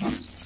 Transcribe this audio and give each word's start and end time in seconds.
Ok, 0.00 0.10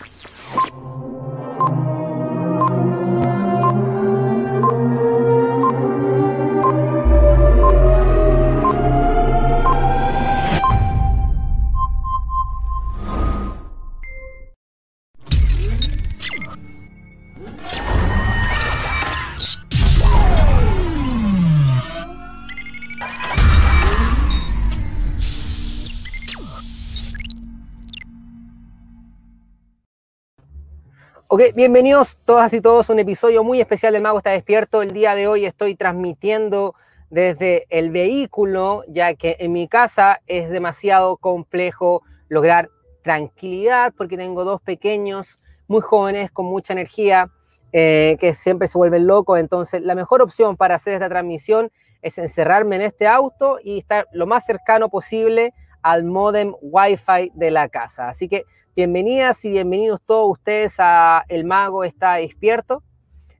bienvenidos 31.58 32.18
todas 32.24 32.52
y 32.52 32.60
todos 32.60 32.88
a 32.88 32.92
un 32.92 33.00
episodio 33.00 33.42
muy 33.42 33.60
especial 33.60 33.92
del 33.92 34.00
Mago 34.00 34.18
está 34.18 34.30
despierto. 34.30 34.80
El 34.80 34.92
día 34.92 35.16
de 35.16 35.26
hoy 35.26 35.44
estoy 35.44 35.74
transmitiendo 35.74 36.76
desde 37.10 37.66
el 37.68 37.90
vehículo, 37.90 38.84
ya 38.86 39.14
que 39.14 39.34
en 39.40 39.50
mi 39.50 39.66
casa 39.66 40.20
es 40.28 40.50
demasiado 40.50 41.16
complejo 41.16 42.04
lograr 42.28 42.70
tranquilidad 43.02 43.92
porque 43.98 44.16
tengo 44.16 44.44
dos 44.44 44.60
pequeños 44.60 45.40
muy 45.66 45.80
jóvenes 45.80 46.30
con 46.30 46.46
mucha 46.46 46.74
energía 46.74 47.28
eh, 47.72 48.16
que 48.20 48.34
siempre 48.34 48.68
se 48.68 48.78
vuelven 48.78 49.08
locos. 49.08 49.40
Entonces, 49.40 49.82
la 49.82 49.96
mejor 49.96 50.22
opción 50.22 50.56
para 50.56 50.76
hacer 50.76 50.94
esta 50.94 51.08
transmisión 51.08 51.72
es 52.02 52.18
encerrarme 52.18 52.76
en 52.76 52.82
este 52.82 53.08
auto 53.08 53.58
y 53.60 53.80
estar 53.80 54.06
lo 54.12 54.28
más 54.28 54.46
cercano 54.46 54.90
posible 54.90 55.52
al 55.82 56.04
modem 56.04 56.54
Wi-Fi 56.60 57.32
de 57.34 57.50
la 57.50 57.68
casa. 57.68 58.08
Así 58.08 58.28
que 58.28 58.44
bienvenidas 58.74 59.44
y 59.44 59.50
bienvenidos 59.50 60.00
todos 60.04 60.30
ustedes 60.30 60.76
a 60.78 61.24
El 61.28 61.44
Mago 61.44 61.84
está 61.84 62.14
despierto. 62.14 62.82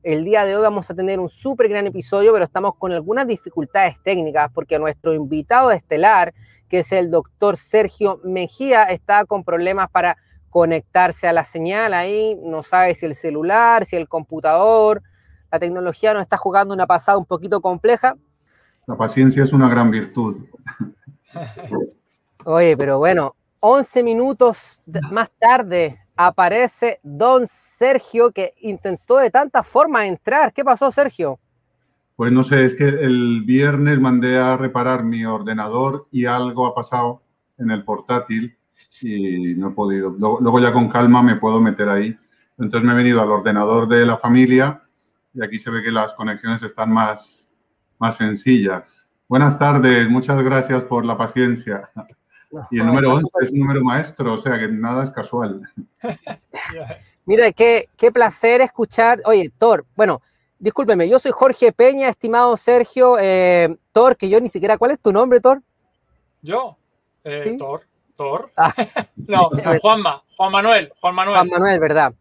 El 0.02 0.24
día 0.24 0.44
de 0.44 0.56
hoy 0.56 0.62
vamos 0.62 0.90
a 0.90 0.94
tener 0.94 1.20
un 1.20 1.28
súper 1.28 1.68
gran 1.68 1.86
episodio, 1.86 2.32
pero 2.32 2.44
estamos 2.44 2.74
con 2.76 2.92
algunas 2.92 3.26
dificultades 3.26 4.00
técnicas 4.02 4.50
porque 4.52 4.78
nuestro 4.78 5.12
invitado 5.12 5.70
estelar, 5.70 6.32
que 6.68 6.78
es 6.78 6.92
el 6.92 7.10
doctor 7.10 7.56
Sergio 7.56 8.20
Mejía, 8.24 8.84
está 8.84 9.24
con 9.24 9.44
problemas 9.44 9.91
para 9.91 10.16
conectarse 10.50 11.28
a 11.28 11.32
la 11.32 11.44
señal 11.44 11.94
ahí, 11.94 12.38
no 12.42 12.62
sabe 12.62 12.94
si 12.94 13.06
el 13.06 13.14
celular, 13.14 13.84
si 13.84 13.96
el 13.96 14.08
computador, 14.08 15.02
la 15.50 15.58
tecnología 15.58 16.14
nos 16.14 16.22
está 16.22 16.36
jugando 16.36 16.74
una 16.74 16.86
pasada 16.86 17.18
un 17.18 17.26
poquito 17.26 17.60
compleja. 17.60 18.16
La 18.86 18.96
paciencia 18.96 19.42
es 19.42 19.52
una 19.52 19.68
gran 19.68 19.91
virtud. 19.91 20.46
Oye, 22.50 22.78
pero 22.78 22.96
bueno, 22.96 23.36
11 23.60 24.02
minutos 24.02 24.80
más 25.10 25.30
tarde 25.38 25.98
aparece 26.16 26.98
don 27.02 27.46
Sergio 27.46 28.30
que 28.30 28.54
intentó 28.62 29.18
de 29.18 29.30
tantas 29.30 29.66
formas 29.66 30.06
entrar. 30.06 30.54
¿Qué 30.54 30.64
pasó, 30.64 30.91
Sergio? 30.91 31.38
Pues 32.16 32.32
no 32.32 32.42
sé, 32.42 32.64
es 32.64 32.74
que 32.74 32.88
el 32.88 33.42
viernes 33.42 34.00
mandé 34.00 34.38
a 34.38 34.56
reparar 34.56 35.04
mi 35.04 35.26
ordenador 35.26 36.08
y 36.10 36.24
algo 36.24 36.64
ha 36.64 36.74
pasado 36.74 37.20
en 37.58 37.70
el 37.70 37.84
portátil 37.84 38.56
y 39.02 39.54
no 39.54 39.69
he 39.69 39.72
podido. 39.72 40.08
Luego 40.19 40.58
ya 40.58 40.72
con 40.72 40.88
calma 40.88 41.22
me 41.22 41.36
puedo 41.36 41.60
meter 41.60 41.91
ahí. 41.91 42.16
Entonces 42.58 42.82
me 42.82 42.94
he 42.94 42.96
venido 42.96 43.20
al 43.20 43.30
ordenador 43.30 43.86
de 43.88 44.06
la 44.06 44.16
familia 44.16 44.82
y 45.34 45.44
aquí 45.44 45.58
se 45.58 45.69
ve 45.69 45.82
que 45.82 45.92
las 45.92 46.14
conexiones 46.14 46.62
están 46.62 46.91
más, 46.91 47.46
más 47.98 48.16
sencillas. 48.16 49.06
Buenas 49.28 49.58
tardes, 49.58 50.08
muchas 50.08 50.42
gracias 50.42 50.82
por 50.84 51.04
la 51.04 51.19
paciencia. 51.19 51.91
Y 52.70 52.80
el 52.80 52.86
número 52.86 53.14
11 53.14 53.30
es 53.42 53.50
un 53.50 53.58
número 53.60 53.82
maestro, 53.82 54.34
o 54.34 54.38
sea 54.38 54.58
que 54.58 54.68
nada 54.68 55.04
es 55.04 55.10
casual. 55.10 55.60
Mira, 57.27 57.52
qué, 57.52 57.88
qué 57.96 58.10
placer 58.10 58.60
escuchar. 58.62 59.20
Oye, 59.27 59.52
Thor, 59.58 59.84
bueno, 59.94 60.22
discúlpeme, 60.58 61.08
yo 61.08 61.19
soy 61.19 61.32
Jorge 61.32 61.72
Peña, 61.72 62.08
estimado 62.08 62.56
Sergio. 62.56 63.19
Eh, 63.20 63.76
Thor, 63.92 64.16
que 64.16 64.28
yo 64.28 64.41
ni 64.41 64.48
siquiera, 64.48 64.78
¿cuál 64.78 64.92
es 64.92 65.00
tu 65.00 65.12
nombre, 65.12 65.41
Thor? 65.41 65.62
Yo, 66.41 66.78
eh, 67.25 67.56
Thor, 67.59 67.82
Thor. 68.16 68.50
Ah. 68.56 68.72
no, 69.16 69.50
Juanma, 69.80 70.22
Juan 70.36 70.53
Manuel, 70.53 70.92
Juan 71.00 71.15
Manuel. 71.15 71.36
Juan 71.36 71.48
Manuel, 71.48 71.80
¿verdad? 71.80 72.15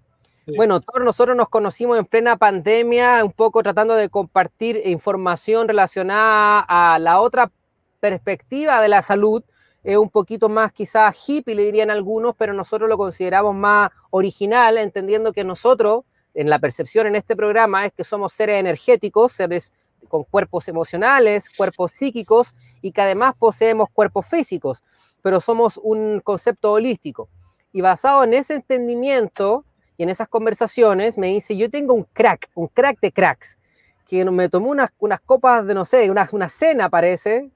Bueno, 0.56 0.80
Thor, 0.80 1.04
nosotros 1.04 1.36
nos 1.36 1.50
conocimos 1.50 1.98
en 1.98 2.06
plena 2.06 2.38
pandemia, 2.38 3.24
un 3.24 3.34
poco 3.34 3.62
tratando 3.64 3.96
de 3.96 4.08
compartir 4.08 4.82
información 4.86 5.68
relacionada 5.68 6.66
a 6.68 7.00
la 7.00 7.20
otra 7.20 7.52
perspectiva 8.00 8.82
de 8.82 8.88
la 8.88 9.02
salud, 9.02 9.44
es 9.88 9.96
un 9.96 10.10
poquito 10.10 10.50
más 10.50 10.74
quizás 10.74 11.16
hippie, 11.30 11.56
le 11.56 11.64
dirían 11.64 11.90
algunos, 11.90 12.36
pero 12.36 12.52
nosotros 12.52 12.90
lo 12.90 12.98
consideramos 12.98 13.56
más 13.56 13.90
original, 14.10 14.78
entendiendo 14.78 15.32
que 15.32 15.46
nosotros, 15.46 16.04
en 16.34 16.50
la 16.50 16.60
percepción 16.60 17.08
en 17.08 17.16
este 17.16 17.38
programa, 17.38 17.86
es 17.86 17.94
que 17.94 18.04
somos 18.04 18.34
seres 18.34 18.60
energéticos, 18.60 19.32
seres 19.32 19.72
con 20.10 20.26
cuerpos 20.26 20.68
emocionales, 20.68 21.50
cuerpos 21.56 21.94
psíquicos 21.94 22.54
y 22.82 22.92
que 22.92 23.00
además 23.00 23.34
poseemos 23.40 23.88
cuerpos 23.94 24.26
físicos, 24.26 24.84
pero 25.22 25.40
somos 25.40 25.80
un 25.82 26.20
concepto 26.20 26.74
holístico. 26.74 27.30
Y 27.72 27.80
basado 27.80 28.26
en 28.26 28.34
ese 28.34 28.56
entendimiento 28.56 29.64
y 29.96 30.04
en 30.04 30.10
esas 30.10 30.28
conversaciones, 30.28 31.18
me 31.18 31.28
dice, 31.28 31.56
yo 31.56 31.70
tengo 31.70 31.94
un 31.94 32.04
crack, 32.12 32.50
un 32.56 32.68
crack 32.68 33.00
de 33.00 33.14
cracks, 33.14 33.58
que 34.06 34.26
me 34.26 34.50
tomó 34.50 34.70
unas, 34.70 34.90
unas 35.00 35.22
copas 35.22 35.66
de, 35.66 35.74
no 35.74 35.86
sé, 35.86 36.12
una, 36.12 36.28
una 36.34 36.50
cena 36.50 36.90
parece, 36.90 37.52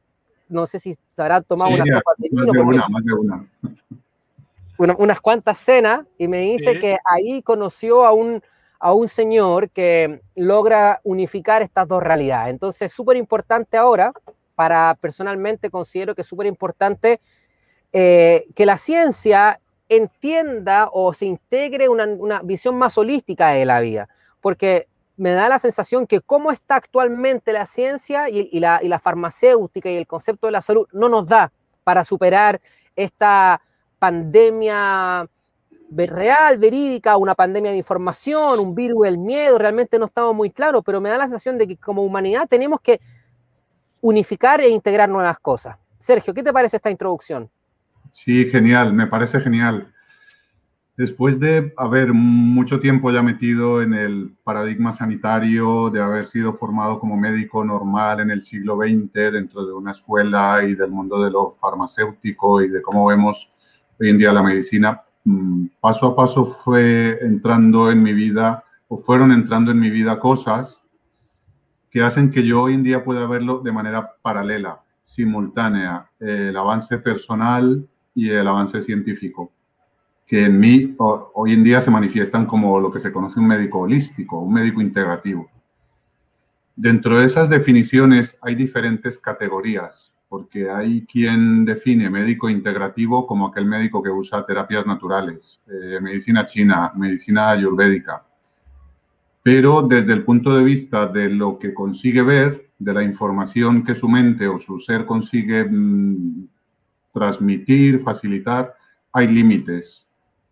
no 0.51 0.65
sé 0.67 0.79
si 0.79 0.93
se 0.93 1.21
habrá 1.21 1.41
tomado 1.41 1.71
unas 1.71 1.87
copas 1.89 2.15
de 2.17 2.29
vino. 2.29 3.47
unas 4.97 5.21
cuantas 5.21 5.57
cenas 5.57 6.05
y 6.17 6.27
me 6.27 6.41
dice 6.41 6.79
que 6.79 6.97
ahí 7.05 7.41
conoció 7.41 8.05
a 8.05 8.11
un, 8.11 8.41
a 8.79 8.93
un 8.93 9.07
señor 9.07 9.69
que 9.69 10.21
logra 10.35 10.99
unificar 11.03 11.61
estas 11.61 11.87
dos 11.87 12.03
realidades. 12.03 12.51
Entonces, 12.51 12.91
súper 12.91 13.17
importante 13.17 13.77
ahora, 13.77 14.11
para 14.55 14.97
personalmente 14.99 15.69
considero 15.69 16.13
que 16.13 16.21
es 16.21 16.27
súper 16.27 16.47
importante 16.47 17.19
eh, 17.93 18.45
que 18.55 18.65
la 18.65 18.77
ciencia 18.77 19.59
entienda 19.89 20.89
o 20.91 21.13
se 21.13 21.25
integre 21.25 21.89
una, 21.89 22.05
una 22.05 22.41
visión 22.41 22.75
más 22.75 22.97
holística 22.97 23.49
de 23.49 23.65
la 23.65 23.81
vida, 23.81 24.07
porque 24.39 24.87
me 25.21 25.33
da 25.33 25.47
la 25.49 25.59
sensación 25.59 26.07
que 26.07 26.19
cómo 26.19 26.51
está 26.51 26.77
actualmente 26.77 27.53
la 27.53 27.67
ciencia 27.67 28.27
y, 28.27 28.59
la, 28.59 28.99
farmacéutica 28.99 29.87
y 29.87 29.95
el 29.95 30.07
concepto 30.07 30.47
de 30.47 30.51
la 30.51 30.61
salud 30.61 30.87
no 30.93 31.09
nos 31.09 31.27
da 31.27 31.51
para 31.83 32.03
superar 32.03 32.59
esta 32.95 33.61
pandemia 33.99 35.29
real, 35.91 36.57
verídica, 36.57 37.17
una 37.17 37.35
pandemia 37.35 37.69
de 37.69 37.77
información, 37.77 38.59
un 38.59 38.73
virus 38.73 39.03
del 39.03 39.19
miedo, 39.19 39.59
realmente 39.59 39.99
no 39.99 40.05
estamos 40.05 40.33
muy 40.33 40.49
claros, 40.49 40.81
pero 40.83 40.99
me 40.99 41.09
da 41.09 41.19
la 41.19 41.25
sensación 41.25 41.59
de 41.59 41.67
que 41.67 41.77
como 41.77 42.03
humanidad 42.03 42.47
tenemos 42.49 42.81
que 42.81 42.99
unificar 44.01 44.59
e 44.59 44.69
integrar 44.69 45.07
nuevas 45.07 45.37
cosas. 45.37 45.77
Sergio, 45.99 46.33
¿qué 46.33 46.41
te 46.41 46.51
parece 46.51 46.77
esta 46.77 46.89
introducción? 46.89 47.47
Sí, 48.09 48.49
genial, 48.49 48.91
me 48.91 49.05
parece 49.05 49.39
genial. 49.39 49.93
Después 51.01 51.39
de 51.39 51.73
haber 51.77 52.13
mucho 52.13 52.79
tiempo 52.79 53.09
ya 53.09 53.23
metido 53.23 53.81
en 53.81 53.95
el 53.95 54.35
paradigma 54.43 54.93
sanitario, 54.93 55.89
de 55.89 55.99
haber 55.99 56.27
sido 56.27 56.53
formado 56.53 56.99
como 56.99 57.17
médico 57.17 57.65
normal 57.65 58.19
en 58.19 58.29
el 58.29 58.43
siglo 58.43 58.77
XX 58.77 59.11
dentro 59.33 59.65
de 59.65 59.73
una 59.73 59.89
escuela 59.89 60.63
y 60.63 60.75
del 60.75 60.91
mundo 60.91 61.19
de 61.23 61.31
lo 61.31 61.49
farmacéutico 61.49 62.61
y 62.61 62.67
de 62.67 62.83
cómo 62.83 63.07
vemos 63.07 63.51
hoy 63.99 64.09
en 64.09 64.19
día 64.19 64.31
la 64.31 64.43
medicina, 64.43 65.01
mm, 65.23 65.69
paso 65.79 66.05
a 66.05 66.15
paso 66.15 66.45
fue 66.45 67.17
entrando 67.23 67.89
en 67.89 68.03
mi 68.03 68.13
vida 68.13 68.63
o 68.87 68.95
fueron 68.95 69.31
entrando 69.31 69.71
en 69.71 69.79
mi 69.79 69.89
vida 69.89 70.19
cosas 70.19 70.83
que 71.89 72.03
hacen 72.03 72.29
que 72.29 72.45
yo 72.45 72.61
hoy 72.61 72.75
en 72.75 72.83
día 72.83 73.03
pueda 73.03 73.25
verlo 73.25 73.61
de 73.61 73.71
manera 73.71 74.17
paralela, 74.21 74.83
simultánea, 75.01 76.11
el 76.19 76.55
avance 76.55 76.99
personal 76.99 77.89
y 78.13 78.29
el 78.29 78.47
avance 78.47 78.83
científico 78.83 79.51
que 80.31 80.45
en 80.45 80.61
mí 80.61 80.95
hoy 80.97 81.51
en 81.51 81.61
día 81.61 81.81
se 81.81 81.91
manifiestan 81.91 82.45
como 82.45 82.79
lo 82.79 82.89
que 82.89 83.01
se 83.01 83.11
conoce 83.11 83.37
un 83.37 83.47
médico 83.47 83.79
holístico, 83.79 84.39
un 84.39 84.53
médico 84.53 84.79
integrativo. 84.79 85.51
Dentro 86.73 87.19
de 87.19 87.25
esas 87.25 87.49
definiciones 87.49 88.37
hay 88.41 88.55
diferentes 88.55 89.17
categorías, 89.17 90.13
porque 90.29 90.69
hay 90.69 91.05
quien 91.05 91.65
define 91.65 92.09
médico 92.09 92.49
integrativo 92.49 93.27
como 93.27 93.47
aquel 93.47 93.65
médico 93.65 94.01
que 94.01 94.09
usa 94.09 94.45
terapias 94.45 94.87
naturales, 94.87 95.59
eh, 95.67 95.99
medicina 95.99 96.45
china, 96.45 96.93
medicina 96.95 97.49
ayurvédica. 97.49 98.23
Pero 99.43 99.81
desde 99.81 100.13
el 100.13 100.23
punto 100.23 100.55
de 100.55 100.63
vista 100.63 101.07
de 101.07 101.29
lo 101.29 101.59
que 101.59 101.73
consigue 101.73 102.21
ver, 102.21 102.69
de 102.79 102.93
la 102.93 103.03
información 103.03 103.83
que 103.83 103.95
su 103.95 104.07
mente 104.07 104.47
o 104.47 104.57
su 104.57 104.79
ser 104.79 105.05
consigue 105.05 105.65
mm, 105.65 106.47
transmitir, 107.11 107.99
facilitar, 107.99 108.73
hay 109.11 109.27
límites 109.27 110.07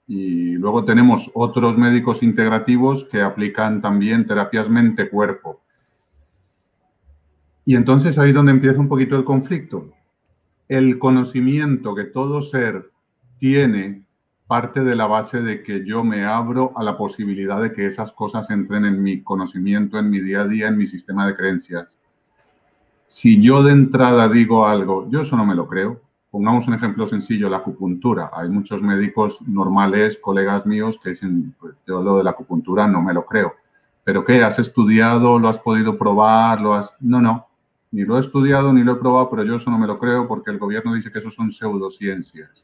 y 0.09 0.53
luego 0.53 0.85
tenemos 0.85 1.29
otros 1.35 1.77
médicos 1.77 2.23
integrativos 2.23 3.05
que 3.05 3.21
aplican 3.21 3.79
también 3.79 4.25
terapias 4.25 4.67
mente-cuerpo. 4.67 5.61
Y 7.63 7.75
entonces 7.75 8.17
ahí 8.17 8.29
es 8.29 8.35
donde 8.35 8.53
empieza 8.53 8.79
un 8.79 8.87
poquito 8.87 9.15
el 9.15 9.23
conflicto. 9.23 9.93
El 10.67 10.97
conocimiento 10.97 11.93
que 11.93 12.05
todo 12.05 12.41
ser 12.41 12.89
tiene 13.37 14.03
parte 14.47 14.83
de 14.83 14.95
la 14.95 15.05
base 15.05 15.41
de 15.41 15.61
que 15.61 15.85
yo 15.85 16.03
me 16.03 16.25
abro 16.25 16.73
a 16.75 16.83
la 16.83 16.97
posibilidad 16.97 17.61
de 17.61 17.71
que 17.71 17.85
esas 17.85 18.11
cosas 18.11 18.49
entren 18.49 18.85
en 18.85 19.03
mi 19.03 19.21
conocimiento, 19.21 19.99
en 19.99 20.09
mi 20.09 20.21
día 20.21 20.41
a 20.41 20.47
día, 20.47 20.69
en 20.69 20.77
mi 20.79 20.87
sistema 20.87 21.27
de 21.27 21.35
creencias. 21.35 21.99
Si 23.05 23.39
yo 23.39 23.61
de 23.61 23.73
entrada 23.73 24.27
digo 24.27 24.65
algo, 24.65 25.07
yo 25.11 25.21
eso 25.21 25.37
no 25.37 25.45
me 25.45 25.53
lo 25.53 25.67
creo. 25.67 26.01
Pongamos 26.31 26.67
un 26.67 26.75
ejemplo 26.75 27.07
sencillo, 27.07 27.49
la 27.49 27.57
acupuntura. 27.57 28.29
Hay 28.33 28.49
muchos 28.49 28.81
médicos 28.81 29.41
normales, 29.47 30.17
colegas 30.17 30.65
míos, 30.65 30.99
que 31.01 31.11
dicen, 31.11 31.55
pues 31.59 31.75
yo 31.87 32.01
lo 32.03 32.17
de 32.17 32.23
la 32.23 32.31
acupuntura 32.31 32.87
no 32.87 33.01
me 33.01 33.13
lo 33.13 33.25
creo. 33.25 33.53
¿Pero 34.03 34.23
qué? 34.23 34.43
¿Has 34.43 34.59
estudiado? 34.59 35.39
¿Lo 35.39 35.47
has 35.47 35.59
podido 35.59 35.97
probar? 35.97 36.61
¿Lo 36.61 36.73
has...? 36.73 36.93
No, 36.99 37.21
no. 37.21 37.47
Ni 37.91 38.03
lo 38.03 38.17
he 38.17 38.19
estudiado 38.19 38.71
ni 38.71 38.83
lo 38.83 38.93
he 38.93 38.95
probado, 38.95 39.29
pero 39.31 39.43
yo 39.43 39.55
eso 39.55 39.71
no 39.71 39.79
me 39.79 39.87
lo 39.87 39.97
creo 39.97 40.27
porque 40.27 40.51
el 40.51 40.59
gobierno 40.59 40.93
dice 40.93 41.11
que 41.11 41.17
eso 41.17 41.31
son 41.31 41.51
pseudociencias. 41.51 42.63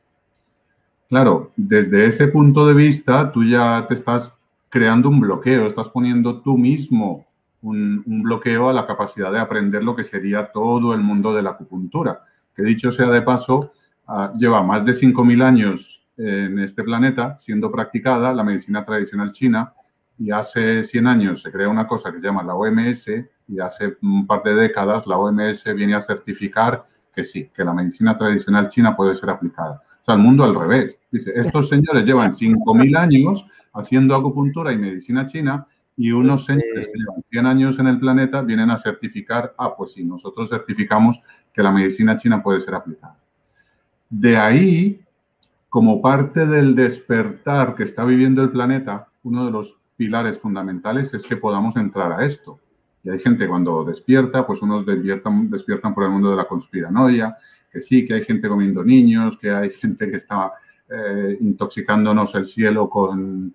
Claro, 1.10 1.52
desde 1.56 2.06
ese 2.06 2.28
punto 2.28 2.68
de 2.68 2.74
vista, 2.74 3.32
tú 3.32 3.44
ya 3.44 3.86
te 3.88 3.96
estás 3.96 4.32
creando 4.70 5.10
un 5.10 5.20
bloqueo, 5.20 5.68
estás 5.68 5.90
poniendo 5.90 6.42
tú 6.42 6.58
mismo 6.58 7.26
un, 7.62 8.04
bloqueo 8.06 8.70
a 8.70 8.74
la 8.74 8.86
capacidad 8.86 9.32
de 9.32 9.40
aprender 9.40 9.84
lo 9.84 9.96
que 9.96 10.04
sería 10.04 10.52
todo 10.52 10.94
el 10.94 11.02
mundo 11.02 11.34
de 11.34 11.44
la 11.44 11.52
acupuntura, 11.52 12.22
que 12.56 12.64
dicho 12.64 12.92
sea 12.92 13.08
de 13.08 13.22
paso, 13.22 13.74
ah, 14.08 14.32
lleva 14.38 14.64
más 14.64 14.86
de 14.86 14.94
5.000 14.94 15.44
años 15.44 15.96
en 16.18 16.60
este 16.60 16.84
planeta 16.84 17.38
siendo 17.38 17.70
practicada 17.72 18.34
la 18.34 18.44
medicina 18.44 18.86
tradicional 18.86 19.32
china 19.32 19.74
y 20.18 20.32
hace 20.32 20.84
100 20.84 21.08
años 21.08 21.42
se 21.42 21.52
crea 21.52 21.68
una 21.68 21.88
cosa 21.88 22.12
que 22.12 22.22
se 22.22 22.28
llama 22.28 22.44
la 22.44 22.56
OMS 22.56 23.08
y 23.48 23.60
hace 23.60 23.98
un 24.02 24.26
par 24.26 24.42
de 24.44 24.56
décadas 24.56 25.06
la 25.08 25.18
OMS 25.18 25.64
viene 25.76 25.96
a 25.96 26.02
certificar 26.02 26.84
que 27.14 27.24
sí, 27.24 27.50
que 27.54 27.64
la 27.64 27.74
medicina 27.74 28.18
tradicional 28.18 28.68
china 28.68 28.96
puede 28.96 29.16
ser 29.16 29.30
aplicada. 29.30 29.82
O 30.02 30.06
sea, 30.06 30.16
el 30.16 30.22
mundo 30.22 30.44
al 30.44 30.54
revés. 30.54 31.00
Dice, 31.12 31.32
estos 31.36 31.70
señores 31.70 32.04
llevan 32.04 32.32
5.000 32.32 32.98
años 32.98 33.46
haciendo 33.74 34.16
acupuntura 34.16 34.72
y 34.72 34.78
medicina 34.78 35.26
china 35.26 35.66
y 35.98 36.12
unos 36.12 36.46
señores 36.46 36.88
que 36.88 37.00
llevan 37.00 37.24
100 37.30 37.46
años 37.46 37.80
en 37.80 37.88
el 37.88 38.00
planeta 38.00 38.42
vienen 38.42 38.70
a 38.70 38.78
certificar, 38.78 39.54
ah, 39.58 39.76
pues 39.76 39.94
sí, 39.94 40.04
nosotros 40.04 40.50
certificamos 40.50 41.22
que 41.54 41.64
la 41.64 41.72
medicina 41.72 42.18
china 42.18 42.42
puede 42.42 42.60
ser 42.60 42.76
aplicada. 42.76 43.18
De 44.10 44.38
ahí, 44.38 45.02
como 45.70 46.02
parte 46.02 46.46
del 46.46 46.76
despertar 46.76 47.76
que 47.76 47.84
está 47.84 48.04
viviendo 48.04 48.44
el 48.44 48.52
planeta, 48.52 49.08
uno 49.24 49.46
de 49.46 49.52
los 49.52 49.78
pilares 49.96 50.38
fundamentales 50.38 51.14
es 51.14 51.24
que 51.24 51.38
podamos 51.38 51.78
entrar 51.78 52.12
a 52.12 52.26
esto. 52.26 52.60
Y 53.04 53.10
hay 53.10 53.20
gente 53.20 53.48
cuando 53.48 53.84
despierta, 53.86 54.46
pues 54.46 54.62
unos 54.62 54.86
despiertan, 54.86 55.50
despiertan 55.50 55.94
por 55.94 56.04
el 56.04 56.10
mundo 56.10 56.32
de 56.32 56.38
la 56.38 56.48
conspiranoia, 56.48 57.38
que 57.72 57.80
sí, 57.80 58.06
que 58.06 58.16
hay 58.16 58.26
gente 58.26 58.50
comiendo 58.50 58.84
niños, 58.84 59.38
que 59.38 59.52
hay 59.52 59.70
gente 59.70 60.10
que 60.10 60.18
está 60.18 60.54
eh, 60.90 61.38
intoxicándonos 61.40 62.36
el 62.36 62.48
cielo 62.48 62.90
con, 62.90 63.54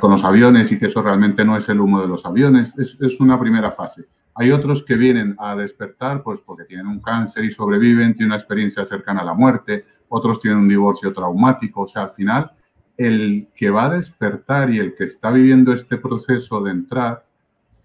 con, 0.00 0.10
los 0.10 0.24
aviones 0.24 0.72
y 0.72 0.78
que 0.78 0.86
eso 0.86 1.02
realmente 1.02 1.44
no 1.44 1.56
es 1.56 1.68
el 1.68 1.80
humo 1.80 2.00
de 2.00 2.08
los 2.08 2.24
aviones. 2.24 2.72
Es, 2.78 2.96
es, 3.00 3.20
una 3.20 3.38
primera 3.38 3.70
fase. 3.72 4.06
Hay 4.34 4.50
otros 4.50 4.82
que 4.82 4.94
vienen 4.94 5.34
a 5.38 5.54
despertar 5.56 6.22
pues 6.22 6.40
porque 6.40 6.64
tienen 6.64 6.86
un 6.86 7.00
cáncer 7.00 7.44
y 7.44 7.50
sobreviven, 7.50 8.14
tienen 8.14 8.30
una 8.30 8.36
experiencia 8.36 8.84
cercana 8.84 9.20
a 9.20 9.24
la 9.24 9.34
muerte, 9.34 9.84
otros 10.08 10.40
tienen 10.40 10.60
un 10.60 10.68
divorcio 10.68 11.12
traumático. 11.12 11.82
O 11.82 11.86
sea, 11.86 12.04
al 12.04 12.10
final, 12.12 12.52
el 12.96 13.48
que 13.54 13.70
va 13.70 13.86
a 13.86 13.94
despertar 13.94 14.70
y 14.70 14.78
el 14.78 14.94
que 14.94 15.04
está 15.04 15.30
viviendo 15.30 15.72
este 15.72 15.98
proceso 15.98 16.62
de 16.62 16.70
entrar, 16.70 17.24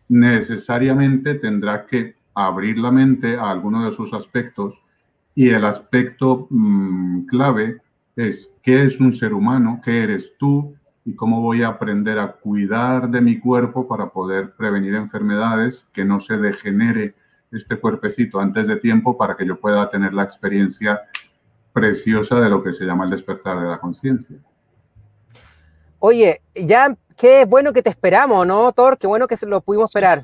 necesariamente 0.08 1.36
tendrá 1.36 1.86
que 1.86 2.16
abrir 2.34 2.78
la 2.78 2.92
mente 2.92 3.38
a 3.38 3.50
alguno 3.50 3.86
de 3.86 3.92
sus 3.92 4.14
aspectos 4.14 4.82
y 5.36 5.50
el 5.50 5.66
aspecto 5.66 6.48
mm, 6.50 7.26
clave 7.26 7.82
es 8.16 8.50
qué 8.62 8.86
es 8.86 9.00
un 9.00 9.12
ser 9.12 9.34
humano, 9.34 9.82
qué 9.84 10.04
eres 10.04 10.34
tú 10.38 10.76
y 11.06 11.16
cómo 11.16 11.42
voy 11.42 11.64
a 11.64 11.70
aprender 11.70 12.20
a 12.20 12.34
cuidar 12.34 13.10
de 13.10 13.22
mi 13.22 13.40
cuerpo 13.40 13.88
para 13.88 14.10
poder 14.10 14.54
prevenir 14.54 14.96
enfermedades, 14.96 15.86
que 15.94 16.06
no 16.06 16.20
se 16.20 16.38
degenere 16.38 17.16
este 17.52 17.78
cuerpecito 17.78 18.40
antes 18.40 18.68
de 18.68 18.78
tiempo 18.78 19.18
para 19.18 19.36
que 19.36 19.46
yo 19.46 19.60
pueda 19.60 19.90
tener 19.90 20.14
la 20.14 20.24
experiencia 20.24 21.02
preciosa 21.74 22.40
de 22.40 22.50
lo 22.50 22.64
que 22.64 22.74
se 22.74 22.86
llama 22.86 23.04
el 23.04 23.12
despertar 23.12 23.60
de 23.60 23.68
la 23.68 23.80
conciencia. 23.80 24.38
Oye, 26.00 26.42
ya 26.56 26.96
qué 27.18 27.46
bueno 27.46 27.74
que 27.74 27.82
te 27.82 27.90
esperamos, 27.90 28.46
¿no, 28.46 28.72
Thor? 28.72 28.98
Qué 28.98 29.08
bueno 29.08 29.28
que 29.28 29.38
se 29.38 29.46
lo 29.46 29.62
pudimos 29.62 29.90
esperar. 29.90 30.24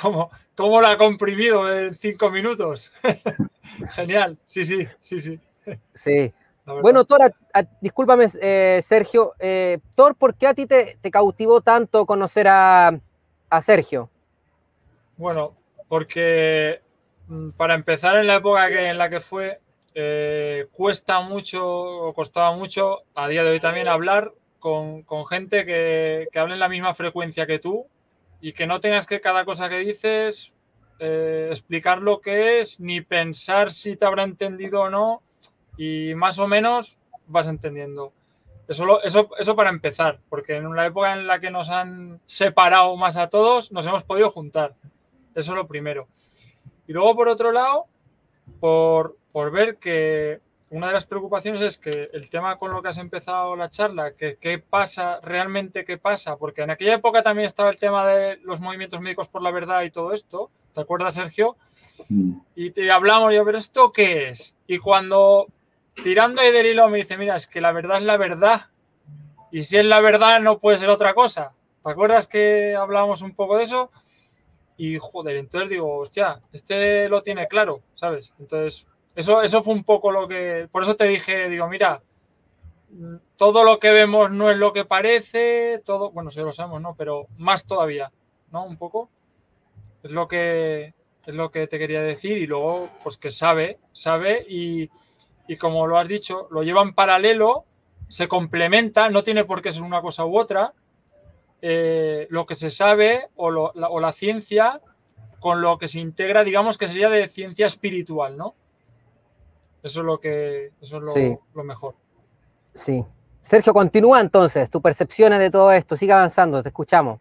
¿Cómo, 0.00 0.30
cómo 0.56 0.80
la 0.80 0.92
ha 0.92 0.98
comprimido 0.98 1.72
en 1.72 1.94
cinco 1.96 2.30
minutos? 2.30 2.92
Genial, 3.94 4.38
sí, 4.44 4.64
sí, 4.64 4.88
sí, 5.00 5.20
sí. 5.20 5.40
Sí. 5.92 6.32
Bueno, 6.64 7.04
Thor, 7.04 7.32
discúlpame, 7.80 8.26
eh, 8.40 8.80
Sergio. 8.82 9.34
Eh, 9.38 9.78
Thor, 9.94 10.14
¿por 10.14 10.34
qué 10.34 10.46
a 10.46 10.54
ti 10.54 10.66
te, 10.66 10.98
cautivó 11.10 11.60
tanto 11.60 12.06
conocer 12.06 12.46
a, 12.48 13.00
Sergio? 13.60 14.10
Bueno, 15.16 15.56
porque 15.88 16.80
mm, 17.26 17.50
para 17.50 17.74
empezar 17.74 18.16
en 18.16 18.26
la 18.26 18.36
época 18.36 18.68
en 18.68 18.98
la 18.98 19.10
que 19.10 19.20
fue, 19.20 19.60
eh, 19.94 20.68
cuesta 20.70 21.20
mucho, 21.20 21.66
o 21.66 22.12
costaba 22.14 22.54
mucho, 22.54 23.00
a 23.14 23.28
día 23.28 23.42
de 23.42 23.50
hoy 23.50 23.60
también, 23.60 23.88
hablar 23.88 24.32
con, 24.58 25.04
gente 25.28 25.64
que, 25.64 26.28
que 26.30 26.38
hable 26.38 26.54
en 26.54 26.60
la 26.60 26.68
misma 26.68 26.94
frecuencia 26.94 27.46
que 27.46 27.58
tú 27.58 27.86
y 28.40 28.52
que 28.52 28.66
no 28.66 28.78
tengas 28.78 29.06
que 29.06 29.20
cada 29.20 29.44
cosa 29.44 29.68
que 29.68 29.78
dices 29.78 30.52
explicar 31.02 32.02
lo 32.02 32.20
que 32.20 32.60
es, 32.60 32.78
ni 32.78 33.00
pensar 33.00 33.70
si 33.70 33.96
te 33.96 34.04
habrá 34.04 34.22
entendido 34.22 34.82
o 34.82 34.90
no, 34.90 35.22
y 35.80 36.14
más 36.14 36.38
o 36.38 36.46
menos 36.46 36.98
vas 37.26 37.46
entendiendo. 37.46 38.12
Eso, 38.68 39.02
eso, 39.02 39.30
eso 39.38 39.56
para 39.56 39.70
empezar, 39.70 40.20
porque 40.28 40.56
en 40.56 40.66
una 40.66 40.84
época 40.84 41.14
en 41.14 41.26
la 41.26 41.40
que 41.40 41.50
nos 41.50 41.70
han 41.70 42.20
separado 42.26 42.94
más 42.98 43.16
a 43.16 43.30
todos, 43.30 43.72
nos 43.72 43.86
hemos 43.86 44.02
podido 44.02 44.30
juntar. 44.30 44.74
Eso 45.34 45.52
es 45.52 45.56
lo 45.56 45.66
primero. 45.66 46.06
Y 46.86 46.92
luego, 46.92 47.16
por 47.16 47.28
otro 47.28 47.50
lado, 47.50 47.86
por, 48.60 49.16
por 49.32 49.50
ver 49.52 49.78
que 49.78 50.40
una 50.68 50.88
de 50.88 50.92
las 50.92 51.06
preocupaciones 51.06 51.62
es 51.62 51.78
que 51.78 52.10
el 52.12 52.28
tema 52.28 52.56
con 52.56 52.72
lo 52.72 52.82
que 52.82 52.88
has 52.88 52.98
empezado 52.98 53.56
la 53.56 53.70
charla, 53.70 54.12
que 54.12 54.36
qué 54.36 54.58
pasa, 54.58 55.18
realmente 55.22 55.86
qué 55.86 55.96
pasa, 55.96 56.36
porque 56.36 56.60
en 56.60 56.72
aquella 56.72 56.96
época 56.96 57.22
también 57.22 57.46
estaba 57.46 57.70
el 57.70 57.78
tema 57.78 58.06
de 58.06 58.36
los 58.42 58.60
movimientos 58.60 59.00
médicos 59.00 59.28
por 59.28 59.40
la 59.40 59.50
verdad 59.50 59.82
y 59.82 59.90
todo 59.90 60.12
esto, 60.12 60.50
¿te 60.74 60.82
acuerdas, 60.82 61.14
Sergio? 61.14 61.56
Mm. 62.10 62.34
Y 62.54 62.70
te 62.70 62.90
hablamos, 62.90 63.32
yo, 63.32 63.46
pero 63.46 63.56
¿esto 63.56 63.92
qué 63.92 64.28
es? 64.28 64.54
Y 64.66 64.76
cuando 64.76 65.48
tirando 65.94 66.40
ahí 66.40 66.52
del 66.52 66.66
hilo 66.66 66.88
me 66.88 66.98
dice, 66.98 67.16
mira, 67.16 67.36
es 67.36 67.46
que 67.46 67.60
la 67.60 67.72
verdad 67.72 67.98
es 67.98 68.04
la 68.04 68.16
verdad, 68.16 68.62
y 69.50 69.62
si 69.64 69.76
es 69.76 69.84
la 69.84 70.00
verdad 70.00 70.40
no 70.40 70.58
puede 70.58 70.78
ser 70.78 70.90
otra 70.90 71.14
cosa. 71.14 71.52
¿Te 71.82 71.90
acuerdas 71.90 72.26
que 72.26 72.74
hablábamos 72.76 73.22
un 73.22 73.34
poco 73.34 73.56
de 73.56 73.64
eso? 73.64 73.90
Y 74.76 74.98
joder, 74.98 75.36
entonces 75.36 75.70
digo, 75.70 75.98
hostia, 75.98 76.40
este 76.52 77.08
lo 77.08 77.22
tiene 77.22 77.48
claro, 77.48 77.82
¿sabes? 77.94 78.32
Entonces 78.38 78.86
eso, 79.14 79.42
eso 79.42 79.62
fue 79.62 79.74
un 79.74 79.84
poco 79.84 80.10
lo 80.10 80.28
que. 80.28 80.68
Por 80.70 80.82
eso 80.82 80.96
te 80.96 81.04
dije, 81.04 81.48
digo, 81.48 81.68
mira, 81.68 82.02
todo 83.36 83.64
lo 83.64 83.78
que 83.78 83.90
vemos 83.90 84.30
no 84.30 84.50
es 84.50 84.56
lo 84.56 84.72
que 84.72 84.84
parece, 84.84 85.80
todo, 85.84 86.10
bueno, 86.10 86.30
sí 86.30 86.40
lo 86.40 86.52
sabemos, 86.52 86.80
¿no? 86.80 86.94
Pero 86.94 87.26
más 87.36 87.66
todavía, 87.66 88.12
¿no? 88.50 88.64
Un 88.64 88.76
poco. 88.76 89.10
Es 90.02 90.12
lo 90.12 90.28
que 90.28 90.94
es 91.26 91.34
lo 91.34 91.50
que 91.50 91.66
te 91.66 91.78
quería 91.78 92.02
decir. 92.02 92.38
Y 92.38 92.46
luego, 92.46 92.88
pues 93.02 93.16
que 93.16 93.30
sabe, 93.30 93.78
sabe, 93.92 94.44
y, 94.48 94.90
como 95.56 95.86
lo 95.86 95.98
has 95.98 96.08
dicho, 96.08 96.48
lo 96.50 96.62
llevan 96.62 96.94
paralelo, 96.94 97.64
se 98.08 98.28
complementa, 98.28 99.08
no 99.08 99.22
tiene 99.22 99.44
por 99.44 99.62
qué 99.62 99.72
ser 99.72 99.82
una 99.82 100.00
cosa 100.00 100.24
u 100.24 100.38
otra. 100.38 100.72
Eh, 101.62 102.26
lo 102.30 102.46
que 102.46 102.54
se 102.54 102.70
sabe 102.70 103.28
o, 103.36 103.50
la, 103.50 103.88
o 103.88 104.00
la 104.00 104.12
ciencia 104.12 104.80
con 105.40 105.60
lo 105.60 105.78
que 105.78 105.88
se 105.88 105.98
integra, 105.98 106.44
digamos 106.44 106.78
que 106.78 106.86
sería 106.86 107.10
de 107.10 107.26
ciencia 107.26 107.66
espiritual, 107.66 108.36
¿no? 108.36 108.54
Eso 109.82 110.00
es 110.00 110.06
lo 110.06 110.20
que 110.20 110.72
eso 110.80 110.98
es 110.98 111.38
lo, 111.54 111.64
mejor. 111.64 111.94
Sí. 112.74 113.04
Sergio, 113.40 113.72
continúa 113.72 114.20
entonces, 114.20 114.68
tus 114.68 114.82
percepciones 114.82 115.38
de 115.38 115.50
todo 115.50 115.72
esto, 115.72 115.96
sigue 115.96 116.12
avanzando, 116.12 116.62
te 116.62 116.68
escuchamos. 116.68 117.18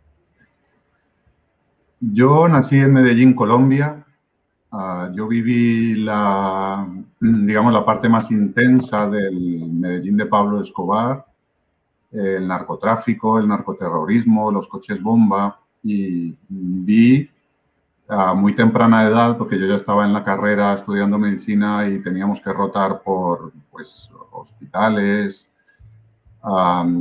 Yo 2.01 2.47
nací 2.47 2.77
en 2.77 2.93
Medellín, 2.93 3.33
Colombia. 3.33 4.05
Ah, 4.71 5.09
yo 5.13 5.27
viví 5.27 5.95
la, 5.95 6.87
digamos, 7.19 7.73
la 7.73 7.83
parte 7.83 8.07
más 8.07 8.29
intensa 8.29 9.09
del 9.09 9.67
Medellín 9.71 10.17
de 10.17 10.27
Pablo 10.27 10.61
Escobar, 10.61 11.25
el 12.11 12.47
narcotráfico, 12.47 13.39
el 13.39 13.47
narcoterrorismo, 13.47 14.51
los 14.51 14.67
coches 14.67 15.01
bomba, 15.01 15.59
y 15.83 16.35
vi 16.47 17.29
a 18.07 18.33
muy 18.33 18.55
temprana 18.55 19.07
edad, 19.07 19.37
porque 19.37 19.59
yo 19.59 19.65
ya 19.67 19.75
estaba 19.75 20.05
en 20.05 20.13
la 20.13 20.23
carrera 20.23 20.73
estudiando 20.73 21.17
medicina 21.17 21.87
y 21.87 22.01
teníamos 22.01 22.39
que 22.41 22.53
rotar 22.53 23.01
por 23.01 23.51
pues, 23.71 24.09
hospitales, 24.31 25.47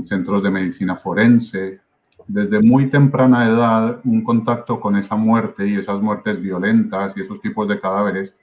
centros 0.05 0.43
de 0.43 0.51
medicina 0.51 0.97
forense. 0.97 1.81
Desde 2.29 2.61
muy 2.61 2.91
temprana 2.91 3.47
edad, 3.47 4.01
un 4.05 4.23
contacto 4.23 4.79
con 4.79 4.97
esa 4.97 5.17
muerte 5.17 5.67
y 5.67 5.77
esas 5.77 6.01
muertes 6.03 6.41
violentas 6.41 7.17
y 7.17 7.23
esos 7.23 7.41
tipos 7.41 7.67
de 7.69 7.81
cadáveres 7.81 8.37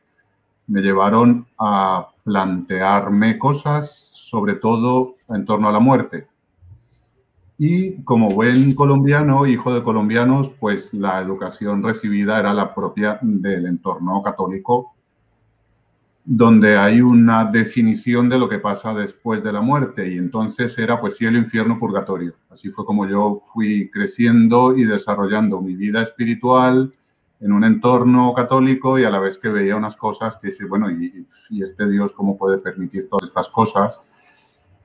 me 0.65 0.82
llevaron 0.82 1.46
a 1.60 2.08
plantearme 2.24 3.38
cosas 3.38 4.08
sobre 4.10 4.56
todo 4.56 5.18
en 5.30 5.46
torno 5.46 5.70
a 5.70 5.72
la 5.72 5.80
muerte. 5.80 6.27
Y 7.60 8.01
como 8.04 8.30
buen 8.32 8.74
colombiano, 8.74 9.46
hijo 9.46 9.72
de 9.72 9.84
colombianos, 9.84 10.50
pues 10.60 10.92
la 10.92 11.22
educación 11.22 11.84
recibida 11.84 12.39
era 12.39 12.56
la 12.56 12.74
propia 12.74 13.20
del 13.22 13.68
entorno 13.68 14.24
católico, 14.24 14.96
donde 16.25 16.75
hay 16.75 17.01
una 17.01 17.46
definición 17.46 18.30
de 18.30 18.39
lo 18.39 18.50
que 18.50 18.58
pasa 18.58 18.96
después 18.96 19.44
de 19.44 19.54
la 19.54 19.62
muerte. 19.62 20.12
Y 20.12 20.18
entonces 20.18 20.75
era 20.80 21.00
pues 21.00 21.18
cielo, 21.18 21.38
infierno, 21.38 21.77
purgatorio. 21.77 22.34
Así 22.55 22.69
fue 22.69 22.85
como 22.85 23.05
yo 23.05 23.41
fui 23.53 23.89
creciendo 23.91 24.77
y 24.77 24.85
desarrollando 24.85 25.62
mi 25.62 25.75
vida 25.75 26.01
espiritual 26.01 26.93
en 27.41 27.51
un 27.51 27.65
entorno 27.65 28.33
católico 28.33 28.97
y 28.97 29.03
a 29.03 29.09
la 29.09 29.19
vez 29.19 29.38
que 29.38 29.50
veía 29.50 29.75
unas 29.75 29.97
cosas 29.97 30.38
que 30.38 30.51
dije, 30.51 30.63
bueno, 30.63 30.89
¿y, 30.89 31.25
y 31.50 31.62
este 31.62 31.85
Dios 31.89 32.13
cómo 32.13 32.38
puede 32.38 32.59
permitir 32.59 33.09
todas 33.09 33.27
estas 33.27 33.50
cosas? 33.50 34.00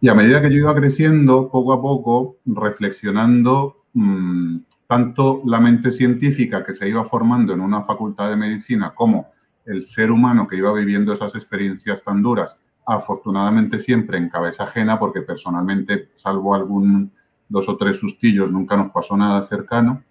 Y 0.00 0.08
a 0.08 0.14
medida 0.14 0.42
que 0.42 0.50
yo 0.50 0.56
iba 0.56 0.74
creciendo, 0.74 1.48
poco 1.48 1.72
a 1.72 1.80
poco, 1.80 2.38
reflexionando 2.44 3.84
mmm, 3.92 4.56
tanto 4.88 5.40
la 5.44 5.60
mente 5.60 5.92
científica 5.92 6.64
que 6.64 6.72
se 6.72 6.88
iba 6.88 7.04
formando 7.04 7.52
en 7.52 7.60
una 7.60 7.84
facultad 7.84 8.30
de 8.30 8.36
medicina 8.36 8.92
como 8.96 9.28
el 9.64 9.84
ser 9.84 10.10
humano 10.10 10.48
que 10.48 10.56
iba 10.56 10.72
viviendo 10.72 11.12
esas 11.12 11.36
experiencias 11.36 12.02
tan 12.02 12.20
duras, 12.20 12.56
afortunadamente 12.84 13.78
siempre 13.78 14.18
en 14.18 14.28
cabeza 14.28 14.64
ajena, 14.64 14.98
porque 14.98 15.22
personalmente, 15.22 16.08
salvo 16.14 16.56
algún 16.56 17.12
dos 17.50 17.68
o 17.68 17.76
tres 17.76 17.96
sustillos, 17.96 18.50
nunca 18.50 18.76
nos 18.76 18.90
pasó 18.90 19.16
nada 19.16 19.42
cercano, 19.42 20.02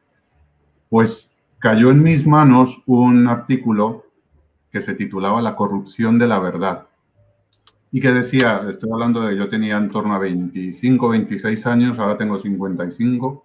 pues 0.90 1.32
cayó 1.58 1.90
en 1.90 2.04
mis 2.04 2.28
manos 2.28 2.84
un 2.86 3.28
artículo 3.28 4.06
que 4.72 4.82
se 4.82 4.94
titulaba 4.94 5.42
La 5.42 5.56
corrupción 5.56 6.20
de 6.20 6.28
la 6.28 6.38
verdad 6.38 6.90
y 7.92 8.02
que 8.02 8.12
decía, 8.12 8.66
estoy 8.70 8.92
hablando 8.92 9.22
de 9.22 9.36
yo 9.36 9.50
tenía 9.50 9.78
en 9.78 9.90
torno 9.90 10.14
a 10.14 10.20
25, 10.20 11.10
26 11.10 11.66
años, 11.66 11.98
ahora 11.98 12.18
tengo 12.18 12.38
55. 12.38 13.44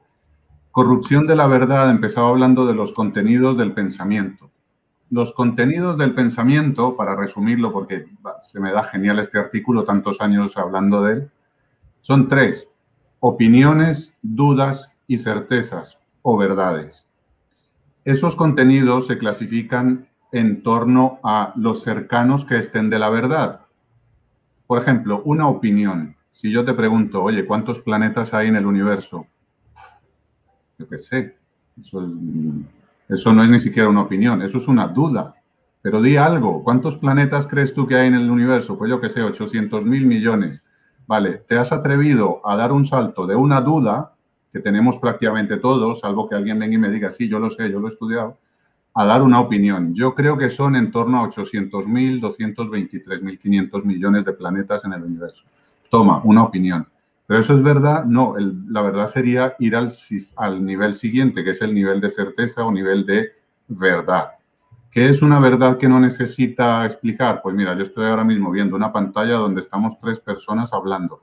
Corrupción 0.70 1.26
de 1.26 1.36
la 1.36 1.46
verdad, 1.46 1.90
empezaba 1.90 2.28
hablando 2.28 2.66
de 2.66 2.74
los 2.74 2.92
contenidos 2.92 3.56
del 3.56 3.72
pensamiento. 3.72 4.50
Los 5.10 5.32
contenidos 5.32 5.96
del 5.96 6.14
pensamiento, 6.14 6.96
para 6.96 7.16
resumirlo, 7.16 7.72
porque 7.72 8.06
se 8.40 8.60
me 8.60 8.72
da 8.72 8.84
genial 8.84 9.18
este 9.18 9.38
artículo, 9.38 9.84
tantos 9.84 10.20
años 10.20 10.56
hablando 10.58 11.02
de 11.02 11.12
él, 11.12 11.30
son 12.02 12.28
tres, 12.28 12.68
opiniones, 13.26 14.12
dudas 14.20 14.90
y 15.06 15.16
certezas 15.16 15.98
o 16.20 16.36
verdades. 16.36 17.06
Esos 18.04 18.36
contenidos 18.36 19.06
se 19.06 19.16
clasifican 19.16 20.08
en 20.30 20.62
torno 20.62 21.20
a 21.24 21.54
los 21.56 21.82
cercanos 21.82 22.44
que 22.44 22.58
estén 22.58 22.90
de 22.90 22.98
la 22.98 23.08
verdad, 23.08 23.62
por 24.66 24.78
ejemplo, 24.78 25.22
una 25.24 25.48
opinión. 25.48 26.16
Si 26.32 26.50
yo 26.50 26.66
te 26.66 26.74
pregunto, 26.74 27.22
oye, 27.22 27.46
¿cuántos 27.46 27.80
planetas 27.80 28.34
hay 28.34 28.48
en 28.48 28.56
el 28.56 28.66
universo? 28.66 29.26
Yo 30.78 30.86
qué 30.86 30.98
sé. 30.98 31.38
Eso, 33.08 33.32
no 33.32 33.42
es 33.42 33.48
ni 33.48 33.58
siquiera 33.58 33.88
una 33.88 34.02
opinión, 34.02 34.42
eso 34.42 34.58
es 34.58 34.68
una 34.68 34.86
duda. 34.88 35.34
Pero 35.80 36.02
di 36.02 36.16
algo, 36.16 36.62
¿cuántos 36.62 36.98
planetas 36.98 37.46
crees 37.46 37.72
tú 37.72 37.86
que 37.86 37.94
hay 37.94 38.08
en 38.08 38.16
el 38.16 38.30
universo? 38.30 38.76
Pues 38.76 38.90
yo 38.90 39.00
qué 39.00 39.08
sé, 39.08 39.22
800 39.22 39.86
mil 39.86 40.04
millones. 40.04 40.62
Vale, 41.06 41.42
te 41.48 41.58
has 41.58 41.72
atrevido 41.72 42.40
a 42.44 42.56
dar 42.56 42.72
un 42.72 42.84
salto 42.84 43.26
de 43.26 43.36
una 43.36 43.60
duda, 43.60 44.14
que 44.52 44.60
tenemos 44.60 44.96
prácticamente 44.98 45.56
todos, 45.56 46.00
salvo 46.00 46.28
que 46.28 46.34
alguien 46.34 46.58
venga 46.58 46.74
y 46.74 46.78
me 46.78 46.90
diga, 46.90 47.10
sí, 47.10 47.28
yo 47.28 47.38
lo 47.38 47.50
sé, 47.50 47.70
yo 47.70 47.80
lo 47.80 47.88
he 47.88 47.90
estudiado, 47.90 48.38
a 48.94 49.04
dar 49.04 49.22
una 49.22 49.40
opinión. 49.40 49.92
Yo 49.94 50.14
creo 50.14 50.38
que 50.38 50.48
son 50.48 50.76
en 50.76 50.90
torno 50.92 51.18
a 51.18 51.28
800.000, 51.28 52.20
223.500 52.20 53.84
millones 53.84 54.24
de 54.24 54.32
planetas 54.32 54.84
en 54.84 54.92
el 54.92 55.02
universo. 55.02 55.44
Toma, 55.90 56.20
una 56.24 56.44
opinión. 56.44 56.86
Pero 57.26 57.40
eso 57.40 57.54
es 57.54 57.62
verdad, 57.62 58.04
no, 58.04 58.34
la 58.38 58.82
verdad 58.82 59.08
sería 59.08 59.54
ir 59.58 59.74
al, 59.74 59.92
al 60.36 60.64
nivel 60.64 60.94
siguiente, 60.94 61.42
que 61.42 61.50
es 61.50 61.60
el 61.62 61.74
nivel 61.74 62.00
de 62.00 62.10
certeza 62.10 62.64
o 62.64 62.70
nivel 62.70 63.06
de 63.06 63.32
verdad. 63.68 64.28
¿Qué 64.94 65.08
es 65.08 65.22
una 65.22 65.40
verdad 65.40 65.76
que 65.76 65.88
no 65.88 65.98
necesita 65.98 66.86
explicar? 66.86 67.42
Pues 67.42 67.52
mira, 67.54 67.74
yo 67.74 67.82
estoy 67.82 68.06
ahora 68.06 68.22
mismo 68.22 68.52
viendo 68.52 68.76
una 68.76 68.92
pantalla 68.92 69.34
donde 69.34 69.60
estamos 69.60 69.98
tres 70.00 70.20
personas 70.20 70.72
hablando. 70.72 71.20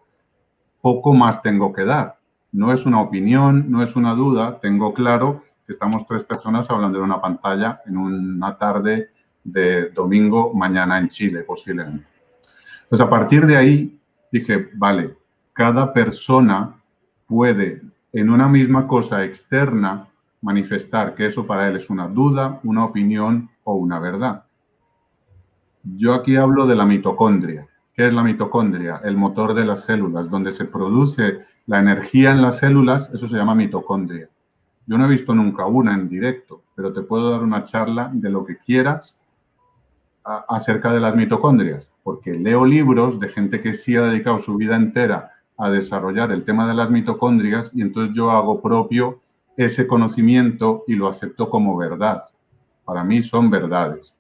Poco 0.81 1.13
más 1.13 1.41
tengo 1.41 1.71
que 1.71 1.85
dar. 1.85 2.19
No 2.51 2.73
es 2.73 2.85
una 2.85 2.99
opinión, 2.99 3.71
no 3.71 3.81
es 3.81 3.95
una 3.95 4.13
duda, 4.13 4.59
tengo 4.59 4.93
claro 4.93 5.43
estamos 5.71 6.05
tres 6.05 6.23
personas 6.23 6.69
hablando 6.69 6.99
de 6.99 7.03
una 7.03 7.21
pantalla 7.21 7.81
en 7.85 7.97
una 7.97 8.57
tarde 8.57 9.09
de 9.43 9.89
domingo, 9.89 10.53
mañana 10.53 10.97
en 10.99 11.09
Chile, 11.09 11.43
posiblemente. 11.43 12.05
Entonces, 12.83 12.99
a 12.99 13.09
partir 13.09 13.45
de 13.45 13.57
ahí, 13.57 13.99
dije, 14.31 14.69
vale, 14.73 15.15
cada 15.53 15.93
persona 15.93 16.75
puede 17.25 17.81
en 18.13 18.29
una 18.29 18.47
misma 18.47 18.85
cosa 18.87 19.23
externa 19.23 20.07
manifestar 20.41 21.15
que 21.15 21.27
eso 21.27 21.45
para 21.45 21.67
él 21.67 21.77
es 21.77 21.89
una 21.89 22.07
duda, 22.07 22.59
una 22.63 22.85
opinión 22.85 23.49
una 23.73 23.99
verdad. 23.99 24.43
Yo 25.83 26.13
aquí 26.13 26.35
hablo 26.35 26.65
de 26.65 26.75
la 26.75 26.85
mitocondria. 26.85 27.67
¿Qué 27.93 28.07
es 28.07 28.13
la 28.13 28.23
mitocondria? 28.23 29.01
El 29.03 29.17
motor 29.17 29.53
de 29.53 29.65
las 29.65 29.85
células, 29.85 30.29
donde 30.29 30.51
se 30.51 30.65
produce 30.65 31.39
la 31.65 31.79
energía 31.79 32.31
en 32.31 32.41
las 32.41 32.59
células, 32.59 33.09
eso 33.13 33.27
se 33.27 33.35
llama 33.35 33.55
mitocondria. 33.55 34.29
Yo 34.85 34.97
no 34.97 35.05
he 35.05 35.09
visto 35.09 35.33
nunca 35.33 35.65
una 35.65 35.93
en 35.93 36.09
directo, 36.09 36.63
pero 36.75 36.93
te 36.93 37.01
puedo 37.01 37.31
dar 37.31 37.41
una 37.41 37.63
charla 37.63 38.09
de 38.13 38.29
lo 38.29 38.45
que 38.45 38.57
quieras 38.57 39.15
acerca 40.23 40.93
de 40.93 40.99
las 40.99 41.15
mitocondrias, 41.15 41.89
porque 42.03 42.33
leo 42.33 42.65
libros 42.65 43.19
de 43.19 43.29
gente 43.29 43.61
que 43.61 43.73
sí 43.73 43.95
ha 43.95 44.03
dedicado 44.03 44.39
su 44.39 44.55
vida 44.55 44.75
entera 44.75 45.31
a 45.57 45.69
desarrollar 45.69 46.31
el 46.31 46.43
tema 46.43 46.67
de 46.67 46.73
las 46.73 46.91
mitocondrias 46.91 47.71
y 47.73 47.81
entonces 47.81 48.15
yo 48.15 48.31
hago 48.31 48.61
propio 48.61 49.19
ese 49.57 49.87
conocimiento 49.87 50.83
y 50.87 50.95
lo 50.95 51.07
acepto 51.07 51.49
como 51.49 51.77
verdad. 51.77 52.25
Para 52.85 53.03
mí 53.03 53.23
son 53.23 53.49
verdades. 53.49 54.13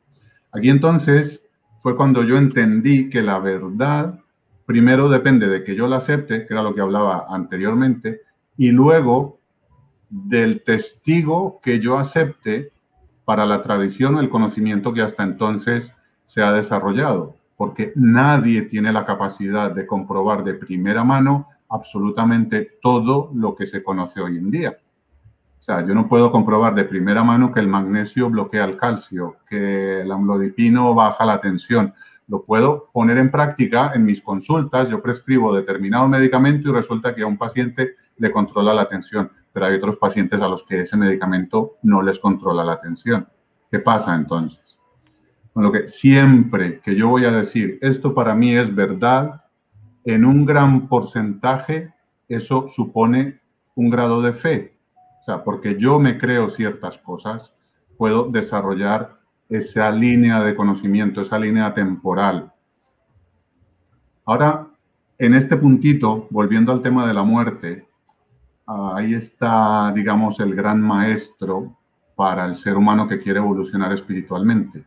Aquí 0.51 0.69
entonces 0.69 1.41
fue 1.79 1.95
cuando 1.95 2.23
yo 2.23 2.37
entendí 2.37 3.09
que 3.09 3.21
la 3.21 3.39
verdad 3.39 4.19
primero 4.65 5.09
depende 5.09 5.47
de 5.47 5.63
que 5.63 5.75
yo 5.75 5.87
la 5.87 5.97
acepte, 5.97 6.45
que 6.45 6.53
era 6.53 6.63
lo 6.63 6.73
que 6.73 6.81
hablaba 6.81 7.25
anteriormente, 7.29 8.21
y 8.55 8.71
luego 8.71 9.39
del 10.09 10.63
testigo 10.63 11.59
que 11.61 11.79
yo 11.79 11.97
acepte 11.97 12.71
para 13.25 13.45
la 13.45 13.61
tradición 13.61 14.15
o 14.15 14.19
el 14.19 14.29
conocimiento 14.29 14.93
que 14.93 15.01
hasta 15.01 15.23
entonces 15.23 15.93
se 16.25 16.41
ha 16.41 16.51
desarrollado, 16.53 17.35
porque 17.57 17.91
nadie 17.95 18.63
tiene 18.63 18.93
la 18.93 19.05
capacidad 19.05 19.71
de 19.71 19.85
comprobar 19.85 20.43
de 20.43 20.53
primera 20.53 21.03
mano 21.03 21.47
absolutamente 21.69 22.77
todo 22.81 23.31
lo 23.33 23.55
que 23.55 23.65
se 23.65 23.83
conoce 23.83 24.21
hoy 24.21 24.37
en 24.37 24.51
día. 24.51 24.77
O 25.61 25.63
sea, 25.63 25.85
yo 25.85 25.93
no 25.93 26.07
puedo 26.07 26.31
comprobar 26.31 26.73
de 26.73 26.85
primera 26.85 27.23
mano 27.23 27.53
que 27.53 27.59
el 27.59 27.67
magnesio 27.67 28.29
bloquea 28.31 28.65
el 28.65 28.77
calcio, 28.77 29.37
que 29.47 30.01
el 30.01 30.11
amlodipino 30.11 30.95
baja 30.95 31.23
la 31.23 31.39
tensión. 31.39 31.93
Lo 32.27 32.43
puedo 32.43 32.89
poner 32.91 33.19
en 33.19 33.29
práctica 33.29 33.91
en 33.93 34.03
mis 34.03 34.21
consultas. 34.21 34.89
Yo 34.89 35.01
prescribo 35.01 35.55
determinado 35.55 36.07
medicamento 36.07 36.69
y 36.69 36.73
resulta 36.73 37.13
que 37.13 37.21
a 37.21 37.27
un 37.27 37.37
paciente 37.37 37.95
le 38.17 38.31
controla 38.31 38.73
la 38.73 38.89
tensión 38.89 39.29
pero 39.53 39.65
hay 39.65 39.75
otros 39.75 39.97
pacientes 39.97 40.41
a 40.41 40.47
los 40.47 40.63
que 40.63 40.81
ese 40.81 40.97
medicamento 40.97 41.77
no 41.83 42.01
les 42.01 42.19
controla 42.19 42.63
la 42.63 42.79
tensión. 42.79 43.27
¿Qué 43.69 43.79
pasa 43.79 44.15
entonces? 44.15 44.77
Con 45.53 45.63
lo 45.63 45.71
que 45.71 45.87
siempre 45.87 46.79
que 46.79 46.95
yo 46.95 47.09
voy 47.09 47.25
a 47.25 47.31
decir, 47.31 47.77
esto 47.81 48.13
para 48.13 48.33
mí 48.33 48.55
es 48.55 48.73
verdad, 48.73 49.45
en 50.05 50.25
un 50.25 50.45
gran 50.45 50.87
porcentaje 50.87 51.93
eso 52.27 52.67
supone 52.69 53.41
un 53.75 53.89
grado 53.89 54.21
de 54.21 54.33
fe. 54.33 54.77
O 55.21 55.23
sea, 55.23 55.43
porque 55.43 55.77
yo 55.77 55.99
me 55.99 56.17
creo 56.17 56.49
ciertas 56.49 56.97
cosas, 56.97 57.53
puedo 57.95 58.25
desarrollar 58.25 59.19
esa 59.49 59.91
línea 59.91 60.41
de 60.41 60.55
conocimiento, 60.55 61.21
esa 61.21 61.37
línea 61.37 61.73
temporal. 61.75 62.51
Ahora, 64.25 64.67
en 65.19 65.35
este 65.35 65.57
puntito, 65.57 66.27
volviendo 66.31 66.71
al 66.71 66.81
tema 66.81 67.07
de 67.07 67.13
la 67.13 67.21
muerte, 67.21 67.87
ahí 68.65 69.13
está, 69.13 69.91
digamos, 69.93 70.39
el 70.39 70.55
gran 70.55 70.81
maestro 70.81 71.77
para 72.15 72.45
el 72.45 72.55
ser 72.55 72.75
humano 72.75 73.07
que 73.07 73.19
quiere 73.19 73.39
evolucionar 73.39 73.93
espiritualmente. 73.93 74.83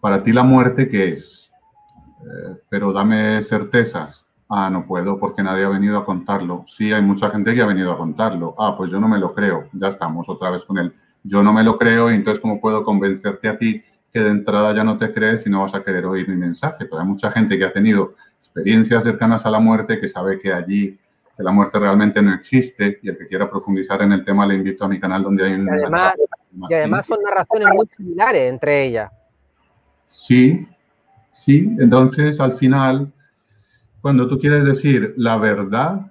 Para 0.00 0.22
ti 0.22 0.32
la 0.32 0.42
muerte, 0.42 0.88
¿qué 0.88 1.12
es? 1.12 1.52
Eh, 2.22 2.56
pero 2.68 2.92
dame 2.92 3.40
certezas. 3.42 4.26
Ah, 4.54 4.68
no 4.68 4.84
puedo 4.84 5.18
porque 5.18 5.42
nadie 5.42 5.64
ha 5.64 5.70
venido 5.70 5.96
a 5.96 6.04
contarlo. 6.04 6.64
Sí, 6.66 6.92
hay 6.92 7.00
mucha 7.00 7.30
gente 7.30 7.54
que 7.54 7.62
ha 7.62 7.66
venido 7.66 7.90
a 7.90 7.96
contarlo. 7.96 8.54
Ah, 8.58 8.74
pues 8.76 8.90
yo 8.90 9.00
no 9.00 9.08
me 9.08 9.18
lo 9.18 9.32
creo. 9.32 9.70
Ya 9.72 9.88
estamos 9.88 10.28
otra 10.28 10.50
vez 10.50 10.62
con 10.66 10.76
él. 10.76 10.92
Yo 11.22 11.42
no 11.42 11.54
me 11.54 11.64
lo 11.64 11.78
creo 11.78 12.10
y 12.10 12.14
entonces 12.16 12.38
¿cómo 12.38 12.60
puedo 12.60 12.84
convencerte 12.84 13.48
a 13.48 13.56
ti 13.56 13.82
que 14.12 14.20
de 14.20 14.28
entrada 14.28 14.74
ya 14.74 14.84
no 14.84 14.98
te 14.98 15.10
crees 15.10 15.46
y 15.46 15.50
no 15.50 15.62
vas 15.62 15.74
a 15.74 15.82
querer 15.82 16.04
oír 16.04 16.28
mi 16.28 16.36
mensaje? 16.36 16.84
Pero 16.84 16.98
hay 16.98 17.06
mucha 17.06 17.32
gente 17.32 17.56
que 17.56 17.64
ha 17.64 17.72
tenido 17.72 18.10
experiencias 18.36 19.04
cercanas 19.04 19.46
a 19.46 19.50
la 19.50 19.58
muerte 19.58 19.98
que 19.98 20.06
sabe 20.06 20.38
que 20.38 20.52
allí 20.52 20.98
que 21.34 21.42
la 21.42 21.50
muerte 21.50 21.78
realmente 21.78 22.20
no 22.20 22.34
existe 22.34 22.98
y 23.02 23.08
el 23.08 23.16
que 23.16 23.28
quiera 23.28 23.48
profundizar 23.48 24.02
en 24.02 24.12
el 24.12 24.22
tema 24.22 24.46
le 24.46 24.56
invito 24.56 24.84
a 24.84 24.88
mi 24.88 25.00
canal 25.00 25.22
donde 25.22 25.46
hay 25.46 25.54
un... 25.54 25.66
Y 26.68 26.74
además, 26.74 27.06
son 27.06 27.22
narraciones 27.24 27.68
muy 27.72 27.86
similares 27.88 28.52
entre 28.52 28.84
ellas. 28.84 29.10
Sí, 30.04 30.68
sí, 31.30 31.74
entonces 31.78 32.38
al 32.38 32.52
final 32.52 33.10
Cuando 34.02 34.26
tú 34.26 34.36
quieres 34.36 34.64
decir 34.64 35.14
la 35.16 35.36
verdad, 35.36 36.10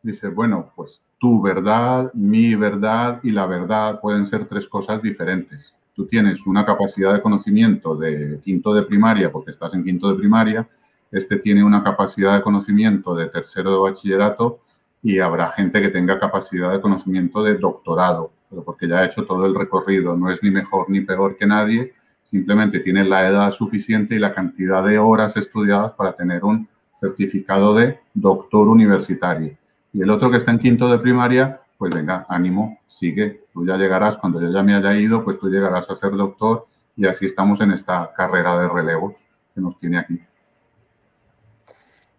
dices, 0.00 0.32
bueno, 0.32 0.72
pues 0.76 1.02
tu 1.18 1.42
verdad, 1.42 2.12
mi 2.14 2.54
verdad 2.54 3.18
y 3.24 3.30
la 3.30 3.46
verdad 3.46 4.00
pueden 4.00 4.26
ser 4.26 4.46
tres 4.46 4.68
cosas 4.68 5.02
diferentes. 5.02 5.74
Tú 5.92 6.06
tienes 6.06 6.46
una 6.46 6.64
capacidad 6.64 7.12
de 7.12 7.20
conocimiento 7.20 7.96
de 7.96 8.40
quinto 8.44 8.72
de 8.72 8.84
primaria 8.84 9.32
porque 9.32 9.50
estás 9.50 9.74
en 9.74 9.82
quinto 9.82 10.08
de 10.08 10.18
primaria, 10.18 10.68
este 11.10 11.36
tiene 11.36 11.64
una 11.64 11.82
capacidad 11.82 12.36
de 12.36 12.42
conocimiento 12.42 13.12
de 13.16 13.26
tercero 13.26 13.72
de 13.72 13.90
bachillerato 13.90 14.60
y 15.02 15.18
habrá 15.18 15.50
gente 15.50 15.82
que 15.82 15.88
tenga 15.88 16.20
capacidad 16.20 16.70
de 16.70 16.80
conocimiento 16.80 17.42
de 17.42 17.56
doctorado, 17.56 18.32
pero 18.48 18.62
porque 18.62 18.86
ya 18.86 18.98
ha 18.98 19.04
hecho 19.04 19.26
todo 19.26 19.46
el 19.46 19.56
recorrido, 19.56 20.16
no 20.16 20.30
es 20.30 20.40
ni 20.44 20.52
mejor 20.52 20.88
ni 20.88 21.00
peor 21.00 21.34
que 21.36 21.46
nadie, 21.46 21.92
simplemente 22.22 22.78
tiene 22.78 23.02
la 23.02 23.28
edad 23.28 23.50
suficiente 23.50 24.14
y 24.14 24.20
la 24.20 24.32
cantidad 24.32 24.84
de 24.84 25.00
horas 25.00 25.36
estudiadas 25.36 25.90
para 25.94 26.14
tener 26.14 26.44
un 26.44 26.68
certificado 27.02 27.74
de 27.74 27.98
doctor 28.14 28.68
universitario. 28.68 29.56
Y 29.92 30.02
el 30.02 30.10
otro 30.10 30.30
que 30.30 30.36
está 30.36 30.52
en 30.52 30.60
quinto 30.60 30.88
de 30.88 31.00
primaria, 31.00 31.60
pues 31.76 31.92
venga, 31.92 32.24
ánimo, 32.28 32.78
sigue, 32.86 33.44
tú 33.52 33.66
ya 33.66 33.76
llegarás, 33.76 34.16
cuando 34.16 34.40
yo 34.40 34.48
ya 34.50 34.62
me 34.62 34.74
haya 34.74 34.94
ido, 34.94 35.24
pues 35.24 35.38
tú 35.40 35.48
llegarás 35.48 35.90
a 35.90 35.96
ser 35.96 36.12
doctor 36.12 36.66
y 36.96 37.06
así 37.06 37.26
estamos 37.26 37.60
en 37.60 37.72
esta 37.72 38.12
carrera 38.16 38.56
de 38.58 38.68
relevos 38.68 39.14
que 39.52 39.60
nos 39.60 39.78
tiene 39.80 39.98
aquí. 39.98 40.20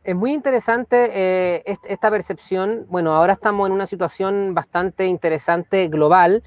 Es 0.03 0.15
muy 0.15 0.33
interesante 0.33 1.11
eh, 1.13 1.63
esta 1.65 2.11
percepción. 2.11 2.85
Bueno, 2.89 3.13
ahora 3.13 3.33
estamos 3.33 3.67
en 3.67 3.73
una 3.73 3.85
situación 3.85 4.53
bastante 4.53 5.07
interesante 5.07 5.87
global, 5.87 6.43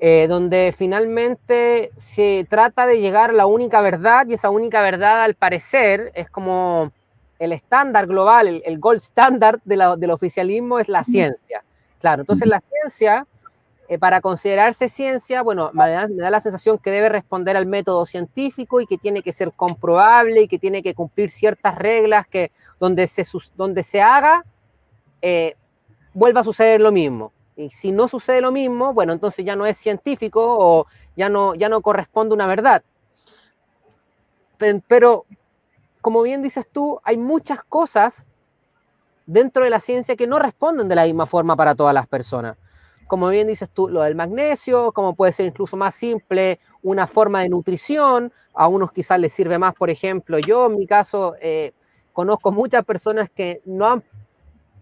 eh, 0.00 0.26
donde 0.28 0.74
finalmente 0.76 1.92
se 1.96 2.44
trata 2.50 2.86
de 2.86 3.00
llegar 3.00 3.30
a 3.30 3.34
la 3.34 3.46
única 3.46 3.80
verdad 3.80 4.26
y 4.28 4.34
esa 4.34 4.50
única 4.50 4.82
verdad 4.82 5.22
al 5.22 5.34
parecer 5.34 6.10
es 6.14 6.28
como 6.28 6.90
el 7.38 7.52
estándar 7.52 8.06
global, 8.06 8.62
el, 8.64 8.78
gold 8.78 8.98
standard 8.98 9.60
del 9.64 10.10
oficialismo 10.10 10.78
es 10.78 10.88
la 10.88 11.04
ciencia. 11.04 11.62
Claro, 12.00 12.22
entonces 12.22 12.48
la 12.48 12.60
ciencia, 12.60 13.26
eh, 13.88 13.98
para 13.98 14.20
considerarse 14.20 14.88
ciencia, 14.88 15.42
bueno, 15.42 15.70
me 15.72 15.90
da, 15.90 16.08
la 16.08 16.40
sensación 16.40 16.78
que 16.78 16.90
debe 16.90 17.08
responder 17.08 17.56
al 17.56 17.66
método 17.66 18.04
científico 18.06 18.80
y 18.80 18.86
que 18.86 18.98
tiene 18.98 19.22
que 19.22 19.32
ser 19.32 19.52
comprobable 19.52 20.42
y 20.42 20.48
que 20.48 20.58
tiene 20.58 20.82
que 20.82 20.94
cumplir 20.94 21.30
ciertas 21.30 21.76
reglas 21.76 22.26
que 22.26 22.50
donde 22.80 23.06
se, 23.06 23.24
donde 23.56 23.82
se 23.82 24.00
haga, 24.02 24.44
eh, 25.22 25.54
vuelva 26.12 26.40
a 26.40 26.44
suceder 26.44 26.80
lo 26.80 26.92
mismo. 26.92 27.32
Y 27.56 27.70
si 27.70 27.90
no 27.90 28.06
sucede 28.06 28.40
lo 28.40 28.52
mismo, 28.52 28.92
bueno, 28.94 29.12
entonces 29.12 29.44
ya 29.44 29.56
no 29.56 29.66
es 29.66 29.76
científico 29.76 30.56
o 30.58 30.86
ya 31.16 31.28
no, 31.28 31.56
ya 31.56 31.68
no 31.68 31.80
corresponde 31.80 32.34
una 32.34 32.46
verdad. 32.46 32.82
Pero 34.86 35.24
como 36.00 36.22
bien 36.22 36.42
dices 36.42 36.66
tú, 36.70 37.00
hay 37.04 37.16
muchas 37.16 37.62
cosas 37.62 38.26
dentro 39.26 39.64
de 39.64 39.70
la 39.70 39.80
ciencia 39.80 40.16
que 40.16 40.26
no 40.26 40.38
responden 40.38 40.88
de 40.88 40.94
la 40.94 41.04
misma 41.04 41.26
forma 41.26 41.56
para 41.56 41.74
todas 41.74 41.94
las 41.94 42.06
personas. 42.06 42.56
Como 43.06 43.28
bien 43.28 43.46
dices 43.46 43.70
tú, 43.70 43.88
lo 43.88 44.02
del 44.02 44.14
magnesio, 44.14 44.92
como 44.92 45.14
puede 45.14 45.32
ser 45.32 45.46
incluso 45.46 45.76
más 45.76 45.94
simple, 45.94 46.60
una 46.82 47.06
forma 47.06 47.40
de 47.40 47.48
nutrición, 47.48 48.32
a 48.54 48.68
unos 48.68 48.92
quizás 48.92 49.18
les 49.18 49.32
sirve 49.32 49.58
más, 49.58 49.74
por 49.74 49.90
ejemplo, 49.90 50.38
yo 50.38 50.66
en 50.66 50.76
mi 50.76 50.86
caso 50.86 51.34
eh, 51.40 51.72
conozco 52.12 52.52
muchas 52.52 52.84
personas 52.84 53.30
que 53.30 53.62
no 53.64 54.02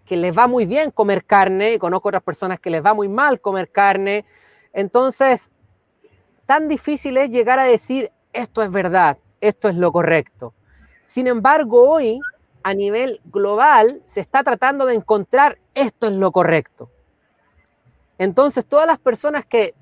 que 0.06 0.16
les 0.16 0.36
va 0.36 0.46
muy 0.46 0.66
bien 0.66 0.92
comer 0.92 1.24
carne, 1.24 1.74
y 1.74 1.78
conozco 1.78 2.08
otras 2.08 2.22
personas 2.22 2.60
que 2.60 2.70
les 2.70 2.84
va 2.84 2.94
muy 2.94 3.08
mal 3.08 3.40
comer 3.40 3.70
carne. 3.70 4.24
Entonces, 4.72 5.50
tan 6.46 6.68
difícil 6.68 7.16
es 7.16 7.30
llegar 7.30 7.58
a 7.58 7.64
decir 7.64 8.12
esto 8.32 8.62
es 8.62 8.70
verdad, 8.70 9.18
esto 9.40 9.68
es 9.68 9.76
lo 9.76 9.90
correcto. 9.90 10.54
Sin 11.06 11.28
embargo, 11.28 11.88
hoy 11.88 12.20
a 12.62 12.74
nivel 12.74 13.20
global 13.26 14.02
se 14.04 14.20
está 14.20 14.42
tratando 14.42 14.84
de 14.86 14.94
encontrar 14.94 15.58
esto 15.72 16.08
es 16.08 16.12
lo 16.12 16.32
correcto. 16.32 16.90
Entonces, 18.18 18.66
todas 18.66 18.86
las 18.86 18.98
personas 18.98 19.46
que 19.46 19.74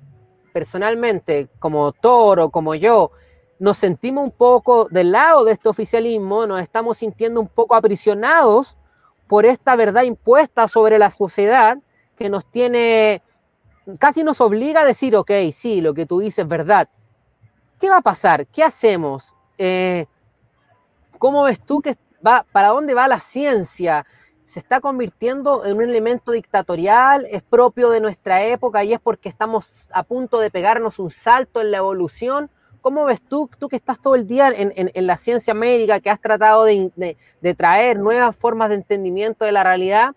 personalmente, 0.53 1.49
como 1.59 1.91
Toro, 1.91 2.49
como 2.49 2.75
yo, 2.75 3.11
nos 3.59 3.77
sentimos 3.77 4.23
un 4.23 4.31
poco 4.31 4.87
del 4.89 5.11
lado 5.11 5.43
de 5.43 5.53
este 5.53 5.67
oficialismo, 5.67 6.45
nos 6.45 6.61
estamos 6.61 6.97
sintiendo 6.97 7.41
un 7.41 7.47
poco 7.47 7.75
aprisionados 7.75 8.77
por 9.27 9.45
esta 9.45 9.75
verdad 9.75 10.03
impuesta 10.03 10.67
sobre 10.67 10.99
la 10.99 11.09
sociedad 11.09 11.79
que 12.17 12.29
nos 12.29 12.45
tiene, 12.45 13.23
casi 13.97 14.23
nos 14.23 14.39
obliga 14.41 14.81
a 14.81 14.85
decir, 14.85 15.15
ok, 15.15 15.31
sí, 15.51 15.81
lo 15.81 15.93
que 15.93 16.05
tú 16.05 16.19
dices 16.19 16.39
es 16.39 16.47
verdad. 16.47 16.87
¿Qué 17.79 17.89
va 17.89 17.97
a 17.97 18.01
pasar? 18.01 18.45
¿Qué 18.47 18.63
hacemos? 18.63 19.33
Eh, 19.57 20.05
¿Cómo 21.17 21.43
ves 21.43 21.59
tú 21.59 21.81
que 21.81 21.95
va, 22.25 22.45
para 22.51 22.69
dónde 22.69 22.93
va 22.93 23.07
la 23.07 23.19
ciencia? 23.19 24.05
¿Se 24.43 24.59
está 24.59 24.79
convirtiendo 24.79 25.65
en 25.65 25.77
un 25.77 25.83
elemento 25.83 26.31
dictatorial? 26.31 27.25
¿Es 27.29 27.41
propio 27.41 27.89
de 27.89 27.99
nuestra 27.99 28.43
época 28.43 28.83
y 28.83 28.93
es 28.93 28.99
porque 28.99 29.29
estamos 29.29 29.89
a 29.93 30.03
punto 30.03 30.39
de 30.39 30.51
pegarnos 30.51 30.99
un 30.99 31.09
salto 31.09 31.61
en 31.61 31.71
la 31.71 31.77
evolución? 31.77 32.49
¿Cómo 32.81 33.05
ves 33.05 33.21
tú, 33.27 33.49
tú 33.57 33.67
que 33.67 33.75
estás 33.75 33.99
todo 33.99 34.13
el 34.13 34.27
día 34.27 34.53
en, 34.55 35.07
la 35.07 35.17
ciencia 35.17 35.55
médica, 35.55 35.99
que 35.99 36.11
has 36.11 36.21
tratado 36.21 36.65
de, 36.65 37.17
traer 37.57 37.97
nuevas 37.97 38.35
formas 38.35 38.69
de 38.69 38.75
entendimiento 38.75 39.43
de 39.43 39.51
la 39.51 39.63
realidad? 39.63 40.13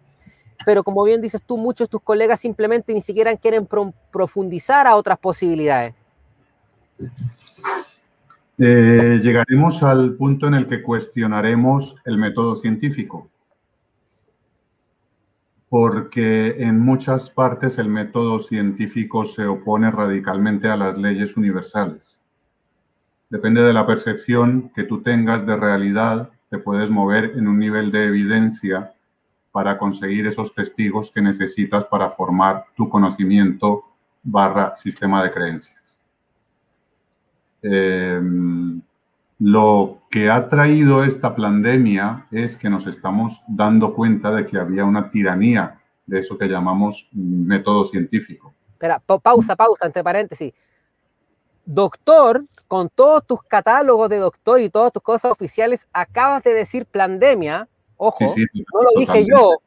Pero 0.67 0.85
como 0.85 1.03
bien 1.05 1.23
dices 1.23 1.41
tú, 1.47 1.57
muchos 1.57 1.87
de 1.87 1.93
tus 1.93 2.03
colegas 2.03 2.41
simplemente 2.41 2.93
ni 2.93 3.01
siquiera 3.01 3.35
quieren 3.37 3.67
profundizar 4.11 4.87
a 4.87 4.97
otras 4.97 5.19
posibilidades. 5.19 5.95
Eh, 8.61 9.21
llegaremos 9.23 9.85
al 9.85 10.15
punto 10.17 10.49
en 10.49 10.55
el 10.55 10.67
que 10.67 10.83
cuestionaremos 10.83 11.95
el 12.05 12.19
método 12.19 12.57
científico, 12.57 13.31
porque 15.69 16.57
en 16.59 16.81
muchas 16.81 17.31
partes 17.31 17.79
el 17.79 17.89
método 17.89 18.41
científico 18.41 19.25
se 19.25 19.47
opone 19.47 19.93
radicalmente 19.93 20.69
a 20.69 20.77
las 20.77 20.99
leyes 20.99 21.37
universales. 21.37 22.19
Depende 23.31 23.63
de 23.63 23.73
la 23.73 23.87
percepción 23.87 24.73
que 24.75 24.83
tú 24.83 25.03
tengas 25.03 25.47
de 25.47 25.55
realidad, 25.55 26.31
te 26.51 26.59
puedes 26.59 26.91
mover 26.91 27.35
en 27.37 27.47
un 27.47 27.61
nivel 27.61 27.93
de 27.93 28.07
evidencia 28.07 28.93
para 29.53 29.79
conseguir 29.79 30.27
esos 30.27 30.53
testigos 30.53 31.13
que 31.13 31.23
necesitas 31.23 31.85
para 31.85 32.11
formar 32.11 32.65
tu 32.75 32.89
conocimiento 32.89 33.85
barra 34.25 34.75
sistema 34.75 35.23
de 35.23 35.31
creencias. 35.31 35.78
Em, 37.63 38.81
lo 39.39 39.99
que 40.11 40.31
ha 40.31 40.49
traído 40.49 41.05
esta 41.05 41.35
pandemia 41.35 42.27
es 42.31 42.57
que 42.57 42.71
nos 42.71 42.87
estamos 42.87 43.43
dando 43.47 43.95
cuenta 43.95 44.31
de 44.31 44.47
que 44.47 44.59
había 44.59 44.85
una 44.85 45.11
tiranía 45.11 45.81
de 46.07 46.21
eso 46.21 46.39
que 46.39 46.49
llamamos 46.49 47.09
método 47.13 47.85
científico. 47.85 48.55
Espera, 48.69 49.01
pausa, 49.01 49.55
pausa, 49.55 49.87
entre 49.87 50.03
paréntesis. 50.03 50.53
Doctor, 51.65 52.45
con 52.67 52.89
todos 52.89 53.27
tus 53.27 53.43
catálogos 53.43 54.09
de 54.09 54.19
doctor 54.19 54.61
y 54.61 54.71
todas 54.71 54.93
tus 54.93 55.03
cosas 55.03 55.31
oficiales, 55.31 55.87
acabas 55.93 56.43
de 56.43 56.55
decir 56.55 56.87
pandemia. 56.87 57.69
Ojo, 57.97 58.35
no 58.73 58.83
lo 58.83 59.01
dije 59.01 59.27
yo, 59.29 59.59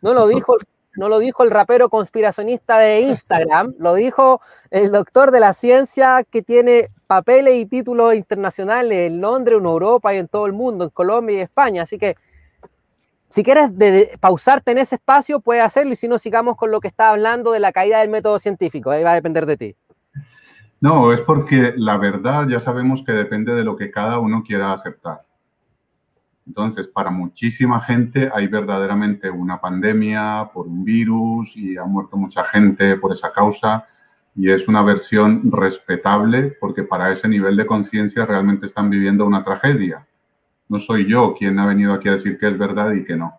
no 0.00 0.14
lo 0.14 0.26
dijo 0.26 0.56
no 0.96 1.08
lo 1.08 1.18
dijo 1.18 1.44
el 1.44 1.50
rapero 1.50 1.88
conspiracionista 1.88 2.78
de 2.78 3.00
Instagram, 3.02 3.74
lo 3.78 3.94
dijo 3.94 4.40
el 4.70 4.90
doctor 4.92 5.30
de 5.30 5.40
la 5.40 5.52
ciencia 5.52 6.24
que 6.28 6.42
tiene 6.42 6.90
papeles 7.06 7.56
y 7.56 7.66
títulos 7.66 8.14
internacionales 8.14 9.10
en 9.10 9.20
Londres, 9.20 9.58
en 9.58 9.66
Europa 9.66 10.14
y 10.14 10.18
en 10.18 10.28
todo 10.28 10.46
el 10.46 10.52
mundo, 10.52 10.84
en 10.84 10.90
Colombia 10.90 11.36
y 11.36 11.40
España. 11.40 11.82
Así 11.82 11.98
que 11.98 12.16
si 13.28 13.44
quieres 13.44 13.70
pausarte 14.18 14.72
en 14.72 14.78
ese 14.78 14.96
espacio, 14.96 15.40
puedes 15.40 15.64
hacerlo 15.64 15.92
y 15.92 15.96
si 15.96 16.08
no, 16.08 16.18
sigamos 16.18 16.56
con 16.56 16.70
lo 16.70 16.80
que 16.80 16.88
está 16.88 17.10
hablando 17.10 17.52
de 17.52 17.60
la 17.60 17.72
caída 17.72 18.00
del 18.00 18.10
método 18.10 18.38
científico. 18.38 18.90
Ahí 18.90 19.04
va 19.04 19.12
a 19.12 19.14
depender 19.14 19.46
de 19.46 19.56
ti. 19.56 19.76
No, 20.80 21.12
es 21.12 21.20
porque 21.20 21.74
la 21.76 21.96
verdad 21.98 22.48
ya 22.48 22.58
sabemos 22.58 23.04
que 23.04 23.12
depende 23.12 23.54
de 23.54 23.64
lo 23.64 23.76
que 23.76 23.90
cada 23.90 24.18
uno 24.18 24.42
quiera 24.42 24.72
aceptar. 24.72 25.20
Entonces, 26.50 26.88
para 26.88 27.12
muchísima 27.12 27.78
gente 27.78 28.28
hay 28.34 28.48
verdaderamente 28.48 29.30
una 29.30 29.60
pandemia 29.60 30.50
por 30.52 30.66
un 30.66 30.84
virus 30.84 31.56
y 31.56 31.76
ha 31.76 31.84
muerto 31.84 32.16
mucha 32.16 32.42
gente 32.42 32.96
por 32.96 33.12
esa 33.12 33.32
causa 33.32 33.86
y 34.34 34.50
es 34.50 34.66
una 34.66 34.82
versión 34.82 35.42
respetable 35.52 36.56
porque 36.60 36.82
para 36.82 37.12
ese 37.12 37.28
nivel 37.28 37.56
de 37.56 37.66
conciencia 37.66 38.26
realmente 38.26 38.66
están 38.66 38.90
viviendo 38.90 39.24
una 39.24 39.44
tragedia. 39.44 40.04
No 40.68 40.80
soy 40.80 41.06
yo 41.06 41.34
quien 41.38 41.56
ha 41.60 41.66
venido 41.66 41.92
aquí 41.92 42.08
a 42.08 42.18
decir 42.18 42.36
que 42.36 42.48
es 42.48 42.58
verdad 42.58 42.94
y 42.94 43.04
que 43.04 43.14
no. 43.14 43.32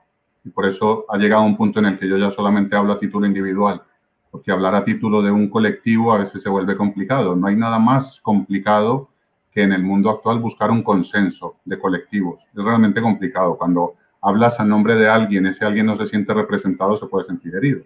Y 0.46 0.50
por 0.50 0.66
eso 0.66 1.04
ha 1.10 1.18
llegado 1.18 1.44
un 1.44 1.58
punto 1.58 1.80
en 1.80 1.88
el 1.88 2.00
que 2.00 2.08
yo 2.08 2.18
ya 2.18 2.32
solamente 2.32 2.78
hablo 2.78 2.94
a 2.94 2.98
título 2.98 3.28
individual, 3.28 3.84
porque 4.32 4.54
hablar 4.54 4.74
a 4.74 4.86
título 4.86 5.22
de 5.22 5.32
un 5.32 5.50
colectivo 5.50 6.14
a 6.14 6.20
veces 6.20 6.42
se 6.42 6.48
vuelve 6.48 6.78
complicado. 6.78 7.36
No 7.36 7.48
hay 7.48 7.58
nada 7.58 7.78
más 7.78 8.22
complicado 8.22 9.10
que 9.52 9.64
en 9.64 9.74
el 9.74 9.84
mundo 9.84 10.10
actual 10.10 10.40
buscar 10.40 10.72
un 10.72 10.82
consenso 10.82 11.58
de 11.66 11.78
colectivos. 11.78 12.46
Es 12.56 12.64
realmente 12.64 13.02
complicado. 13.02 13.58
Cuando 13.58 13.96
hablas 14.22 14.60
a 14.60 14.66
nombre 14.66 14.96
de 14.96 15.10
alguien, 15.10 15.46
ese 15.46 15.66
alguien 15.66 15.86
no 15.86 15.96
se 15.96 16.06
siente 16.06 16.34
representado, 16.34 16.96
se 16.98 17.08
puede 17.08 17.26
sentir 17.26 17.56
herido. 17.56 17.84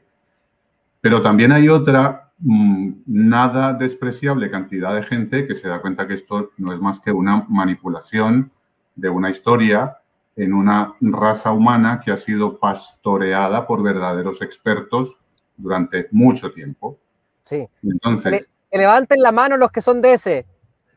Pero 1.02 1.22
también 1.22 1.52
hay 1.52 1.70
otra 1.70 2.32
mm, 2.40 2.92
nada 3.08 3.74
despreciable 3.74 4.52
cantidad 4.52 4.94
de 4.94 5.04
gente 5.04 5.48
que 5.48 5.56
se 5.56 5.68
da 5.68 5.82
cuenta 5.82 6.08
que 6.08 6.14
esto 6.14 6.52
no 6.58 6.74
es 6.74 6.80
más 6.80 7.00
que 7.00 7.12
una 7.12 7.46
manipulación 7.50 8.52
de 8.96 9.10
una 9.10 9.30
historia 9.30 9.98
en 10.36 10.54
una 10.54 10.94
raza 11.00 11.52
humana 11.52 12.02
que 12.04 12.12
ha 12.12 12.18
sido 12.18 12.60
pastoreada 12.60 13.66
por 13.66 13.82
verdaderos 13.82 14.42
expertos 14.42 15.18
durante 15.58 16.08
mucho 16.12 16.52
tiempo. 16.52 17.00
Sí. 17.44 17.68
Entonces. 17.84 18.50
Que 18.70 18.78
levanten 18.78 19.22
la 19.22 19.32
mano 19.32 19.58
los 19.58 19.72
que 19.72 19.82
son 19.82 20.02
de 20.02 20.14
ese. 20.14 20.46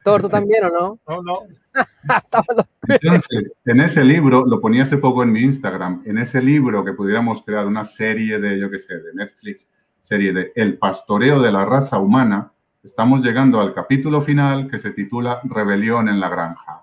Thor, 0.04 0.22
tú 0.22 0.28
también, 0.28 0.64
¿o 0.64 0.70
no? 0.70 0.98
No, 1.08 1.22
no. 1.22 1.38
Entonces, 2.88 3.52
en 3.64 3.80
ese 3.80 4.04
libro, 4.04 4.44
lo 4.46 4.60
ponía 4.60 4.84
hace 4.84 4.96
poco 4.96 5.22
en 5.22 5.32
mi 5.32 5.40
Instagram, 5.40 6.02
en 6.06 6.18
ese 6.18 6.40
libro 6.40 6.84
que 6.84 6.92
pudiéramos 6.92 7.42
crear 7.42 7.66
una 7.66 7.84
serie 7.84 8.38
de, 8.38 8.58
yo 8.58 8.70
qué 8.70 8.78
sé, 8.78 8.94
de 8.94 9.14
Netflix, 9.14 9.66
serie 10.00 10.32
de 10.32 10.52
El 10.54 10.78
pastoreo 10.78 11.40
de 11.40 11.52
la 11.52 11.64
raza 11.64 11.98
humana, 11.98 12.52
estamos 12.82 13.22
llegando 13.22 13.60
al 13.60 13.74
capítulo 13.74 14.20
final 14.20 14.70
que 14.70 14.78
se 14.78 14.90
titula 14.90 15.40
Rebelión 15.44 16.08
en 16.08 16.20
la 16.20 16.28
granja. 16.28 16.82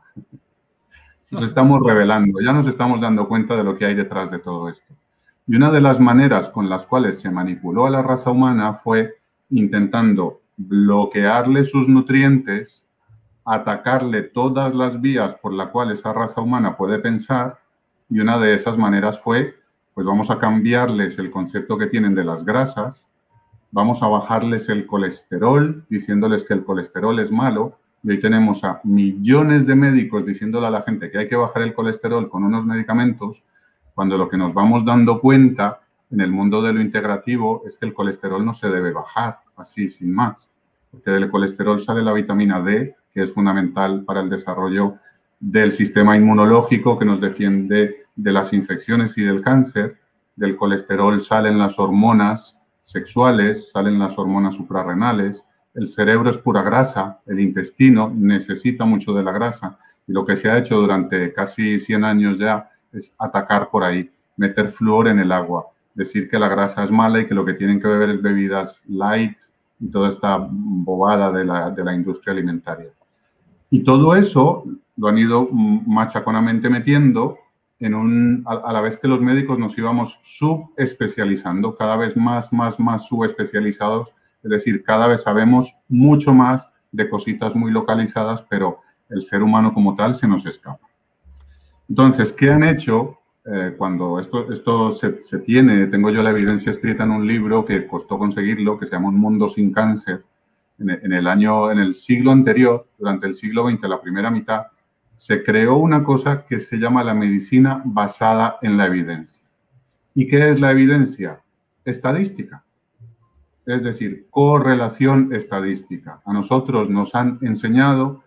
Nos 1.32 1.44
estamos 1.48 1.82
revelando, 1.84 2.40
ya 2.40 2.54
nos 2.54 2.68
estamos 2.68 3.02
dando 3.02 3.28
cuenta 3.28 3.56
de 3.56 3.64
lo 3.64 3.76
que 3.76 3.86
hay 3.86 3.96
detrás 3.96 4.30
de 4.30 4.40
todo 4.40 4.70
esto. 4.70 4.94
Y 5.48 5.56
una 5.56 5.72
de 5.72 5.82
las 5.82 6.00
maneras 6.00 6.50
con 6.50 6.70
las 6.70 6.86
cuales 6.86 7.20
se 7.20 7.32
manipuló 7.32 7.86
a 7.86 7.90
la 7.90 8.02
raza 8.02 8.32
humana 8.32 8.74
fue 8.74 9.16
intentando 9.50 10.42
bloquearle 10.58 11.66
sus 11.66 11.88
nutrientes, 11.88 12.85
atacarle 13.46 14.24
todas 14.24 14.74
las 14.74 15.00
vías 15.00 15.36
por 15.36 15.54
las 15.54 15.70
cuales 15.70 16.00
esa 16.00 16.14
raza 16.14 16.42
humana 16.42 16.76
puede 16.76 17.00
pensar, 17.00 17.60
y 18.10 18.20
una 18.20 18.40
de 18.40 18.56
esas 18.56 18.78
maneras 18.78 19.22
fue, 19.22 19.56
pues 19.94 20.06
vamos 20.06 20.30
a 20.30 20.40
cambiarles 20.40 21.18
el 21.20 21.32
concepto 21.32 21.78
que 21.78 21.88
tienen 21.88 22.16
de 22.16 22.24
las 22.24 22.44
grasas, 22.44 23.06
vamos 23.72 24.02
a 24.02 24.08
bajarles 24.08 24.68
el 24.70 24.88
colesterol, 24.88 25.86
diciéndoles 25.90 26.44
que 26.44 26.56
el 26.56 26.64
colesterol 26.64 27.20
es 27.20 27.32
malo, 27.32 27.78
y 28.04 28.12
hoy 28.12 28.20
tenemos 28.20 28.64
a 28.64 28.82
millones 28.84 29.66
de 29.66 29.76
médicos 29.76 30.26
diciéndole 30.26 30.68
a 30.68 30.72
la 30.72 30.82
gente 30.82 31.10
que 31.10 31.20
hay 31.20 31.28
que 31.28 31.36
bajar 31.36 31.64
el 31.64 31.74
colesterol 31.74 32.30
con 32.30 32.44
unos 32.44 32.66
medicamentos, 32.66 33.44
cuando 33.94 34.18
lo 34.18 34.28
que 34.28 34.38
nos 34.38 34.54
vamos 34.54 34.84
dando 34.86 35.22
cuenta 35.22 35.82
en 36.12 36.22
el 36.22 36.32
mundo 36.32 36.62
de 36.62 36.74
lo 36.74 36.82
integrativo 36.82 37.64
es 37.66 37.78
que 37.78 37.86
el 37.86 37.94
colesterol 37.94 38.46
no 38.46 38.54
se 38.54 38.70
debe 38.70 38.92
bajar 38.92 39.40
así, 39.56 39.90
sin 39.90 40.14
más, 40.14 40.50
porque 40.92 41.12
del 41.12 41.30
colesterol 41.30 41.80
sale 41.80 42.04
la 42.04 42.14
vitamina 42.14 42.62
D, 42.62 42.96
que 43.16 43.24
es 43.24 43.34
fundamental 43.34 44.04
para 44.04 44.20
el 44.20 44.30
desarrollo 44.30 44.98
del 45.40 45.72
sistema 45.72 46.18
inmunológico 46.18 47.00
que 47.00 47.06
nos 47.06 47.22
defiende 47.22 48.04
de 48.14 48.32
las 48.32 48.52
infecciones 48.52 49.18
y 49.18 49.24
del 49.24 49.42
cáncer. 49.42 49.98
Del 50.36 50.58
colesterol 50.58 51.22
salen 51.22 51.58
las 51.58 51.80
hormonas 51.80 52.58
sexuales, 52.82 53.72
salen 53.72 53.98
las 54.00 54.20
hormonas 54.20 54.56
suprarrenales. 54.56 55.44
El 55.74 55.88
cerebro 55.88 56.30
es 56.30 56.38
pura 56.38 56.62
grasa, 56.62 57.22
el 57.26 57.40
intestino 57.40 58.12
necesita 58.14 58.84
mucho 58.84 59.14
de 59.14 59.24
la 59.24 59.32
grasa 59.32 59.80
y 60.08 60.12
lo 60.12 60.26
que 60.26 60.36
se 60.36 60.50
ha 60.50 60.58
hecho 60.58 60.76
durante 60.76 61.32
casi 61.32 61.80
100 61.80 62.04
años 62.04 62.38
ya 62.38 62.70
es 62.92 63.14
atacar 63.18 63.70
por 63.70 63.86
ahí, 63.86 64.12
meter 64.36 64.68
flúor 64.68 65.08
en 65.08 65.20
el 65.20 65.32
agua, 65.32 65.68
decir 65.94 66.30
que 66.30 66.38
la 66.38 66.50
grasa 66.50 66.84
es 66.84 66.92
mala 66.92 67.22
y 67.22 67.28
que 67.28 67.34
lo 67.34 67.46
que 67.46 67.54
tienen 67.54 67.80
que 67.80 67.88
beber 67.88 68.10
es 68.10 68.22
bebidas 68.22 68.82
light 68.88 69.38
y 69.80 69.90
toda 69.90 70.10
esta 70.10 70.38
bobada 70.50 71.32
de 71.32 71.46
la, 71.46 71.70
de 71.70 71.84
la 71.84 71.94
industria 71.94 72.34
alimentaria. 72.34 72.90
Y 73.70 73.84
todo 73.84 74.16
eso 74.16 74.64
lo 74.98 75.08
han 75.08 75.18
ido 75.18 75.50
machaconamente 75.52 76.70
metiendo 76.70 77.38
en 77.80 77.94
un, 77.94 78.44
a, 78.46 78.72
la 78.72 78.82
vez 78.82 78.98
que 78.98 79.08
los 79.08 79.22
médicos 79.22 79.60
nos 79.60 79.78
íbamos 79.78 80.20
subespecializando, 80.24 81.76
cada 81.76 81.98
vez 81.98 82.16
más, 82.16 82.52
más, 82.54 82.80
más 82.80 83.06
subespecializados, 83.06 84.14
es 84.44 84.50
decir, 84.50 84.84
cada 84.84 85.08
vez 85.08 85.24
sabemos 85.24 85.76
mucho 85.90 86.34
más 86.34 86.70
de 86.92 87.10
cositas 87.10 87.56
muy 87.56 87.72
localizadas, 87.72 88.44
pero 88.50 88.80
el 89.10 89.22
ser 89.22 89.44
humano 89.44 89.74
como 89.74 89.96
tal 89.96 90.16
se 90.16 90.28
nos 90.28 90.46
escapa. 90.46 90.88
Entonces, 91.90 92.32
¿qué 92.32 92.50
han 92.50 92.64
hecho 92.64 93.20
eh, 93.46 93.76
cuando 93.78 94.20
esto, 94.20 94.52
esto 94.52 94.92
se, 94.94 95.22
se, 95.22 95.40
tiene? 95.40 95.88
Tengo 95.88 96.10
yo 96.10 96.24
la 96.24 96.32
evidencia 96.32 96.72
escrita 96.72 97.04
en 97.04 97.12
un 97.12 97.28
libro 97.28 97.66
que 97.66 97.86
costó 97.86 98.18
conseguirlo, 98.18 98.80
que 98.80 98.86
se 98.86 98.94
llama 98.94 99.10
Un 99.10 99.20
mundo 99.20 99.50
sin 99.50 99.72
cáncer, 99.72 100.24
en, 100.80 101.14
el 101.14 101.28
año, 101.28 101.72
en 101.72 101.80
el 101.80 101.96
siglo 101.96 102.32
anterior, 102.32 102.88
durante 102.98 103.28
el 103.28 103.36
siglo 103.36 103.70
XX, 103.70 103.82
la 103.84 104.02
primera 104.02 104.30
mitad, 104.30 104.68
se 105.16 105.44
creó 105.44 105.78
una 105.78 106.04
cosa 106.04 106.46
que 106.46 106.60
se 106.60 106.78
llama 106.78 107.04
la 107.04 107.14
medicina 107.14 107.82
basada 107.86 108.58
en 108.62 108.78
la 108.78 108.88
evidencia. 108.88 109.44
¿Y 110.14 110.28
qué 110.28 110.50
es 110.50 110.60
la 110.60 110.72
evidencia? 110.72 111.42
Estadística. 111.86 112.64
Es 113.66 113.84
decir, 113.84 114.28
correlación 114.30 115.34
estadística. 115.34 116.22
A 116.26 116.34
nosotros 116.34 116.90
nos 116.90 117.16
han 117.16 117.40
enseñado 117.42 118.24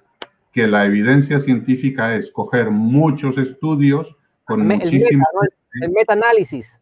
que 0.52 0.66
la 0.66 0.86
evidencia 0.86 1.40
científica 1.40 2.16
es 2.16 2.30
coger 2.30 2.70
muchos 2.70 3.38
estudios 3.38 4.16
con 4.44 4.66
muchísimas... 4.66 5.28
El, 5.82 5.92
meta-análisis. 5.92 6.80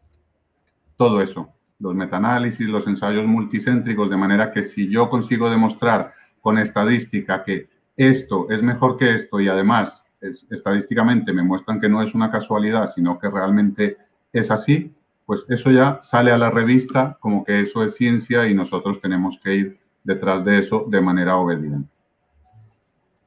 Todo 0.95 1.21
eso 1.21 1.53
los 1.79 1.95
metaanálisis, 1.95 2.67
los 2.67 2.87
ensayos 2.87 3.25
multicéntricos, 3.25 4.09
de 4.09 4.17
manera 4.17 4.51
que 4.51 4.63
si 4.63 4.89
yo 4.89 5.09
consigo 5.09 5.49
demostrar 5.49 6.13
con 6.41 6.57
estadística 6.57 7.43
que 7.43 7.69
esto 7.95 8.47
es 8.49 8.61
mejor 8.61 8.97
que 8.97 9.13
esto 9.13 9.39
y 9.39 9.47
además 9.47 10.05
estadísticamente 10.21 11.33
me 11.33 11.43
muestran 11.43 11.79
que 11.79 11.89
no 11.89 12.01
es 12.01 12.15
una 12.15 12.31
casualidad, 12.31 12.87
sino 12.87 13.19
que 13.19 13.29
realmente 13.29 13.97
es 14.33 14.49
así, 14.49 14.93
pues 15.25 15.45
eso 15.49 15.71
ya 15.71 15.99
sale 16.03 16.31
a 16.31 16.37
la 16.37 16.49
revista 16.49 17.17
como 17.19 17.43
que 17.43 17.61
eso 17.61 17.83
es 17.83 17.95
ciencia 17.95 18.47
y 18.47 18.55
nosotros 18.55 19.01
tenemos 19.01 19.39
que 19.43 19.55
ir 19.55 19.79
detrás 20.03 20.43
de 20.45 20.59
eso 20.59 20.85
de 20.87 21.01
manera 21.01 21.37
obediente. 21.37 21.89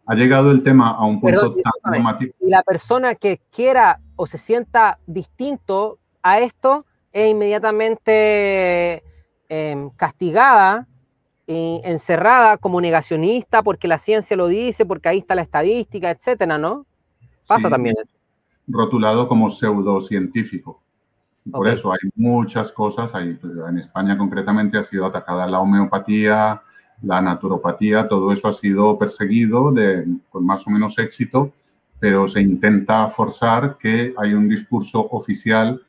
Ha 0.06 0.14
llegado 0.14 0.50
el 0.50 0.62
tema 0.62 0.90
a 0.90 1.04
un 1.04 1.20
punto 1.20 1.54
tan 1.54 1.92
dramático. 1.92 2.34
Y 2.40 2.50
la 2.50 2.62
persona 2.62 3.14
que 3.14 3.40
quiera 3.54 4.00
o 4.16 4.26
se 4.26 4.38
sienta 4.38 4.98
distinto 5.06 5.98
a 6.22 6.40
esto, 6.40 6.86
es 7.12 7.30
inmediatamente 7.30 9.02
em, 9.48 9.90
castigada 9.90 10.86
y 11.46 11.80
encerrada 11.84 12.56
como 12.58 12.80
negacionista 12.80 13.62
porque 13.62 13.88
la 13.88 13.98
ciencia 13.98 14.36
lo 14.36 14.46
dice, 14.46 14.86
porque 14.86 15.08
ahí 15.08 15.18
está 15.18 15.34
la 15.34 15.42
estadística, 15.42 16.10
etcétera, 16.10 16.58
¿no? 16.58 16.86
Pasa 17.46 17.68
también. 17.68 17.96
Rotulado 18.68 19.26
como 19.26 19.50
pseudocientífico. 19.50 20.80
Por 21.50 21.66
eso 21.66 21.92
hay 21.92 21.98
muchas 22.14 22.70
cosas. 22.70 23.12
Hay, 23.14 23.38
en 23.68 23.78
España 23.78 24.16
concretamente 24.16 24.78
ha 24.78 24.84
sido 24.84 25.06
atacada 25.06 25.48
la 25.48 25.58
homeopatía, 25.58 26.62
la 27.02 27.20
naturopatía, 27.20 28.06
todo 28.08 28.32
eso 28.32 28.48
ha 28.48 28.52
sido 28.52 28.98
perseguido 28.98 29.72
de, 29.72 30.06
con 30.28 30.44
más 30.44 30.66
o 30.66 30.70
menos 30.70 30.98
éxito, 30.98 31.52
pero 31.98 32.28
se 32.28 32.40
intenta 32.40 33.08
forzar 33.08 33.78
que 33.78 34.14
hay 34.16 34.34
un 34.34 34.48
discurso 34.48 35.08
oficial 35.10 35.82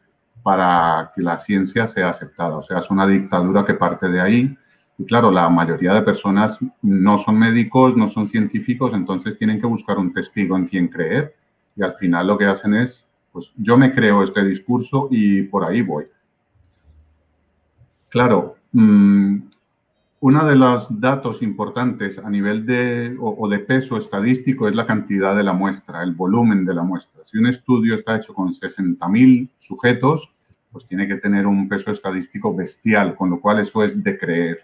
para 0.43 1.11
que 1.15 1.21
la 1.21 1.37
ciencia 1.37 1.87
sea 1.87 2.09
aceptada. 2.09 2.57
O 2.57 2.61
sea, 2.61 2.79
es 2.79 2.89
una 2.89 3.07
dictadura 3.07 3.65
que 3.65 3.73
parte 3.73 4.09
de 4.09 4.21
ahí. 4.21 4.57
Y 4.97 5.05
claro, 5.05 5.31
la 5.31 5.49
mayoría 5.49 5.93
de 5.93 6.01
personas 6.01 6.59
no 6.81 7.17
son 7.17 7.37
médicos, 7.37 7.95
no 7.95 8.07
son 8.07 8.27
científicos, 8.27 8.93
entonces 8.93 9.37
tienen 9.37 9.59
que 9.59 9.67
buscar 9.67 9.97
un 9.97 10.13
testigo 10.13 10.57
en 10.57 10.67
quien 10.67 10.87
creer. 10.87 11.35
Y 11.75 11.83
al 11.83 11.93
final 11.93 12.27
lo 12.27 12.37
que 12.37 12.45
hacen 12.45 12.73
es, 12.75 13.07
pues 13.31 13.51
yo 13.57 13.77
me 13.77 13.93
creo 13.93 14.23
este 14.23 14.43
discurso 14.43 15.07
y 15.09 15.43
por 15.43 15.63
ahí 15.63 15.81
voy. 15.81 16.05
Claro, 18.09 18.57
mm, 18.73 19.37
uno 20.23 20.45
de 20.45 20.55
los 20.55 20.87
datos 21.01 21.41
importantes 21.41 22.19
a 22.19 22.29
nivel 22.29 22.63
de, 22.67 23.17
o, 23.19 23.47
de 23.49 23.57
peso 23.57 23.97
estadístico 23.97 24.67
es 24.67 24.75
la 24.75 24.85
cantidad 24.85 25.35
de 25.35 25.41
la 25.41 25.53
muestra, 25.53 26.03
el 26.03 26.13
volumen 26.13 26.63
de 26.63 26.75
la 26.75 26.83
muestra. 26.83 27.23
Si 27.25 27.39
un 27.39 27.47
estudio 27.47 27.95
está 27.95 28.17
hecho 28.17 28.35
con 28.35 28.49
60.000 28.49 29.49
sujetos, 29.57 30.31
pues 30.71 30.85
tiene 30.85 31.07
que 31.07 31.15
tener 31.15 31.47
un 31.47 31.67
peso 31.67 31.89
estadístico 31.89 32.55
bestial, 32.55 33.15
con 33.15 33.31
lo 33.31 33.41
cual 33.41 33.61
eso 33.61 33.83
es 33.83 34.03
de 34.03 34.19
creer. 34.19 34.59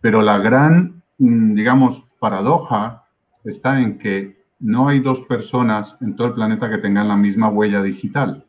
Pero 0.00 0.22
la 0.22 0.38
gran, 0.38 1.02
mm, 1.18 1.54
digamos, 1.54 2.04
paradoja 2.20 3.08
está 3.44 3.80
en 3.80 3.98
que 3.98 4.40
no 4.60 4.86
hay 4.86 5.00
dos 5.00 5.22
personas 5.22 5.96
en 6.00 6.14
todo 6.14 6.28
el 6.28 6.34
planeta 6.34 6.70
que 6.70 6.78
tengan 6.78 7.08
la 7.08 7.16
misma 7.16 7.48
huella 7.48 7.82
digital. 7.82 8.46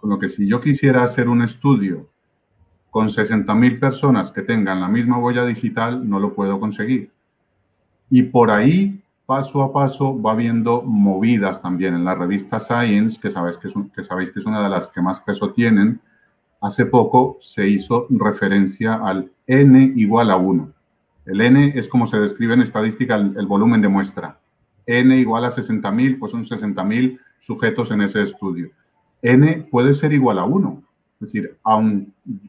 Con 0.00 0.10
lo 0.10 0.18
que 0.18 0.28
si 0.28 0.48
yo 0.48 0.60
quisiera 0.60 1.04
hacer 1.04 1.28
un 1.28 1.42
estudio 1.42 2.08
con 2.96 3.08
60.000 3.08 3.78
personas 3.78 4.30
que 4.30 4.40
tengan 4.40 4.80
la 4.80 4.88
misma 4.88 5.18
huella 5.18 5.44
digital, 5.44 6.08
no 6.08 6.18
lo 6.18 6.32
puedo 6.32 6.58
conseguir. 6.58 7.10
Y 8.08 8.22
por 8.22 8.50
ahí, 8.50 9.04
paso 9.26 9.62
a 9.62 9.70
paso, 9.70 10.18
va 10.18 10.34
viendo 10.34 10.80
movidas 10.80 11.60
también. 11.60 11.92
En 11.92 12.06
la 12.06 12.14
revista 12.14 12.58
Science, 12.58 13.20
que 13.20 13.30
sabéis 13.30 13.58
que, 13.58 13.68
es, 13.68 13.74
que 13.94 14.02
sabéis 14.02 14.30
que 14.30 14.38
es 14.38 14.46
una 14.46 14.62
de 14.62 14.70
las 14.70 14.88
que 14.88 15.02
más 15.02 15.20
peso 15.20 15.52
tienen, 15.52 16.00
hace 16.62 16.86
poco 16.86 17.36
se 17.38 17.68
hizo 17.68 18.06
referencia 18.08 18.94
al 18.94 19.30
n 19.46 19.92
igual 19.94 20.30
a 20.30 20.38
1. 20.38 20.72
El 21.26 21.42
n 21.42 21.72
es 21.76 21.88
como 21.88 22.06
se 22.06 22.18
describe 22.18 22.54
en 22.54 22.62
estadística 22.62 23.16
el, 23.16 23.36
el 23.36 23.46
volumen 23.46 23.82
de 23.82 23.88
muestra. 23.88 24.38
n 24.86 25.14
igual 25.18 25.44
a 25.44 25.50
60.000, 25.50 26.18
pues 26.18 26.32
son 26.32 26.46
60.000 26.46 27.20
sujetos 27.40 27.90
en 27.90 28.00
ese 28.00 28.22
estudio. 28.22 28.70
n 29.20 29.68
puede 29.70 29.92
ser 29.92 30.14
igual 30.14 30.38
a 30.38 30.46
1. 30.46 30.85
Es 31.20 31.32
decir, 31.32 31.56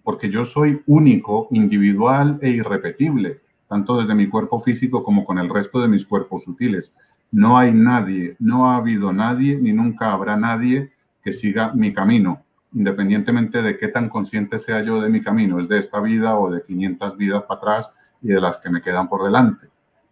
porque 0.03 0.29
yo 0.29 0.43
soy 0.43 0.81
único, 0.87 1.47
individual 1.51 2.37
e 2.41 2.49
irrepetible, 2.49 3.39
tanto 3.67 3.99
desde 3.99 4.15
mi 4.15 4.27
cuerpo 4.27 4.59
físico 4.59 5.03
como 5.03 5.25
con 5.25 5.37
el 5.39 5.49
resto 5.49 5.79
de 5.79 5.87
mis 5.87 6.05
cuerpos 6.05 6.43
sutiles. 6.43 6.91
No 7.31 7.57
hay 7.57 7.73
nadie, 7.73 8.35
no 8.39 8.69
ha 8.69 8.77
habido 8.77 9.13
nadie, 9.13 9.57
ni 9.57 9.71
nunca 9.71 10.11
habrá 10.11 10.35
nadie 10.35 10.91
que 11.23 11.33
siga 11.33 11.73
mi 11.73 11.93
camino, 11.93 12.43
independientemente 12.73 13.61
de 13.61 13.77
qué 13.77 13.87
tan 13.87 14.09
consciente 14.09 14.59
sea 14.59 14.81
yo 14.81 15.01
de 15.01 15.09
mi 15.09 15.21
camino, 15.21 15.59
es 15.59 15.67
de 15.67 15.79
esta 15.79 15.99
vida 15.99 16.37
o 16.37 16.49
de 16.49 16.61
500 16.63 17.17
vidas 17.17 17.43
para 17.43 17.59
atrás 17.59 17.89
y 18.21 18.29
de 18.29 18.41
las 18.41 18.57
que 18.57 18.69
me 18.69 18.81
quedan 18.81 19.07
por 19.07 19.23
delante. 19.23 19.67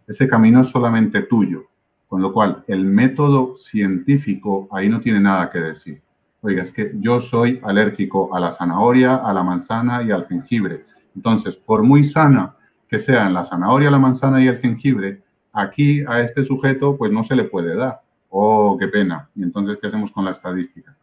Ese 0.06 0.28
camino 0.28 0.60
es 0.60 0.68
solamente 0.68 1.22
tuyo, 1.22 1.64
con 2.08 2.22
lo 2.22 2.32
cual 2.32 2.64
el 2.68 2.84
método 2.84 3.54
científico 3.56 4.68
ahí 4.70 4.88
no 4.88 5.00
tiene 5.00 5.20
nada 5.20 5.50
que 5.50 5.58
decir. 5.58 6.02
Oiga, 6.42 6.62
es 6.62 6.70
que 6.70 6.92
yo 6.94 7.20
soy 7.20 7.60
alérgico 7.64 8.34
a 8.34 8.40
la 8.40 8.52
zanahoria, 8.52 9.16
a 9.16 9.32
la 9.32 9.42
manzana 9.42 10.02
y 10.02 10.10
al 10.10 10.26
jengibre. 10.26 10.84
Entonces, 11.14 11.56
por 11.56 11.82
muy 11.82 12.04
sana 12.04 12.54
que 12.88 12.98
sean 12.98 13.34
la 13.34 13.44
zanahoria, 13.44 13.90
la 13.90 13.98
manzana 13.98 14.40
y 14.42 14.48
el 14.48 14.58
jengibre, 14.58 15.22
aquí 15.52 16.04
a 16.06 16.20
este 16.20 16.44
sujeto 16.44 16.96
pues 16.96 17.10
no 17.10 17.24
se 17.24 17.34
le 17.34 17.44
puede 17.44 17.74
dar. 17.74 18.00
Oh, 18.28 18.76
qué 18.78 18.88
pena. 18.88 19.28
Y 19.34 19.42
entonces, 19.42 19.78
¿qué 19.80 19.88
hacemos 19.88 20.12
con 20.12 20.24
la 20.24 20.32
estadística? 20.32 20.94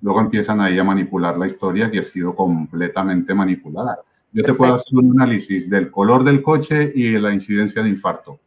Luego 0.00 0.20
empiezan 0.20 0.60
ahí 0.60 0.78
a 0.78 0.84
manipular 0.84 1.36
la 1.36 1.46
historia 1.46 1.90
que 1.90 1.98
ha 1.98 2.04
sido 2.04 2.34
completamente 2.34 3.34
manipulada. 3.34 3.98
Yo 4.32 4.44
te 4.44 4.54
puedo 4.54 4.74
hacer 4.74 4.96
un 4.96 5.20
análisis 5.20 5.68
del 5.68 5.90
color 5.90 6.22
del 6.22 6.42
coche 6.42 6.92
y 6.94 7.18
la 7.18 7.32
incidencia 7.32 7.82
de 7.82 7.88
infarto. 7.88 8.38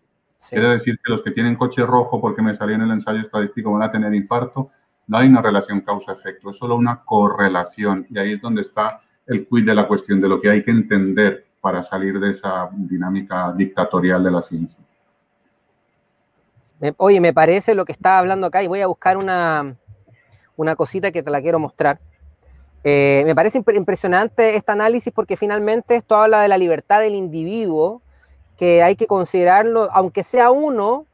Quiere 0.50 0.70
decir 0.70 1.00
que 1.04 1.12
los 1.12 1.22
que 1.22 1.32
tienen 1.32 1.56
coche 1.56 1.86
rojo 1.86 2.20
porque 2.20 2.42
me 2.42 2.56
salió 2.56 2.76
en 2.76 2.82
el 2.82 2.92
ensayo 2.92 3.20
estadístico 3.20 3.72
van 3.72 3.84
a 3.84 3.92
tener 3.92 4.14
infarto. 4.14 4.72
No 5.12 5.18
hay 5.18 5.28
una 5.28 5.42
relación 5.42 5.82
causa-efecto, 5.82 6.52
es 6.52 6.56
solo 6.56 6.78
una 6.78 7.04
correlación. 7.04 8.08
Y 8.10 8.18
ahí 8.18 8.32
es 8.32 8.42
donde 8.42 8.62
está 8.62 9.02
el 9.28 9.46
quid 9.46 9.66
de 9.66 9.76
la 9.76 9.86
cuestión, 9.86 10.22
de 10.22 10.30
lo 10.30 10.40
que 10.40 10.50
hay 10.50 10.64
que 10.64 10.72
entender 10.72 11.48
para 11.60 11.84
salir 11.84 12.18
de 12.18 12.32
esa 12.32 12.70
dinámica 12.72 13.52
dictatorial 13.52 14.24
de 14.24 14.32
la 14.32 14.42
ciencia. 14.42 14.80
Oye, 16.96 17.20
me 17.20 17.34
parece 17.34 17.76
lo 17.76 17.84
que 17.84 17.92
estaba 17.92 18.20
hablando 18.20 18.48
acá 18.48 18.64
y 18.64 18.68
voy 18.68 18.80
a 18.80 18.88
buscar 18.88 19.18
una, 19.18 19.76
una 20.56 20.78
cosita 20.78 21.12
que 21.12 21.22
te 21.22 21.30
la 21.30 21.42
quiero 21.42 21.60
mostrar. 21.60 22.00
Eh, 22.86 23.24
me 23.26 23.36
parece 23.36 23.62
impresionante 23.76 24.56
este 24.56 24.72
análisis 24.72 25.12
porque 25.12 25.36
finalmente 25.36 25.98
esto 25.98 26.16
habla 26.16 26.42
de 26.42 26.48
la 26.48 26.58
libertad 26.58 27.02
del 27.02 27.16
individuo, 27.16 28.02
que 28.56 28.82
hay 28.82 28.96
que 28.96 29.08
considerarlo, 29.08 29.90
aunque 29.92 30.24
sea 30.24 30.52
uno, 30.52 31.06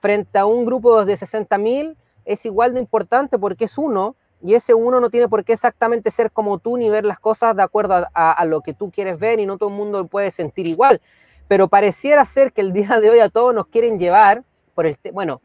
frente 0.00 0.36
a 0.36 0.46
un 0.46 0.66
grupo 0.66 1.04
de 1.04 1.14
60.000, 1.14 1.94
es 2.26 2.44
igual 2.44 2.74
de 2.74 2.80
importante 2.80 3.38
porque 3.38 3.64
es 3.64 3.78
uno 3.78 4.16
y 4.42 4.54
ese 4.54 4.74
uno 4.74 5.00
no 5.00 5.08
tiene 5.08 5.28
por 5.28 5.44
qué 5.44 5.54
exactamente 5.54 6.10
ser 6.10 6.30
como 6.30 6.58
tú 6.58 6.76
ni 6.76 6.90
ver 6.90 7.04
las 7.04 7.18
cosas 7.18 7.56
de 7.56 7.62
acuerdo 7.62 8.06
a, 8.12 8.44
lo 8.44 8.60
que 8.60 8.74
tú 8.74 8.90
quieres 8.90 9.18
ver 9.18 9.40
y 9.40 9.46
no 9.46 9.56
todo 9.56 9.70
el 9.70 9.74
mundo 9.74 10.06
puede 10.06 10.30
sentir 10.30 10.66
igual. 10.66 11.00
Pero 11.48 11.68
pareciera 11.68 12.24
ser 12.26 12.52
que 12.52 12.60
el 12.60 12.72
día 12.72 13.00
de 13.00 13.08
hoy 13.08 13.20
a 13.20 13.30
todos 13.30 13.54
nos 13.54 13.68
quieren 13.68 13.98
llevar 13.98 14.44
por 14.74 14.86
el... 14.86 14.98
Bueno, 15.12 15.40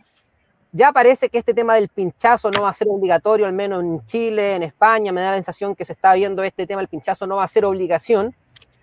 ya 0.73 0.91
parece 0.91 1.29
que 1.29 1.37
este 1.37 1.53
tema 1.53 1.75
del 1.75 1.87
pinchazo 1.87 2.49
no 2.51 2.63
va 2.63 2.69
a 2.69 2.73
ser 2.73 2.87
obligatorio, 2.89 3.45
al 3.45 3.53
menos 3.53 3.83
en 3.83 4.05
Chile, 4.05 4.55
en 4.55 4.63
España, 4.63 5.11
me 5.11 5.21
da 5.21 5.31
la 5.31 5.37
sensación 5.37 5.75
que 5.75 5.85
se 5.85 5.93
está 5.93 6.13
viendo 6.13 6.43
este 6.43 6.65
tema 6.65 6.81
del 6.81 6.87
pinchazo 6.87 7.27
no 7.27 7.37
va 7.37 7.43
a 7.43 7.47
ser 7.47 7.65
obligación. 7.65 8.35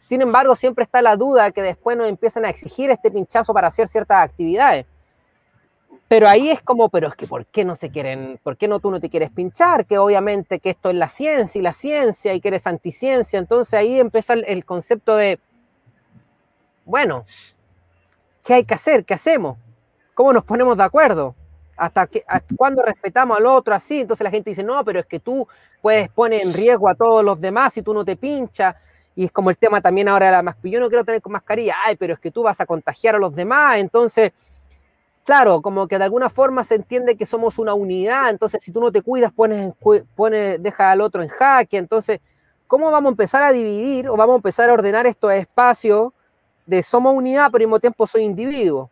Sin 0.09 0.23
embargo, 0.23 0.57
siempre 0.57 0.85
está 0.85 1.03
la 1.03 1.17
duda 1.17 1.51
que 1.51 1.61
después 1.61 1.97
nos 1.97 2.09
empiezan 2.09 2.45
a 2.45 2.51
exigir 2.51 2.91
este 2.91 3.11
pinchazo 3.11 3.53
para 3.53 3.69
hacer 3.69 3.89
ciertas 3.89 4.25
actividades. 4.25 4.87
Pero 6.09 6.27
ahí 6.27 6.51
es 6.51 6.63
como, 6.63 6.89
pero 6.89 7.09
es 7.09 7.15
que 7.15 7.27
¿por 7.27 7.45
qué 7.45 7.67
no 7.67 7.77
se 7.77 7.91
quieren, 7.91 8.41
por 8.43 8.57
qué 8.57 8.67
no 8.67 8.81
tú 8.81 8.91
no 8.91 8.99
te 8.99 9.11
quieres 9.11 9.31
pinchar? 9.31 9.85
Que 9.85 9.99
obviamente 9.99 10.59
que 10.59 10.71
esto 10.71 10.89
es 10.89 10.97
la 10.97 11.09
ciencia 11.09 11.59
y 11.59 11.63
la 11.63 11.75
ciencia 11.75 12.33
y 12.33 12.41
que 12.41 12.49
eres 12.49 12.67
anticiencia. 12.67 13.39
Entonces 13.39 13.75
ahí 13.75 14.01
empieza 14.01 14.33
el, 14.33 14.65
concepto 14.65 15.17
de, 15.17 15.39
bueno, 16.87 17.27
¿qué 18.43 18.55
hay 18.55 18.65
que 18.65 18.73
hacer? 18.73 19.05
¿Qué 19.05 19.13
hacemos? 19.13 19.59
¿Cómo 20.15 20.33
nos 20.33 20.45
ponemos 20.45 20.79
de 20.79 20.85
acuerdo? 20.85 21.35
¿Hasta, 21.77 22.07
que, 22.07 22.25
cuándo 22.57 22.83
respetamos 22.83 23.37
al 23.37 23.45
otro 23.45 23.75
así? 23.75 24.01
Entonces 24.01 24.25
la 24.25 24.31
gente 24.31 24.49
dice, 24.51 24.63
no, 24.63 24.83
pero 24.87 25.01
es 25.01 25.07
que 25.07 25.21
tú 25.21 25.47
puedes 25.83 26.09
poner 26.09 26.41
en 26.41 26.55
riesgo 26.55 26.89
a 26.89 26.95
todos 26.95 27.23
los 27.23 27.39
demás 27.39 27.75
si 27.75 27.83
tú 27.83 27.93
no 27.93 28.03
te 28.03 28.17
pinchas. 28.17 28.75
Y 29.15 29.27
es 29.27 29.31
como 29.31 29.51
el 29.51 29.59
tema 29.59 29.83
también 29.83 30.09
ahora 30.09 30.27
de 30.27 30.33
la 30.33 30.43
mascarilla. 30.43 30.79
Yo 30.79 30.81
no 30.81 30.89
quiero 30.89 31.05
tener 31.05 31.21
mascarilla. 31.27 31.75
Ay, 31.85 31.97
pero 31.97 32.15
es 32.15 32.19
que 32.19 32.31
tú 32.31 32.45
vas 32.45 32.61
a 32.61 32.67
contagiar 32.67 33.17
a 33.17 33.19
los 33.19 33.35
demás. 33.35 33.77
Entonces 33.79 34.33
claro, 35.29 35.61
como 35.61 35.87
que 35.87 35.99
de 35.99 36.05
alguna 36.05 36.31
forma 36.31 36.65
se 36.65 36.77
entiende 36.77 37.15
que 37.15 37.27
somos 37.27 37.59
una 37.59 37.75
unidad, 37.75 38.31
entonces 38.31 38.63
si 38.63 38.73
tú 38.73 38.81
no 38.81 38.91
te 38.91 39.03
cuidas, 39.03 39.31
pones, 39.31 39.75
pones, 40.17 40.63
deja 40.63 40.91
al 40.91 41.03
otro 41.03 41.21
en 41.21 41.29
jaque, 41.29 41.77
entonces, 41.77 42.21
¿cómo 42.67 42.91
vamos 42.91 43.11
a 43.11 43.13
empezar 43.13 43.43
a 43.43 43.53
dividir 43.53 44.09
o 44.09 44.17
vamos 44.17 44.33
a 44.33 44.37
empezar 44.37 44.71
a 44.71 44.73
ordenar 44.73 45.07
estos 45.07 45.31
espacios 45.33 46.15
de 46.65 46.83
somos 46.83 47.13
unidad, 47.13 47.51
pero 47.53 47.65
al 47.65 47.69
mismo 47.69 47.79
tiempo 47.79 48.07
soy 48.07 48.23
individuo? 48.23 48.89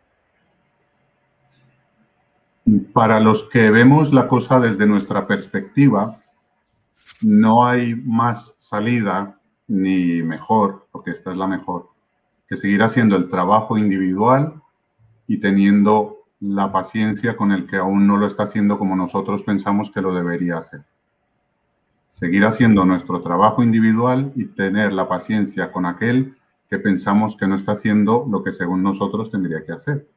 Para 2.93 3.19
los 3.19 3.41
que 3.49 3.71
vemos 3.71 4.13
la 4.13 4.27
cosa 4.27 4.59
desde 4.59 4.85
nuestra 4.85 5.25
perspectiva, 5.25 6.21
no 7.19 7.65
hay 7.65 7.95
más 7.95 8.53
salida 8.57 9.39
ni 9.67 10.21
mejor, 10.21 10.85
porque 10.91 11.09
esta 11.09 11.31
es 11.31 11.37
la 11.37 11.47
mejor, 11.47 11.89
que 12.47 12.57
seguir 12.57 12.83
haciendo 12.83 13.15
el 13.15 13.27
trabajo 13.27 13.75
individual 13.75 14.61
y 15.25 15.39
teniendo 15.39 16.16
la 16.39 16.71
paciencia 16.71 17.35
con 17.35 17.51
el 17.51 17.65
que 17.65 17.77
aún 17.77 18.07
no 18.07 18.17
lo 18.17 18.27
está 18.27 18.43
haciendo 18.43 18.77
como 18.77 18.95
nosotros 18.95 19.43
pensamos 19.43 19.89
que 19.91 20.01
lo 20.01 20.13
debería 20.13 20.57
hacer. 20.57 20.83
Seguir 22.07 22.45
haciendo 22.45 22.85
nuestro 22.85 23.21
trabajo 23.21 23.63
individual 23.63 24.31
y 24.35 24.45
tener 24.45 24.93
la 24.93 25.07
paciencia 25.07 25.71
con 25.71 25.85
aquel 25.85 26.35
que 26.69 26.79
pensamos 26.79 27.35
que 27.35 27.47
no 27.47 27.55
está 27.55 27.73
haciendo 27.73 28.25
lo 28.29 28.43
que 28.43 28.51
según 28.51 28.83
nosotros 28.83 29.31
tendría 29.31 29.65
que 29.65 29.71
hacer. 29.71 30.07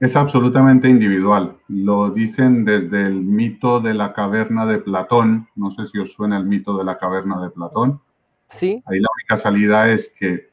Es 0.00 0.14
absolutamente 0.14 0.88
individual. 0.88 1.58
Lo 1.66 2.10
dicen 2.10 2.64
desde 2.64 3.06
el 3.06 3.20
mito 3.22 3.80
de 3.80 3.94
la 3.94 4.12
caverna 4.12 4.64
de 4.64 4.78
Platón. 4.78 5.48
No 5.56 5.72
sé 5.72 5.86
si 5.86 5.98
os 5.98 6.12
suena 6.12 6.38
el 6.38 6.46
mito 6.46 6.76
de 6.76 6.84
la 6.84 6.98
caverna 6.98 7.40
de 7.40 7.50
Platón. 7.50 8.00
Sí. 8.48 8.82
Ahí 8.86 9.00
la 9.00 9.08
única 9.16 9.36
salida 9.36 9.90
es 9.90 10.12
que 10.16 10.50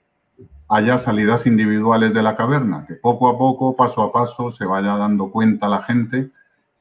haya 0.68 0.98
salidas 0.98 1.46
individuales 1.46 2.14
de 2.14 2.24
la 2.24 2.36
caverna, 2.36 2.86
que 2.88 2.96
poco 2.96 3.30
a 3.30 3.38
poco, 3.38 3.76
paso 3.76 4.02
a 4.02 4.12
paso, 4.12 4.52
se 4.52 4.66
vaya 4.66 4.98
dando 4.98 5.32
cuenta 5.32 5.68
la 5.68 5.84
gente 5.84 6.32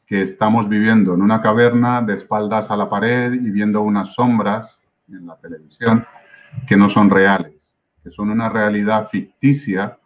que 0.07 0.23
estamos 0.23 0.68
viviendo 0.68 1.14
en 1.14 1.23
una 1.23 1.40
caverna 1.40 2.03
de 2.03 2.14
espaldas 2.14 2.70
a 2.70 2.77
la 2.77 2.88
pared 2.88 3.33
y 3.33 3.51
viendo 3.51 3.83
unas 3.83 4.14
sombras 4.14 4.81
en 5.09 5.27
la 5.27 5.37
televisión 5.37 6.07
que 6.66 6.77
no 6.77 6.88
son 6.88 7.11
reales, 7.11 7.75
que 8.03 8.11
son 8.11 8.31
una 8.31 8.49
realidad 8.49 9.09
ficticia 9.09 9.99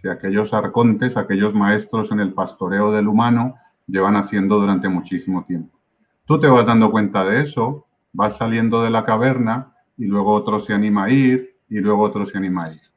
que 0.00 0.10
aquellos 0.10 0.52
arcontes, 0.52 1.16
aquellos 1.16 1.54
maestros 1.54 2.12
en 2.12 2.20
el 2.20 2.34
pastoreo 2.34 2.92
del 2.92 3.08
humano 3.08 3.56
llevan 3.86 4.16
haciendo 4.16 4.60
durante 4.60 4.88
muchísimo 4.88 5.44
tiempo. 5.44 5.78
Tú 6.24 6.38
te 6.38 6.46
vas 6.46 6.66
dando 6.66 6.90
cuenta 6.90 7.24
de 7.24 7.42
eso, 7.42 7.86
vas 8.12 8.36
saliendo 8.36 8.82
de 8.82 8.90
la 8.90 9.04
caverna 9.04 9.72
y 9.96 10.06
luego 10.06 10.32
otro 10.32 10.58
se 10.58 10.74
anima 10.74 11.04
a 11.04 11.10
ir 11.10 11.56
y 11.68 11.78
luego 11.78 12.02
otro 12.02 12.26
se 12.26 12.38
anima 12.38 12.64
a 12.64 12.72
ir 12.72 12.93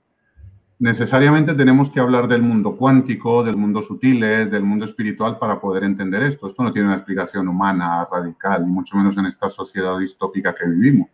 necesariamente 0.80 1.54
tenemos 1.54 1.90
que 1.90 2.00
hablar 2.00 2.28
del 2.28 2.42
mundo 2.42 2.76
cuántico, 2.76 3.44
del 3.44 3.58
mundo 3.58 3.82
sutiles, 3.82 4.52
del 4.52 4.64
mundo 4.64 4.86
espiritual 4.86 5.40
para 5.40 5.60
poder 5.60 5.84
entender 5.84 6.24
esto. 6.24 6.48
Esto 6.48 6.64
no 6.64 6.72
tiene 6.72 6.88
una 6.88 6.98
explicación 6.98 7.48
humana, 7.48 8.08
radical, 8.12 8.66
mucho 8.66 8.96
menos 8.98 9.18
en 9.18 9.26
esta 9.26 9.50
sociedad 9.50 9.98
distópica 9.98 10.54
que 10.54 10.68
vivimos. 10.68 11.10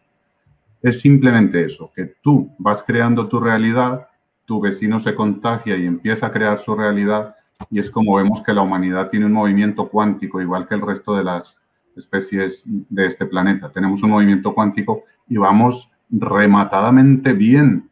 Es 0.81 0.99
simplemente 0.99 1.63
eso, 1.63 1.91
que 1.95 2.15
tú 2.21 2.53
vas 2.57 2.83
creando 2.83 3.27
tu 3.29 3.39
realidad, 3.39 4.07
tu 4.45 4.59
vecino 4.59 4.99
se 4.99 5.15
contagia 5.15 5.77
y 5.77 5.85
empieza 5.85 6.27
a 6.27 6.31
crear 6.31 6.57
su 6.57 6.75
realidad 6.75 7.35
y 7.69 7.79
es 7.79 7.89
como 7.89 8.15
vemos 8.15 8.41
que 8.41 8.53
la 8.53 8.61
humanidad 8.61 9.09
tiene 9.09 9.27
un 9.27 9.33
movimiento 9.33 9.87
cuántico, 9.87 10.41
igual 10.41 10.67
que 10.67 10.75
el 10.75 10.81
resto 10.81 11.15
de 11.15 11.23
las 11.23 11.57
especies 11.95 12.63
de 12.65 13.05
este 13.05 13.25
planeta. 13.25 13.71
Tenemos 13.71 14.03
un 14.03 14.09
movimiento 14.09 14.53
cuántico 14.53 15.03
y 15.27 15.37
vamos 15.37 15.89
rematadamente 16.09 17.33
bien 17.33 17.89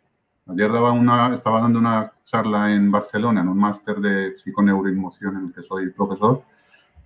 Ayer 0.52 0.72
daba 0.72 0.92
una, 0.92 1.34
estaba 1.34 1.62
dando 1.62 1.80
una 1.80 2.12
charla 2.24 2.74
en 2.74 2.92
Barcelona, 2.92 3.42
en 3.42 3.48
un 3.48 3.58
máster 3.58 3.98
de 3.98 4.38
psiconeuroinmoción 4.38 5.38
en 5.38 5.46
el 5.46 5.54
que 5.54 5.62
soy 5.62 5.90
profesor, 5.92 6.44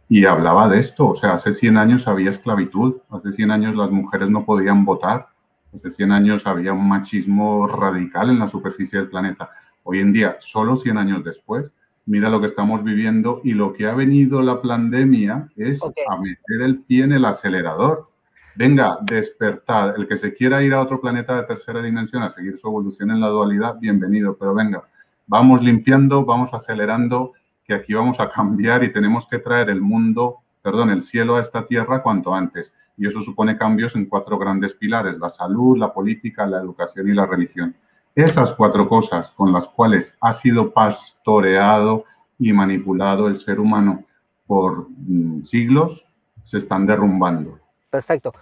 y 0.09 0.25
hablaba 0.25 0.67
de 0.67 0.79
esto. 0.79 1.09
O 1.09 1.15
sea, 1.15 1.33
hace 1.33 1.53
100 1.53 1.77
años 1.77 2.07
había 2.07 2.31
esclavitud, 2.31 2.97
hace 3.11 3.31
100 3.31 3.51
años 3.51 3.75
las 3.75 3.91
mujeres 3.91 4.29
no 4.31 4.45
podían 4.45 4.83
votar, 4.83 5.27
hace 5.73 5.91
100 5.91 6.11
años 6.11 6.47
había 6.47 6.73
un 6.73 6.87
machismo 6.87 7.67
radical 7.67 8.31
en 8.31 8.39
la 8.39 8.47
superficie 8.47 8.99
del 8.99 9.09
planeta. 9.09 9.49
Hoy 9.83 9.99
en 9.99 10.11
día, 10.11 10.37
solo 10.39 10.75
100 10.75 10.97
años 10.97 11.23
después, 11.23 11.71
mira 12.07 12.29
lo 12.29 12.39
que 12.39 12.47
estamos 12.47 12.83
viviendo 12.83 13.41
y 13.43 13.53
lo 13.53 13.73
que 13.73 13.85
ha 13.87 13.93
venido 13.93 14.41
la 14.41 14.61
pandemia 14.61 15.49
es 15.55 15.81
a 15.83 16.17
meter 16.17 16.61
el 16.61 16.79
pie 16.79 17.03
en 17.03 17.11
el 17.11 17.25
acelerador 17.25 18.09
venga, 18.55 18.97
despertad. 19.01 19.95
El 19.97 20.07
que 20.07 20.17
se 20.17 20.33
quiera 20.33 20.63
ir 20.63 20.73
a 20.73 20.81
otro 20.81 20.99
planeta 20.99 21.35
de 21.35 21.43
tercera 21.43 21.81
dimensión 21.81 22.23
a 22.23 22.31
seguir 22.31 22.57
su 22.57 22.67
evolución 22.67 23.11
en 23.11 23.21
la 23.21 23.27
dualidad, 23.27 23.77
bienvenido, 23.79 24.37
pero 24.37 24.53
venga, 24.53 24.83
vamos 25.27 25.61
limpiando, 25.61 26.25
vamos 26.25 26.53
acelerando, 26.53 27.33
que 27.63 27.73
aquí 27.73 27.93
vamos 27.93 28.19
a 28.19 28.29
cambiar 28.29 28.83
y 28.83 28.91
tenemos 28.91 29.27
que 29.27 29.39
traer 29.39 29.69
el 29.69 29.81
mundo, 29.81 30.37
perdón, 30.61 30.91
el 30.91 31.01
cielo 31.01 31.35
a 31.35 31.41
esta 31.41 31.65
tierra 31.65 32.01
cuanto 32.01 32.33
antes. 32.33 32.73
Y 32.97 33.07
eso 33.07 33.21
supone 33.21 33.57
cambios 33.57 33.95
en 33.95 34.05
cuatro 34.05 34.37
grandes 34.37 34.73
pilares, 34.73 35.17
la 35.17 35.29
salud, 35.29 35.77
la 35.77 35.93
política, 35.93 36.45
la 36.45 36.59
educación 36.59 37.09
y 37.09 37.13
la 37.13 37.25
religión. 37.25 37.75
Esas 38.13 38.53
cuatro 38.53 38.87
cosas 38.87 39.31
con 39.31 39.51
las 39.51 39.67
cuales 39.67 40.15
ha 40.21 40.31
sido 40.31 40.71
pastoreado 40.71 42.05
y 42.39 42.53
manipulado 42.53 43.27
el 43.27 43.37
ser 43.37 43.59
humano 43.59 44.05
por 44.47 44.87
mm, 44.89 45.41
siglos 45.41 46.05
se 46.41 46.59
están 46.59 46.85
derrumbando. 46.85 47.59
Perfecto. 47.95 48.33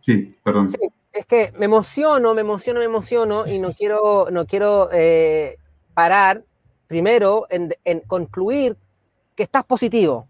Sí, 0.00 0.34
perdón. 0.42 0.70
Sí, 0.70 0.78
es 1.12 1.26
que 1.26 1.52
me 1.58 1.66
emociono, 1.66 2.32
me 2.34 2.40
emociono, 2.40 2.80
me 2.80 2.86
emociono 2.86 3.46
y 3.46 3.58
no 3.58 3.72
quiero, 3.72 4.28
no 4.30 4.46
quiero 4.46 4.88
eh, 4.92 5.58
parar 5.92 6.42
primero 6.86 7.46
en, 7.50 7.74
en 7.84 8.00
concluir 8.00 8.76
que 9.34 9.42
estás 9.42 9.64
positivo. 9.64 10.26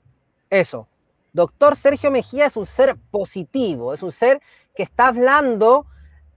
Eso. 0.51 0.89
Doctor 1.33 1.77
Sergio 1.77 2.11
Mejía 2.11 2.47
es 2.47 2.57
un 2.57 2.67
ser 2.67 2.97
positivo, 3.11 3.93
es 3.95 4.03
un 4.03 4.11
ser 4.11 4.41
que 4.75 4.83
está 4.83 5.09
hablando 5.09 5.87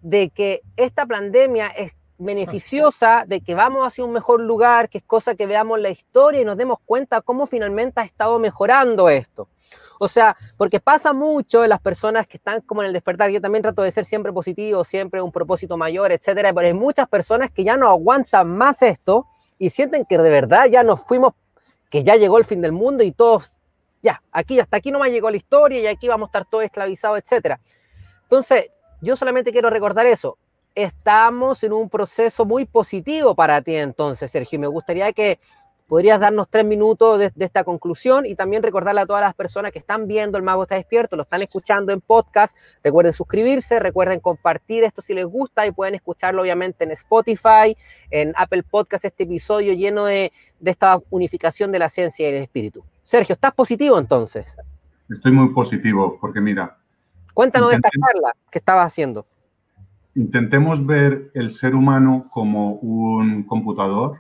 de 0.02 0.30
que 0.30 0.62
esta 0.75 1.08
pandemia 1.08 1.67
es 1.69 1.93
beneficiosa, 2.19 3.23
de 3.25 3.41
que 3.41 3.56
vamos 3.56 3.88
hacia 3.88 4.04
un 4.04 4.12
mejor 4.12 4.41
lugar, 4.41 4.89
que 4.89 4.99
es 4.99 5.04
cosa 5.06 5.36
que 5.36 5.47
veamos 5.47 5.80
la 5.80 5.89
historia 5.89 6.41
y 6.41 6.45
nos 6.45 6.58
demos 6.58 6.78
cuenta 6.86 7.21
cómo 7.21 7.47
finalmente 7.47 8.02
ha 8.02 8.04
estado 8.04 8.38
mejorando 8.38 9.10
esto. 9.10 9.47
O 9.99 10.07
sea, 10.07 10.35
porque 10.57 10.79
pasa 10.79 11.13
mucho 11.13 11.63
en 11.63 11.69
las 11.69 11.81
personas 11.81 12.25
que 12.25 12.38
están 12.38 12.62
como 12.62 12.81
en 12.81 12.88
el 12.88 12.93
despertar. 12.93 13.29
Yo 13.29 13.41
también 13.41 13.62
trato 13.62 13.83
de 13.83 13.91
ser 13.91 14.05
siempre 14.05 14.31
positivo, 14.31 14.83
siempre 14.83 15.21
un 15.21 15.31
propósito 15.31 15.77
mayor, 15.77 16.12
etcétera. 16.12 16.53
Pero 16.53 16.67
hay 16.67 16.73
muchas 16.73 17.07
personas 17.07 17.51
que 17.51 17.65
ya 17.65 17.77
no 17.77 17.89
aguantan 17.89 18.47
más 18.47 18.81
esto 18.81 19.27
y 19.59 19.69
sienten 19.69 20.05
que 20.05 20.17
de 20.17 20.29
verdad 20.29 20.67
ya 20.67 20.83
nos 20.83 21.01
fuimos, 21.01 21.33
que 21.91 22.03
ya 22.03 22.15
llegó 22.15 22.38
el 22.38 22.45
fin 22.45 22.62
del 22.62 22.71
mundo 22.71 23.03
y 23.03 23.12
todos, 23.12 23.59
ya, 24.01 24.23
aquí 24.31 24.57
hasta 24.59 24.77
aquí 24.77 24.89
no 24.89 24.99
me 24.99 25.12
llegó 25.12 25.29
la 25.29 25.38
historia 25.38 25.81
y 25.81 25.88
aquí 25.88 26.07
vamos 26.07 26.27
a 26.27 26.29
estar 26.29 26.45
todos 26.45 26.63
esclavizados, 26.63 27.19
etcétera. 27.19 27.59
Entonces, 28.23 28.69
yo 29.01 29.17
solamente 29.17 29.51
quiero 29.51 29.69
recordar 29.69 30.05
eso. 30.05 30.38
Estamos 30.75 31.62
en 31.63 31.73
un 31.73 31.89
proceso 31.89 32.45
muy 32.45 32.65
positivo 32.65 33.35
para 33.35 33.62
ti 33.62 33.75
entonces, 33.75 34.31
Sergio. 34.31 34.59
Me 34.59 34.67
gustaría 34.67 35.12
que 35.12 35.39
podrías 35.89 36.21
darnos 36.21 36.47
tres 36.49 36.63
minutos 36.63 37.19
de, 37.19 37.34
esta 37.39 37.65
conclusión 37.65 38.25
y 38.25 38.36
también 38.36 38.63
recordarle 38.63 39.02
a 39.02 39.06
todas 39.06 39.21
las 39.21 39.34
personas 39.34 39.73
que 39.73 39.80
están 39.80 40.08
viendo 40.08 40.38
El 40.38 40.43
Mago 40.43 40.63
está 40.63 40.75
despierto, 40.75 41.17
lo 41.17 41.23
están 41.23 41.41
escuchando 41.41 41.91
en 41.91 41.99
podcast. 41.99 42.56
Recuerden 42.84 43.12
suscribirse, 43.12 43.80
recuerden 43.82 44.21
compartir 44.21 44.86
esto 44.86 45.02
si 45.02 45.13
les 45.13 45.25
gusta 45.25 45.67
y 45.67 45.71
pueden 45.71 45.95
escucharlo 45.95 46.43
obviamente 46.43 46.86
en 46.86 46.91
Spotify, 46.91 47.75
en 48.12 48.32
Apple 48.38 48.63
Podcast, 48.63 49.04
este 49.04 49.23
episodio 49.23 49.73
lleno 49.73 50.06
de, 50.06 50.32
de 50.62 50.71
esta 50.71 51.02
unificación 51.10 51.73
de 51.73 51.80
la 51.80 51.89
ciencia 51.89 52.30
y 52.30 52.36
el 52.36 52.43
espíritu. 52.43 52.86
Sergio, 53.02 53.34
¿estás 53.34 53.54
positivo 53.54 53.97
entonces? 53.99 54.56
Estoy 55.10 55.32
muy 55.32 55.49
positivo 55.49 56.17
porque 56.21 56.39
mira, 56.39 56.80
Cuéntanos 57.39 57.69
de 57.69 57.75
esta 57.78 57.89
charla 57.89 58.36
que 58.52 58.60
estabas 58.60 58.88
haciendo. 58.88 59.25
Intentemos 60.13 60.86
ver 60.86 61.32
el 61.34 61.52
ser 61.52 61.73
humano 61.73 62.28
como 62.34 62.73
un 62.73 63.43
computador 63.43 64.19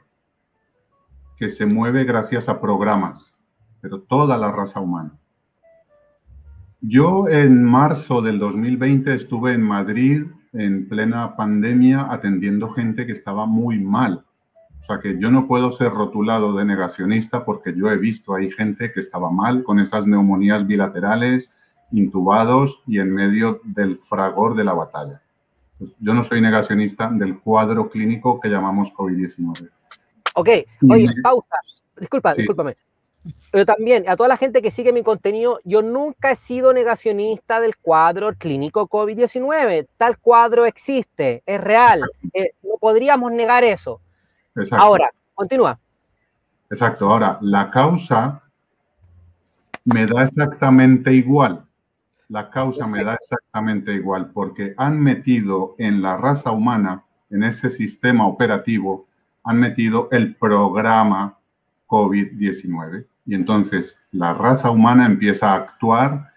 que 1.39 1.47
se 1.47 1.65
mueve 1.65 2.03
gracias 2.03 2.49
a 2.49 2.59
programas, 2.59 3.39
pero 3.79 4.01
toda 4.01 4.37
la 4.37 4.51
raza 4.51 4.81
humana. 4.81 5.17
Yo 6.81 7.29
en 7.29 7.63
marzo 7.63 8.21
del 8.21 8.39
2020 8.39 9.13
estuve 9.13 9.53
en 9.53 9.61
Madrid 9.61 10.25
en 10.51 10.89
plena 10.89 11.37
pandemia 11.37 12.07
atendiendo 12.11 12.71
gente 12.71 13.05
que 13.05 13.13
estaba 13.13 13.45
muy 13.45 13.79
mal. 13.79 14.25
O 14.81 14.83
sea 14.83 14.99
que 14.99 15.17
yo 15.17 15.31
no 15.31 15.47
puedo 15.47 15.71
ser 15.71 15.91
rotulado 15.91 16.55
de 16.57 16.65
negacionista 16.65 17.45
porque 17.45 17.73
yo 17.73 17.89
he 17.89 17.97
visto 17.97 18.35
ahí 18.35 18.51
gente 18.51 18.91
que 18.91 18.99
estaba 18.99 19.31
mal 19.31 19.63
con 19.63 19.79
esas 19.79 20.07
neumonías 20.07 20.67
bilaterales, 20.67 21.49
intubados 21.91 22.81
y 22.85 22.99
en 22.99 23.13
medio 23.13 23.61
del 23.63 23.97
fragor 23.97 24.55
de 24.55 24.65
la 24.65 24.73
batalla. 24.73 25.21
Pues 25.77 25.95
yo 25.99 26.13
no 26.13 26.23
soy 26.23 26.41
negacionista 26.41 27.09
del 27.09 27.39
cuadro 27.39 27.89
clínico 27.89 28.41
que 28.41 28.49
llamamos 28.49 28.93
COVID-19. 28.93 29.69
Ok, 30.35 30.49
oye, 30.89 31.07
pausa. 31.23 31.55
Disculpa, 31.99 32.33
discúlpame. 32.33 32.75
Pero 33.51 33.65
también, 33.65 34.07
a 34.07 34.15
toda 34.15 34.29
la 34.29 34.37
gente 34.37 34.61
que 34.61 34.71
sigue 34.71 34.93
mi 34.93 35.03
contenido, 35.03 35.59
yo 35.65 35.81
nunca 35.81 36.31
he 36.31 36.35
sido 36.35 36.71
negacionista 36.71 37.59
del 37.59 37.75
cuadro 37.77 38.33
clínico 38.33 38.87
COVID-19. 38.87 39.87
Tal 39.97 40.17
cuadro 40.19 40.65
existe, 40.65 41.43
es 41.45 41.59
real. 41.59 42.03
Eh, 42.33 42.51
no 42.63 42.75
podríamos 42.79 43.31
negar 43.31 43.63
eso. 43.63 44.01
Ahora, 44.71 45.09
continúa. 45.33 45.79
Exacto. 46.69 47.09
Ahora, 47.11 47.37
la 47.41 47.69
causa 47.69 48.41
me 49.83 50.05
da 50.05 50.23
exactamente 50.23 51.11
igual 51.13 51.65
la 52.29 52.51
causa 52.51 52.85
me 52.85 53.03
da 53.03 53.15
exactamente 53.15 53.93
igual, 53.93 54.29
porque 54.31 54.73
han 54.77 54.99
metido 54.99 55.75
en 55.79 56.01
la 56.01 56.15
raza 56.15 56.51
humana, 56.51 57.03
en 57.31 57.43
ese 57.43 57.69
sistema 57.71 58.27
operativo, 58.27 59.07
han 59.49 59.59
metido 59.59 60.09
el 60.11 60.35
programa 60.35 61.39
COVID-19. 61.87 63.07
Y 63.25 63.33
entonces 63.33 63.97
la 64.11 64.33
raza 64.33 64.69
humana 64.69 65.07
empieza 65.07 65.51
a 65.51 65.55
actuar 65.55 66.33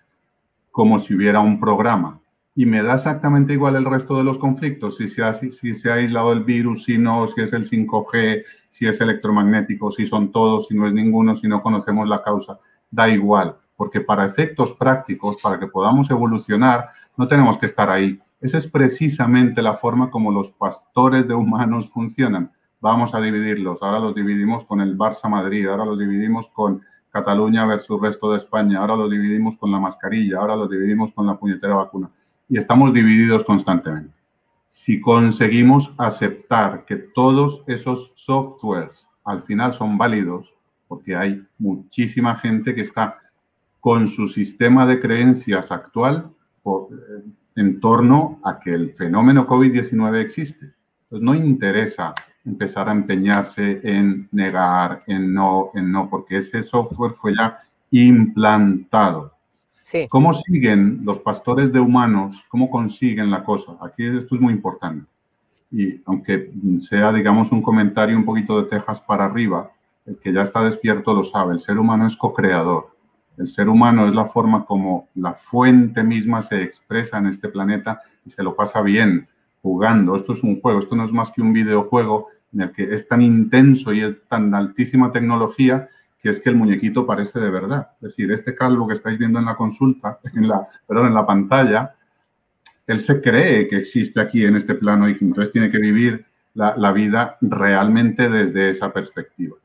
como 0.71 0.99
si 0.99 1.15
hubiera 1.15 1.41
un 1.41 1.61
programa. 1.61 2.21
Y 2.55 2.65
me 2.65 2.83
da 2.83 2.95
exactamente 2.95 3.53
igual 3.53 3.77
el 3.77 3.85
resto 3.85 4.17
de 4.17 4.25
los 4.25 4.39
conflictos, 4.39 4.97
si 4.97 5.09
se, 5.09 5.23
ha, 5.23 5.35
si 5.35 5.75
se 5.75 5.91
ha 5.91 5.95
aislado 5.95 6.33
el 6.33 6.45
virus, 6.45 6.85
si 6.85 6.97
no, 6.97 7.27
si 7.29 7.43
es 7.43 7.53
el 7.53 7.69
5G, 7.69 8.45
si 8.71 8.87
es 8.87 8.99
electromagnético, 9.01 9.91
si 9.91 10.07
son 10.07 10.33
todos, 10.33 10.69
si 10.69 10.75
no 10.75 10.87
es 10.87 10.95
ninguno, 10.95 11.35
si 11.35 11.49
no 11.49 11.63
conocemos 11.63 12.09
la 12.09 12.23
causa. 12.23 12.59
Da 12.91 13.11
igual 13.11 13.57
porque 13.77 14.01
para 14.01 14.25
efectos 14.25 14.73
prácticos, 14.75 15.43
para 15.43 15.59
que 15.59 15.67
podamos 15.67 16.09
evolucionar, 16.09 16.91
no 17.17 17.27
tenemos 17.27 17.59
que 17.59 17.67
estar 17.67 17.91
ahí. 17.91 18.17
Esa 18.41 18.59
es 18.59 18.69
precisamente 18.69 19.61
la 19.61 19.75
forma 19.75 20.09
como 20.09 20.31
los 20.31 20.53
pastores 20.53 21.27
de 21.27 21.35
humanos 21.35 21.91
funcionan. 21.91 22.53
Vamos 22.83 23.15
a 23.15 23.21
dividirlos. 23.21 23.81
Ahora 23.81 24.01
los 24.01 24.13
dividimos 24.13 24.65
con 24.65 24.81
el 24.81 24.99
Barça 24.99 25.31
Madrid, 25.31 25.69
ahora 25.69 25.85
los 25.85 26.01
dividimos 26.01 26.49
con 26.49 26.83
Cataluña 27.13 27.65
versus 27.65 28.01
resto 28.01 28.33
de 28.33 28.39
España, 28.39 28.81
ahora 28.81 28.97
los 28.97 29.09
dividimos 29.09 29.57
con 29.57 29.71
la 29.71 29.79
mascarilla, 29.79 30.39
ahora 30.39 30.57
los 30.57 30.69
dividimos 30.69 31.13
con 31.13 31.29
la 31.29 31.39
puñetera 31.39 31.77
vacuna. 31.77 32.11
Y 32.49 32.59
estamos 32.59 32.93
divididos 32.93 33.45
constantemente. 33.45 34.13
Si 34.67 35.01
conseguimos 35.01 35.93
aceptar 35.97 36.85
que 36.85 36.97
todos 36.97 37.63
esos 37.69 38.11
softwares 38.17 39.07
al 39.23 39.45
final 39.45 39.73
son 39.73 39.97
válidos, 39.97 40.53
porque 40.89 41.15
hay 41.15 41.41
muchísima 41.59 42.35
gente 42.35 42.75
que 42.75 42.81
está 42.81 43.21
con 43.79 44.09
su 44.09 44.27
sistema 44.27 44.87
de 44.87 44.99
creencias 44.99 45.71
actual 45.71 46.33
eh, 46.65 46.71
en 47.55 47.79
torno 47.79 48.41
a 48.43 48.59
que 48.59 48.71
el 48.71 48.93
fenómeno 48.95 49.47
COVID-19 49.47 50.17
existe. 50.17 50.75
Entonces 51.05 51.25
no 51.25 51.35
interesa 51.37 52.13
empezar 52.45 52.89
a 52.89 52.93
empeñarse 52.93 53.81
en 53.85 54.29
negar, 54.33 55.01
en 55.07 55.33
no, 55.33 55.71
en 55.75 55.93
no, 55.93 56.09
porque 56.09 56.39
ese 56.39 56.63
software 56.63 57.13
fue 57.13 57.35
ya 57.37 57.59
implantado. 57.91 59.33
¿Cómo 60.09 60.33
siguen 60.33 61.01
los 61.05 61.19
pastores 61.21 61.73
de 61.73 61.81
humanos? 61.81 62.45
¿Cómo 62.49 62.71
consiguen 62.71 63.31
la 63.31 63.45
cosa? 63.45 63.73
Aquí 63.83 64.05
esto 64.07 64.37
es 64.37 64.41
muy 64.41 64.55
importante. 64.55 65.07
Y 65.71 66.01
aunque 66.07 66.51
sea, 66.79 67.13
digamos, 67.13 67.53
un 67.53 67.63
comentario 67.63 68.17
un 68.17 68.25
poquito 68.25 68.61
de 68.61 68.69
Texas 68.69 69.01
para 69.01 69.27
arriba, 69.27 69.71
el 70.07 70.19
que 70.19 70.33
ya 70.33 70.43
está 70.43 70.63
despierto 70.65 71.15
lo 71.15 71.25
sabe, 71.25 71.55
el 71.55 71.61
ser 71.61 71.79
humano 71.79 72.07
es 72.07 72.17
co-creador. 72.17 72.97
El 73.39 73.49
ser 73.49 73.69
humano 73.69 74.07
es 74.07 74.15
la 74.15 74.25
forma 74.25 74.65
como 74.65 75.09
la 75.15 75.35
fuente 75.35 76.03
misma 76.03 76.43
se 76.43 76.63
expresa 76.63 77.19
en 77.19 77.27
este 77.27 77.49
planeta 77.49 78.03
y 78.25 78.31
se 78.31 78.43
lo 78.43 78.55
pasa 78.55 78.83
bien 78.83 79.29
jugando. 79.63 80.17
Esto 80.17 80.33
es 80.33 80.43
un 80.43 80.61
juego, 80.61 80.81
esto 80.81 80.97
no 80.97 81.05
es 81.05 81.13
más 81.13 81.31
que 81.31 81.41
un 81.41 81.53
videojuego 81.53 82.29
en 82.53 82.63
el 82.63 82.73
que 82.73 82.93
es 82.93 83.09
tan 83.09 83.23
intenso 83.23 83.93
y 83.93 84.01
es 84.03 84.15
tan 84.29 84.55
altísima 84.55 85.13
tecnología 85.13 85.89
que 86.21 86.31
es 86.31 86.41
que 86.41 86.51
el 86.51 86.57
muñequito 86.57 87.07
parece 87.07 87.41
de 87.41 87.51
verdad. 87.51 87.89
Es 87.97 88.11
decir, 88.11 88.31
este 88.31 88.55
calvo 88.55 88.87
que 88.87 88.95
estáis 88.95 89.19
viendo 89.19 89.39
en 89.39 89.47
la 89.47 89.57
consulta, 89.57 90.19
en 90.35 90.49
la, 90.49 90.63
perdón, 90.87 91.09
en 91.09 91.15
la 91.15 91.27
pantalla, 91.27 91.95
él 92.87 93.01
se 93.01 93.21
cree 93.21 93.69
que 93.69 93.77
existe 93.77 94.21
aquí 94.21 94.45
en 94.45 94.57
este 94.57 94.75
plano 94.75 95.09
y 95.09 95.17
que 95.17 95.25
entonces 95.25 95.53
tiene 95.53 95.71
que 95.71 95.79
vivir 95.79 96.27
la, 96.55 96.77
la 96.77 96.93
vida 96.93 97.39
realmente 97.41 98.29
desde 98.29 98.71
esa 98.71 98.93
perspectiva. 98.93 99.57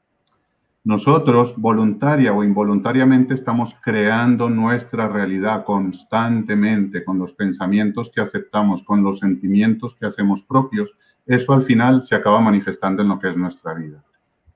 Nosotros, 0.88 1.54
voluntaria 1.58 2.32
o 2.32 2.46
involuntariamente, 2.46 3.34
estamos 3.34 3.76
creando 3.84 4.50
nuestra 4.50 5.10
realidad 5.10 5.66
constantemente 5.66 7.04
con 7.04 7.20
los 7.20 7.34
pensamientos 7.34 8.10
que 8.10 8.22
aceptamos, 8.22 8.84
con 8.84 9.04
los 9.04 9.20
sentimientos 9.20 9.96
que 9.96 10.06
hacemos 10.06 10.44
propios. 10.44 10.96
Eso 11.26 11.52
al 11.52 11.64
final 11.64 12.04
se 12.04 12.16
acaba 12.16 12.40
manifestando 12.40 13.02
en 13.02 13.10
lo 13.10 13.20
que 13.20 13.28
es 13.28 13.36
nuestra 13.36 13.74
vida. 13.74 14.02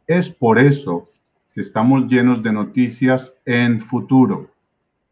Es 0.08 0.30
por 0.30 0.58
eso 0.58 1.10
que 1.53 1.60
estamos 1.60 2.08
llenos 2.08 2.41
de 2.41 2.53
noticias 2.53 3.34
en 3.43 3.82
futuro. 3.82 4.51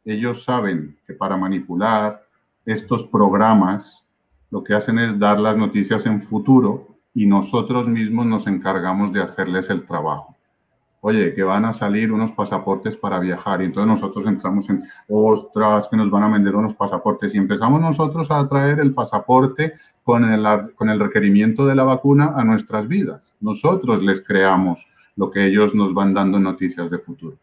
Ellos 0.05 0.45
saben 0.45 0.95
que 1.05 1.15
para 1.15 1.35
manipular 1.35 2.23
estos 2.65 3.03
programas, 3.03 4.05
lo 4.51 4.63
que 4.63 4.73
hacen 4.73 4.97
es 4.97 5.19
dar 5.19 5.37
las 5.37 5.57
noticias 5.57 6.05
en 6.05 6.21
futuro 6.21 6.95
y 7.13 7.25
nosotros 7.25 7.89
mismos 7.89 8.25
nos 8.25 8.47
encargamos 8.47 9.11
de 9.11 9.21
hacerles 9.21 9.69
el 9.69 9.85
trabajo 9.85 10.38
oye, 11.01 11.33
que 11.33 11.43
van 11.43 11.65
a 11.65 11.73
salir 11.73 12.11
unos 12.11 12.31
pasaportes 12.33 12.97
para 12.97 13.19
viajar 13.19 13.61
y 13.61 13.65
entonces 13.65 13.89
nosotros 13.89 14.25
entramos 14.25 14.69
en, 14.69 14.83
ostras, 15.07 15.87
que 15.89 15.97
nos 15.97 16.09
van 16.09 16.23
a 16.23 16.29
vender 16.29 16.55
unos 16.55 16.73
pasaportes 16.73 17.33
y 17.33 17.37
empezamos 17.37 17.79
nosotros 17.79 18.29
a 18.31 18.47
traer 18.47 18.79
el 18.79 18.93
pasaporte 18.93 19.73
con 20.03 20.25
el, 20.25 20.73
con 20.75 20.89
el 20.89 20.99
requerimiento 20.99 21.65
de 21.65 21.75
la 21.75 21.83
vacuna 21.83 22.33
a 22.35 22.43
nuestras 22.43 22.87
vidas. 22.87 23.33
Nosotros 23.39 24.01
les 24.03 24.21
creamos 24.21 24.85
lo 25.15 25.31
que 25.31 25.45
ellos 25.45 25.73
nos 25.73 25.93
van 25.93 26.13
dando 26.13 26.39
noticias 26.39 26.89
de 26.89 26.99
futuro. 26.99 27.37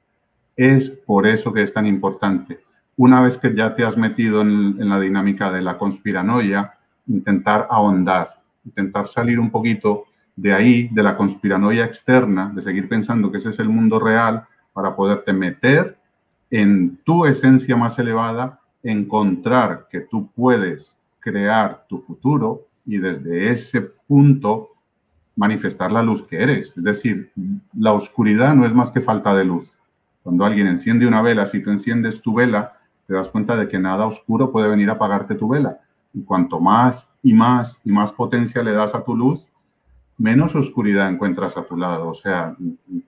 Es 0.56 0.90
por 0.90 1.26
eso 1.26 1.52
que 1.52 1.62
es 1.62 1.72
tan 1.72 1.86
importante. 1.86 2.60
Una 2.96 3.20
vez 3.20 3.36
que 3.36 3.54
ya 3.54 3.74
te 3.74 3.84
has 3.84 3.96
metido 3.96 4.40
en, 4.40 4.76
en 4.80 4.88
la 4.88 4.98
dinámica 4.98 5.50
de 5.52 5.60
la 5.60 5.76
conspiranoia, 5.76 6.74
intentar 7.06 7.66
ahondar, 7.70 8.40
intentar 8.64 9.06
salir 9.06 9.38
un 9.38 9.50
poquito 9.50 10.04
de 10.36 10.52
ahí, 10.52 10.88
de 10.92 11.02
la 11.02 11.16
conspiranoia 11.16 11.84
externa, 11.84 12.52
de 12.54 12.62
seguir 12.62 12.88
pensando 12.88 13.32
que 13.32 13.38
ese 13.38 13.50
es 13.50 13.58
el 13.58 13.68
mundo 13.68 13.98
real, 13.98 14.46
para 14.72 14.94
poderte 14.94 15.32
meter 15.32 15.98
en 16.50 16.98
tu 17.04 17.24
esencia 17.24 17.76
más 17.76 17.98
elevada, 17.98 18.60
encontrar 18.82 19.88
que 19.90 20.00
tú 20.00 20.30
puedes 20.32 20.98
crear 21.18 21.86
tu 21.88 21.98
futuro 21.98 22.66
y 22.84 22.98
desde 22.98 23.50
ese 23.50 23.80
punto 23.80 24.70
manifestar 25.34 25.90
la 25.90 26.02
luz 26.02 26.22
que 26.22 26.42
eres. 26.42 26.72
Es 26.76 26.84
decir, 26.84 27.32
la 27.74 27.92
oscuridad 27.92 28.54
no 28.54 28.66
es 28.66 28.74
más 28.74 28.92
que 28.92 29.00
falta 29.00 29.34
de 29.34 29.44
luz. 29.44 29.78
Cuando 30.22 30.44
alguien 30.44 30.66
enciende 30.66 31.06
una 31.06 31.22
vela, 31.22 31.46
si 31.46 31.62
tú 31.62 31.70
enciendes 31.70 32.20
tu 32.20 32.34
vela, 32.34 32.74
te 33.06 33.14
das 33.14 33.30
cuenta 33.30 33.56
de 33.56 33.68
que 33.68 33.78
nada 33.78 34.06
oscuro 34.06 34.50
puede 34.50 34.68
venir 34.68 34.90
a 34.90 34.94
apagarte 34.94 35.34
tu 35.34 35.48
vela. 35.48 35.80
Y 36.12 36.22
cuanto 36.22 36.60
más 36.60 37.08
y 37.22 37.32
más 37.32 37.80
y 37.84 37.92
más 37.92 38.12
potencia 38.12 38.62
le 38.62 38.72
das 38.72 38.94
a 38.94 39.04
tu 39.04 39.16
luz, 39.16 39.48
menos 40.18 40.54
oscuridad 40.54 41.08
encuentras 41.08 41.56
a 41.56 41.64
tu 41.64 41.76
lado. 41.76 42.08
O 42.08 42.14
sea, 42.14 42.56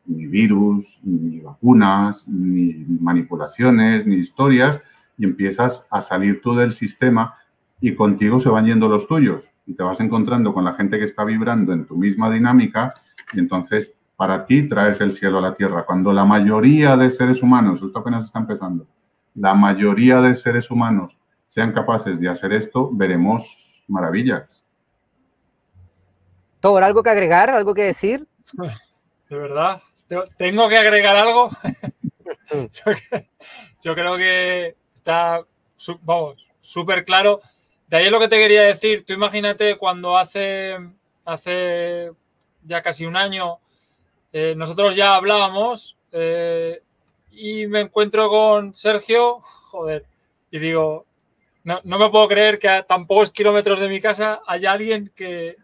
ni 0.06 0.26
virus, 0.26 1.00
ni 1.02 1.40
vacunas, 1.40 2.26
ni 2.26 2.84
manipulaciones, 3.00 4.06
ni 4.06 4.16
historias, 4.16 4.80
y 5.16 5.24
empiezas 5.24 5.84
a 5.90 6.00
salir 6.00 6.40
tú 6.40 6.54
del 6.54 6.72
sistema 6.72 7.34
y 7.80 7.94
contigo 7.94 8.40
se 8.40 8.48
van 8.48 8.66
yendo 8.66 8.88
los 8.88 9.06
tuyos 9.06 9.48
y 9.66 9.74
te 9.74 9.82
vas 9.82 10.00
encontrando 10.00 10.52
con 10.54 10.64
la 10.64 10.74
gente 10.74 10.98
que 10.98 11.04
está 11.04 11.24
vibrando 11.24 11.72
en 11.72 11.86
tu 11.86 11.96
misma 11.96 12.30
dinámica 12.30 12.94
y 13.32 13.38
entonces 13.38 13.92
para 14.16 14.46
ti 14.46 14.68
traes 14.68 15.00
el 15.00 15.12
cielo 15.12 15.38
a 15.38 15.42
la 15.42 15.54
tierra. 15.54 15.84
Cuando 15.84 16.12
la 16.12 16.24
mayoría 16.24 16.96
de 16.96 17.10
seres 17.10 17.42
humanos, 17.42 17.82
esto 17.82 17.98
apenas 18.00 18.24
está 18.24 18.40
empezando, 18.40 18.86
la 19.34 19.54
mayoría 19.54 20.20
de 20.20 20.34
seres 20.34 20.70
humanos 20.70 21.16
sean 21.46 21.72
capaces 21.72 22.18
de 22.18 22.28
hacer 22.28 22.52
esto, 22.52 22.90
veremos 22.92 23.84
maravillas. 23.86 24.64
Thor, 26.60 26.82
¿algo 26.82 27.02
que 27.02 27.10
agregar? 27.10 27.50
¿Algo 27.50 27.74
que 27.74 27.84
decir? 27.84 28.26
De 29.28 29.36
verdad, 29.36 29.82
¿tengo 30.36 30.68
que 30.68 30.78
agregar 30.78 31.16
algo? 31.16 31.48
yo, 33.82 33.94
creo 33.94 34.16
que 34.16 34.76
está, 34.94 35.44
vamos, 36.02 36.46
súper 36.60 37.04
claro. 37.04 37.40
De 37.86 37.98
ahí 37.98 38.06
es 38.06 38.12
lo 38.12 38.20
que 38.20 38.28
te 38.28 38.38
quería 38.38 38.62
decir. 38.62 39.04
Tú 39.04 39.12
imagínate 39.12 39.76
cuando 39.76 40.16
hace, 40.16 40.78
hace 41.24 42.12
ya 42.64 42.82
casi 42.82 43.06
un 43.06 43.16
año 43.16 43.60
eh, 44.32 44.54
nosotros 44.56 44.94
ya 44.94 45.16
hablábamos 45.16 45.96
eh, 46.12 46.82
y 47.30 47.66
me 47.66 47.80
encuentro 47.80 48.28
con 48.28 48.74
Sergio, 48.74 49.40
joder, 49.40 50.04
y 50.50 50.58
digo, 50.58 51.06
no, 51.64 51.80
no, 51.84 51.98
me 51.98 52.10
puedo 52.10 52.28
creer 52.28 52.58
que 52.58 52.68
a 52.68 52.82
tan 52.82 53.06
pocos 53.06 53.30
kilómetros 53.30 53.78
de 53.78 53.88
mi 53.88 54.00
casa 54.00 54.42
haya 54.46 54.72
alguien 54.72 55.12
que, 55.14 55.56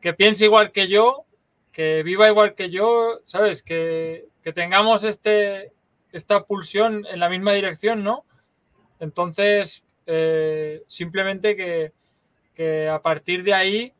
que 0.00 0.14
piense 0.14 0.44
igual 0.46 0.72
que 0.72 0.88
yo, 0.88 1.24
que 1.72 2.02
viva 2.02 2.28
igual 2.28 2.54
que 2.54 2.70
yo, 2.70 3.20
¿sabes? 3.24 3.62
Que, 3.62 4.26
que 4.42 4.52
tengamos 4.52 5.04
este, 5.04 5.72
esta 6.12 6.44
pulsión 6.44 7.06
en 7.10 7.20
la 7.20 7.28
misma 7.28 7.52
dirección, 7.52 8.02
¿no? 8.02 8.24
Entonces, 8.98 9.84
eh, 10.06 10.82
simplemente 10.86 11.56
que, 11.56 11.92
que, 12.54 12.88
a 12.88 13.00
partir 13.00 13.44
de 13.44 13.54
ahí, 13.54 13.92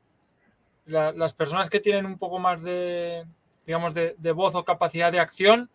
las 0.86 1.34
personas 1.34 1.70
que 1.70 1.78
tienen 1.78 2.04
un 2.04 2.18
poco 2.18 2.38
más 2.38 2.62
de, 2.62 3.24
digamos, 3.64 3.94
de, 3.94 4.16
de, 4.18 4.32
voz 4.32 4.54
o 4.54 4.64
capacidad 4.64 5.12
de 5.12 5.20
acción, 5.20 5.70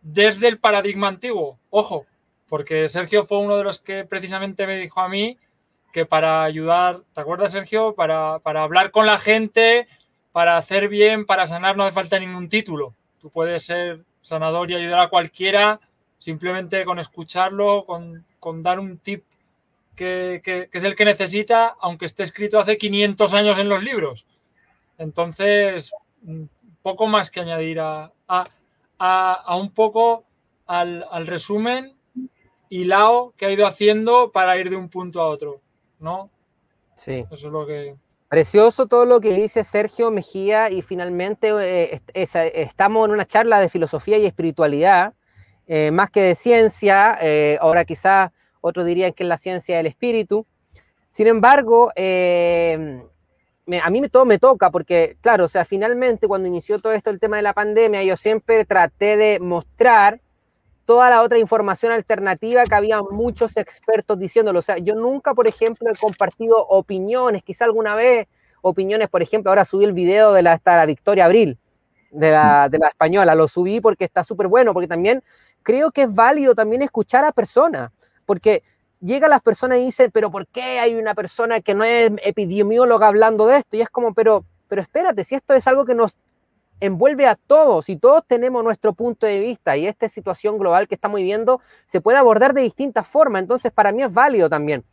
desde 0.00 0.48
el 0.48 0.58
paradigma 0.58 1.08
antiguo, 1.08 1.58
ojo, 1.68 2.06
porque 2.48 2.88
Sergio 2.88 3.24
fue 3.26 3.38
uno 3.38 3.56
de 3.56 3.64
los 3.64 3.80
que 3.80 4.04
precisamente 4.04 4.66
me 4.66 4.78
dijo 4.78 5.00
a 5.00 5.08
mí 5.08 5.36
que 5.96 6.04
para 6.04 6.44
ayudar, 6.44 7.00
¿te 7.14 7.22
acuerdas 7.22 7.52
Sergio? 7.52 7.94
Para, 7.94 8.34
hablar 8.44 8.90
con 8.90 9.06
la 9.06 9.16
gente, 9.16 9.88
para 10.30 10.58
hacer 10.58 10.90
bien, 10.90 11.24
para 11.24 11.46
sanar, 11.46 11.74
no 11.74 11.84
hace 11.84 11.94
falta 11.94 12.18
ningún 12.18 12.50
título. 12.50 12.94
Tú 13.18 13.30
puedes 13.30 13.64
ser 13.64 14.04
sanador 14.20 14.70
y 14.70 14.74
ayudar 14.74 15.00
a 15.00 15.08
cualquiera 15.08 15.80
simplemente 16.18 16.84
con 16.84 16.98
escucharlo, 16.98 17.86
con, 17.86 18.62
dar 18.62 18.78
un 18.78 18.98
tip 18.98 19.24
que, 19.94 20.68
es 20.70 20.84
el 20.84 20.94
que 20.94 21.06
necesita, 21.06 21.76
aunque 21.80 22.04
esté 22.04 22.24
escrito 22.24 22.60
hace 22.60 22.76
500 22.76 23.32
años 23.32 23.58
en 23.58 23.70
los 23.70 23.82
libros. 23.82 24.26
Entonces, 24.98 25.94
poco 26.82 27.06
más 27.06 27.30
que 27.30 27.40
añadir 27.40 27.80
a 27.80 28.12
un 28.98 29.70
poco 29.70 30.26
al, 30.66 31.06
al, 31.10 31.26
resumen 31.26 31.96
hilado 32.68 33.32
que 33.38 33.46
ha 33.46 33.50
ido 33.50 33.66
haciendo 33.66 34.30
para 34.30 34.58
ir 34.58 34.68
de 34.68 34.76
un 34.76 34.90
punto 34.90 35.22
a 35.22 35.28
otro, 35.28 35.62
¿no? 35.98 36.30
Sí. 36.94 37.26
Eso 37.30 37.46
es 37.46 37.52
lo 37.52 37.66
que... 37.66 37.96
Precioso 38.28 38.86
todo 38.86 39.04
lo 39.04 39.20
que 39.20 39.32
dice 39.32 39.62
Sergio 39.62 40.10
Mejía 40.10 40.68
y 40.70 40.82
finalmente 40.82 41.48
eh, 41.60 42.02
es, 42.12 42.34
es, 42.34 42.52
estamos 42.54 43.06
en 43.06 43.12
una 43.12 43.24
charla 43.24 43.60
de 43.60 43.68
filosofía 43.68 44.18
y 44.18 44.26
espiritualidad, 44.26 45.14
eh, 45.68 45.92
más 45.92 46.10
que 46.10 46.22
de 46.22 46.34
ciencia, 46.34 47.16
eh, 47.20 47.56
ahora 47.60 47.84
quizás 47.84 48.32
otros 48.60 48.84
dirían 48.84 49.12
que 49.12 49.22
es 49.22 49.28
la 49.28 49.36
ciencia 49.36 49.76
del 49.76 49.86
espíritu. 49.86 50.44
Sin 51.08 51.28
embargo, 51.28 51.92
me, 51.96 53.80
a 53.80 53.90
mí 53.90 54.00
me, 54.00 54.08
todo 54.08 54.24
me 54.24 54.38
toca 54.38 54.70
porque, 54.70 55.16
claro, 55.20 55.44
o 55.44 55.48
sea, 55.48 55.64
finalmente 55.64 56.26
cuando 56.26 56.48
inició 56.48 56.80
todo 56.80 56.92
esto 56.92 57.10
el 57.10 57.20
tema 57.20 57.36
de 57.36 57.42
la 57.42 57.54
pandemia, 57.54 58.02
yo 58.02 58.16
siempre 58.16 58.64
traté 58.64 59.16
de 59.16 59.38
mostrar 59.40 60.20
toda 60.86 61.10
la 61.10 61.22
otra 61.22 61.38
información 61.38 61.92
alternativa 61.92 62.64
que 62.64 62.74
había 62.74 63.02
muchos 63.02 63.56
expertos 63.56 64.18
diciéndolo. 64.18 64.60
O 64.60 64.62
sea, 64.62 64.78
yo 64.78 64.94
nunca, 64.94 65.34
por 65.34 65.48
ejemplo, 65.48 65.90
he 65.90 65.96
compartido 65.96 66.56
opiniones, 66.56 67.42
quizá 67.42 67.64
alguna 67.64 67.94
vez 67.94 68.28
opiniones, 68.62 69.08
por 69.08 69.20
ejemplo, 69.20 69.50
ahora 69.50 69.64
subí 69.64 69.84
el 69.84 69.92
video 69.92 70.32
de 70.32 70.42
la, 70.42 70.60
la 70.64 70.86
Victoria 70.86 71.26
Abril, 71.26 71.58
de 72.10 72.30
la, 72.30 72.68
de 72.68 72.78
la 72.78 72.88
española, 72.88 73.34
lo 73.34 73.48
subí 73.48 73.80
porque 73.80 74.04
está 74.04 74.22
súper 74.24 74.48
bueno, 74.48 74.72
porque 74.72 74.88
también 74.88 75.22
creo 75.62 75.90
que 75.90 76.02
es 76.02 76.14
válido 76.14 76.54
también 76.54 76.82
escuchar 76.82 77.24
a 77.24 77.32
personas, 77.32 77.90
porque 78.24 78.62
llegan 79.00 79.30
las 79.30 79.42
personas 79.42 79.78
y 79.78 79.84
dicen, 79.84 80.10
pero 80.12 80.30
¿por 80.30 80.46
qué 80.46 80.78
hay 80.78 80.94
una 80.94 81.14
persona 81.14 81.60
que 81.60 81.74
no 81.74 81.84
es 81.84 82.12
epidemióloga 82.24 83.08
hablando 83.08 83.46
de 83.46 83.58
esto? 83.58 83.76
Y 83.76 83.82
es 83.82 83.90
como, 83.90 84.14
pero, 84.14 84.44
pero 84.68 84.82
espérate, 84.82 85.24
si 85.24 85.34
esto 85.34 85.52
es 85.54 85.66
algo 85.66 85.84
que 85.84 85.94
nos 85.94 86.16
envuelve 86.80 87.26
a 87.26 87.36
todos 87.36 87.88
y 87.88 87.96
todos 87.96 88.22
tenemos 88.26 88.62
nuestro 88.62 88.92
punto 88.92 89.26
de 89.26 89.40
vista 89.40 89.76
y 89.76 89.86
esta 89.86 90.08
situación 90.08 90.58
global 90.58 90.88
que 90.88 90.94
estamos 90.94 91.18
viviendo 91.18 91.60
se 91.86 92.00
puede 92.00 92.18
abordar 92.18 92.52
de 92.54 92.62
distintas 92.62 93.08
formas, 93.08 93.42
entonces 93.42 93.72
para 93.72 93.92
mí 93.92 94.02
es 94.02 94.12
válido 94.12 94.50
también. 94.50 94.84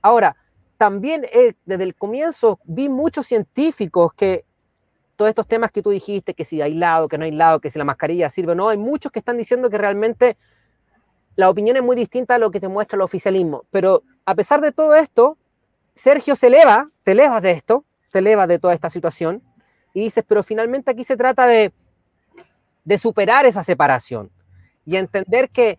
Ahora, 0.00 0.36
también 0.76 1.24
eh, 1.32 1.54
desde 1.64 1.84
el 1.84 1.94
comienzo 1.94 2.58
vi 2.64 2.88
muchos 2.88 3.26
científicos 3.26 4.12
que 4.14 4.44
todos 5.16 5.28
estos 5.28 5.46
temas 5.46 5.70
que 5.70 5.82
tú 5.82 5.90
dijiste, 5.90 6.34
que 6.34 6.44
si 6.44 6.60
hay 6.60 6.74
lado, 6.74 7.08
que 7.08 7.18
no 7.18 7.24
hay 7.24 7.30
lado, 7.30 7.60
que 7.60 7.70
si 7.70 7.78
la 7.78 7.84
mascarilla 7.84 8.28
sirve 8.30 8.52
o 8.52 8.54
no, 8.54 8.68
hay 8.68 8.78
muchos 8.78 9.12
que 9.12 9.18
están 9.18 9.36
diciendo 9.36 9.70
que 9.70 9.78
realmente 9.78 10.36
la 11.36 11.48
opinión 11.48 11.76
es 11.76 11.82
muy 11.82 11.96
distinta 11.96 12.34
a 12.34 12.38
lo 12.38 12.50
que 12.50 12.60
te 12.60 12.68
muestra 12.68 12.96
el 12.96 13.02
oficialismo. 13.02 13.64
Pero 13.70 14.02
a 14.24 14.34
pesar 14.34 14.60
de 14.60 14.72
todo 14.72 14.94
esto, 14.94 15.38
Sergio 15.94 16.34
se 16.34 16.48
eleva, 16.48 16.90
te 17.04 17.12
elevas 17.12 17.42
de 17.42 17.52
esto, 17.52 17.84
te 18.10 18.18
elevas 18.18 18.48
de 18.48 18.58
toda 18.58 18.74
esta 18.74 18.90
situación 18.90 19.42
y 19.94 20.00
dices, 20.00 20.24
pero 20.26 20.42
finalmente 20.42 20.90
aquí 20.90 21.04
se 21.04 21.16
trata 21.16 21.46
de, 21.46 21.72
de 22.84 22.98
superar 22.98 23.46
esa 23.46 23.62
separación 23.62 24.30
y 24.84 24.96
entender 24.96 25.50
que 25.50 25.78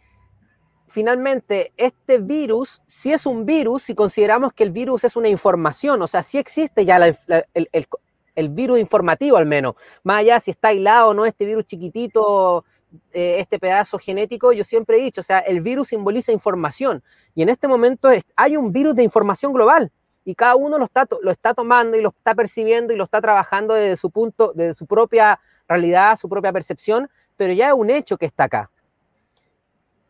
finalmente 0.88 1.74
este 1.76 2.20
virus, 2.20 2.82
si 2.86 3.12
es 3.12 3.26
un 3.26 3.46
virus, 3.46 3.84
si 3.84 3.96
consideramos 3.96 4.54
que 4.54 4.64
el 4.64 4.72
virus 4.72 5.04
es 5.04 5.16
una 5.16 5.28
información, 5.28 6.02
o 6.02 6.08
sea, 6.08 6.24
si 6.24 6.38
existe 6.38 6.86
ya 6.86 7.00
la, 7.00 7.08
el, 7.08 7.70
el, 7.72 7.88
el 8.36 8.50
virus 8.50 8.80
informativo 8.80 9.38
al 9.38 9.46
menos, 9.46 9.76
más 10.04 10.20
allá 10.20 10.40
si 10.40 10.52
está 10.52 10.70
aislado 10.70 11.10
o 11.10 11.14
no 11.14 11.26
este 11.26 11.46
virus 11.46 11.66
chiquitito, 11.66 12.64
eh, 13.12 13.38
este 13.40 13.58
pedazo 13.58 13.98
genético, 13.98 14.54
yo 14.54 14.64
siempre 14.64 14.98
he 14.98 15.02
dicho, 15.02 15.22
o 15.22 15.24
sea, 15.24 15.40
el 15.40 15.62
virus 15.62 15.90
simboliza 15.90 16.32
información 16.32 17.04
y 17.34 17.42
en 17.42 17.50
este 17.50 17.68
momento 17.68 18.10
hay 18.36 18.56
un 18.56 18.72
virus 18.72 18.96
de 18.96 19.04
información 19.04 19.52
global 19.52 19.92
y 20.26 20.36
cada 20.36 20.56
uno 20.56 20.78
lo 20.78 20.86
está, 20.86 21.54
tomando 21.54 21.98
y 21.98 22.02
lo 22.02 22.10
está 22.10 22.36
percibiendo 22.36 22.94
y 22.94 22.96
lo 22.96 23.04
está 23.04 23.22
trabajando 23.22 23.74
desde 23.74 23.98
su 23.98 24.10
punto, 24.10 24.54
desde 24.56 24.74
su 24.74 24.86
propia 24.86 25.40
realidad, 25.68 26.18
su 26.18 26.30
propia 26.30 26.54
percepción, 26.54 27.10
pero 27.36 27.54
ya 27.54 27.68
es 27.68 27.74
un 27.74 27.90
hecho 27.90 28.18
que 28.18 28.26
está 28.26 28.46
acá. 28.46 28.72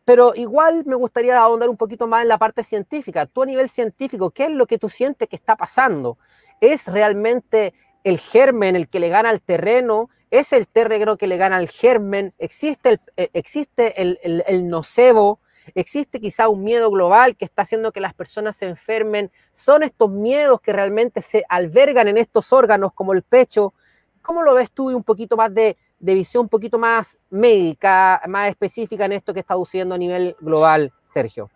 Pero 0.04 0.34
igual 0.34 0.84
me 0.84 0.96
gustaría 0.96 1.40
ahondar 1.40 1.68
un 1.68 1.76
poquito 1.76 2.06
más 2.06 2.22
en 2.22 2.28
la 2.28 2.38
parte 2.38 2.62
científica. 2.62 3.26
Tú 3.26 3.42
a 3.42 3.46
nivel 3.46 3.68
científico, 3.68 4.30
¿qué 4.30 4.44
es 4.44 4.50
lo 4.50 4.66
que 4.66 4.78
tú 4.78 4.88
sientes 4.88 5.28
que 5.28 5.36
está 5.36 5.56
pasando? 5.56 6.18
¿Es 6.60 6.86
realmente 6.86 7.72
el 8.04 8.18
germen 8.18 8.76
el 8.76 8.88
que 8.88 9.00
le 9.00 9.08
gana 9.08 9.30
al 9.30 9.40
terreno, 9.40 10.10
es 10.30 10.52
el 10.52 10.68
terreno 10.68 11.16
que 11.16 11.26
le 11.26 11.38
gana 11.38 11.56
al 11.56 11.68
germen, 11.68 12.34
existe 12.38 12.90
el, 12.90 13.00
eh, 13.16 13.30
existe 13.32 14.00
el, 14.02 14.18
el, 14.22 14.44
el, 14.46 14.68
nocebo, 14.68 15.40
existe 15.74 16.20
quizá 16.20 16.48
un 16.48 16.64
miedo 16.64 16.90
global 16.90 17.36
que 17.36 17.44
está 17.44 17.62
haciendo 17.62 17.92
que 17.92 18.00
las 18.00 18.14
personas 18.14 18.56
se 18.56 18.66
enfermen, 18.66 19.30
son 19.52 19.82
estos 19.82 20.10
miedos 20.10 20.60
que 20.60 20.72
realmente 20.72 21.22
se 21.22 21.44
albergan 21.48 22.08
en 22.08 22.18
estos 22.18 22.52
órganos 22.52 22.92
como 22.92 23.12
el 23.12 23.22
pecho. 23.22 23.74
¿Cómo 24.22 24.42
lo 24.42 24.54
ves 24.54 24.70
tú 24.70 24.90
y 24.90 24.94
un 24.94 25.04
poquito 25.04 25.36
más 25.36 25.52
de, 25.54 25.76
visión 25.98 26.44
un 26.44 26.48
poquito 26.48 26.78
más 26.78 27.18
médica, 27.30 28.20
más 28.28 28.48
específica 28.48 29.04
en 29.04 29.12
esto 29.12 29.32
que 29.32 29.40
está 29.40 29.54
sucediendo 29.54 29.94
a 29.94 29.98
nivel 29.98 30.36
global, 30.40 30.92
Sergio. 31.08 31.50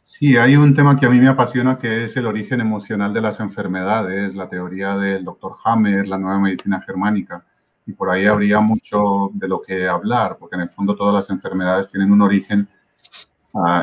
Sí, 0.00 0.36
hay 0.36 0.54
un 0.54 0.74
tema 0.74 1.00
que 1.00 1.06
a 1.06 1.08
mí 1.08 1.18
me 1.18 1.30
apasiona 1.30 1.78
que 1.78 2.04
es 2.04 2.16
el 2.16 2.26
origen 2.26 2.60
emocional 2.60 3.14
de 3.14 3.22
las 3.22 3.40
enfermedades, 3.40 4.34
la 4.34 4.50
teoría 4.50 4.98
del 4.98 5.24
doctor 5.24 5.56
Hammer, 5.64 6.06
la 6.06 6.18
nueva 6.18 6.38
medicina 6.38 6.82
germánica. 6.82 7.42
Y 7.86 7.92
por 7.92 8.10
ahí 8.10 8.26
habría 8.26 8.60
mucho 8.60 9.30
de 9.32 9.48
lo 9.48 9.62
que 9.62 9.88
hablar, 9.88 10.36
porque 10.38 10.56
en 10.56 10.62
el 10.62 10.70
fondo 10.70 10.94
todas 10.94 11.14
las 11.14 11.30
enfermedades 11.30 11.88
tienen 11.88 12.12
un 12.12 12.20
origen 12.20 12.68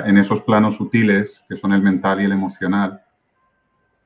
en 0.05 0.17
esos 0.17 0.41
planos 0.41 0.75
sutiles, 0.75 1.41
que 1.47 1.55
son 1.55 1.73
el 1.73 1.81
mental 1.81 2.21
y 2.21 2.25
el 2.25 2.31
emocional. 2.31 3.01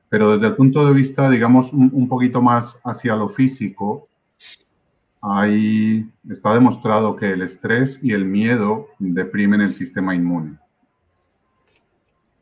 Pero 0.08 0.34
desde 0.34 0.48
el 0.48 0.56
punto 0.56 0.86
de 0.86 0.92
vista, 0.92 1.28
digamos, 1.28 1.72
un, 1.72 1.90
un 1.92 2.08
poquito 2.08 2.40
más 2.40 2.78
hacia 2.84 3.16
lo 3.16 3.28
físico, 3.28 4.08
ahí 5.20 6.08
está 6.30 6.54
demostrado 6.54 7.16
que 7.16 7.32
el 7.32 7.42
estrés 7.42 7.98
y 8.02 8.12
el 8.12 8.24
miedo 8.24 8.88
deprimen 8.98 9.60
el 9.60 9.74
sistema 9.74 10.14
inmune. 10.14 10.58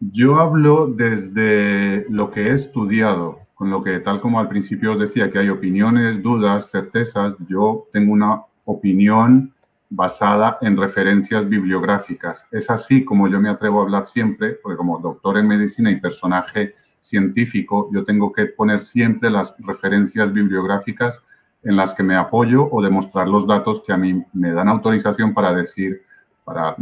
Yo 0.00 0.36
hablo 0.36 0.86
desde 0.86 2.04
lo 2.10 2.30
que 2.30 2.48
he 2.48 2.52
estudiado, 2.52 3.40
con 3.54 3.70
lo 3.70 3.82
que 3.82 4.00
tal 4.00 4.20
como 4.20 4.38
al 4.38 4.48
principio 4.48 4.92
os 4.92 5.00
decía 5.00 5.30
que 5.30 5.38
hay 5.38 5.48
opiniones, 5.48 6.22
dudas, 6.22 6.70
certezas, 6.70 7.34
yo 7.48 7.88
tengo 7.92 8.12
una 8.12 8.42
opinión 8.66 9.54
basada 9.90 10.58
en 10.60 10.76
referencias 10.76 11.48
bibliográficas. 11.48 12.44
Es 12.50 12.70
así 12.70 13.04
como 13.04 13.28
yo 13.28 13.40
me 13.40 13.48
atrevo 13.48 13.80
a 13.80 13.82
hablar 13.82 14.06
siempre, 14.06 14.58
porque 14.62 14.76
como 14.76 14.98
doctor 14.98 15.38
en 15.38 15.48
medicina 15.48 15.90
y 15.90 16.00
personaje 16.00 16.74
científico, 17.00 17.88
yo 17.92 18.04
tengo 18.04 18.32
que 18.32 18.46
poner 18.46 18.80
siempre 18.80 19.30
las 19.30 19.54
referencias 19.58 20.32
bibliográficas 20.32 21.20
en 21.62 21.76
las 21.76 21.92
que 21.92 22.02
me 22.02 22.16
apoyo 22.16 22.68
o 22.70 22.82
demostrar 22.82 23.28
los 23.28 23.46
datos 23.46 23.82
que 23.86 23.92
a 23.92 23.96
mí 23.96 24.22
me 24.32 24.52
dan 24.52 24.68
autorización 24.68 25.34
para 25.34 25.52
decir, 25.52 26.02
para 26.44 26.76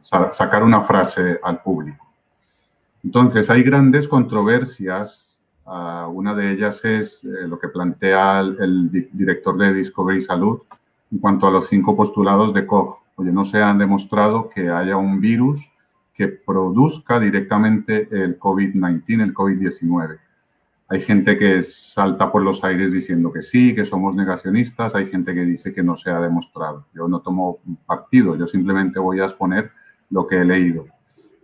sacar 0.00 0.62
una 0.62 0.80
frase 0.80 1.38
al 1.42 1.62
público. 1.62 2.04
Entonces, 3.02 3.50
hay 3.50 3.62
grandes 3.62 4.08
controversias. 4.08 5.38
Uh, 5.66 6.08
una 6.08 6.34
de 6.34 6.52
ellas 6.52 6.84
es 6.84 7.24
eh, 7.24 7.48
lo 7.48 7.58
que 7.58 7.68
plantea 7.68 8.40
el, 8.40 8.56
el 8.60 8.90
di 8.90 9.08
director 9.12 9.56
de 9.56 9.72
Discovery 9.72 10.20
Salud 10.20 10.60
en 11.14 11.20
cuanto 11.20 11.46
a 11.46 11.50
los 11.50 11.68
cinco 11.68 11.96
postulados 11.96 12.52
de 12.52 12.66
Koch. 12.66 12.98
Oye, 13.14 13.30
no 13.30 13.44
se 13.44 13.62
han 13.62 13.78
demostrado 13.78 14.50
que 14.50 14.68
haya 14.68 14.96
un 14.96 15.20
virus 15.20 15.70
que 16.12 16.26
produzca 16.26 17.20
directamente 17.20 18.08
el 18.10 18.36
COVID-19, 18.36 19.22
el 19.22 19.32
COVID-19. 19.32 20.18
Hay 20.88 21.00
gente 21.00 21.38
que 21.38 21.62
salta 21.62 22.32
por 22.32 22.42
los 22.42 22.64
aires 22.64 22.92
diciendo 22.92 23.32
que 23.32 23.42
sí, 23.42 23.76
que 23.76 23.84
somos 23.84 24.16
negacionistas, 24.16 24.96
hay 24.96 25.06
gente 25.06 25.34
que 25.34 25.44
dice 25.44 25.72
que 25.72 25.84
no 25.84 25.94
se 25.94 26.10
ha 26.10 26.18
demostrado. 26.20 26.86
Yo 26.92 27.06
no 27.06 27.20
tomo 27.20 27.60
partido, 27.86 28.36
yo 28.36 28.48
simplemente 28.48 28.98
voy 28.98 29.20
a 29.20 29.26
exponer 29.26 29.70
lo 30.10 30.26
que 30.26 30.38
he 30.38 30.44
leído. 30.44 30.86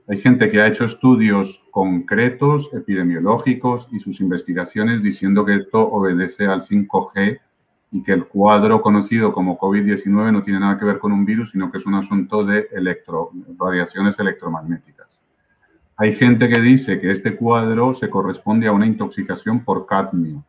Hay 0.09 0.19
gente 0.19 0.51
que 0.51 0.61
ha 0.61 0.67
hecho 0.67 0.85
estudios 0.85 1.63
concretos, 1.71 2.69
epidemiológicos 2.73 3.87
y 3.93 4.01
sus 4.01 4.21
investigaciones 4.21 5.01
diciendo 5.01 5.45
que 5.45 5.55
esto 5.55 5.89
obedece 5.89 6.47
al 6.47 6.61
5G 6.61 7.39
y 7.93 8.03
que 8.03 8.13
el 8.13 8.27
cuadro 8.27 8.81
conocido 8.83 9.33
como 9.33 9.59
COVID-19 9.59 10.33
no 10.33 10.43
tiene 10.43 10.61
nada 10.61 10.79
que 10.79 10.85
ver 10.85 10.99
con 10.99 11.13
un 11.13 11.25
virus, 11.25 11.51
sino 11.51 11.71
que 11.71 11.79
es 11.79 11.87
un 11.87 11.95
asunto 11.95 12.45
de 12.45 12.69
electro, 12.73 13.31
radiaciones 13.59 14.19
electromagnéticas. 14.19 15.21
Hay 15.97 16.15
gente 16.15 16.49
que 16.49 16.61
dice 16.61 17.01
que 17.01 17.11
este 17.11 17.37
cuadro 17.37 17.93
se 17.95 18.09
corresponde 18.09 18.69
a 18.69 18.73
una 18.73 18.87
intoxicación 18.87 19.65
por 19.65 19.87
cadmio, 19.87 20.45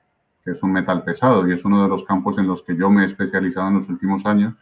que 0.46 0.52
es 0.52 0.64
un 0.64 0.72
metal 0.72 1.04
pesado 1.04 1.48
y 1.48 1.54
es 1.54 1.66
uno 1.66 1.84
de 1.84 1.90
los 1.90 2.04
campos 2.04 2.38
en 2.38 2.48
los 2.48 2.64
que 2.64 2.76
yo 2.76 2.90
me 2.90 3.04
he 3.04 3.06
especializado 3.06 3.68
en 3.68 3.76
los 3.76 3.90
últimos 3.90 4.26
años 4.26 4.54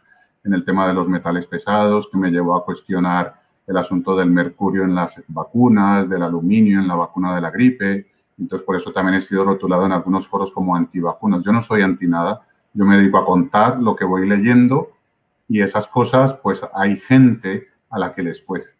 en 0.44 0.54
el 0.54 0.64
tema 0.64 0.88
de 0.88 0.94
los 0.94 1.08
metales 1.08 1.46
pesados, 1.46 2.08
que 2.10 2.18
me 2.18 2.30
llevó 2.30 2.56
a 2.56 2.64
cuestionar 2.64 3.40
el 3.66 3.76
asunto 3.76 4.16
del 4.16 4.30
mercurio 4.30 4.84
en 4.84 4.94
las 4.94 5.20
vacunas, 5.28 6.08
del 6.08 6.22
aluminio 6.22 6.80
en 6.80 6.88
la 6.88 6.94
vacuna 6.94 7.34
de 7.34 7.40
la 7.40 7.50
gripe. 7.50 8.06
Entonces, 8.38 8.66
por 8.66 8.76
eso 8.76 8.90
también 8.90 9.18
he 9.18 9.20
sido 9.20 9.44
rotulado 9.44 9.86
en 9.86 9.92
algunos 9.92 10.26
foros 10.26 10.50
como 10.50 10.74
antivacunas. 10.74 11.44
Yo 11.44 11.52
no 11.52 11.60
soy 11.60 11.82
anti 11.82 12.06
nada, 12.06 12.40
yo 12.72 12.84
me 12.84 12.96
dedico 12.96 13.18
a 13.18 13.24
contar 13.24 13.80
lo 13.80 13.96
que 13.96 14.04
voy 14.04 14.28
leyendo 14.28 14.92
y 15.48 15.62
esas 15.62 15.88
cosas, 15.88 16.34
pues 16.34 16.60
hay 16.74 16.96
gente 16.96 17.68
a 17.90 17.98
la 17.98 18.14
que 18.14 18.22
les 18.22 18.40
cuece. 18.40 18.74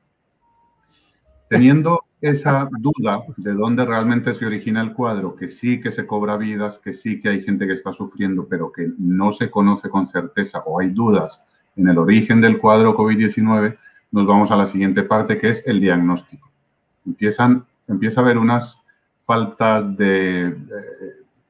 Teniendo 1.48 2.04
esa 2.20 2.68
duda 2.78 3.24
de 3.36 3.54
dónde 3.54 3.84
realmente 3.84 4.34
se 4.34 4.46
origina 4.46 4.82
el 4.82 4.92
cuadro, 4.92 5.34
que 5.34 5.48
sí 5.48 5.80
que 5.80 5.90
se 5.90 6.06
cobra 6.06 6.36
vidas, 6.36 6.78
que 6.78 6.92
sí 6.92 7.20
que 7.20 7.30
hay 7.30 7.42
gente 7.42 7.66
que 7.66 7.72
está 7.72 7.92
sufriendo, 7.92 8.46
pero 8.46 8.70
que 8.70 8.88
no 8.98 9.32
se 9.32 9.50
conoce 9.50 9.88
con 9.88 10.06
certeza 10.06 10.62
o 10.66 10.80
hay 10.80 10.90
dudas 10.90 11.42
en 11.76 11.88
el 11.88 11.98
origen 11.98 12.40
del 12.40 12.58
cuadro 12.58 12.96
COVID-19, 12.96 13.76
nos 14.12 14.26
vamos 14.26 14.50
a 14.50 14.56
la 14.56 14.66
siguiente 14.66 15.02
parte, 15.02 15.38
que 15.38 15.50
es 15.50 15.62
el 15.66 15.80
diagnóstico. 15.80 16.50
Empiezan, 17.06 17.64
empieza 17.88 18.20
a 18.20 18.24
haber 18.24 18.38
unas 18.38 18.78
faltas 19.24 19.96
de 19.96 20.48
eh, 20.48 20.54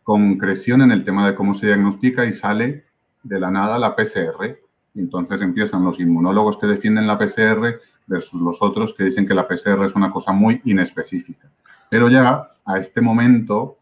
concreción 0.03 0.83
en 0.83 0.91
el 0.91 1.05
tema 1.05 1.27
de 1.27 1.35
cómo 1.35 1.55
se 1.55 1.67
diagnostica 1.67 2.25
y 2.25 2.33
sale 2.33 2.85
de 3.23 3.41
la 3.41 3.51
nada 3.51 3.79
la 3.79 3.95
PCR. 3.95 4.59
Entonces 4.95 5.41
empiezan 5.43 5.85
los 5.85 6.01
inmunólogos 6.01 6.57
que 6.57 6.67
defienden 6.67 7.07
la 7.07 7.19
PCR 7.19 7.81
versus 8.07 8.41
los 8.41 8.61
otros 8.61 8.93
que 8.95 9.05
dicen 9.05 9.27
que 9.27 9.35
la 9.35 9.47
PCR 9.47 9.85
es 9.85 9.95
una 9.95 10.11
cosa 10.11 10.33
muy 10.33 10.61
inespecífica. 10.65 11.49
Pero 11.89 12.09
ya 12.09 12.49
a 12.65 12.79
este 12.79 13.01
momento 13.01 13.79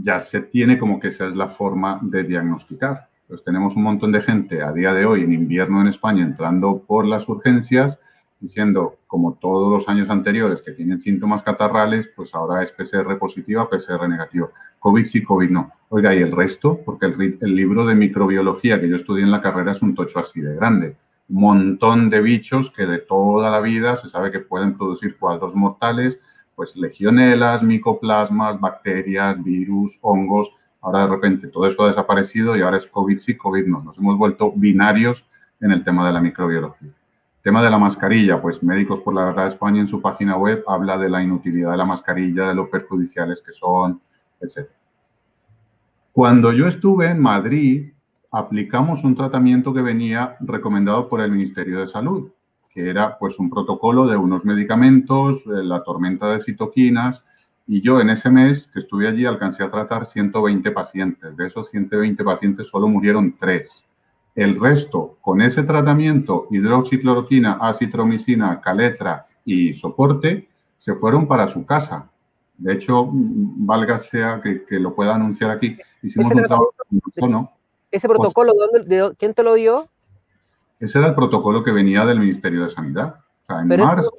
ya 0.00 0.20
se 0.20 0.40
tiene 0.40 0.78
como 0.78 1.00
que 1.00 1.08
esa 1.08 1.26
es 1.26 1.36
la 1.36 1.48
forma 1.48 2.00
de 2.02 2.24
diagnosticar. 2.24 3.08
Pues 3.28 3.42
tenemos 3.42 3.76
un 3.76 3.82
montón 3.82 4.12
de 4.12 4.22
gente 4.22 4.62
a 4.62 4.72
día 4.72 4.92
de 4.92 5.06
hoy 5.06 5.22
en 5.22 5.32
invierno 5.32 5.80
en 5.80 5.88
España 5.88 6.22
entrando 6.22 6.82
por 6.86 7.06
las 7.06 7.28
urgencias 7.28 7.98
diciendo, 8.40 8.98
como 9.06 9.34
todos 9.34 9.70
los 9.70 9.88
años 9.88 10.10
anteriores, 10.10 10.62
que 10.62 10.72
tienen 10.72 10.98
síntomas 10.98 11.42
catarrales, 11.42 12.10
pues 12.14 12.34
ahora 12.34 12.62
es 12.62 12.72
PCR 12.72 13.18
positiva, 13.18 13.68
PCR 13.68 14.08
negativa. 14.08 14.50
COVID 14.78 15.06
sí, 15.06 15.22
COVID 15.22 15.50
no. 15.50 15.72
Oiga, 15.88 16.14
¿y 16.14 16.18
el 16.18 16.32
resto? 16.32 16.80
Porque 16.84 17.06
el, 17.06 17.54
libro 17.54 17.86
de 17.86 17.94
microbiología 17.94 18.80
que 18.80 18.88
yo 18.88 18.96
estudié 18.96 19.24
en 19.24 19.30
la 19.30 19.40
carrera 19.40 19.72
es 19.72 19.82
un 19.82 19.94
tocho 19.94 20.18
así 20.18 20.40
de 20.40 20.54
grande. 20.56 20.96
Un 21.28 21.40
montón 21.40 22.10
de 22.10 22.20
bichos 22.20 22.70
que 22.70 22.86
de 22.86 22.98
toda 22.98 23.50
la 23.50 23.60
vida 23.60 23.96
se 23.96 24.08
sabe 24.08 24.30
que 24.30 24.40
pueden 24.40 24.76
producir 24.76 25.16
cuadros 25.16 25.54
mortales, 25.54 26.18
pues 26.54 26.76
legionelas, 26.76 27.62
micoplasmas, 27.62 28.60
bacterias, 28.60 29.42
virus, 29.42 29.98
hongos, 30.02 30.52
Ahora 30.84 31.00
de 31.00 31.08
repente 31.08 31.48
todo 31.48 31.66
eso 31.66 31.82
ha 31.82 31.86
desaparecido 31.86 32.56
y 32.56 32.60
ahora 32.60 32.76
es 32.76 32.86
COVID 32.86 33.16
sí, 33.16 33.38
COVID 33.38 33.66
no. 33.66 33.82
Nos 33.82 33.96
hemos 33.96 34.18
vuelto 34.18 34.52
binarios 34.54 35.24
en 35.60 35.72
el 35.72 35.82
tema 35.82 36.06
de 36.06 36.12
la 36.12 36.20
microbiología. 36.20 36.90
Tema 37.44 37.62
de 37.62 37.68
la 37.68 37.76
mascarilla, 37.76 38.40
pues 38.40 38.62
Médicos 38.62 39.00
por 39.00 39.12
la 39.12 39.26
Verdad 39.26 39.42
de 39.42 39.48
España 39.50 39.78
en 39.78 39.86
su 39.86 40.00
página 40.00 40.38
web 40.38 40.64
habla 40.66 40.96
de 40.96 41.10
la 41.10 41.22
inutilidad 41.22 41.72
de 41.72 41.76
la 41.76 41.84
mascarilla, 41.84 42.48
de 42.48 42.54
lo 42.54 42.70
perjudiciales 42.70 43.42
que 43.42 43.52
son, 43.52 44.00
etc. 44.40 44.66
Cuando 46.10 46.54
yo 46.54 46.66
estuve 46.66 47.08
en 47.08 47.20
Madrid, 47.20 47.92
aplicamos 48.32 49.04
un 49.04 49.14
tratamiento 49.14 49.74
que 49.74 49.82
venía 49.82 50.38
recomendado 50.40 51.06
por 51.06 51.20
el 51.20 51.30
Ministerio 51.32 51.80
de 51.80 51.86
Salud, 51.86 52.30
que 52.70 52.88
era 52.88 53.18
pues 53.18 53.38
un 53.38 53.50
protocolo 53.50 54.06
de 54.06 54.16
unos 54.16 54.46
medicamentos, 54.46 55.44
eh, 55.44 55.62
la 55.62 55.82
tormenta 55.82 56.28
de 56.32 56.40
citoquinas, 56.40 57.26
y 57.66 57.82
yo 57.82 58.00
en 58.00 58.08
ese 58.08 58.30
mes 58.30 58.70
que 58.72 58.78
estuve 58.78 59.06
allí 59.06 59.26
alcancé 59.26 59.64
a 59.64 59.70
tratar 59.70 60.06
120 60.06 60.70
pacientes. 60.70 61.36
De 61.36 61.46
esos 61.46 61.68
120 61.68 62.24
pacientes 62.24 62.68
solo 62.68 62.88
murieron 62.88 63.36
3. 63.38 63.84
El 64.34 64.58
resto, 64.58 65.18
con 65.20 65.40
ese 65.40 65.62
tratamiento, 65.62 66.48
hidroxicloroquina, 66.50 67.58
acitromicina, 67.60 68.60
caletra 68.60 69.26
y 69.44 69.74
soporte, 69.74 70.48
se 70.76 70.94
fueron 70.94 71.28
para 71.28 71.46
su 71.46 71.64
casa. 71.64 72.10
De 72.58 72.72
hecho, 72.72 73.06
mm, 73.06 73.66
valga 73.66 73.98
sea 73.98 74.40
que, 74.42 74.64
que 74.64 74.80
lo 74.80 74.94
pueda 74.94 75.14
anunciar 75.14 75.50
aquí. 75.50 75.76
Hicimos 76.02 76.34
un 76.34 76.42
trabajo 76.42 76.74
¿no? 77.28 77.52
¿Ese 77.90 78.08
protocolo, 78.08 78.52
pues, 78.70 78.88
de, 78.88 79.14
quién 79.16 79.34
te 79.34 79.42
lo 79.42 79.54
dio? 79.54 79.88
Ese 80.80 80.98
era 80.98 81.08
el 81.08 81.14
protocolo 81.14 81.62
que 81.62 81.70
venía 81.70 82.04
del 82.04 82.18
Ministerio 82.18 82.64
de 82.64 82.68
Sanidad. 82.68 83.20
O 83.44 83.46
sea, 83.46 83.60
en 83.60 83.68
Pero 83.68 83.84
marzo 83.84 84.10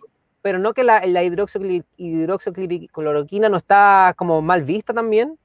pero 0.46 0.60
no 0.60 0.74
que 0.74 0.84
la, 0.84 1.04
la 1.08 1.24
hidroxicloroquina 1.24 3.50
no 3.50 3.58
está 3.58 4.14
como 4.16 4.44
mal 4.44 4.62
vista 4.62 4.94
también. 4.94 5.40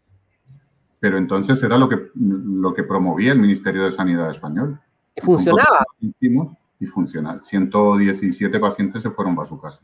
Pero 1.00 1.18
entonces 1.18 1.62
era 1.62 1.78
lo 1.78 1.88
que, 1.88 2.10
lo 2.14 2.74
que 2.74 2.84
promovía 2.84 3.32
el 3.32 3.38
Ministerio 3.38 3.84
de 3.84 3.92
Sanidad 3.92 4.30
español. 4.30 4.78
Y 5.16 5.20
funcionaba. 5.22 5.84
Y 6.78 6.86
funcionaba. 6.86 7.38
117 7.40 8.60
pacientes 8.60 9.02
se 9.02 9.10
fueron 9.10 9.34
para 9.34 9.48
su 9.48 9.58
casa. 9.58 9.80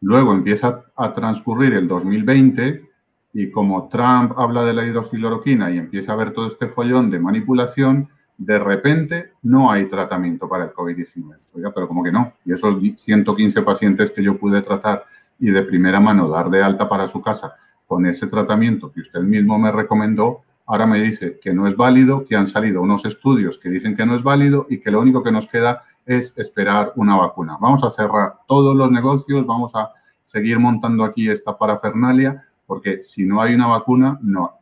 Luego 0.00 0.32
empieza 0.32 0.84
a 0.96 1.14
transcurrir 1.14 1.74
el 1.74 1.86
2020 1.86 2.88
y 3.32 3.50
como 3.50 3.88
Trump 3.88 4.32
habla 4.36 4.64
de 4.64 4.72
la 4.72 4.84
hidroxicloroquina 4.84 5.70
y 5.70 5.78
empieza 5.78 6.12
a 6.12 6.16
ver 6.16 6.32
todo 6.32 6.46
este 6.46 6.66
follón 6.66 7.10
de 7.10 7.20
manipulación, 7.20 8.08
de 8.36 8.58
repente 8.58 9.34
no 9.42 9.70
hay 9.70 9.88
tratamiento 9.88 10.48
para 10.48 10.64
el 10.64 10.72
COVID-19. 10.72 11.36
Oiga, 11.52 11.72
pero 11.72 11.86
como 11.86 12.02
que 12.02 12.10
no. 12.10 12.32
Y 12.44 12.52
esos 12.52 12.76
115 12.96 13.62
pacientes 13.62 14.10
que 14.10 14.22
yo 14.22 14.38
pude 14.38 14.62
tratar 14.62 15.04
y 15.38 15.50
de 15.50 15.62
primera 15.62 16.00
mano 16.00 16.28
dar 16.28 16.50
de 16.50 16.62
alta 16.62 16.88
para 16.88 17.06
su 17.06 17.20
casa 17.20 17.54
con 17.90 18.06
ese 18.06 18.28
tratamiento 18.28 18.92
que 18.92 19.00
usted 19.00 19.20
mismo 19.22 19.58
me 19.58 19.72
recomendó, 19.72 20.42
ahora 20.66 20.86
me 20.86 21.00
dice 21.00 21.40
que 21.42 21.52
no 21.52 21.66
es 21.66 21.74
válido, 21.74 22.24
que 22.24 22.36
han 22.36 22.46
salido 22.46 22.82
unos 22.82 23.04
estudios 23.04 23.58
que 23.58 23.68
dicen 23.68 23.96
que 23.96 24.06
no 24.06 24.14
es 24.14 24.22
válido 24.22 24.68
y 24.70 24.78
que 24.78 24.92
lo 24.92 25.00
único 25.00 25.24
que 25.24 25.32
nos 25.32 25.48
queda 25.48 25.82
es 26.06 26.32
esperar 26.36 26.92
una 26.94 27.16
vacuna. 27.16 27.58
Vamos 27.60 27.82
a 27.82 27.90
cerrar 27.90 28.34
todos 28.46 28.76
los 28.76 28.92
negocios, 28.92 29.44
vamos 29.44 29.72
a 29.74 29.90
seguir 30.22 30.60
montando 30.60 31.02
aquí 31.02 31.28
esta 31.28 31.58
parafernalia, 31.58 32.46
porque 32.64 33.02
si 33.02 33.26
no 33.26 33.42
hay 33.42 33.56
una 33.56 33.66
vacuna, 33.66 34.20
no. 34.22 34.52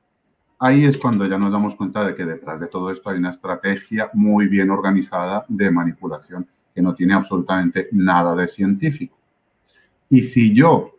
Ahí 0.59 0.87
es 0.87 0.97
cuando 0.97 1.27
ya 1.27 1.37
nos 1.37 1.53
damos 1.53 1.75
cuenta 1.75 2.07
de 2.07 2.15
que 2.15 2.25
detrás 2.25 2.61
de 2.61 2.69
todo 2.69 2.91
esto 2.91 3.11
hay 3.11 3.19
una 3.19 3.29
estrategia 3.29 4.09
muy 4.15 4.49
bien 4.49 4.71
organizada 4.71 5.45
de 5.49 5.71
manipulación 5.71 6.49
que 6.75 6.81
no 6.81 6.95
tiene 6.95 7.13
absolutamente 7.13 7.91
nada 7.93 8.35
de 8.35 8.49
científico. 8.49 9.19
Y 10.09 10.23
si 10.23 10.55
yo, 10.55 10.98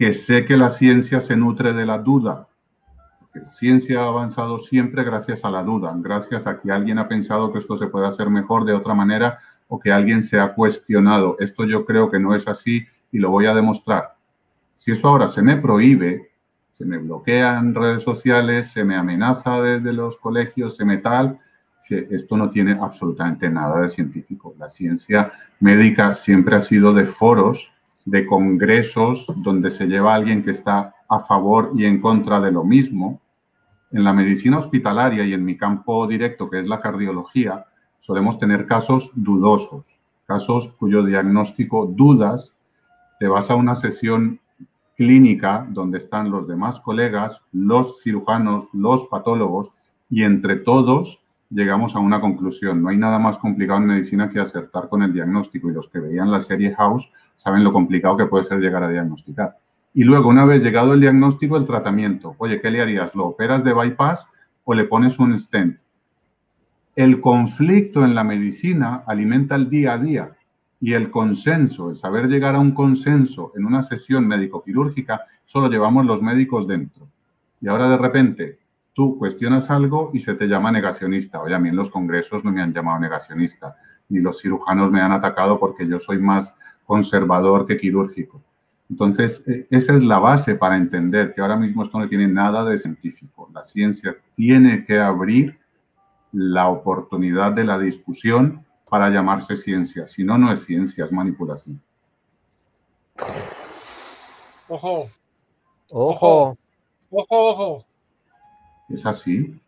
que 0.00 0.14
sé 0.14 0.46
que 0.46 0.56
la 0.56 0.70
ciencia 0.70 1.20
se 1.20 1.36
nutre 1.36 1.74
de 1.74 1.84
la 1.84 1.98
duda, 1.98 2.48
la 3.34 3.52
ciencia 3.52 4.00
ha 4.00 4.08
avanzado 4.08 4.58
siempre 4.58 5.04
gracias 5.04 5.44
a 5.44 5.50
la 5.50 5.62
duda, 5.62 5.92
gracias 5.98 6.46
a 6.46 6.58
que 6.58 6.72
alguien 6.72 6.96
ha 6.96 7.06
pensado 7.06 7.52
que 7.52 7.58
esto 7.58 7.76
se 7.76 7.86
puede 7.86 8.06
hacer 8.06 8.30
mejor 8.30 8.64
de 8.64 8.72
otra 8.72 8.94
manera 8.94 9.40
o 9.68 9.78
que 9.78 9.92
alguien 9.92 10.22
se 10.22 10.40
ha 10.40 10.54
cuestionado, 10.54 11.36
esto 11.38 11.66
yo 11.66 11.84
creo 11.84 12.10
que 12.10 12.18
no 12.18 12.34
es 12.34 12.48
así 12.48 12.86
y 13.12 13.18
lo 13.18 13.28
voy 13.28 13.44
a 13.44 13.54
demostrar. 13.54 14.14
Si 14.74 14.90
eso 14.90 15.06
ahora 15.06 15.28
se 15.28 15.42
me 15.42 15.58
prohíbe, 15.58 16.30
se 16.70 16.86
me 16.86 16.96
bloquea 16.96 17.58
en 17.58 17.74
redes 17.74 18.02
sociales, 18.02 18.68
se 18.68 18.84
me 18.84 18.96
amenaza 18.96 19.60
desde 19.60 19.92
los 19.92 20.16
colegios, 20.16 20.76
se 20.76 20.86
me 20.86 20.96
tal, 20.96 21.38
esto 21.90 22.38
no 22.38 22.48
tiene 22.48 22.78
absolutamente 22.80 23.50
nada 23.50 23.82
de 23.82 23.90
científico. 23.90 24.54
La 24.58 24.70
ciencia 24.70 25.30
médica 25.58 26.14
siempre 26.14 26.56
ha 26.56 26.60
sido 26.60 26.94
de 26.94 27.04
foros, 27.04 27.70
de 28.10 28.26
congresos 28.26 29.26
donde 29.36 29.70
se 29.70 29.86
lleva 29.86 30.16
alguien 30.16 30.42
que 30.42 30.50
está 30.50 30.96
a 31.08 31.20
favor 31.20 31.70
y 31.76 31.84
en 31.84 32.00
contra 32.00 32.40
de 32.40 32.50
lo 32.50 32.64
mismo. 32.64 33.20
En 33.92 34.02
la 34.02 34.12
medicina 34.12 34.58
hospitalaria 34.58 35.24
y 35.24 35.32
en 35.32 35.44
mi 35.44 35.56
campo 35.56 36.08
directo, 36.08 36.50
que 36.50 36.58
es 36.58 36.66
la 36.66 36.80
cardiología, 36.80 37.66
solemos 38.00 38.36
tener 38.40 38.66
casos 38.66 39.12
dudosos, 39.14 39.84
casos 40.26 40.72
cuyo 40.78 41.04
diagnóstico 41.04 41.86
dudas, 41.86 42.52
te 43.20 43.28
vas 43.28 43.48
a 43.48 43.54
una 43.54 43.76
sesión 43.76 44.40
clínica 44.96 45.66
donde 45.70 45.98
están 45.98 46.32
los 46.32 46.48
demás 46.48 46.80
colegas, 46.80 47.40
los 47.52 48.02
cirujanos, 48.02 48.66
los 48.72 49.04
patólogos, 49.04 49.70
y 50.08 50.24
entre 50.24 50.56
todos 50.56 51.20
llegamos 51.50 51.96
a 51.96 51.98
una 51.98 52.20
conclusión. 52.20 52.82
No 52.82 52.88
hay 52.88 52.96
nada 52.96 53.18
más 53.18 53.36
complicado 53.36 53.80
en 53.80 53.86
medicina 53.86 54.30
que 54.30 54.40
acertar 54.40 54.88
con 54.88 55.02
el 55.02 55.12
diagnóstico 55.12 55.68
y 55.68 55.74
los 55.74 55.88
que 55.88 55.98
veían 55.98 56.30
la 56.30 56.40
serie 56.40 56.74
House 56.74 57.10
saben 57.36 57.64
lo 57.64 57.72
complicado 57.72 58.16
que 58.16 58.26
puede 58.26 58.44
ser 58.44 58.60
llegar 58.60 58.82
a 58.82 58.88
diagnosticar. 58.88 59.58
Y 59.92 60.04
luego, 60.04 60.28
una 60.28 60.44
vez 60.44 60.62
llegado 60.62 60.94
el 60.94 61.00
diagnóstico, 61.00 61.56
el 61.56 61.66
tratamiento. 61.66 62.36
Oye, 62.38 62.60
¿qué 62.60 62.70
le 62.70 62.80
harías? 62.80 63.14
¿Lo 63.14 63.26
operas 63.26 63.64
de 63.64 63.72
bypass 63.72 64.24
o 64.64 64.74
le 64.74 64.84
pones 64.84 65.18
un 65.18 65.36
stent? 65.36 65.78
El 66.94 67.20
conflicto 67.20 68.04
en 68.04 68.14
la 68.14 68.22
medicina 68.22 69.02
alimenta 69.06 69.56
el 69.56 69.68
día 69.68 69.94
a 69.94 69.98
día 69.98 70.36
y 70.80 70.92
el 70.92 71.10
consenso, 71.10 71.90
el 71.90 71.96
saber 71.96 72.28
llegar 72.28 72.54
a 72.54 72.60
un 72.60 72.72
consenso 72.72 73.52
en 73.56 73.66
una 73.66 73.82
sesión 73.82 74.26
médico-quirúrgica, 74.26 75.22
solo 75.44 75.68
llevamos 75.68 76.06
los 76.06 76.22
médicos 76.22 76.66
dentro. 76.66 77.08
Y 77.60 77.68
ahora 77.68 77.90
de 77.90 77.98
repente 77.98 78.59
tú 79.00 79.16
cuestionas 79.16 79.70
algo 79.70 80.10
y 80.12 80.20
se 80.20 80.34
te 80.34 80.46
llama 80.46 80.70
negacionista. 80.70 81.40
Oye, 81.40 81.54
a 81.54 81.58
mí 81.58 81.70
en 81.70 81.76
los 81.76 81.88
congresos 81.88 82.44
no 82.44 82.52
me 82.52 82.60
han 82.60 82.74
llamado 82.74 83.00
negacionista, 83.00 83.74
ni 84.10 84.20
los 84.20 84.42
cirujanos 84.42 84.90
me 84.90 85.00
han 85.00 85.10
atacado 85.10 85.58
porque 85.58 85.88
yo 85.88 85.98
soy 85.98 86.18
más 86.18 86.54
conservador 86.84 87.64
que 87.64 87.78
quirúrgico. 87.78 88.42
Entonces, 88.90 89.42
e, 89.46 89.66
esa 89.70 89.96
es 89.96 90.02
la 90.02 90.18
base 90.18 90.54
para 90.54 90.76
entender 90.76 91.32
que 91.32 91.40
ahora 91.40 91.56
mismo 91.56 91.82
esto 91.82 91.98
no 91.98 92.10
tiene 92.10 92.28
nada 92.28 92.62
de 92.62 92.76
científico. 92.76 93.48
La 93.54 93.64
ciencia 93.64 94.14
tiene 94.36 94.84
que 94.84 94.98
abrir 94.98 95.58
la 96.30 96.68
oportunidad 96.68 97.52
de 97.52 97.64
la 97.64 97.78
discusión 97.78 98.66
para 98.86 99.08
llamarse 99.08 99.56
ciencia. 99.56 100.08
Si 100.08 100.24
no, 100.24 100.36
no 100.36 100.52
es 100.52 100.66
ciencia, 100.66 101.06
es 101.06 101.10
manipulación. 101.10 101.80
Ojo. 104.68 105.08
Ojo. 105.90 106.58
Ojo, 107.10 107.48
ojo. 107.48 107.89
Es 108.92 109.06
así. 109.06 109.60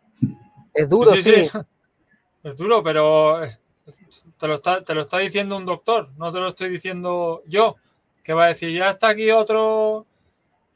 Es 0.73 0.89
duro, 0.89 1.15
sí. 1.15 1.49
Es 2.43 2.57
duro, 2.57 2.83
pero 2.83 3.39
te 4.37 4.47
lo, 4.47 4.55
está, 4.55 4.83
te 4.83 4.93
lo 4.93 4.99
está 4.99 5.17
diciendo 5.19 5.55
un 5.55 5.65
doctor, 5.65 6.09
no 6.17 6.29
te 6.29 6.39
lo 6.39 6.47
estoy 6.47 6.69
diciendo 6.69 7.41
yo, 7.47 7.77
que 8.21 8.33
va 8.33 8.45
a 8.45 8.47
decir, 8.49 8.77
ya 8.77 8.89
está 8.89 9.07
aquí 9.09 9.31
otro 9.31 10.05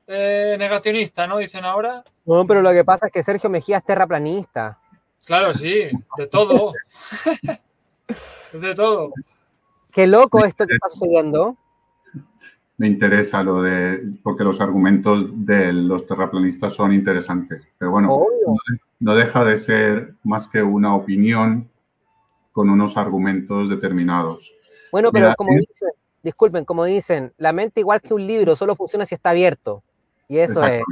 eh, 0.07 0.55
negacionista, 0.57 1.27
¿no? 1.27 1.39
Dicen 1.39 1.65
ahora. 1.65 2.05
No, 2.25 2.47
pero 2.47 2.61
lo 2.61 2.71
que 2.71 2.85
pasa 2.85 3.07
es 3.07 3.11
que 3.11 3.21
Sergio 3.21 3.49
Mejía 3.49 3.79
es 3.79 3.83
terraplanista. 3.83 4.79
Claro, 5.25 5.53
sí, 5.53 5.89
de 6.17 6.27
todo. 6.27 6.71
de 8.53 8.73
todo. 8.73 9.11
Qué 9.91 10.07
loco 10.07 10.45
esto 10.45 10.65
que 10.65 10.75
está 10.75 10.87
sucediendo 10.87 11.57
me 12.77 12.87
interesa 12.87 13.41
lo 13.41 13.61
de, 13.61 14.01
porque 14.23 14.43
los 14.43 14.61
argumentos 14.61 15.25
de 15.45 15.73
los 15.73 16.05
terraplanistas 16.05 16.73
son 16.73 16.93
interesantes. 16.93 17.67
Pero 17.77 17.91
bueno, 17.91 18.23
no, 18.99 19.15
deja 19.15 19.43
de 19.43 19.57
ser 19.57 20.13
más 20.23 20.47
que 20.47 20.61
una 20.61 20.95
opinión 20.95 21.69
con 22.51 22.69
unos 22.69 22.95
argumentos 22.95 23.69
determinados. 23.69 24.51
Bueno, 24.91 25.11
pero 25.11 25.33
como 25.35 25.51
dicen, 25.51 25.89
disculpen, 26.21 26.65
como 26.65 26.85
dicen, 26.85 27.33
la 27.37 27.51
mente 27.51 27.81
igual 27.81 27.99
que 27.99 28.13
un 28.13 28.25
libro 28.25 28.55
solo 28.55 28.75
funciona 28.75 29.05
si 29.05 29.15
está 29.15 29.31
abierto. 29.31 29.83
Y 30.27 30.37
eso 30.37 30.63
es, 30.63 30.83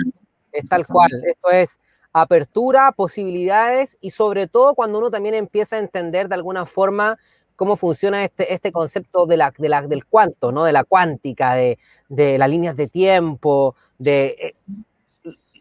es 0.51 0.67
tal 0.67 0.88
cual. 0.88 1.09
Esto 1.23 1.51
es 1.51 1.79
apertura, 2.13 2.93
posibilidades 2.93 3.97
y 4.01 4.09
sobre 4.09 4.47
todo 4.47 4.73
cuando 4.73 4.99
uno 4.99 5.11
también 5.11 5.36
empieza 5.36 5.75
a 5.75 5.79
entender 5.79 6.29
de 6.29 6.36
alguna 6.36 6.65
forma 6.65 7.19
cómo 7.55 7.75
funciona 7.75 8.23
este, 8.23 8.53
este 8.53 8.71
concepto 8.71 9.25
de 9.25 9.37
la, 9.37 9.53
de 9.57 9.69
la, 9.69 9.81
del 9.81 10.05
cuanto, 10.05 10.51
¿no? 10.51 10.63
de 10.63 10.73
la 10.73 10.83
cuántica, 10.83 11.55
de, 11.55 11.77
de 12.09 12.37
las 12.37 12.49
líneas 12.49 12.75
de 12.75 12.87
tiempo, 12.87 13.75
de 13.97 14.35
eh, 14.39 14.55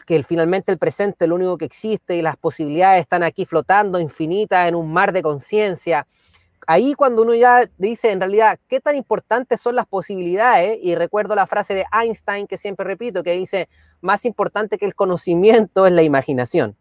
que 0.07 0.23
finalmente 0.23 0.71
el 0.71 0.79
presente 0.79 1.25
es 1.25 1.29
lo 1.29 1.37
único 1.37 1.57
que 1.57 1.65
existe 1.65 2.17
y 2.17 2.23
las 2.23 2.37
posibilidades 2.37 3.01
están 3.01 3.23
aquí 3.23 3.47
flotando 3.47 3.99
infinitas 3.99 4.69
en 4.69 4.75
un 4.75 4.93
mar 4.93 5.13
de 5.13 5.23
conciencia. 5.23 6.07
Ahí 6.67 6.95
cuando 6.95 7.23
uno 7.23 7.35
ya 7.35 7.69
dice 7.79 8.11
en 8.11 8.21
realidad 8.21 8.59
qué 8.69 8.81
tan 8.81 8.97
importantes 8.97 9.61
son 9.61 9.77
las 9.77 9.87
posibilidades, 9.87 10.79
y 10.83 10.95
recuerdo 10.95 11.35
la 11.35 11.47
frase 11.47 11.75
de 11.75 11.85
Einstein 11.93 12.47
que 12.47 12.57
siempre 12.57 12.87
repito, 12.87 13.23
que 13.23 13.33
dice, 13.33 13.69
más 14.01 14.25
importante 14.25 14.79
que 14.79 14.87
el 14.87 14.95
conocimiento 14.95 15.87
es 15.87 15.93
la 15.93 16.03
imaginación. 16.03 16.77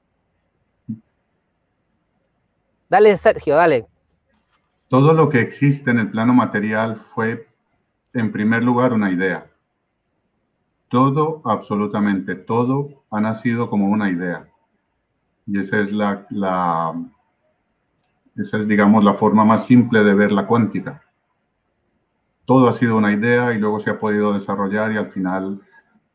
Dale, 2.90 3.18
Sergio, 3.18 3.56
dale. 3.56 3.88
Todo 4.94 5.16
lo 5.16 5.28
que 5.28 5.42
existe 5.42 5.90
en 5.90 5.98
el 5.98 6.12
plano 6.12 6.36
material 6.36 6.98
fue, 6.98 7.48
en 8.14 8.32
primer 8.32 8.64
lugar, 8.64 8.94
una 8.94 9.10
idea. 9.10 9.48
Todo, 10.88 11.42
absolutamente 11.46 12.36
todo, 12.36 13.04
ha 13.10 13.20
nacido 13.20 13.72
como 13.72 13.88
una 13.88 14.12
idea. 14.12 14.48
Y 15.48 15.58
esa 15.58 15.80
es 15.80 15.92
la, 15.92 16.28
esa 18.36 18.58
es, 18.60 18.68
digamos, 18.68 19.04
la 19.04 19.16
forma 19.16 19.44
más 19.44 19.66
simple 19.66 20.04
de 20.04 20.14
ver 20.14 20.32
la 20.32 20.46
cuántica. 20.46 21.02
Todo 22.46 22.68
ha 22.68 22.74
sido 22.74 22.96
una 22.96 23.14
idea 23.14 23.52
y 23.52 23.58
luego 23.58 23.80
se 23.80 23.90
ha 23.90 23.98
podido 23.98 24.34
desarrollar 24.34 24.92
y 24.92 24.98
al 24.98 25.12
final, 25.12 25.60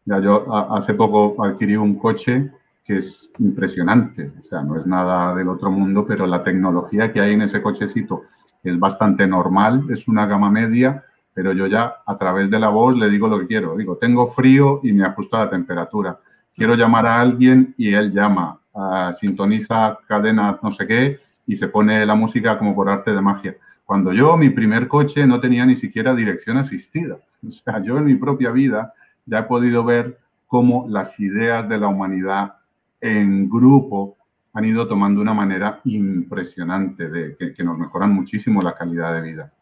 ya 0.05 0.21
yo 0.21 0.55
hace 0.73 0.95
poco 0.95 1.45
adquirí 1.45 1.75
un 1.75 1.99
coche 1.99 2.53
que 2.85 2.99
es 2.99 3.29
impresionante, 3.41 4.33
o 4.39 4.45
sea, 4.45 4.63
no 4.63 4.77
es 4.77 4.87
nada 4.87 5.35
del 5.35 5.49
otro 5.49 5.69
mundo, 5.69 6.07
pero 6.07 6.29
la 6.29 6.45
tecnología 6.45 7.13
que 7.13 7.21
hay 7.21 7.33
en 7.33 7.43
ese 7.43 7.61
cochecito 7.61 8.23
es 8.63 8.79
bastante 8.79 9.27
normal, 9.27 9.85
es 9.91 10.09
una 10.09 10.27
gama 10.27 10.51
media, 10.51 11.05
pero 11.35 11.53
yo 11.53 11.67
ya 11.67 11.97
a 12.05 12.19
través 12.19 12.51
de 12.51 12.59
la 12.59 12.69
voz 12.69 12.97
le 12.97 13.09
digo 13.09 13.29
lo 13.29 13.39
que 13.39 13.47
quiero. 13.47 13.77
Digo, 13.77 13.97
tengo 13.97 14.33
frío 14.33 14.81
y 14.83 14.93
me 14.93 15.05
ajusta 15.05 15.39
la 15.39 15.51
temperatura. 15.51 16.19
Quiero 16.55 16.75
llamar 16.75 17.07
a 17.07 17.21
alguien 17.21 17.75
y 17.79 17.95
él 17.95 18.13
llama, 18.13 18.59
uh, 18.73 19.13
sintoniza 19.13 19.99
cadena 20.09 20.59
no 20.61 20.73
sé 20.73 20.87
qué 20.87 21.21
y 21.47 21.57
se 21.57 21.69
pone 21.69 22.05
la 22.05 22.15
música 22.15 22.59
como 22.59 22.75
por 22.75 22.89
arte 22.89 23.13
de 23.13 23.21
magia. 23.21 23.57
Cuando 23.85 24.13
yo, 24.13 24.37
mi 24.37 24.51
primer 24.51 24.87
coche 24.87 25.27
no 25.27 25.41
tenía 25.41 25.65
ni 25.65 25.77
siquiera 25.77 26.15
dirección 26.15 26.57
asistida. 26.59 27.17
O 27.47 27.53
sea, 27.53 27.81
yo 27.81 27.97
en 27.99 28.05
mi 28.05 28.17
propia 28.17 28.51
vida 28.51 28.93
ya 29.25 29.39
he 29.39 29.43
podido 29.45 29.85
ver 29.85 30.19
cómo 30.49 30.87
las 30.89 31.21
ideas 31.21 31.69
de 31.69 31.79
la 31.79 31.87
humanidad 31.87 32.55
en 33.01 33.49
grupo 33.49 34.18
han 34.59 34.65
ido 34.65 34.89
tomando 34.89 35.23
una 35.23 35.35
manera 35.35 35.81
impresionante 35.85 37.09
de 37.09 37.55
que, 37.55 37.63
nos 37.63 37.79
mejoran 37.79 38.13
muchísimo 38.13 38.61
la 38.61 38.75
calidad 38.75 39.15
de 39.15 39.21
vida. 39.21 39.53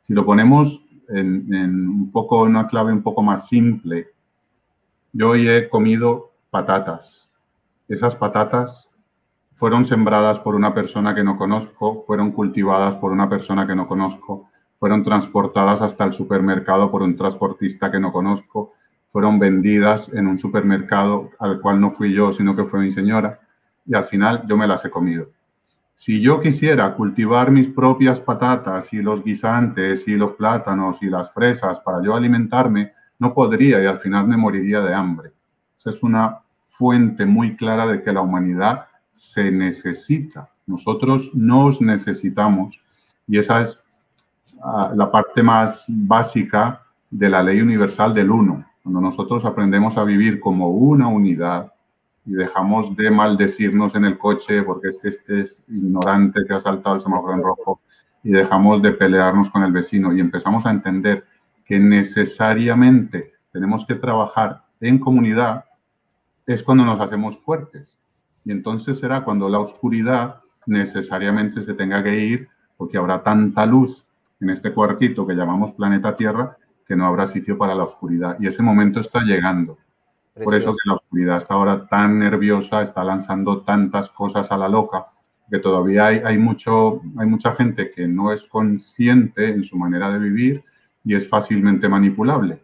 Si 0.00 0.14
lo 0.14 0.24
ponemos 0.24 0.86
en, 1.10 1.86
un 1.86 2.10
poco 2.10 2.44
una 2.44 2.66
clave 2.66 2.90
un 2.90 3.02
poco 3.02 3.22
más 3.22 3.46
simple, 3.46 4.08
yo 5.12 5.30
hoy 5.30 5.46
he 5.46 5.68
comido 5.68 6.32
patatas. 6.48 7.30
Esas 7.88 8.14
patatas 8.14 8.88
fueron 9.52 9.84
sembradas 9.84 10.38
por 10.38 10.54
una 10.54 10.72
persona 10.72 11.14
que 11.14 11.24
no 11.24 11.36
conozco, 11.36 12.02
fueron 12.06 12.32
cultivadas 12.32 12.96
por 12.96 13.12
una 13.12 13.28
persona 13.28 13.66
que 13.66 13.76
no 13.76 13.86
conozco, 13.86 14.48
fueron 14.78 15.04
transportadas 15.04 15.82
hasta 15.82 16.04
el 16.04 16.14
supermercado 16.14 16.90
por 16.90 17.02
un 17.02 17.16
transportista 17.16 17.90
que 17.90 18.00
no 18.00 18.12
conozco, 18.12 18.72
fueron 19.12 19.38
vendidas 19.38 20.08
en 20.14 20.26
un 20.26 20.38
supermercado 20.38 21.32
al 21.38 21.60
cual 21.60 21.82
no 21.82 21.90
fui 21.90 22.14
yo, 22.14 22.32
sino 22.32 22.56
que 22.56 22.64
fue 22.64 22.80
mi 22.80 22.92
señora 22.92 23.40
y 23.88 23.94
al 23.96 24.04
final 24.04 24.44
yo 24.46 24.56
me 24.56 24.68
las 24.68 24.84
he 24.84 24.90
comido. 24.90 25.30
Si 25.94 26.20
yo 26.20 26.38
quisiera 26.38 26.94
cultivar 26.94 27.50
mis 27.50 27.68
propias 27.68 28.20
patatas 28.20 28.92
y 28.92 29.02
los 29.02 29.24
guisantes 29.24 30.06
y 30.06 30.14
los 30.14 30.34
plátanos 30.34 31.02
y 31.02 31.06
las 31.06 31.32
fresas 31.32 31.80
para 31.80 32.00
yo 32.02 32.14
alimentarme, 32.14 32.92
no 33.18 33.34
podría 33.34 33.82
y 33.82 33.86
al 33.86 33.98
final 33.98 34.28
me 34.28 34.36
moriría 34.36 34.80
de 34.80 34.94
hambre. 34.94 35.32
Esa 35.76 35.90
es 35.90 36.02
una 36.04 36.38
fuente 36.68 37.26
muy 37.26 37.56
clara 37.56 37.86
de 37.86 38.02
que 38.02 38.12
la 38.12 38.20
humanidad 38.20 38.86
se 39.10 39.50
necesita. 39.50 40.48
Nosotros 40.66 41.30
nos 41.34 41.80
necesitamos 41.80 42.80
y 43.26 43.38
esa 43.38 43.62
es 43.62 43.80
ah, 44.62 44.92
la 44.94 45.10
parte 45.10 45.42
más 45.42 45.84
básica 45.88 46.82
de 47.10 47.28
la 47.28 47.42
ley 47.42 47.60
universal 47.60 48.14
del 48.14 48.30
uno. 48.30 48.64
Cuando 48.82 49.00
nosotros 49.00 49.44
aprendemos 49.44 49.96
a 49.96 50.04
vivir 50.04 50.38
como 50.38 50.68
una 50.68 51.08
unidad, 51.08 51.72
y 52.28 52.34
dejamos 52.34 52.94
de 52.94 53.10
maldecirnos 53.10 53.94
en 53.94 54.04
el 54.04 54.18
coche 54.18 54.62
porque 54.62 54.88
es 54.88 54.98
que 54.98 55.08
este 55.08 55.40
es 55.40 55.56
ignorante 55.66 56.44
que 56.46 56.52
ha 56.52 56.60
saltado 56.60 56.96
el 56.96 57.00
semáforo 57.00 57.32
en 57.32 57.42
rojo 57.42 57.80
y 58.22 58.32
dejamos 58.32 58.82
de 58.82 58.92
pelearnos 58.92 59.48
con 59.48 59.62
el 59.62 59.72
vecino 59.72 60.12
y 60.12 60.20
empezamos 60.20 60.66
a 60.66 60.70
entender 60.70 61.24
que 61.64 61.80
necesariamente 61.80 63.32
tenemos 63.50 63.86
que 63.86 63.94
trabajar 63.94 64.62
en 64.80 64.98
comunidad, 64.98 65.64
es 66.46 66.62
cuando 66.62 66.84
nos 66.84 67.00
hacemos 67.00 67.38
fuertes. 67.38 67.96
Y 68.44 68.52
entonces 68.52 68.98
será 68.98 69.24
cuando 69.24 69.48
la 69.48 69.60
oscuridad 69.60 70.40
necesariamente 70.66 71.62
se 71.62 71.72
tenga 71.72 72.02
que 72.02 72.18
ir 72.18 72.48
porque 72.76 72.98
habrá 72.98 73.22
tanta 73.22 73.64
luz 73.64 74.04
en 74.40 74.50
este 74.50 74.72
cuartito 74.74 75.26
que 75.26 75.34
llamamos 75.34 75.72
planeta 75.72 76.14
Tierra 76.14 76.58
que 76.86 76.94
no 76.94 77.06
habrá 77.06 77.26
sitio 77.26 77.56
para 77.56 77.74
la 77.74 77.84
oscuridad. 77.84 78.36
Y 78.38 78.48
ese 78.48 78.62
momento 78.62 79.00
está 79.00 79.22
llegando. 79.22 79.78
Por 80.42 80.54
eso 80.54 80.72
que 80.72 80.88
la 80.88 80.94
oscuridad 80.94 81.38
está 81.38 81.54
ahora 81.54 81.86
tan 81.86 82.18
nerviosa, 82.18 82.82
está 82.82 83.04
lanzando 83.04 83.62
tantas 83.62 84.08
cosas 84.10 84.50
a 84.50 84.56
la 84.56 84.68
loca, 84.68 85.08
que 85.50 85.58
todavía 85.58 86.06
hay, 86.06 86.18
hay, 86.24 86.38
mucho, 86.38 87.00
hay 87.16 87.26
mucha 87.26 87.54
gente 87.54 87.90
que 87.90 88.06
no 88.06 88.32
es 88.32 88.44
consciente 88.44 89.48
en 89.48 89.62
su 89.62 89.76
manera 89.76 90.12
de 90.12 90.18
vivir 90.18 90.64
y 91.04 91.14
es 91.14 91.28
fácilmente 91.28 91.88
manipulable. 91.88 92.60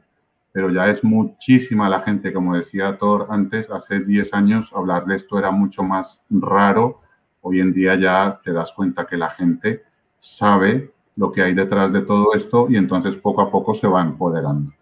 Pero 0.52 0.70
ya 0.70 0.88
es 0.88 1.02
muchísima 1.02 1.88
la 1.88 2.00
gente, 2.00 2.32
como 2.32 2.54
decía 2.54 2.96
Thor 2.98 3.26
antes, 3.30 3.70
hace 3.70 4.00
10 4.00 4.34
años 4.34 4.70
hablar 4.74 5.04
de 5.06 5.16
esto 5.16 5.38
era 5.38 5.50
mucho 5.50 5.82
más 5.82 6.20
raro. 6.30 7.00
Hoy 7.40 7.60
en 7.60 7.72
día 7.72 7.96
ya 7.96 8.40
te 8.44 8.52
das 8.52 8.72
cuenta 8.72 9.06
que 9.06 9.16
la 9.16 9.30
gente 9.30 9.82
sabe 10.18 10.92
lo 11.16 11.32
que 11.32 11.42
hay 11.42 11.54
detrás 11.54 11.92
de 11.92 12.02
todo 12.02 12.34
esto 12.34 12.66
y 12.68 12.76
entonces 12.76 13.16
poco 13.16 13.40
a 13.40 13.50
poco 13.50 13.74
se 13.74 13.86
va 13.86 14.02
empoderando. 14.02 14.72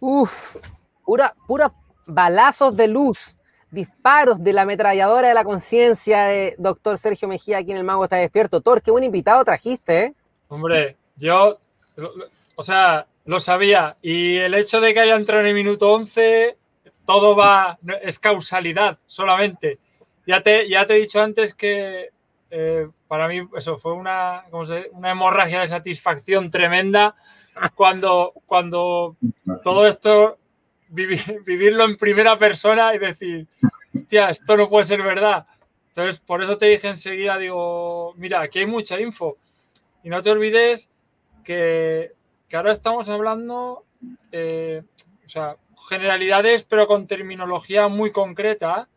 Uf, 0.00 0.54
pura, 1.10 1.34
pura 1.48 1.72
balazos 2.06 2.76
de 2.76 2.86
luz, 2.86 3.36
disparos 3.72 4.44
de 4.44 4.52
la 4.52 4.62
ametralladora 4.62 5.26
de 5.26 5.34
la 5.34 5.42
conciencia 5.42 6.22
de 6.26 6.54
doctor 6.56 6.98
Sergio 6.98 7.26
Mejía 7.26 7.58
aquí 7.58 7.72
en 7.72 7.78
El 7.78 7.82
Mago 7.82 8.04
está 8.04 8.14
despierto. 8.14 8.60
Thor, 8.60 8.80
qué 8.80 8.92
buen 8.92 9.02
invitado 9.02 9.44
trajiste, 9.44 10.04
¿eh? 10.04 10.14
Hombre, 10.46 10.96
yo, 11.16 11.58
o 12.54 12.62
sea, 12.62 13.08
lo 13.24 13.40
sabía. 13.40 13.96
Y 14.00 14.36
el 14.36 14.54
hecho 14.54 14.80
de 14.80 14.94
que 14.94 15.00
haya 15.00 15.16
entrado 15.16 15.40
en 15.40 15.48
el 15.48 15.54
minuto 15.54 15.90
11, 15.90 16.56
todo 17.04 17.34
va, 17.34 17.76
es 18.02 18.20
causalidad 18.20 18.96
solamente. 19.04 19.80
Ya 20.28 20.40
te, 20.44 20.68
ya 20.68 20.86
te 20.86 20.94
he 20.94 21.00
dicho 21.00 21.20
antes 21.20 21.54
que 21.54 22.10
eh, 22.52 22.88
para 23.08 23.26
mí 23.26 23.48
eso 23.56 23.78
fue 23.78 23.94
una, 23.94 24.44
una 24.92 25.10
hemorragia 25.10 25.58
de 25.58 25.66
satisfacción 25.66 26.52
tremenda 26.52 27.16
cuando, 27.74 28.32
cuando 28.46 29.16
todo 29.64 29.88
esto 29.88 30.36
vivirlo 31.46 31.84
en 31.84 31.96
primera 31.96 32.36
persona 32.36 32.94
y 32.94 32.98
decir, 32.98 33.46
hostia, 33.94 34.30
esto 34.30 34.56
no 34.56 34.68
puede 34.68 34.84
ser 34.84 35.02
verdad. 35.02 35.46
Entonces, 35.88 36.20
por 36.20 36.42
eso 36.42 36.56
te 36.56 36.66
dije 36.66 36.88
enseguida, 36.88 37.38
digo, 37.38 38.14
mira, 38.16 38.40
aquí 38.40 38.60
hay 38.60 38.66
mucha 38.66 39.00
info. 39.00 39.38
Y 40.02 40.08
no 40.08 40.22
te 40.22 40.30
olvides 40.30 40.90
que, 41.44 42.12
ahora 42.52 42.72
estamos 42.72 43.08
hablando, 43.08 43.84
eh, 44.32 44.82
o 45.24 45.28
sea, 45.28 45.56
generalidades, 45.88 46.64
pero 46.64 46.86
con 46.86 47.06
terminología 47.06 47.88
muy 47.88 48.12
concreta, 48.12 48.88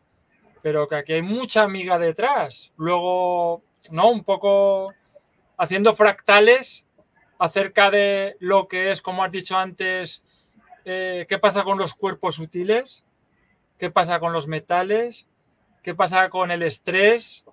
pero 0.62 0.88
que 0.88 0.96
aquí 0.96 1.12
hay 1.14 1.22
mucha 1.22 1.62
amiga 1.62 1.98
detrás. 1.98 2.72
Luego, 2.76 3.62
¿no? 3.90 4.10
Un 4.10 4.24
poco 4.24 4.92
haciendo 5.56 5.94
fractales 5.94 6.86
acerca 7.38 7.90
de 7.90 8.36
lo 8.40 8.68
que 8.68 8.90
es, 8.90 9.02
como 9.02 9.24
has 9.24 9.32
dicho 9.32 9.56
antes, 9.56 10.22
eh, 10.84 11.26
qué 11.28 11.38
pasa 11.38 11.64
con 11.64 11.78
los 11.78 11.94
cuerpos 11.94 12.36
sutiles, 12.36 13.04
qué 13.78 13.90
pasa 13.90 14.20
con 14.20 14.32
los 14.32 14.48
metales, 14.48 15.26
qué 15.82 15.94
pasa 15.94 16.28
con 16.28 16.50
el 16.50 16.62
estrés, 16.62 17.44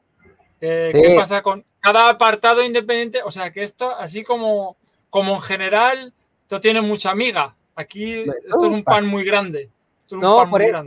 eh, 0.61 0.89
qué 0.91 1.15
pasa 1.15 1.41
con 1.41 1.65
cada 1.79 2.09
apartado 2.09 2.63
independiente. 2.63 3.21
O 3.23 3.31
sea, 3.31 3.51
que 3.51 3.63
esto, 3.63 3.95
así 3.95 4.23
como, 4.23 4.77
como 5.09 5.35
en 5.35 5.41
general, 5.41 6.13
esto 6.43 6.61
tiene 6.61 6.81
mucha 6.81 7.11
amiga. 7.11 7.55
Aquí 7.75 8.19
esto 8.21 8.65
es 8.65 8.71
un 8.71 8.83
pan 8.83 9.05
muy 9.07 9.23
grande. 9.23 9.69
no, 10.11 10.49
por 10.49 10.61
eso, 10.61 10.83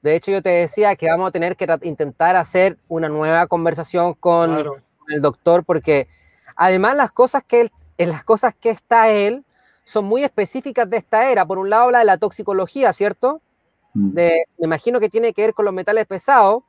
De, 0.00 0.14
hecho, 0.14 0.30
yo 0.30 0.42
te 0.42 0.50
decía 0.50 0.96
que 0.96 1.10
vamos 1.10 1.28
a 1.28 1.32
tener 1.32 1.56
que 1.56 1.66
intentar 1.82 2.36
hacer 2.36 2.78
una 2.88 3.08
nueva 3.08 3.46
conversación 3.46 4.14
con, 4.14 4.80
el 5.08 5.20
doctor, 5.20 5.64
porque 5.64 6.06
además 6.54 6.96
las 6.96 7.10
cosas 7.10 7.42
que 7.46 7.62
él, 7.62 7.72
en 7.98 8.10
las 8.10 8.24
cosas 8.24 8.54
que 8.58 8.70
está 8.70 9.10
él, 9.10 9.44
son 9.84 10.04
muy 10.04 10.24
específicas 10.24 10.88
de 10.88 10.98
esta 10.98 11.30
era. 11.30 11.46
Por 11.46 11.58
un 11.58 11.70
lado 11.70 11.84
habla 11.84 12.00
de 12.00 12.04
la 12.04 12.18
toxicología, 12.18 12.92
¿cierto? 12.92 13.40
Mm. 13.94 14.10
De, 14.12 14.44
me 14.58 14.66
imagino 14.66 15.00
que 15.00 15.08
tiene 15.08 15.32
que 15.32 15.42
ver 15.42 15.54
con 15.54 15.64
los 15.64 15.74
metales 15.74 16.06
pesados. 16.06 16.62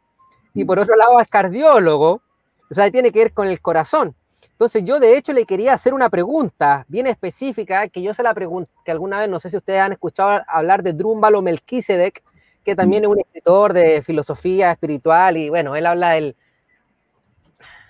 Y 0.53 0.63
mm. 0.63 0.67
por 0.67 0.79
otro 0.79 0.95
lado 0.95 1.19
es 1.19 1.27
cardiólogo, 1.27 2.21
o 2.69 2.73
sea, 2.73 2.89
tiene 2.91 3.11
que 3.11 3.19
ver 3.19 3.33
con 3.33 3.47
el 3.47 3.61
corazón. 3.61 4.15
Entonces 4.61 4.83
yo 4.85 4.99
de 4.99 5.17
hecho 5.17 5.33
le 5.33 5.45
quería 5.45 5.73
hacer 5.73 5.93
una 5.93 6.09
pregunta 6.09 6.85
bien 6.87 7.07
específica, 7.07 7.87
que 7.87 8.01
yo 8.01 8.13
se 8.13 8.21
la 8.21 8.33
pregunté, 8.33 8.71
que 8.85 8.91
alguna 8.91 9.19
vez, 9.19 9.29
no 9.29 9.39
sé 9.39 9.49
si 9.49 9.57
ustedes 9.57 9.81
han 9.81 9.91
escuchado 9.91 10.43
hablar 10.47 10.83
de 10.83 10.93
Drúmbalo 10.93 11.41
Melquisedec, 11.41 12.23
que 12.63 12.75
también 12.75 13.01
mm. 13.01 13.05
es 13.05 13.09
un 13.11 13.19
escritor 13.19 13.73
de 13.73 14.01
filosofía 14.03 14.71
espiritual 14.71 15.37
y 15.37 15.49
bueno, 15.49 15.75
él 15.75 15.85
habla 15.85 16.11
del, 16.11 16.35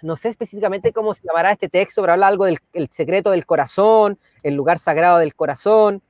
no 0.01 0.15
sé 0.15 0.29
específicamente 0.29 0.91
cómo 0.93 1.13
se 1.13 1.21
llamará 1.23 1.51
este 1.51 1.69
texto, 1.69 2.01
pero 2.01 2.13
habla 2.13 2.27
algo 2.27 2.45
del 2.45 2.59
secreto 2.89 3.31
del 3.31 3.45
corazón, 3.45 4.17
el 4.43 4.55
lugar 4.55 4.79
sagrado 4.79 5.19
del 5.19 5.35
corazón. 5.35 6.01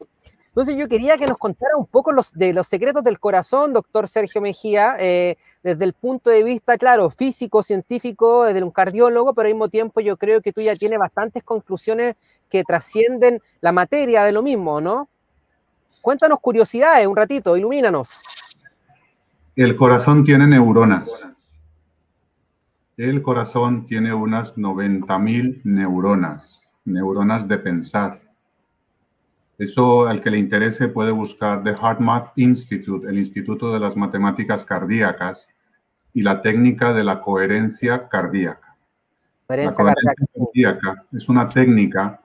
Entonces 0.47 0.75
yo 0.75 0.89
quería 0.89 1.17
que 1.17 1.27
nos 1.27 1.37
contara 1.37 1.77
un 1.77 1.85
poco 1.85 2.11
los, 2.11 2.33
de 2.33 2.51
los 2.51 2.67
secretos 2.67 3.05
del 3.05 3.19
corazón, 3.19 3.71
doctor 3.71 4.09
Sergio 4.09 4.41
Mejía, 4.41 4.97
eh, 4.99 5.37
desde 5.63 5.85
el 5.85 5.93
punto 5.93 6.29
de 6.29 6.43
vista, 6.43 6.77
claro, 6.77 7.09
físico, 7.09 7.63
científico, 7.63 8.43
desde 8.43 8.61
un 8.61 8.71
cardiólogo, 8.71 9.33
pero 9.33 9.47
al 9.47 9.53
mismo 9.53 9.69
tiempo 9.69 10.01
yo 10.01 10.17
creo 10.17 10.41
que 10.41 10.51
tú 10.51 10.59
ya 10.59 10.75
tienes 10.75 10.99
bastantes 10.99 11.43
conclusiones 11.43 12.17
que 12.49 12.65
trascienden 12.65 13.41
la 13.61 13.71
materia 13.71 14.23
de 14.23 14.33
lo 14.33 14.41
mismo, 14.41 14.81
¿no? 14.81 15.07
Cuéntanos 16.01 16.39
curiosidades 16.41 17.07
un 17.07 17.15
ratito, 17.15 17.55
ilumínanos. 17.55 18.21
El 19.55 19.77
corazón 19.77 20.25
tiene 20.25 20.47
neuronas 20.47 21.09
el 23.09 23.23
corazón 23.23 23.85
tiene 23.85 24.13
unas 24.13 24.55
90.000 24.55 25.61
neuronas, 25.63 26.61
neuronas 26.85 27.47
de 27.47 27.57
pensar. 27.57 28.21
Eso 29.57 30.07
al 30.07 30.21
que 30.21 30.29
le 30.29 30.37
interese 30.37 30.87
puede 30.87 31.11
buscar 31.11 31.63
The 31.63 31.71
HeartMath 31.71 32.33
Institute, 32.35 33.07
el 33.07 33.17
Instituto 33.17 33.73
de 33.73 33.79
las 33.79 33.97
Matemáticas 33.97 34.63
Cardíacas, 34.63 35.47
y 36.13 36.21
la 36.21 36.43
técnica 36.43 36.93
de 36.93 37.03
la 37.03 37.21
coherencia 37.21 38.07
cardíaca. 38.07 38.75
la 39.47 39.71
coherencia 39.71 40.13
cardíaca 40.35 41.05
es 41.11 41.27
una 41.27 41.47
técnica 41.47 42.21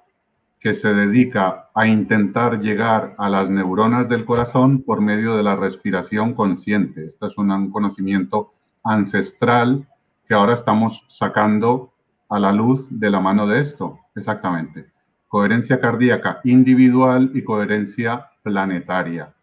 que 0.61 0.75
se 0.75 0.93
dedica 0.93 1.71
a 1.75 1.87
intentar 1.87 2.61
llegar 2.61 3.15
a 3.17 3.31
las 3.31 3.49
neuronas 3.49 4.11
del 4.11 4.27
corazón 4.27 4.83
por 4.83 5.01
medio 5.01 5.37
de 5.37 5.43
la 5.43 5.57
respiración 5.57 6.35
consciente. 6.35 7.07
Este 7.07 7.27
es 7.27 7.39
un 7.39 7.71
conocimiento 7.71 8.53
ancestral 8.85 9.87
que 10.27 10.35
ahora 10.35 10.55
estamos 10.55 11.05
sacando 11.09 11.93
a 12.29 12.39
la 12.39 12.53
luz 12.53 12.89
de 12.91 13.11
la 13.11 13.21
mano 13.21 13.47
de 13.47 13.61
esto. 13.61 13.99
Exactamente. 14.15 14.87
Coherencia 15.29 15.81
cardíaca 15.81 16.41
individual 16.45 17.31
y 17.35 17.43
coherencia 17.43 18.31
planetaria. 18.43 19.35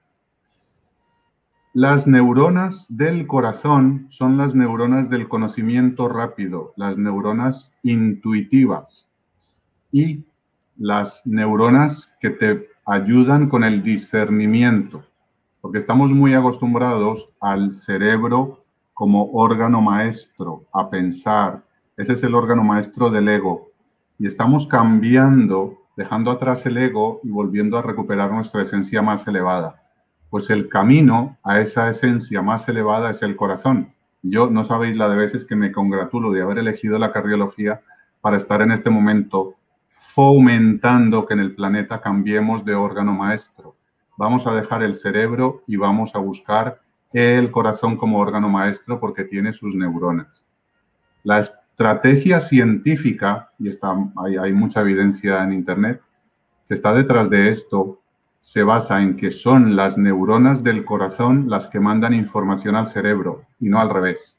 Las 1.74 2.06
neuronas 2.06 2.86
del 2.88 3.26
corazón 3.26 4.06
son 4.10 4.38
las 4.38 4.54
neuronas 4.54 5.10
del 5.10 5.28
conocimiento 5.28 6.08
rápido, 6.08 6.74
las 6.76 6.98
neuronas 6.98 7.72
intuitivas 7.82 9.08
y 9.92 10.24
las 10.78 11.26
neuronas 11.26 12.12
que 12.20 12.30
te 12.30 12.70
ayudan 12.86 13.50
con 13.50 13.64
el 13.64 13.82
discernimiento, 13.82 15.04
porque 15.62 15.80
estamos 15.80 16.12
muy 16.12 16.34
acostumbrados 16.34 17.30
al 17.40 17.74
cerebro 17.74 18.63
como 18.94 19.32
órgano 19.32 19.82
maestro 19.82 20.66
a 20.74 20.90
pensar. 20.90 21.64
Ese 21.98 22.14
es 22.14 22.24
el 22.24 22.36
órgano 22.36 22.64
maestro 22.64 23.10
del 23.10 23.28
ego. 23.28 23.72
Y 24.20 24.28
estamos 24.28 24.68
cambiando, 24.68 25.80
dejando 25.98 26.32
atrás 26.32 26.66
el 26.66 26.78
ego 26.78 27.20
y 27.24 27.30
volviendo 27.30 27.78
a 27.78 27.82
recuperar 27.82 28.32
nuestra 28.32 28.62
esencia 28.62 29.02
más 29.02 29.28
elevada. 29.28 29.82
Pues 30.30 30.50
el 30.50 30.70
camino 30.70 31.38
a 31.44 31.60
esa 31.60 31.90
esencia 31.90 32.42
más 32.42 32.68
elevada 32.68 33.12
es 33.12 33.22
el 33.22 33.36
corazón. 33.36 33.94
Yo 34.22 34.50
no 34.50 34.64
sabéis 34.64 34.96
la 34.96 35.10
de 35.10 35.18
veces 35.18 35.46
que 35.46 35.56
me 35.56 35.72
congratulo 35.72 36.32
de 36.32 36.42
haber 36.42 36.60
elegido 36.60 36.98
la 36.98 37.12
cardiología 37.12 37.82
para 38.22 38.38
estar 38.38 38.62
en 38.62 38.72
este 38.72 38.90
momento 38.90 39.56
fomentando 39.98 41.26
que 41.26 41.34
en 41.34 41.40
el 41.40 41.56
planeta 41.56 42.00
cambiemos 42.00 42.64
de 42.64 42.76
órgano 42.76 43.14
maestro. 43.14 43.76
Vamos 44.16 44.46
a 44.46 44.54
dejar 44.54 44.84
el 44.84 44.96
cerebro 44.96 45.64
y 45.66 45.76
vamos 45.76 46.16
a 46.16 46.20
buscar 46.20 46.83
el 47.14 47.52
corazón 47.52 47.96
como 47.96 48.20
órgano 48.20 48.50
maestro 48.50 49.00
porque 49.00 49.24
tiene 49.24 49.54
sus 49.54 49.76
neuronas. 49.76 50.46
La 51.24 51.40
estrategia 51.40 52.42
científica, 52.42 53.52
y 53.60 53.70
está, 53.70 53.96
hay, 54.18 54.52
mucha 54.54 54.82
evidencia 54.82 55.44
en 55.44 55.54
Internet, 55.54 56.02
que 56.68 56.74
está 56.74 56.94
detrás 56.94 57.30
de 57.30 57.50
esto, 57.50 58.02
se 58.40 58.64
basa 58.64 59.02
en 59.02 59.16
que 59.16 59.32
son 59.32 59.76
las 59.76 59.98
neuronas 59.98 60.64
del 60.64 60.84
corazón 60.84 61.50
las 61.50 61.70
que 61.70 61.80
mandan 61.80 62.14
información 62.14 62.76
al 62.76 62.88
cerebro 62.88 63.44
y 63.60 63.70
no 63.70 63.80
al 63.80 63.90
revés. 63.90 64.38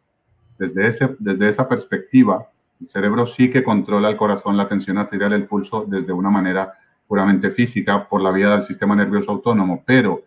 Desde, 0.58 0.88
ese, 0.88 1.16
desde 1.18 1.48
esa 1.48 1.68
perspectiva, 1.68 2.48
el 2.80 2.88
cerebro 2.88 3.24
sí 3.24 3.50
que 3.50 3.64
controla 3.64 4.10
el 4.10 4.16
corazón, 4.16 4.56
la 4.56 4.68
tensión 4.68 4.98
arterial, 4.98 5.32
el 5.32 5.46
pulso 5.46 5.86
desde 5.88 6.12
una 6.12 6.28
manera 6.28 6.74
puramente 7.06 7.50
física 7.50 8.08
por 8.08 8.20
la 8.20 8.30
vía 8.30 8.50
del 8.50 8.62
sistema 8.62 8.94
nervioso 8.94 9.30
autónomo, 9.30 9.82
pero 9.86 10.22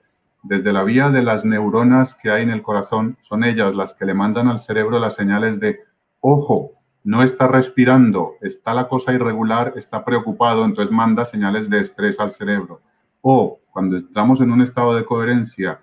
desde 0.48 0.72
la 0.72 0.84
vía 0.84 1.10
de 1.10 1.22
las 1.22 1.44
neuronas 1.44 2.16
que 2.16 2.32
hay 2.32 2.44
en 2.44 2.50
el 2.50 2.62
corazón, 2.62 3.18
son 3.20 3.44
ellas 3.44 3.76
las 3.76 3.94
que 3.94 4.06
le 4.06 4.14
mandan 4.14 4.48
al 4.48 4.62
cerebro 4.62 4.98
las 4.98 5.16
señales 5.16 5.60
de, 5.60 5.80
ojo, 6.22 6.72
no 7.04 7.22
está 7.22 7.48
respirando, 7.48 8.36
está 8.42 8.74
la 8.74 8.88
cosa 8.88 9.12
irregular, 9.12 9.74
está 9.76 10.06
preocupado, 10.06 10.64
entonces 10.64 10.94
manda 10.94 11.26
señales 11.26 11.70
de 11.70 11.82
estrés 11.82 12.20
al 12.20 12.32
cerebro. 12.32 12.82
O 13.22 13.60
cuando 13.72 13.98
estamos 13.98 14.40
en 14.40 14.52
un 14.52 14.62
estado 14.62 14.96
de 14.96 15.04
coherencia, 15.04 15.82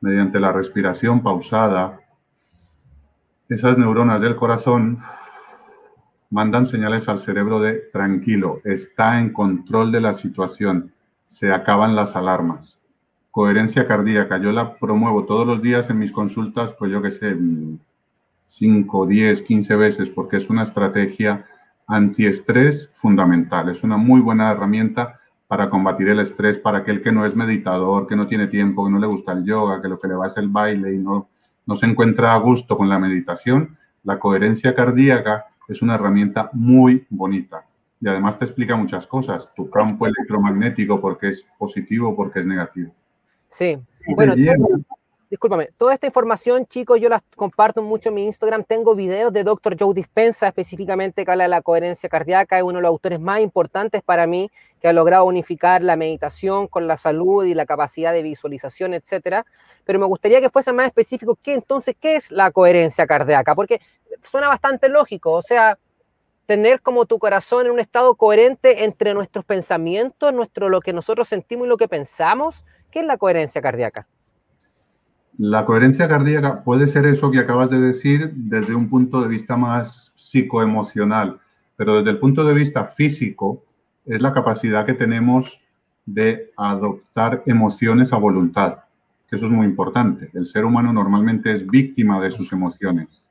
mediante 0.00 0.40
la 0.40 0.52
respiración 0.52 1.22
pausada, 1.22 2.00
esas 3.48 3.78
neuronas 3.78 4.20
del 4.20 4.34
corazón 4.34 4.98
mandan 6.30 6.66
señales 6.66 7.08
al 7.08 7.20
cerebro 7.20 7.60
de 7.60 7.74
tranquilo, 7.92 8.60
está 8.64 9.20
en 9.20 9.32
control 9.32 9.92
de 9.92 10.00
la 10.00 10.14
situación, 10.14 10.92
se 11.28 11.52
acaban 11.52 11.94
las 11.94 12.16
alarmas. 12.16 12.78
Coherencia 13.30 13.86
cardíaca, 13.86 14.38
yo 14.38 14.50
la 14.50 14.76
promuevo 14.78 15.26
todos 15.26 15.46
los 15.46 15.60
días 15.60 15.88
en 15.90 15.98
mis 15.98 16.10
consultas, 16.10 16.72
pues 16.72 16.90
yo 16.90 17.02
que 17.02 17.10
sé, 17.10 17.36
5, 18.44 19.06
10, 19.06 19.42
15 19.42 19.76
veces, 19.76 20.08
porque 20.08 20.38
es 20.38 20.48
una 20.48 20.62
estrategia 20.62 21.44
antiestrés 21.86 22.88
fundamental, 22.94 23.68
es 23.68 23.84
una 23.84 23.98
muy 23.98 24.22
buena 24.22 24.50
herramienta 24.50 25.20
para 25.46 25.68
combatir 25.68 26.08
el 26.08 26.20
estrés 26.20 26.58
para 26.58 26.78
aquel 26.78 27.02
que 27.02 27.12
no 27.12 27.26
es 27.26 27.36
meditador, 27.36 28.06
que 28.06 28.16
no 28.16 28.26
tiene 28.26 28.46
tiempo, 28.46 28.86
que 28.86 28.90
no 28.90 28.98
le 28.98 29.06
gusta 29.06 29.32
el 29.32 29.44
yoga, 29.44 29.82
que 29.82 29.88
lo 29.88 29.98
que 29.98 30.08
le 30.08 30.14
va 30.14 30.26
es 30.26 30.36
el 30.38 30.48
baile 30.48 30.94
y 30.94 30.98
no, 30.98 31.28
no 31.66 31.76
se 31.76 31.84
encuentra 31.84 32.32
a 32.32 32.38
gusto 32.38 32.76
con 32.76 32.88
la 32.88 32.98
meditación, 32.98 33.76
la 34.02 34.18
coherencia 34.18 34.74
cardíaca 34.74 35.44
es 35.68 35.82
una 35.82 35.96
herramienta 35.96 36.48
muy 36.54 37.06
bonita. 37.10 37.67
Y 38.00 38.08
además 38.08 38.38
te 38.38 38.44
explica 38.44 38.76
muchas 38.76 39.06
cosas, 39.06 39.52
tu 39.54 39.68
campo 39.70 40.06
electromagnético, 40.06 41.00
porque 41.00 41.28
es 41.28 41.44
positivo, 41.58 42.14
porque 42.14 42.40
es 42.40 42.46
negativo. 42.46 42.92
Sí, 43.48 43.78
bueno, 44.14 44.34
discúlpame, 45.30 45.68
toda 45.76 45.94
esta 45.94 46.06
información, 46.06 46.66
chicos, 46.66 47.00
yo 47.00 47.08
la 47.08 47.22
comparto 47.36 47.82
mucho 47.82 48.08
en 48.08 48.14
mi 48.14 48.24
Instagram. 48.24 48.64
Tengo 48.64 48.94
videos 48.94 49.32
de 49.32 49.44
Dr. 49.44 49.76
Joe 49.78 49.94
Dispensa, 49.94 50.48
específicamente 50.48 51.24
que 51.24 51.30
habla 51.30 51.44
de 51.44 51.48
la 51.48 51.62
coherencia 51.62 52.08
cardíaca. 52.08 52.56
Es 52.56 52.62
uno 52.62 52.76
de 52.76 52.82
los 52.82 52.88
autores 52.88 53.20
más 53.20 53.40
importantes 53.40 54.02
para 54.02 54.26
mí 54.26 54.50
que 54.80 54.88
ha 54.88 54.92
logrado 54.92 55.24
unificar 55.24 55.82
la 55.82 55.96
meditación 55.96 56.66
con 56.66 56.86
la 56.86 56.96
salud 56.96 57.44
y 57.44 57.54
la 57.54 57.66
capacidad 57.66 58.12
de 58.12 58.22
visualización, 58.22 58.94
etcétera. 58.94 59.44
Pero 59.84 59.98
me 59.98 60.06
gustaría 60.06 60.40
que 60.40 60.50
fuese 60.50 60.72
más 60.72 60.86
específico. 60.86 61.38
¿Qué 61.42 61.54
entonces, 61.54 61.96
qué 62.00 62.16
es 62.16 62.30
la 62.30 62.50
coherencia 62.50 63.06
cardíaca? 63.06 63.54
Porque 63.54 63.80
suena 64.22 64.48
bastante 64.48 64.88
lógico. 64.88 65.32
O 65.32 65.42
sea, 65.42 65.78
tener 66.48 66.80
como 66.80 67.04
tu 67.04 67.18
corazón 67.18 67.66
en 67.66 67.72
un 67.72 67.78
estado 67.78 68.14
coherente 68.14 68.84
entre 68.84 69.12
nuestros 69.12 69.44
pensamientos, 69.44 70.32
nuestro, 70.32 70.70
lo 70.70 70.80
que 70.80 70.94
nosotros 70.94 71.28
sentimos 71.28 71.66
y 71.66 71.68
lo 71.68 71.76
que 71.76 71.88
pensamos. 71.88 72.64
¿Qué 72.90 73.00
es 73.00 73.06
la 73.06 73.18
coherencia 73.18 73.60
cardíaca? 73.60 74.08
La 75.36 75.66
coherencia 75.66 76.08
cardíaca 76.08 76.64
puede 76.64 76.86
ser 76.86 77.04
eso 77.04 77.30
que 77.30 77.38
acabas 77.38 77.68
de 77.68 77.78
decir 77.78 78.32
desde 78.34 78.74
un 78.74 78.88
punto 78.88 79.20
de 79.20 79.28
vista 79.28 79.58
más 79.58 80.10
psicoemocional, 80.14 81.38
pero 81.76 81.96
desde 81.98 82.12
el 82.12 82.18
punto 82.18 82.42
de 82.44 82.54
vista 82.54 82.86
físico 82.86 83.62
es 84.06 84.22
la 84.22 84.32
capacidad 84.32 84.86
que 84.86 84.94
tenemos 84.94 85.60
de 86.06 86.50
adoptar 86.56 87.42
emociones 87.44 88.14
a 88.14 88.16
voluntad, 88.16 88.78
que 89.28 89.36
eso 89.36 89.44
es 89.44 89.52
muy 89.52 89.66
importante. 89.66 90.30
El 90.32 90.46
ser 90.46 90.64
humano 90.64 90.94
normalmente 90.94 91.52
es 91.52 91.66
víctima 91.66 92.22
de 92.22 92.30
sus 92.30 92.50
emociones. 92.52 93.27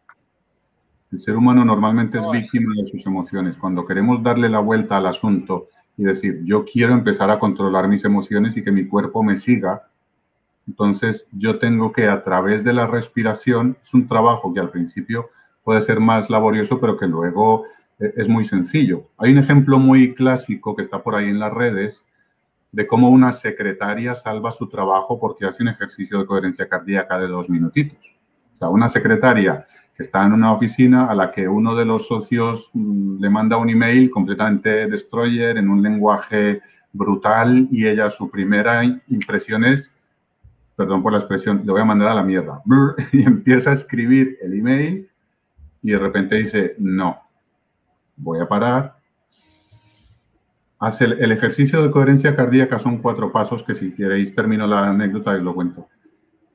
El 1.12 1.20
ser 1.20 1.36
humano 1.36 1.64
normalmente 1.64 2.18
es 2.18 2.26
víctima 2.32 2.74
de 2.76 2.88
sus 2.88 3.05
emociones. 3.05 3.58
Cuando 3.58 3.86
queremos 3.86 4.22
darle 4.22 4.49
la 4.49 4.60
vuelta 4.60 4.97
al 4.97 5.08
asunto 5.08 5.68
y 5.95 6.03
decir, 6.03 6.41
yo 6.43 6.66
quiero 6.66 6.93
empezar 6.93 7.32
a 7.32 7.39
controlar 7.39 7.88
mis 7.88 8.03
emociones 8.03 8.58
y 8.58 8.64
que 8.64 8.72
mi 8.72 8.86
cuerpo 8.88 9.24
me 9.24 9.36
siga, 9.36 9.88
entonces, 10.68 11.26
yo 11.32 11.60
tengo 11.60 11.93
que 11.93 12.08
a 12.08 12.24
través 12.24 12.64
de 12.64 12.74
la 12.74 12.88
respiración, 12.88 13.78
es 13.82 13.93
un 13.93 14.05
trabajo 14.05 14.53
que 14.53 14.60
al 14.60 14.70
principio 14.70 15.30
puede 15.64 15.82
ser 15.82 15.99
más 16.01 16.30
laborioso, 16.30 16.80
pero 16.80 16.97
que 16.97 17.08
luego 17.08 17.66
eh, 17.99 18.14
es 18.18 18.28
muy 18.28 18.43
sencillo. 18.43 19.08
Hay 19.18 19.32
un 19.32 19.38
ejemplo 19.38 19.80
muy 19.80 20.14
clásico 20.14 20.76
que 20.76 20.82
está 20.82 21.01
por 21.01 21.16
ahí 21.16 21.30
en 21.30 21.39
las 21.39 21.53
redes 21.53 22.03
de 22.74 22.86
cómo 22.86 23.10
una 23.10 23.32
secretaria 23.32 24.14
salva 24.14 24.51
su 24.51 24.68
trabajo 24.68 25.20
porque 25.20 25.45
hace 25.45 25.64
un 25.64 25.70
ejercicio 25.70 26.20
de 26.20 26.26
coherencia 26.26 26.68
cardíaca 26.68 27.18
de 27.18 27.28
dos 27.28 27.49
minutitos. 27.49 27.97
O 28.53 28.58
sea, 28.58 28.68
una 28.68 28.89
secretaria 28.89 29.66
que 29.98 30.04
está 30.04 30.24
en 30.24 30.34
una 30.34 30.54
oficina 30.54 31.08
a 31.08 31.16
la 31.16 31.32
que 31.32 31.48
uno 31.48 31.76
de 31.76 31.84
los 31.84 32.08
socios 32.08 32.70
mm, 32.74 33.20
le 33.20 33.30
manda 33.30 33.58
un 33.58 33.70
email 33.70 34.10
completamente 34.12 34.88
destroyer 34.88 35.58
en 35.58 35.70
un 35.70 35.82
lenguaje 35.82 36.62
brutal 36.93 37.68
y 37.72 37.88
ella 37.88 38.10
su 38.10 38.30
primera 38.30 38.84
impresión 38.86 39.66
es 39.66 39.91
perdón 40.78 41.02
por 41.02 41.12
la 41.12 41.18
expresión, 41.18 41.64
le 41.66 41.72
voy 41.72 41.82
a 41.82 41.86
mandar 41.86 42.10
a 42.10 42.14
la 42.14 42.24
mierda. 42.24 42.62
Y 43.12 43.24
empieza 43.24 43.72
a 43.72 43.74
escribir 43.74 44.38
el 44.41 44.54
email 44.54 45.10
y 45.82 45.91
de 45.91 45.98
repente 45.98 46.36
dice, 46.36 46.76
no, 46.78 47.20
voy 48.16 48.39
a 48.39 48.48
parar. 48.48 48.95
Hace 50.80 51.06
el, 51.06 51.32
ejercicio 51.32 51.82
de 51.82 51.89
coherencia 51.89 52.36
cardíaca 52.36 52.78
son 52.78 53.00
cuatro 53.00 53.32
pasos 53.32 53.64
que 53.64 53.74
si 53.74 53.91
queréis 53.95 54.36
termino 54.36 54.68
la 54.68 54.89
anécdota 54.89 55.36
y 55.36 55.41
lo 55.41 55.56
cuento. 55.56 55.88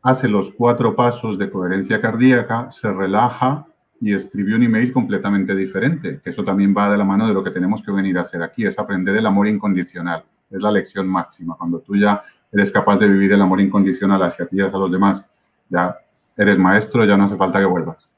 Hace 0.04 0.28
los 0.28 0.50
cuatro 0.50 0.96
pasos 0.96 1.38
de 1.38 1.48
coherencia 1.48 2.00
cardíaca, 2.00 2.72
se 2.72 2.92
relaja 2.92 3.64
y 4.00 4.12
escribe 4.12 4.56
un 4.56 4.64
email 4.64 4.92
completamente 4.92 5.54
diferente, 5.54 6.20
eso 6.24 6.42
también 6.42 6.74
va 6.76 6.90
de 6.90 6.98
la 6.98 7.04
mano 7.04 7.28
de 7.28 7.32
lo 7.32 7.44
que 7.44 7.52
tenemos 7.52 7.82
que 7.82 7.92
venir 7.92 8.18
a 8.18 8.22
hacer 8.22 8.42
aquí, 8.42 8.66
es 8.66 8.76
aprender 8.80 9.14
el 9.14 9.26
amor 9.26 9.46
incondicional. 9.46 10.24
Es 10.50 10.60
la 10.60 10.72
lección 10.72 11.06
máxima. 11.06 11.56
Cuando 11.56 11.78
tú 11.78 11.94
ya 11.94 12.20
eres 12.50 12.72
capaz 12.72 12.98
de 12.98 13.06
vivir 13.06 13.32
el 13.32 13.40
amor 13.40 13.60
incondicional 13.60 14.20
hacia 14.24 14.46
ti 14.46 14.56
y 14.56 14.62
hacia 14.62 14.76
los 14.76 14.90
demás, 14.90 15.24
ya 15.68 15.96
eres 16.36 16.58
maestro, 16.58 17.04
ya 17.04 17.16
no 17.16 17.24
hace 17.24 17.36
falta 17.36 17.60
que 17.60 17.64
vuelvas. 17.64 18.08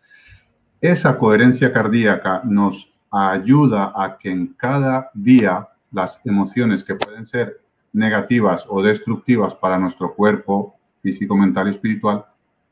Esa 0.81 1.19
coherencia 1.19 1.71
cardíaca 1.71 2.41
nos 2.45 2.91
ayuda 3.11 3.93
a 3.95 4.17
que 4.17 4.31
en 4.31 4.55
cada 4.55 5.11
día 5.13 5.69
las 5.93 6.19
emociones 6.25 6.83
que 6.83 6.95
pueden 6.95 7.27
ser 7.27 7.61
negativas 7.93 8.65
o 8.71 8.83
destructivas 8.83 9.55
para 9.55 9.79
nuestro 9.79 10.15
cuerpo 10.15 10.79
físico, 11.05 11.37
mental 11.37 11.69
y 11.69 11.73
espiritual, 11.73 12.25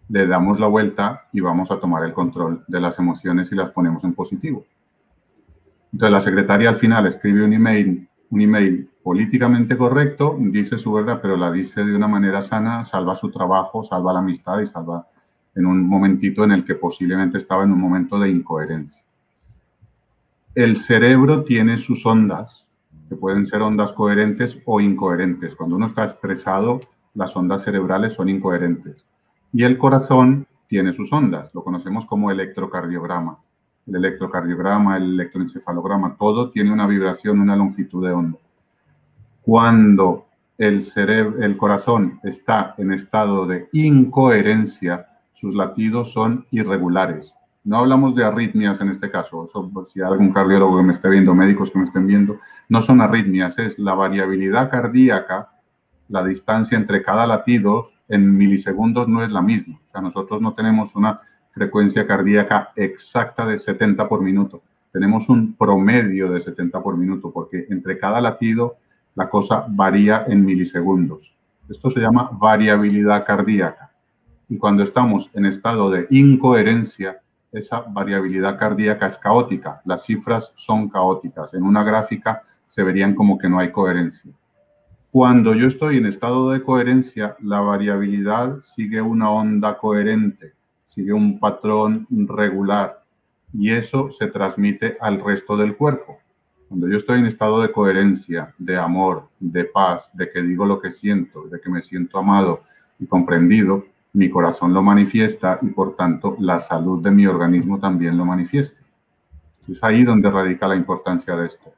le 0.08 0.26
damos 0.26 0.58
la 0.58 0.66
vuelta 0.66 1.28
y 1.32 1.40
vamos 1.40 1.70
a 1.70 1.78
tomar 1.78 2.02
el 2.04 2.14
control 2.14 2.64
de 2.66 2.80
las 2.80 2.98
emociones 2.98 3.52
y 3.52 3.54
las 3.54 3.70
ponemos 3.70 4.02
en 4.04 4.14
positivo. 4.14 4.64
Entonces 5.92 6.12
la 6.12 6.20
secretaria 6.22 6.70
al 6.70 6.76
final 6.76 7.06
escribe 7.06 7.44
un 7.44 7.52
email, 7.52 8.08
un 8.30 8.40
email 8.40 8.88
políticamente 9.02 9.76
correcto, 9.76 10.34
dice 10.38 10.78
su 10.78 10.92
verdad, 10.94 11.20
pero 11.20 11.36
la 11.36 11.52
dice 11.52 11.84
de 11.84 11.94
una 11.94 12.08
manera 12.08 12.40
sana, 12.40 12.86
salva 12.86 13.16
su 13.16 13.30
trabajo, 13.30 13.84
salva 13.84 14.14
la 14.14 14.20
amistad 14.20 14.60
y 14.60 14.66
salva 14.66 15.06
en 15.54 15.66
un 15.66 15.86
momentito 15.86 16.42
en 16.44 16.52
el 16.52 16.64
que 16.64 16.74
posiblemente 16.74 17.36
estaba 17.36 17.64
en 17.64 17.72
un 17.72 17.80
momento 17.80 18.18
de 18.18 18.30
incoherencia. 18.30 19.02
El 20.54 20.76
cerebro 20.76 21.44
tiene 21.44 21.76
sus 21.76 22.06
ondas, 22.06 22.66
que 23.10 23.16
pueden 23.16 23.44
ser 23.44 23.60
ondas 23.60 23.92
coherentes 23.92 24.58
o 24.64 24.80
incoherentes. 24.80 25.54
Cuando 25.54 25.76
uno 25.76 25.86
está 25.86 26.04
estresado, 26.04 26.80
las 27.14 27.36
ondas 27.36 27.62
cerebrales 27.62 28.14
son 28.14 28.28
incoherentes. 28.28 29.04
Y 29.52 29.64
el 29.64 29.78
corazón 29.78 30.46
tiene 30.66 30.92
sus 30.92 31.12
ondas, 31.12 31.50
lo 31.54 31.62
conocemos 31.62 32.06
como 32.06 32.30
electrocardiograma. 32.30 33.38
El 33.86 33.96
electrocardiograma, 33.96 34.96
el 34.96 35.14
electroencefalograma, 35.14 36.16
todo 36.16 36.50
tiene 36.50 36.72
una 36.72 36.86
vibración, 36.86 37.40
una 37.40 37.56
longitud 37.56 38.06
de 38.06 38.12
onda 38.12 38.38
cuando 39.42 40.26
el 40.58 40.82
cerebro, 40.82 41.42
el 41.42 41.56
corazón 41.56 42.20
está 42.22 42.74
en 42.78 42.92
estado 42.92 43.46
de 43.46 43.68
incoherencia, 43.72 45.06
sus 45.32 45.54
latidos 45.54 46.12
son 46.12 46.46
irregulares. 46.50 47.34
No 47.64 47.78
hablamos 47.78 48.14
de 48.14 48.24
arritmias 48.24 48.80
en 48.80 48.88
este 48.88 49.10
caso, 49.10 49.48
si 49.92 50.00
hay 50.00 50.06
algún 50.06 50.32
cardiólogo 50.32 50.78
que 50.78 50.82
me 50.84 50.92
esté 50.92 51.08
viendo, 51.08 51.34
médicos 51.34 51.70
que 51.70 51.78
me 51.78 51.84
estén 51.84 52.06
viendo, 52.06 52.38
no 52.68 52.82
son 52.82 53.00
arritmias, 53.00 53.58
es 53.58 53.78
la 53.78 53.94
variabilidad 53.94 54.70
cardíaca, 54.70 55.50
la 56.08 56.24
distancia 56.24 56.76
entre 56.76 57.02
cada 57.02 57.26
latido 57.26 57.86
en 58.08 58.36
milisegundos 58.36 59.08
no 59.08 59.22
es 59.24 59.30
la 59.30 59.42
misma. 59.42 59.80
sea, 59.90 60.00
nosotros 60.00 60.40
no 60.40 60.54
tenemos 60.54 60.94
una 60.94 61.20
frecuencia 61.52 62.06
cardíaca 62.06 62.70
exacta 62.76 63.46
de 63.46 63.58
70 63.58 64.08
por 64.08 64.22
minuto. 64.22 64.62
Tenemos 64.92 65.28
un 65.28 65.54
promedio 65.54 66.30
de 66.30 66.40
70 66.40 66.82
por 66.82 66.96
minuto 66.96 67.30
porque 67.30 67.66
entre 67.70 67.98
cada 67.98 68.20
latido 68.20 68.76
la 69.14 69.28
cosa 69.28 69.66
varía 69.68 70.24
en 70.28 70.44
milisegundos. 70.44 71.34
Esto 71.68 71.90
se 71.90 72.00
llama 72.00 72.30
variabilidad 72.32 73.24
cardíaca. 73.24 73.92
Y 74.48 74.58
cuando 74.58 74.82
estamos 74.82 75.30
en 75.34 75.46
estado 75.46 75.90
de 75.90 76.06
incoherencia, 76.10 77.20
esa 77.52 77.80
variabilidad 77.80 78.58
cardíaca 78.58 79.06
es 79.06 79.16
caótica. 79.16 79.80
Las 79.84 80.04
cifras 80.04 80.52
son 80.56 80.88
caóticas. 80.88 81.54
En 81.54 81.62
una 81.62 81.84
gráfica 81.84 82.42
se 82.66 82.82
verían 82.82 83.14
como 83.14 83.38
que 83.38 83.48
no 83.48 83.58
hay 83.58 83.70
coherencia. 83.70 84.32
Cuando 85.12 85.54
yo 85.54 85.66
estoy 85.66 85.98
en 85.98 86.06
estado 86.06 86.48
de 86.48 86.62
coherencia, 86.62 87.36
la 87.42 87.60
variabilidad 87.60 88.60
sigue 88.62 89.02
una 89.02 89.28
onda 89.28 89.76
coherente, 89.76 90.54
sigue 90.86 91.12
un 91.12 91.38
patrón 91.38 92.06
regular 92.08 93.04
y 93.52 93.72
eso 93.72 94.10
se 94.10 94.28
transmite 94.28 94.96
al 95.02 95.22
resto 95.22 95.58
del 95.58 95.76
cuerpo. 95.76 96.16
Cuando 96.66 96.88
yo 96.88 96.96
estoy 96.96 97.18
en 97.18 97.26
estado 97.26 97.60
de 97.60 97.70
coherencia, 97.70 98.54
de 98.56 98.78
amor, 98.78 99.28
de 99.38 99.66
paz, 99.66 100.10
de 100.14 100.30
que 100.30 100.40
digo 100.40 100.64
lo 100.64 100.80
que 100.80 100.90
siento, 100.90 101.42
de 101.42 101.60
que 101.60 101.68
me 101.68 101.82
siento 101.82 102.18
amado 102.18 102.62
y 102.98 103.06
comprendido, 103.06 103.84
mi 104.14 104.30
corazón 104.30 104.72
lo 104.72 104.82
manifiesta 104.82 105.58
y 105.60 105.68
por 105.68 105.94
tanto 105.94 106.36
la 106.38 106.58
salud 106.58 107.02
de 107.02 107.10
mi 107.10 107.26
organismo 107.26 107.78
también 107.78 108.16
lo 108.16 108.24
manifiesta. 108.24 108.80
Es 109.68 109.84
ahí 109.84 110.04
donde 110.04 110.30
radica 110.30 110.66
la 110.66 110.74
importancia 110.74 111.36
de 111.36 111.48
esto. 111.48 111.70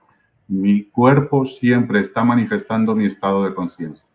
Mi 0.49 0.85
cuerpo 0.85 1.45
siempre 1.45 2.01
está 2.01 2.25
manifestando 2.25 2.95
mi 2.95 3.07
estado 3.07 3.45
de 3.45 3.55
conciencia. 3.55 4.07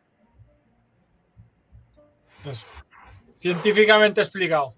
Científicamente 3.30 4.21
explicado. 4.21 4.73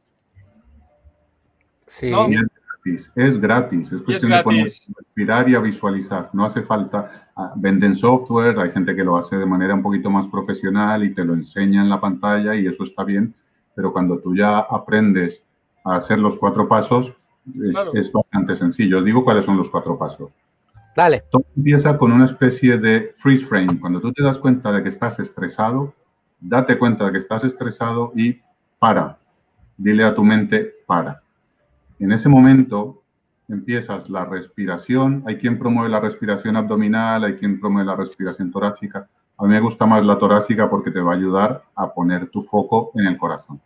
Sí 1.87 2.11
es 3.15 3.39
gratis, 3.39 3.91
es 3.91 4.01
cuestión 4.01 4.31
de 4.31 4.63
respirar 4.97 5.49
y 5.49 5.55
a 5.55 5.59
visualizar. 5.59 6.29
No 6.33 6.45
hace 6.45 6.63
falta, 6.63 7.29
ah, 7.35 7.53
venden 7.55 7.95
software, 7.95 8.59
hay 8.59 8.71
gente 8.71 8.95
que 8.95 9.03
lo 9.03 9.17
hace 9.17 9.37
de 9.37 9.45
manera 9.45 9.75
un 9.75 9.83
poquito 9.83 10.09
más 10.09 10.27
profesional 10.27 11.03
y 11.03 11.13
te 11.13 11.23
lo 11.23 11.33
enseña 11.33 11.81
en 11.81 11.89
la 11.89 12.01
pantalla 12.01 12.55
y 12.55 12.65
eso 12.65 12.83
está 12.83 13.03
bien, 13.03 13.33
pero 13.75 13.93
cuando 13.93 14.19
tú 14.19 14.35
ya 14.35 14.59
aprendes 14.59 15.43
a 15.83 15.95
hacer 15.95 16.19
los 16.19 16.37
cuatro 16.37 16.67
pasos, 16.67 17.13
es, 17.93 18.11
bastante 18.11 18.55
sencillo. 18.55 19.01
Digo 19.01 19.23
cuáles 19.23 19.45
son 19.45 19.57
los 19.57 19.69
cuatro 19.69 19.97
pasos. 19.97 20.31
Dale. 20.95 21.23
Empieza 21.55 21.97
con 21.97 22.11
una 22.11 22.25
especie 22.25 22.77
de 22.77 23.13
freeze 23.17 23.45
frame. 23.45 23.79
Cuando 23.79 24.01
tú 24.01 24.11
te 24.11 24.23
das 24.23 24.37
cuenta 24.37 24.71
de 24.71 24.83
que 24.83 24.89
estás 24.89 25.19
estresado, 25.19 25.93
date 26.39 26.77
cuenta 26.77 27.05
de 27.05 27.13
que 27.13 27.17
estás 27.19 27.43
estresado 27.43 28.11
y 28.15 28.41
para. 28.79 29.17
Dile 29.77 30.03
a 30.03 30.13
tu 30.13 30.23
mente, 30.23 30.75
para 30.85 31.21
en 32.01 32.11
ese 32.11 32.27
momento 32.27 33.03
empiezas 33.47 34.09
la 34.09 34.25
respiración. 34.25 35.23
Hay 35.27 35.37
quien 35.37 35.59
promueve 35.59 35.87
la 35.87 35.99
respiración 35.99 36.55
abdominal, 36.55 37.23
hay 37.23 37.35
quien 37.35 37.59
promueve 37.59 37.85
la 37.85 37.95
respiración 37.95 38.51
torácica. 38.51 39.07
A 39.37 39.43
mí 39.43 39.49
me 39.49 39.61
gusta 39.61 39.85
más 39.85 40.03
la 40.03 40.17
torácica 40.17 40.67
porque 40.67 40.89
te 40.89 40.99
va 40.99 41.13
a 41.13 41.15
ayudar 41.15 41.63
a 41.75 41.93
poner 41.93 42.29
tu 42.29 42.41
foco 42.41 42.91
en 42.95 43.05
el 43.05 43.17
corazón. 43.17 43.61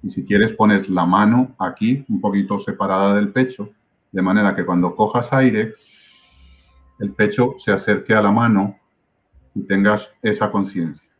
Y 0.00 0.10
si 0.10 0.24
quieres, 0.24 0.52
pones 0.52 0.88
la 0.88 1.04
mano 1.04 1.56
aquí, 1.58 2.04
un 2.08 2.20
poquito 2.20 2.56
separada 2.58 3.16
del 3.16 3.32
pecho, 3.32 3.70
de 4.12 4.22
manera 4.22 4.54
que 4.54 4.64
cuando 4.64 4.94
cojas 4.94 5.32
aire, 5.32 5.74
el 7.02 7.10
pecho 7.10 7.56
se 7.58 7.72
acerque 7.72 8.14
a 8.14 8.22
la 8.22 8.30
mano 8.30 8.76
y 9.56 9.62
tengas 9.62 10.08
esa 10.22 10.52
conciencia. 10.52 11.10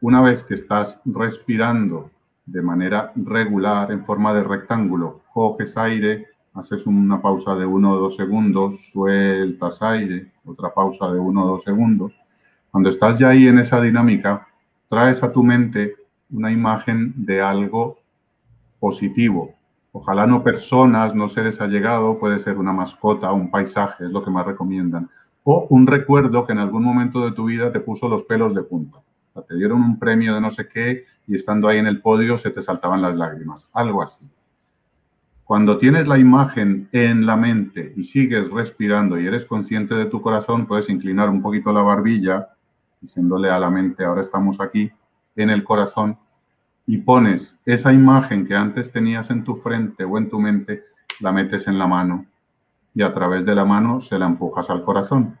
Una 0.00 0.22
vez 0.22 0.42
que 0.42 0.54
estás 0.54 0.98
respirando 1.04 2.10
de 2.46 2.62
manera 2.62 3.12
regular, 3.14 3.92
en 3.92 4.02
forma 4.06 4.32
de 4.32 4.42
rectángulo, 4.42 5.20
coges 5.30 5.76
aire, 5.76 6.28
haces 6.54 6.86
una 6.86 7.20
pausa 7.20 7.54
de 7.54 7.66
uno 7.66 7.92
o 7.92 8.00
dos 8.00 8.16
segundos, 8.16 8.76
sueltas 8.92 9.82
aire, 9.82 10.32
otra 10.46 10.72
pausa 10.72 11.10
de 11.12 11.18
uno 11.18 11.44
o 11.44 11.48
dos 11.48 11.64
segundos. 11.64 12.16
Cuando 12.70 12.88
estás 12.88 13.18
ya 13.18 13.28
ahí 13.28 13.46
en 13.46 13.58
esa 13.58 13.82
dinámica, 13.82 14.48
traes 14.88 15.22
a 15.22 15.30
tu 15.30 15.42
mente 15.42 15.96
una 16.30 16.50
imagen 16.50 17.12
de 17.14 17.42
algo 17.42 17.98
positivo. 18.80 19.54
Ojalá 19.96 20.26
no 20.26 20.42
personas, 20.42 21.14
no 21.14 21.28
seres 21.28 21.60
allegados, 21.60 22.16
puede 22.18 22.40
ser 22.40 22.58
una 22.58 22.72
mascota, 22.72 23.30
un 23.30 23.48
paisaje, 23.48 24.04
es 24.04 24.10
lo 24.10 24.24
que 24.24 24.30
más 24.30 24.44
recomiendan. 24.44 25.08
O 25.44 25.68
un 25.70 25.86
recuerdo 25.86 26.44
que 26.44 26.52
en 26.52 26.58
algún 26.58 26.82
momento 26.82 27.24
de 27.24 27.30
tu 27.30 27.44
vida 27.44 27.70
te 27.70 27.78
puso 27.78 28.08
los 28.08 28.24
pelos 28.24 28.56
de 28.56 28.64
punta. 28.64 28.98
te 29.46 29.54
dieron 29.54 29.80
un 29.82 30.00
premio 30.00 30.34
de 30.34 30.40
no 30.40 30.50
sé 30.50 30.66
qué 30.66 31.04
y 31.28 31.36
estando 31.36 31.68
ahí 31.68 31.78
en 31.78 31.86
el 31.86 32.02
podio 32.02 32.36
se 32.36 32.50
te 32.50 32.60
saltaban 32.60 33.02
las 33.02 33.14
lágrimas. 33.14 33.70
Algo 33.72 34.02
así. 34.02 34.28
Cuando 35.44 35.78
tienes 35.78 36.08
la 36.08 36.18
imagen 36.18 36.88
en 36.90 37.24
la 37.24 37.36
mente 37.36 37.92
y 37.94 38.02
sigues 38.02 38.50
respirando 38.50 39.16
y 39.20 39.28
eres 39.28 39.44
consciente 39.44 39.94
de 39.94 40.06
tu 40.06 40.20
corazón, 40.20 40.66
puedes 40.66 40.88
inclinar 40.88 41.30
un 41.30 41.40
poquito 41.40 41.72
la 41.72 41.82
barbilla, 41.82 42.48
diciéndole 43.00 43.48
a 43.48 43.60
la 43.60 43.70
mente, 43.70 44.04
ahora 44.04 44.22
estamos 44.22 44.60
aquí, 44.60 44.90
en 45.36 45.50
el 45.50 45.62
corazón, 45.62 46.18
y 46.86 46.98
pones 46.98 47.56
esa 47.64 47.92
imagen 47.92 48.46
que 48.46 48.54
antes 48.54 48.90
tenías 48.92 49.30
en 49.30 49.44
tu 49.44 49.54
frente 49.54 50.04
o 50.04 50.18
en 50.18 50.28
tu 50.28 50.38
mente, 50.38 50.84
la 51.20 51.32
metes 51.32 51.66
en 51.66 51.78
la 51.78 51.86
mano 51.86 52.26
y 52.94 53.02
a 53.02 53.12
través 53.12 53.44
de 53.44 53.54
la 53.54 53.64
mano 53.64 54.00
se 54.00 54.18
la 54.18 54.26
empujas 54.26 54.70
al 54.70 54.84
corazón. 54.84 55.38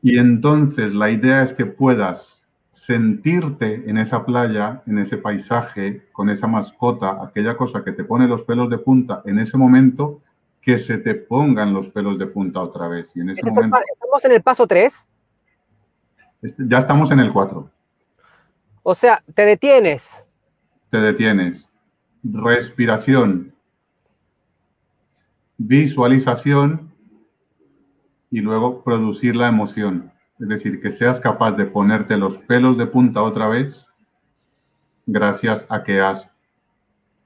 Y 0.00 0.18
entonces 0.18 0.94
la 0.94 1.10
idea 1.10 1.42
es 1.42 1.52
que 1.52 1.66
puedas 1.66 2.42
sentirte 2.70 3.90
en 3.90 3.98
esa 3.98 4.24
playa, 4.24 4.82
en 4.86 4.98
ese 4.98 5.16
paisaje, 5.16 6.06
con 6.12 6.30
esa 6.30 6.46
mascota, 6.46 7.18
aquella 7.22 7.56
cosa 7.56 7.82
que 7.82 7.92
te 7.92 8.04
pone 8.04 8.28
los 8.28 8.44
pelos 8.44 8.70
de 8.70 8.78
punta 8.78 9.22
en 9.24 9.40
ese 9.40 9.56
momento, 9.56 10.20
que 10.62 10.78
se 10.78 10.98
te 10.98 11.14
pongan 11.14 11.74
los 11.74 11.88
pelos 11.88 12.18
de 12.18 12.26
punta 12.26 12.60
otra 12.60 12.86
vez. 12.86 13.10
Y 13.16 13.20
en 13.20 13.30
ese 13.30 13.42
momento, 13.50 13.78
¿Estamos 13.92 14.24
en 14.24 14.32
el 14.32 14.42
paso 14.42 14.66
3? 14.66 15.08
Este, 16.42 16.62
ya 16.68 16.78
estamos 16.78 17.10
en 17.10 17.20
el 17.20 17.32
4. 17.32 17.68
O 18.90 18.94
sea, 18.94 19.22
te 19.34 19.44
detienes. 19.44 20.26
Te 20.88 20.96
detienes. 20.96 21.68
Respiración. 22.22 23.52
Visualización 25.58 26.90
y 28.30 28.40
luego 28.40 28.82
producir 28.82 29.36
la 29.36 29.48
emoción. 29.48 30.10
Es 30.40 30.48
decir, 30.48 30.80
que 30.80 30.90
seas 30.90 31.20
capaz 31.20 31.52
de 31.52 31.66
ponerte 31.66 32.16
los 32.16 32.38
pelos 32.38 32.78
de 32.78 32.86
punta 32.86 33.20
otra 33.20 33.46
vez 33.48 33.84
gracias 35.04 35.66
a 35.68 35.84
que 35.84 36.00
has 36.00 36.30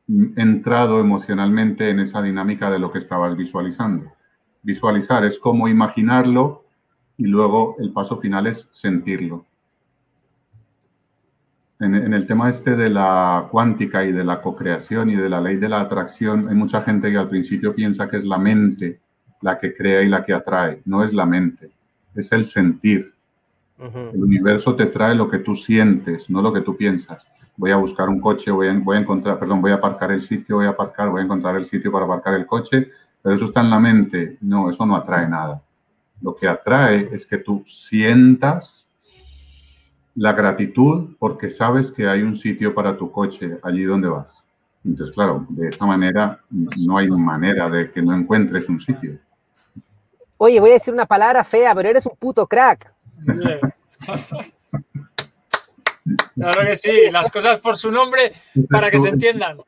entrado 0.08 0.98
emocionalmente 0.98 1.90
en 1.90 2.00
esa 2.00 2.22
dinámica 2.22 2.72
de 2.72 2.80
lo 2.80 2.90
que 2.90 2.98
estabas 2.98 3.36
visualizando. 3.36 4.10
Visualizar 4.64 5.24
es 5.24 5.38
como 5.38 5.68
imaginarlo 5.68 6.64
y 7.16 7.26
luego 7.28 7.76
el 7.78 7.92
paso 7.92 8.16
final 8.16 8.48
es 8.48 8.66
sentirlo. 8.72 9.46
En, 11.82 11.94
en, 11.94 12.14
el 12.14 12.26
tema 12.26 12.48
este 12.48 12.76
de 12.76 12.88
la 12.88 13.48
cuántica 13.50 14.04
y 14.04 14.12
de 14.12 14.24
la 14.24 14.40
cocreación 14.40 15.10
y 15.10 15.16
de 15.16 15.28
la 15.28 15.40
ley 15.40 15.56
de 15.56 15.68
la 15.68 15.80
atracción, 15.80 16.48
hay 16.48 16.54
mucha 16.54 16.80
gente 16.82 17.10
que 17.10 17.18
al 17.18 17.28
principio 17.28 17.74
piensa 17.74 18.08
que 18.08 18.16
es 18.16 18.24
la 18.24 18.38
mente 18.38 19.00
la 19.40 19.58
que 19.58 19.74
crea 19.74 20.02
y 20.02 20.08
la 20.08 20.24
que 20.24 20.32
atrae. 20.32 20.80
No 20.84 21.02
es 21.02 21.12
la 21.12 21.26
mente 21.26 21.72
es 22.14 22.32
el 22.32 22.44
sentir. 22.44 23.12
El 23.78 24.22
universo 24.22 24.76
te 24.76 24.86
trae 24.86 25.14
lo 25.14 25.28
que 25.28 25.40
tú 25.40 25.56
sientes, 25.56 26.30
no 26.30 26.40
lo 26.40 26.52
que 26.52 26.60
tú 26.60 26.76
piensas. 26.76 27.26
Voy 27.56 27.72
a 27.72 27.76
buscar 27.76 28.08
un 28.08 28.20
coche, 28.20 28.50
voy 28.52 28.68
a, 28.68 28.78
voy 28.78 28.96
a 28.96 29.00
encontrar, 29.00 29.40
perdón, 29.40 29.60
voy 29.60 29.72
a 29.72 29.76
aparcar 29.76 30.12
el 30.12 30.22
sitio, 30.22 30.56
voy 30.56 30.66
a 30.66 30.70
aparcar, 30.70 31.10
voy 31.10 31.20
a 31.20 31.24
encontrar 31.24 31.56
el 31.56 31.64
sitio 31.64 31.90
para 31.90 32.04
aparcar 32.04 32.34
el 32.34 32.46
coche, 32.46 32.90
pero 33.20 33.34
eso 33.34 33.46
está 33.46 33.60
en 33.60 33.70
la 33.70 33.80
mente. 33.80 34.38
No, 34.40 34.70
eso 34.70 34.86
no 34.86 34.94
atrae 34.94 35.28
nada. 35.28 35.60
Lo 36.20 36.36
que 36.36 36.46
atrae 36.46 37.08
es 37.10 37.26
que 37.26 37.38
tú 37.38 37.64
sientas 37.66 38.81
la 40.14 40.32
gratitud 40.32 41.16
porque 41.18 41.50
sabes 41.50 41.90
que 41.90 42.06
hay 42.06 42.22
un 42.22 42.36
sitio 42.36 42.74
para 42.74 42.96
tu 42.96 43.10
coche 43.10 43.58
allí 43.62 43.84
donde 43.84 44.08
vas. 44.08 44.44
Entonces, 44.84 45.14
claro, 45.14 45.46
de 45.48 45.68
esa 45.68 45.86
manera 45.86 46.40
no 46.50 46.98
hay 46.98 47.08
manera 47.08 47.70
de 47.70 47.90
que 47.90 48.02
no 48.02 48.14
encuentres 48.14 48.68
un 48.68 48.80
sitio. 48.80 49.18
Oye, 50.38 50.58
voy 50.58 50.70
a 50.70 50.74
decir 50.74 50.92
una 50.92 51.06
palabra 51.06 51.44
fea, 51.44 51.74
pero 51.74 51.88
eres 51.88 52.04
un 52.06 52.16
puto 52.16 52.46
crack. 52.46 52.92
Claro 56.34 56.62
que 56.62 56.76
sí, 56.76 57.10
las 57.12 57.30
cosas 57.30 57.60
por 57.60 57.76
su 57.76 57.92
nombre 57.92 58.32
para 58.68 58.90
que 58.90 58.98
se 58.98 59.10
entiendan. 59.10 59.58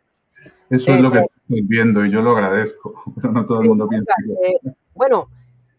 Eso 0.68 0.90
es 0.90 1.00
lo 1.00 1.12
que 1.12 1.18
estoy 1.18 1.62
viendo 1.62 2.04
y 2.04 2.10
yo 2.10 2.22
lo 2.22 2.32
agradezco, 2.32 3.04
pero 3.14 3.32
no 3.32 3.46
todo 3.46 3.60
el 3.62 3.68
mundo 3.68 3.88
piensa. 3.88 4.12
Eh, 4.44 4.72
bueno, 4.94 5.28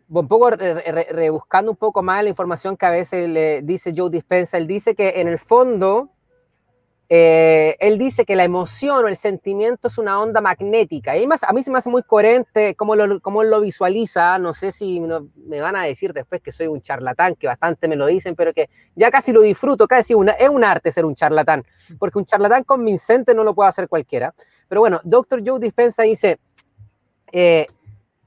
un 0.10 0.28
poco 0.28 0.52
rebuscando 0.52 1.72
un 1.72 1.78
poco 1.78 2.04
más 2.04 2.24
la 2.24 2.30
información 2.30 2.78
que 2.78 2.86
a 2.86 2.92
veces 2.92 3.28
le 3.30 3.62
dice 3.62 3.92
Joe 3.96 4.10
Dispenza, 4.10 4.58
él 4.58 4.68
dice 4.68 4.96
que 4.96 5.14
en 5.18 5.28
el 5.28 5.40
fondo 5.40 6.12
eh, 7.08 7.78
él 7.80 8.00
dice 8.00 8.26
que 8.26 8.36
la 8.36 8.44
emoción 8.44 9.06
o 9.06 9.08
el 9.08 9.16
sentimiento 9.16 9.88
es 9.88 9.98
una 10.00 10.20
onda 10.20 10.42
magnética. 10.42 11.16
Y 11.18 11.28
más, 11.28 11.44
a 11.44 11.54
mí 11.54 11.62
se 11.62 11.72
me 11.72 11.78
hace 11.78 11.90
muy 11.90 12.02
coherente 12.02 12.74
cómo 12.76 12.96
lo, 12.96 13.20
cómo 13.20 13.44
lo 13.44 13.62
visualiza. 13.62 14.40
No 14.40 14.54
sé 14.54 14.72
si 14.72 15.00
me 15.00 15.62
van 15.62 15.76
a 15.76 15.84
decir 15.84 16.14
después 16.14 16.42
que 16.42 16.52
soy 16.52 16.68
un 16.68 16.82
charlatán, 16.82 17.36
que 17.36 17.48
bastante 17.48 17.88
me 17.88 17.96
lo 17.96 18.08
dicen, 18.08 18.36
pero 18.36 18.54
que 18.54 18.70
ya 18.96 19.12
casi 19.12 19.32
lo 19.32 19.42
disfruto, 19.42 19.88
casi 19.88 20.16
una, 20.16 20.32
es 20.32 20.50
un 20.50 20.64
arte 20.64 20.92
ser 20.92 21.06
un 21.06 21.14
charlatán, 21.14 21.64
porque 22.00 22.18
un 22.18 22.26
charlatán 22.26 22.64
convincente 22.64 23.36
no 23.36 23.44
lo 23.44 23.54
puede 23.54 23.70
hacer 23.70 23.88
cualquiera. 23.88 24.34
Pero 24.68 24.82
bueno, 24.82 25.00
Dr. 25.04 25.44
Joe 25.46 25.60
Dispensa 25.60 26.04
dice, 26.04 26.40
eh, 27.32 27.68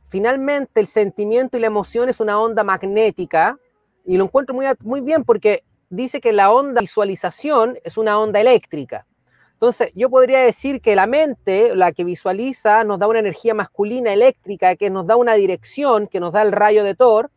finalmente 0.09 0.81
el 0.81 0.87
sentimiento 0.87 1.57
y 1.57 1.61
la 1.61 1.67
emoción 1.67 2.09
es 2.09 2.21
una 2.21 2.41
onda 2.41 2.65
magnética, 2.65 3.59
y 4.05 4.17
lo 4.17 4.25
encuentro 4.25 4.55
muy, 4.55 4.67
muy 4.81 5.01
bien 5.01 5.25
porque 5.25 5.65
dice 5.91 6.21
que 6.21 6.33
la 6.33 6.51
onda 6.51 6.81
visualización 6.81 7.79
es 7.85 7.99
una 7.99 8.19
onda 8.19 8.41
eléctrica. 8.41 9.07
Entonces, 9.53 9.91
yo 9.95 10.09
podría 10.09 10.39
decir 10.39 10.81
que 10.81 10.95
la 10.95 11.07
mente, 11.07 11.75
la 11.75 11.93
que 11.93 12.05
visualiza, 12.05 12.85
nos 12.85 12.99
da 12.99 13.09
una 13.09 13.19
energía 13.19 13.55
masculina 13.55 14.13
eléctrica 14.13 14.77
que 14.77 14.89
nos 14.89 15.07
da 15.07 15.17
una 15.17 15.35
dirección, 15.35 16.07
que 16.07 16.21
nos 16.21 16.33
da 16.33 16.43
el 16.43 16.53
rayo 16.53 16.85
de 16.85 16.95
Thor, 16.95 17.31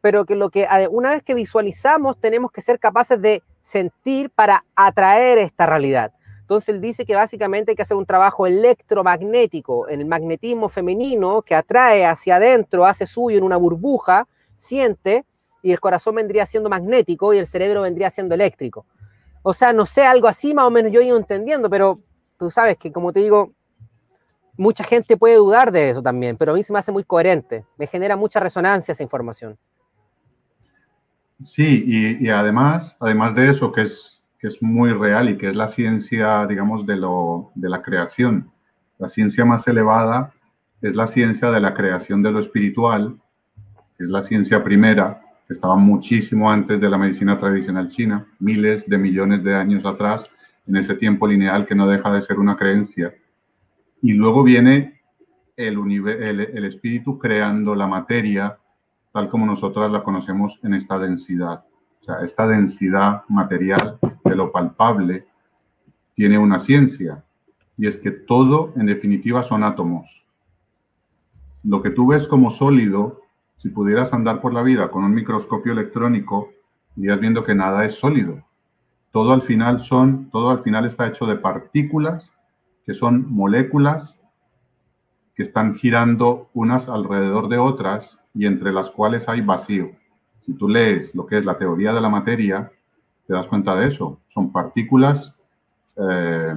pero 0.00 0.24
que 0.24 0.34
lo 0.34 0.48
que 0.48 0.66
una 0.90 1.10
vez 1.10 1.22
que 1.22 1.34
visualizamos 1.34 2.18
tenemos 2.18 2.50
que 2.52 2.62
ser 2.62 2.78
capaces 2.78 3.20
de 3.20 3.42
sentir 3.60 4.30
para 4.30 4.64
atraer 4.74 5.38
esta 5.38 5.66
realidad. 5.66 6.12
Entonces 6.48 6.70
él 6.70 6.80
dice 6.80 7.04
que 7.04 7.14
básicamente 7.14 7.72
hay 7.72 7.76
que 7.76 7.82
hacer 7.82 7.98
un 7.98 8.06
trabajo 8.06 8.46
electromagnético 8.46 9.86
en 9.86 10.00
el 10.00 10.06
magnetismo 10.06 10.70
femenino 10.70 11.42
que 11.42 11.54
atrae 11.54 12.06
hacia 12.06 12.36
adentro, 12.36 12.86
hace 12.86 13.04
suyo 13.04 13.36
en 13.36 13.44
una 13.44 13.58
burbuja, 13.58 14.26
siente, 14.54 15.26
y 15.62 15.72
el 15.72 15.78
corazón 15.78 16.14
vendría 16.14 16.46
siendo 16.46 16.70
magnético 16.70 17.34
y 17.34 17.38
el 17.38 17.46
cerebro 17.46 17.82
vendría 17.82 18.08
siendo 18.08 18.34
eléctrico. 18.34 18.86
O 19.42 19.52
sea, 19.52 19.74
no 19.74 19.84
sé, 19.84 20.06
algo 20.06 20.26
así 20.26 20.54
más 20.54 20.64
o 20.64 20.70
menos 20.70 20.90
yo 20.90 21.02
he 21.02 21.04
ido 21.04 21.18
entendiendo, 21.18 21.68
pero 21.68 22.00
tú 22.38 22.50
sabes 22.50 22.78
que, 22.78 22.90
como 22.90 23.12
te 23.12 23.20
digo, 23.20 23.52
mucha 24.56 24.84
gente 24.84 25.18
puede 25.18 25.34
dudar 25.34 25.70
de 25.70 25.90
eso 25.90 26.02
también, 26.02 26.38
pero 26.38 26.52
a 26.52 26.54
mí 26.54 26.62
se 26.62 26.72
me 26.72 26.78
hace 26.78 26.92
muy 26.92 27.04
coherente, 27.04 27.66
me 27.76 27.86
genera 27.86 28.16
mucha 28.16 28.40
resonancia 28.40 28.92
esa 28.92 29.02
información. 29.02 29.58
Sí, 31.40 31.84
y, 32.18 32.30
además, 32.30 32.96
además 33.00 33.34
de 33.34 33.50
eso, 33.50 33.70
que 33.70 33.82
es, 33.82 34.17
que 34.38 34.46
es 34.46 34.62
muy 34.62 34.92
real 34.92 35.30
y 35.30 35.36
que 35.36 35.48
es 35.48 35.56
la 35.56 35.68
ciencia, 35.68 36.46
digamos, 36.46 36.86
de, 36.86 36.96
lo, 36.96 37.50
de 37.54 37.68
la 37.68 37.82
creación, 37.82 38.50
la 38.98 39.08
ciencia 39.08 39.44
más 39.44 39.66
elevada 39.68 40.32
es 40.82 40.94
la 40.94 41.06
ciencia 41.06 41.50
de 41.50 41.60
la 41.60 41.74
creación 41.74 42.22
de 42.22 42.32
lo 42.32 42.38
espiritual, 42.40 43.20
que 43.96 44.04
es 44.04 44.10
la 44.10 44.22
ciencia 44.22 44.62
primera, 44.62 45.22
estaba 45.48 45.76
muchísimo 45.76 46.50
antes 46.50 46.80
de 46.80 46.90
la 46.90 46.98
medicina 46.98 47.38
tradicional 47.38 47.88
china, 47.88 48.26
miles 48.38 48.84
de 48.86 48.98
millones 48.98 49.42
de 49.42 49.54
años 49.54 49.86
atrás, 49.86 50.26
en 50.66 50.76
ese 50.76 50.94
tiempo 50.94 51.26
lineal 51.26 51.66
que 51.66 51.74
no 51.74 51.88
deja 51.88 52.12
de 52.12 52.20
ser 52.20 52.38
una 52.38 52.56
creencia. 52.56 53.14
Y 54.02 54.12
luego 54.12 54.42
viene 54.42 55.00
el, 55.56 55.78
el, 56.06 56.64
espíritu 56.64 57.18
creando 57.18 57.74
la 57.74 57.86
materia 57.86 58.58
tal 59.12 59.28
como 59.30 59.46
nosotras 59.46 59.90
la 59.90 60.04
conocemos 60.04 60.60
en 60.62 60.74
esta 60.74 60.98
densidad. 60.98 61.64
O 62.02 62.04
sea, 62.04 62.16
esta 62.22 62.46
densidad 62.46 63.22
material 63.28 63.98
de 64.28 64.36
lo 64.36 64.52
palpable 64.52 65.26
tiene 66.14 66.38
una 66.38 66.58
ciencia 66.58 67.24
y 67.76 67.86
es 67.86 67.96
que 67.96 68.10
todo 68.10 68.72
en 68.76 68.86
definitiva 68.86 69.42
son 69.42 69.62
átomos. 69.64 70.24
Lo 71.62 71.82
que 71.82 71.90
tú 71.90 72.08
ves 72.08 72.26
como 72.26 72.50
sólido 72.50 73.22
si 73.58 73.68
pudieras 73.70 74.12
andar 74.12 74.40
por 74.40 74.54
la 74.54 74.62
vida 74.62 74.90
con 74.90 75.04
un 75.04 75.12
microscopio 75.12 75.72
electrónico, 75.72 76.50
irías 76.96 77.18
viendo 77.18 77.44
que 77.44 77.56
nada 77.56 77.84
es 77.84 77.94
sólido. 77.94 78.44
Todo 79.10 79.32
al 79.32 79.42
final 79.42 79.80
son, 79.80 80.30
todo 80.30 80.50
al 80.50 80.62
final 80.62 80.84
está 80.84 81.08
hecho 81.08 81.26
de 81.26 81.36
partículas 81.36 82.32
que 82.86 82.94
son 82.94 83.30
moléculas 83.30 84.18
que 85.34 85.42
están 85.42 85.74
girando 85.74 86.48
unas 86.54 86.88
alrededor 86.88 87.48
de 87.48 87.58
otras 87.58 88.18
y 88.32 88.46
entre 88.46 88.72
las 88.72 88.90
cuales 88.90 89.28
hay 89.28 89.40
vacío. 89.40 89.90
Si 90.40 90.54
tú 90.54 90.68
lees 90.68 91.14
lo 91.14 91.26
que 91.26 91.38
es 91.38 91.44
la 91.44 91.58
teoría 91.58 91.92
de 91.92 92.00
la 92.00 92.08
materia, 92.08 92.70
te 93.28 93.34
das 93.34 93.46
cuenta 93.46 93.76
de 93.76 93.86
eso. 93.86 94.18
Son 94.28 94.50
partículas 94.50 95.34
eh, 95.96 96.54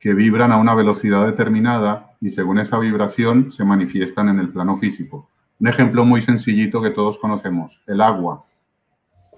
que 0.00 0.14
vibran 0.14 0.50
a 0.50 0.56
una 0.56 0.74
velocidad 0.74 1.26
determinada 1.26 2.16
y 2.22 2.30
según 2.30 2.58
esa 2.58 2.78
vibración 2.78 3.52
se 3.52 3.64
manifiestan 3.64 4.30
en 4.30 4.40
el 4.40 4.48
plano 4.48 4.76
físico. 4.76 5.28
Un 5.60 5.68
ejemplo 5.68 6.06
muy 6.06 6.22
sencillito 6.22 6.80
que 6.80 6.88
todos 6.88 7.18
conocemos, 7.18 7.78
el 7.86 8.00
agua. 8.00 8.46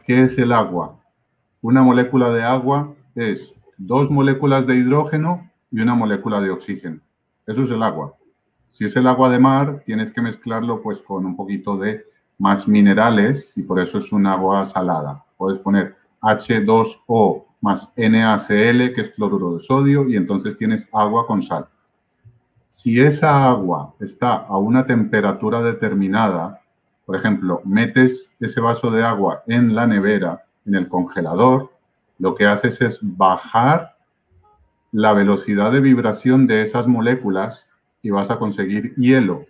¿Qué 0.07 0.23
es 0.23 0.39
el 0.39 0.53
agua? 0.53 1.01
Una 1.63 1.83
molécula 1.83 2.31
de 2.31 2.45
agua 2.45 2.95
es 3.17 3.53
dos 3.77 4.09
moléculas 4.09 4.65
de 4.65 4.77
hidrógeno 4.77 5.51
y 5.73 5.81
una 5.81 5.97
molécula 5.97 6.41
de 6.41 6.51
oxígeno. 6.51 7.01
Eso 7.45 7.65
es 7.65 7.71
el 7.71 7.83
agua. 7.83 8.15
Si 8.71 8.85
es 8.85 8.95
el 8.95 9.09
agua 9.09 9.31
de 9.31 9.41
mar, 9.41 9.83
tienes 9.85 10.13
que 10.13 10.23
mezclarlo 10.23 10.81
pues 10.81 11.01
con 11.01 11.27
un 11.27 11.35
poquito 11.35 11.77
de 11.77 12.05
más 12.39 12.69
minerales 12.69 13.51
y 13.57 13.63
por 13.63 13.81
eso 13.81 13.99
es 13.99 14.13
un 14.13 14.27
agua 14.27 14.65
salada. 14.65 15.25
Puedes 15.37 15.59
poner 15.59 16.02
H2O 16.23 17.45
más 17.61 17.91
NaCl, 17.97 18.95
que 18.95 19.01
es 19.01 19.11
cloruro 19.11 19.55
de 19.55 19.61
sodio, 19.61 20.09
y 20.09 20.17
entonces 20.17 20.57
tienes 20.57 20.89
agua 20.93 21.27
con 21.27 21.43
sal. 21.43 21.69
Si 22.69 23.01
esa 23.01 23.49
agua 23.49 23.95
está 24.01 24.33
a 24.35 24.59
una 24.59 24.87
temperatura 24.87 25.63
determinada, 25.63 26.61
por 27.05 27.17
ejemplo, 27.17 27.61
metes 27.65 28.31
ese 28.41 28.61
vaso 28.61 28.91
de 28.91 29.05
agua 29.05 29.43
en 29.47 29.75
la 29.75 29.87
nevera, 29.87 30.45
en 30.67 30.75
el 30.75 30.89
congelador, 30.89 31.71
lo 32.19 32.35
que 32.35 32.47
haces 32.47 32.81
es 32.81 32.99
bajar 33.03 33.97
la 34.91 35.13
velocidad 35.13 35.73
de 35.73 35.81
vibración 35.81 36.47
de 36.47 36.63
esas 36.63 36.87
moléculas 36.87 37.69
y 38.03 38.11
vas 38.11 38.31
a 38.31 38.39
conseguir 38.39 38.95
hielo. 38.97 39.47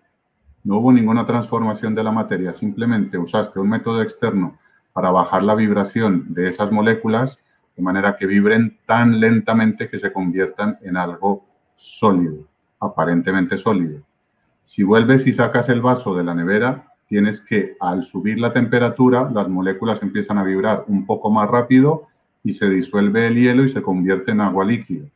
No 0.64 0.78
hubo 0.78 0.92
ninguna 0.92 1.26
transformación 1.26 1.94
de 1.94 2.04
la 2.04 2.12
materia, 2.12 2.52
simplemente 2.52 3.18
usaste 3.18 3.58
un 3.58 3.70
método 3.70 4.02
externo 4.02 4.58
para 4.92 5.10
bajar 5.10 5.42
la 5.42 5.54
vibración 5.54 6.34
de 6.34 6.48
esas 6.48 6.70
moléculas 6.70 7.38
de 7.76 7.82
manera 7.82 8.16
que 8.16 8.26
vibren 8.26 8.78
tan 8.86 9.20
lentamente 9.20 9.88
que 9.88 9.98
se 9.98 10.12
conviertan 10.12 10.78
en 10.82 10.96
algo 10.96 11.46
sólido 11.74 12.46
aparentemente 12.82 13.56
sólido. 13.56 14.00
Si 14.62 14.82
vuelves 14.82 15.26
y 15.26 15.32
sacas 15.32 15.68
el 15.68 15.80
vaso 15.80 16.14
de 16.14 16.24
la 16.24 16.34
nevera, 16.34 16.92
tienes 17.06 17.40
que 17.40 17.76
al 17.80 18.02
subir 18.02 18.38
la 18.38 18.52
temperatura, 18.52 19.30
las 19.32 19.48
moléculas 19.48 20.02
empiezan 20.02 20.38
a 20.38 20.44
vibrar 20.44 20.84
un 20.88 21.06
poco 21.06 21.30
más 21.30 21.48
rápido 21.48 22.08
y 22.44 22.54
se 22.54 22.68
disuelve 22.68 23.28
el 23.28 23.36
hielo 23.36 23.64
y 23.64 23.68
se 23.68 23.82
convierte 23.82 24.32
en 24.32 24.40
agua 24.40 24.64
líquida. 24.64 25.06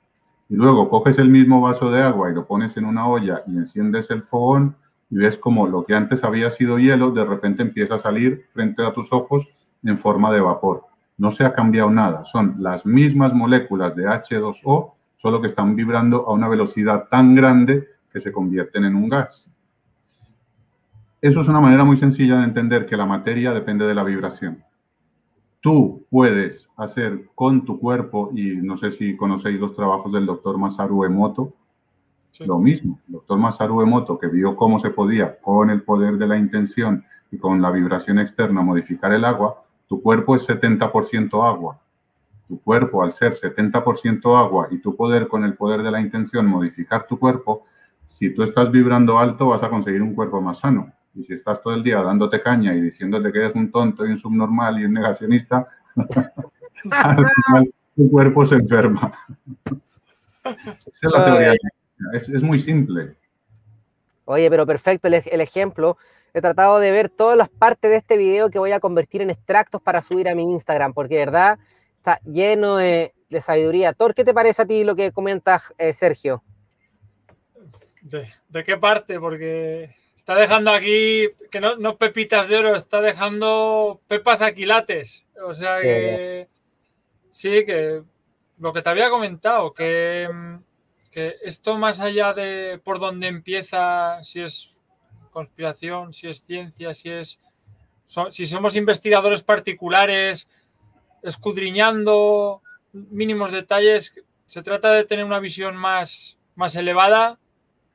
Y 0.49 0.55
luego 0.57 0.89
coges 0.89 1.19
el 1.19 1.29
mismo 1.29 1.61
vaso 1.61 1.91
de 1.91 2.03
agua 2.03 2.31
y 2.31 2.35
lo 2.35 2.47
pones 2.47 2.77
en 2.77 2.85
una 2.85 3.09
olla 3.09 3.43
y 3.49 3.57
enciendes 3.57 4.11
el 4.11 4.23
fogón 4.23 4.77
y 5.11 5.17
ves 5.17 5.37
como 5.37 5.67
lo 5.67 5.85
que 5.85 5.95
antes 5.95 6.23
había 6.23 6.51
sido 6.51 6.79
hielo 6.79 7.11
de 7.11 7.25
repente 7.25 7.63
empieza 7.63 7.97
a 7.97 7.99
salir 7.99 8.47
frente 8.53 8.85
a 8.85 8.93
tus 8.93 9.13
ojos 9.13 9.49
en 9.87 9.99
forma 9.99 10.33
de 10.33 10.41
vapor. 10.41 10.85
No 11.19 11.31
se 11.31 11.45
ha 11.45 11.53
cambiado 11.53 11.91
nada, 11.91 12.25
son 12.25 12.57
las 12.59 12.85
mismas 12.85 13.33
moléculas 13.33 13.97
de 13.97 14.05
H2O 14.05 14.93
solo 15.17 15.41
que 15.41 15.47
están 15.47 15.75
vibrando 15.75 16.29
a 16.29 16.33
una 16.33 16.49
velocidad 16.49 17.09
tan 17.11 17.35
grande 17.35 17.89
que 18.13 18.21
se 18.21 18.33
convierten 18.33 18.85
en 18.85 18.95
un 18.95 19.09
gas. 19.09 19.51
Eso 21.21 21.41
es 21.41 21.49
una 21.49 21.61
manera 21.61 21.85
muy 21.85 21.97
sencilla 21.97 22.39
de 22.39 22.45
entender 22.45 22.87
que 22.87 22.97
la 22.97 23.07
materia 23.07 23.53
depende 23.53 23.87
de 23.87 23.95
la 23.95 24.05
vibración. 24.05 24.63
Tú 25.61 26.05
puedes 26.11 26.69
hacer 26.77 27.31
con 27.35 27.65
tu 27.65 27.81
cuerpo, 27.81 28.31
y 28.35 28.57
no 28.57 28.77
sé 28.77 28.91
si 28.91 29.17
conocéis 29.17 29.59
los 29.59 29.75
trabajos 29.75 30.13
del 30.13 30.27
doctor 30.27 30.59
Masaru 30.59 31.05
Emoto, 31.05 31.55
lo 32.41 32.59
mismo. 32.59 33.01
El 33.09 33.15
doctor 33.15 33.39
Masaru 33.39 33.81
Emoto, 33.81 34.19
que 34.19 34.29
vio 34.29 34.55
cómo 34.55 34.79
se 34.79 34.91
podía, 34.91 35.41
con 35.41 35.71
el 35.71 35.83
poder 35.83 36.19
de 36.19 36.27
la 36.27 36.37
intención 36.37 37.05
y 37.33 37.39
con 37.39 37.61
la 37.61 37.71
vibración 37.71 38.19
externa, 38.19 38.61
modificar 38.61 39.13
el 39.13 39.25
agua, 39.25 39.65
tu 39.89 40.03
cuerpo 40.03 40.37
es 40.37 40.49
70% 40.49 41.47
agua 41.47 41.81
tu 42.49 42.61
cuerpo 42.61 43.03
al 43.03 43.13
ser 43.13 43.33
70% 43.33 44.39
agua 44.39 44.69
y 44.71 44.79
tu 44.79 44.97
poder 44.97 45.29
con 45.29 45.45
el 45.45 45.55
poder 45.55 45.83
de 45.83 45.91
la 45.91 46.01
intención 46.01 46.47
modificar 46.47 47.07
tu 47.07 47.19
cuerpo, 47.19 47.65
si 48.05 48.31
tú 48.31 48.43
estás 48.43 48.71
vibrando 48.71 49.19
alto 49.19 49.49
vas 49.49 49.63
a 49.63 49.69
conseguir 49.69 50.03
un 50.03 50.15
cuerpo 50.15 50.41
más 50.41 50.61
sano. 50.61 50.93
Y 51.15 51.25
si 51.25 51.33
estás 51.33 51.63
todo 51.63 51.75
el 51.75 51.83
día 51.83 52.03
dándote 52.03 52.43
caña 52.43 52.75
y 52.75 52.81
diciéndote 52.81 53.33
que 53.33 53.39
eres 53.39 53.55
un 53.55 53.71
tonto 53.73 54.07
y 54.07 54.11
un 54.11 54.17
subnormal 54.17 54.79
y 54.81 54.85
un 54.85 54.93
negacionista, 54.93 55.67
al 56.91 57.17
final 57.17 57.71
tu 57.97 58.11
cuerpo 58.11 58.45
se 58.45 58.57
enferma. 58.57 59.13
Esa 60.45 61.07
es 61.07 61.13
la 61.13 61.25
teoría. 61.25 61.55
Es, 62.13 62.29
es, 62.29 62.43
muy 62.43 62.59
simple. 62.59 63.17
Oye, 64.27 64.51
pero 64.51 64.67
perfecto 64.67 65.09
el, 65.09 65.15
el 65.15 65.41
ejemplo. 65.41 65.97
He 66.35 66.43
tratado 66.43 66.79
de 66.81 66.93
ver 66.93 67.09
todas 67.09 67.39
las 67.39 67.49
partes 67.49 67.91
de 67.91 67.97
este 67.97 68.19
video 68.19 68.51
que 68.51 68.59
voy 68.59 68.73
a 68.73 68.81
convertir 68.81 69.23
en 69.23 69.31
extractos 69.31 69.81
para 69.81 70.03
subir 70.03 70.29
a 70.29 70.35
mi 70.35 70.43
Instagram, 70.53 70.93
porque 70.93 71.15
de 71.15 71.25
verdad 71.25 71.59
está 71.97 72.21
lleno 72.25 72.77
de, 72.77 73.15
sabiduría. 73.41 73.93
Thor, 73.93 74.15
¿qué 74.15 74.25
te 74.25 74.35
parece 74.35 74.63
a 74.63 74.67
ti 74.67 74.85
lo 74.85 74.95
que 74.95 75.13
comentas, 75.13 75.63
eh, 75.79 75.93
Sergio? 75.93 76.45
¿De, 78.03 78.65
qué 78.65 78.77
parte? 78.77 79.19
Porque 79.19 79.91
está 80.15 80.35
dejando 80.35 80.71
aquí, 80.71 81.29
que 81.51 81.61
no, 81.61 81.97
pepitas 81.97 82.49
de 82.49 82.57
oro, 82.59 82.77
está 82.77 83.01
dejando 83.01 84.01
pepas 84.07 84.43
aquilates. 84.43 85.25
O 85.43 85.55
sea 85.55 85.81
que 85.81 86.49
sí, 87.33 87.65
que 87.65 88.03
lo 88.59 88.73
que 88.73 88.83
te 88.83 88.91
había 88.91 89.11
comentado, 89.11 89.73
que, 89.73 90.29
que 91.17 91.39
esto 91.43 91.79
más 91.79 92.01
allá 92.01 92.35
de 92.35 92.79
por 92.85 92.99
dónde 92.99 93.27
empieza, 93.27 94.23
si 94.23 94.43
es 94.43 94.77
conspiración, 95.31 96.13
si 96.13 96.29
es 96.29 96.43
ciencia, 96.43 96.93
si 96.93 97.09
es 97.09 97.41
si 98.29 98.45
somos 98.45 98.77
investigadores 98.77 99.43
particulares, 99.43 100.47
escudriñando 101.23 102.61
mínimos 102.93 103.51
detalles, 103.51 104.15
se 104.45 104.63
trata 104.63 104.93
de 104.93 105.05
tener 105.05 105.25
una 105.25 105.41
visión 105.41 105.75
más, 105.75 106.37
más 106.55 106.77
elevada, 106.77 107.39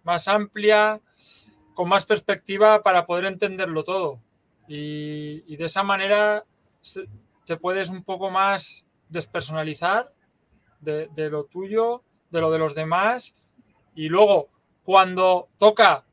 más 0.03 0.27
amplia, 0.27 0.99
con 1.75 1.89
más 1.89 2.07
perspectiva 2.07 2.81
para 2.81 3.05
poder 3.05 3.25
entenderlo 3.25 3.83
todo. 3.83 4.19
Y, 4.67 5.55
de 5.55 5.65
esa 5.65 5.83
manera 5.83 6.43
te 7.45 7.55
puedes 7.57 7.91
un 7.91 8.03
poco 8.03 8.31
más 8.31 8.87
despersonalizar 9.09 10.11
de, 10.79 11.07
de, 11.13 11.29
lo 11.29 11.43
tuyo, 11.43 12.01
de 12.31 12.41
lo 12.41 12.51
de 12.51 12.57
los 12.57 12.73
demás. 12.73 13.35
Y 13.93 14.09
luego, 14.09 14.49
cuando 14.83 15.49
toca 15.57 16.03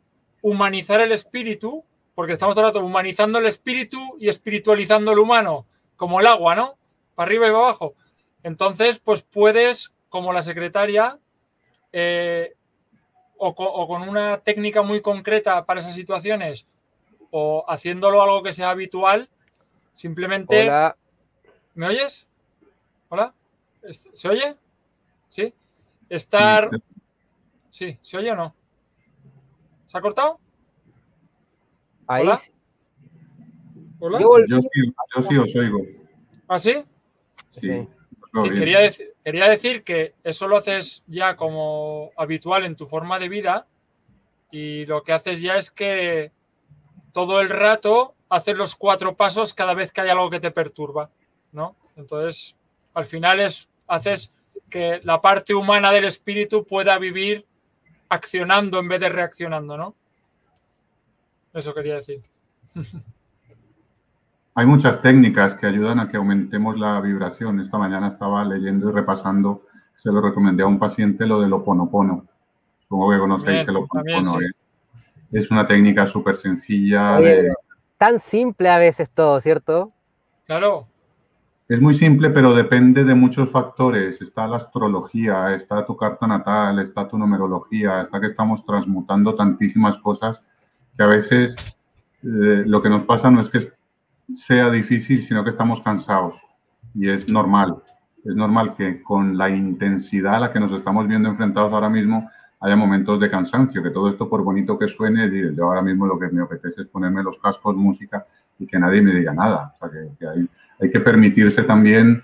humanizar 0.42 1.00
el 1.00 1.12
espíritu, 1.12 1.84
porque 2.14 2.32
estamos 2.32 2.54
todo 2.54 2.66
el 2.66 2.72
rato 2.72 2.84
humanizando 2.84 3.38
el 3.38 3.46
espíritu 3.46 4.16
y 4.18 4.28
espiritualizando 4.28 5.12
el 5.12 5.18
humano, 5.18 5.66
como 5.96 6.20
el 6.20 6.26
agua, 6.26 6.54
¿no? 6.54 6.76
Para 7.14 7.28
arriba 7.28 7.46
y 7.46 7.50
para 7.50 7.62
abajo. 7.62 7.94
Entonces, 8.42 8.98
pues 8.98 9.22
puedes, 9.22 9.92
como 10.08 10.32
la 10.32 10.42
secretaria, 10.42 11.18
eh, 11.92 12.54
o, 13.36 13.54
con 13.86 14.08
una 14.08 14.40
técnica 14.40 14.82
muy 14.82 15.00
concreta 15.00 15.64
para 15.64 15.80
esas 15.80 15.94
situaciones, 15.94 16.66
o 17.30 17.64
haciéndolo 17.68 18.22
algo 18.22 18.42
que 18.42 18.52
sea 18.52 18.70
habitual, 18.70 19.28
simplemente... 19.94 20.64
Hola. 20.64 20.96
¿Me 21.74 21.86
oyes? 21.86 22.26
¿Hola? 23.08 23.32
¿Se 23.88 24.28
oye? 24.28 24.56
¿Sí? 25.28 25.54
Estar... 26.08 26.70
Sí, 27.70 27.98
¿se 28.00 28.16
oye 28.16 28.32
o 28.32 28.36
no? 28.36 28.54
¿Se 29.86 29.98
ha 29.98 30.00
cortado? 30.00 30.38
Ahí. 32.06 32.26
¿Hola? 34.00 34.20
Yo, 34.20 34.60
sí, 34.60 34.68
yo 35.14 35.22
sí 35.22 35.36
os 35.36 35.54
oigo. 35.56 35.86
¿Ah, 36.46 36.58
sí? 36.58 36.84
Sí. 37.60 37.88
quería, 38.54 38.80
decir, 38.80 39.14
quería 39.24 39.48
decir 39.48 39.82
que 39.82 40.14
eso 40.24 40.48
lo 40.48 40.56
haces 40.56 41.04
ya 41.06 41.36
como 41.36 42.10
habitual 42.16 42.64
en 42.64 42.76
tu 42.76 42.86
forma 42.86 43.18
de 43.18 43.28
vida 43.28 43.66
y 44.50 44.86
lo 44.86 45.02
que 45.02 45.12
haces 45.12 45.40
ya 45.40 45.56
es 45.56 45.70
que 45.70 46.32
todo 47.12 47.40
el 47.40 47.50
rato 47.50 48.14
haces 48.28 48.56
los 48.56 48.76
cuatro 48.76 49.16
pasos 49.16 49.54
cada 49.54 49.74
vez 49.74 49.92
que 49.92 50.00
hay 50.00 50.08
algo 50.08 50.30
que 50.30 50.40
te 50.40 50.50
perturba, 50.50 51.10
¿no? 51.52 51.76
Entonces, 51.96 52.56
al 52.94 53.04
final 53.04 53.40
es, 53.40 53.68
haces 53.86 54.32
que 54.68 55.00
la 55.04 55.20
parte 55.20 55.54
humana 55.54 55.92
del 55.92 56.04
espíritu 56.04 56.64
pueda 56.64 56.98
vivir 56.98 57.46
accionando 58.08 58.78
en 58.78 58.88
vez 58.88 59.00
de 59.00 59.08
reaccionando, 59.08 59.76
¿no? 59.76 59.94
Eso 61.52 61.74
quería 61.74 61.94
decir. 61.94 62.20
Hay 64.54 64.66
muchas 64.66 65.00
técnicas 65.00 65.54
que 65.54 65.66
ayudan 65.66 66.00
a 66.00 66.08
que 66.08 66.16
aumentemos 66.16 66.78
la 66.78 67.00
vibración. 67.00 67.60
Esta 67.60 67.78
mañana 67.78 68.08
estaba 68.08 68.44
leyendo 68.44 68.90
y 68.90 68.92
repasando, 68.92 69.62
se 69.96 70.10
lo 70.10 70.20
recomendé 70.20 70.62
a 70.62 70.66
un 70.66 70.78
paciente 70.78 71.26
lo 71.26 71.40
del 71.40 71.52
oponopono. 71.52 72.26
Supongo 72.80 73.12
que 73.12 73.18
conocéis 73.18 73.68
el 73.68 73.76
oponopono. 73.76 74.40
¿eh? 74.40 74.50
Es 75.30 75.50
una 75.50 75.66
técnica 75.66 76.06
súper 76.06 76.36
sencilla. 76.36 77.18
Tan 77.98 78.20
simple 78.20 78.68
a 78.68 78.78
veces 78.78 79.10
todo, 79.10 79.40
¿cierto? 79.40 79.92
Claro. 80.44 80.86
Es 81.68 81.82
muy 81.82 81.92
simple, 81.92 82.30
pero 82.30 82.54
depende 82.54 83.04
de 83.04 83.14
muchos 83.14 83.50
factores. 83.50 84.22
Está 84.22 84.46
la 84.46 84.56
astrología, 84.56 85.54
está 85.54 85.84
tu 85.84 85.98
carta 85.98 86.26
natal, 86.26 86.78
está 86.78 87.06
tu 87.06 87.18
numerología, 87.18 88.00
está 88.00 88.18
que 88.20 88.26
estamos 88.26 88.64
transmutando 88.64 89.34
tantísimas 89.34 89.98
cosas 89.98 90.40
que 90.96 91.02
a 91.02 91.08
veces 91.08 91.54
eh, 92.22 92.64
lo 92.64 92.80
que 92.80 92.88
nos 92.88 93.02
pasa 93.02 93.30
no 93.30 93.42
es 93.42 93.50
que 93.50 93.70
sea 94.32 94.70
difícil, 94.70 95.22
sino 95.22 95.44
que 95.44 95.50
estamos 95.50 95.82
cansados. 95.82 96.36
Y 96.94 97.10
es 97.10 97.30
normal. 97.30 97.82
Es 98.24 98.34
normal 98.34 98.74
que 98.74 99.02
con 99.02 99.36
la 99.36 99.50
intensidad 99.50 100.36
a 100.36 100.40
la 100.40 100.52
que 100.54 100.60
nos 100.60 100.72
estamos 100.72 101.06
viendo 101.06 101.28
enfrentados 101.28 101.70
ahora 101.70 101.90
mismo 101.90 102.30
haya 102.60 102.76
momentos 102.76 103.20
de 103.20 103.30
cansancio, 103.30 103.82
que 103.82 103.90
todo 103.90 104.08
esto 104.08 104.26
por 104.26 104.42
bonito 104.42 104.78
que 104.78 104.88
suene, 104.88 105.30
yo 105.54 105.64
ahora 105.66 105.82
mismo 105.82 106.06
lo 106.06 106.18
que 106.18 106.28
me 106.28 106.42
apetece 106.42 106.80
es 106.80 106.88
ponerme 106.88 107.22
los 107.22 107.38
cascos, 107.38 107.76
música 107.76 108.26
y 108.58 108.66
que 108.66 108.78
nadie 108.78 109.02
me 109.02 109.14
diga 109.14 109.32
nada. 109.32 109.74
O 109.74 109.78
sea, 109.78 109.90
que, 109.90 110.26
hay, 110.26 110.48
hay, 110.80 110.90
que 110.90 111.00
permitirse 111.00 111.62
también 111.62 112.22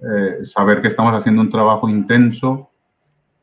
eh, 0.00 0.44
saber 0.44 0.80
que 0.80 0.88
estamos 0.88 1.14
haciendo 1.14 1.42
un 1.42 1.50
trabajo 1.50 1.88
intenso, 1.88 2.70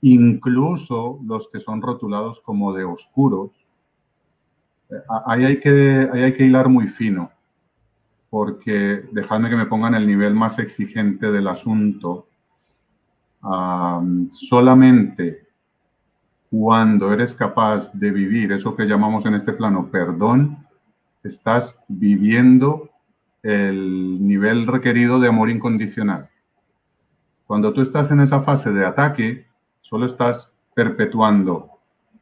incluso 0.02 1.20
los 1.26 1.50
que 1.50 1.60
son 1.60 1.82
rotulados 1.82 2.40
como 2.42 2.74
de 2.74 2.84
oscuros, 2.84 3.52
ahí 5.26 5.46
hay, 5.46 5.60
que, 5.60 6.10
hay 6.12 6.34
que 6.34 6.46
hilar 6.46 6.70
muy 6.70 6.88
fino, 6.88 7.32
porque 8.30 9.04
dejadme 9.12 9.50
que 9.50 9.56
me 9.56 9.66
pongan 9.66 9.96
el 9.96 10.08
nivel 10.08 10.34
más 10.34 10.60
exigente 10.60 11.32
del 11.32 11.48
asunto. 11.48 12.28
solamente 14.30 15.48
cuando 16.50 17.12
eres 17.12 17.34
capaz 17.34 17.92
de 17.94 18.10
vivir 18.12 18.52
eso 18.54 18.76
que 18.76 18.86
llamamos 18.86 19.26
en 19.26 19.36
este 19.36 19.54
plano 19.54 19.90
perdón, 19.92 20.67
estás 21.24 21.78
viviendo 21.88 22.90
el 23.44 24.26
nivel 24.26 24.68
requerido 24.68 25.20
de 25.20 25.28
amor 25.28 25.50
incondicional. 25.50 26.30
Cuando 27.46 27.74
tú 27.74 27.82
estás 27.82 28.12
en 28.12 28.20
esa 28.20 28.42
fase 28.42 28.72
de 28.72 28.86
ataque, 28.86 29.48
solo 29.80 30.06
estás 30.06 30.52
perpetuando 30.76 31.70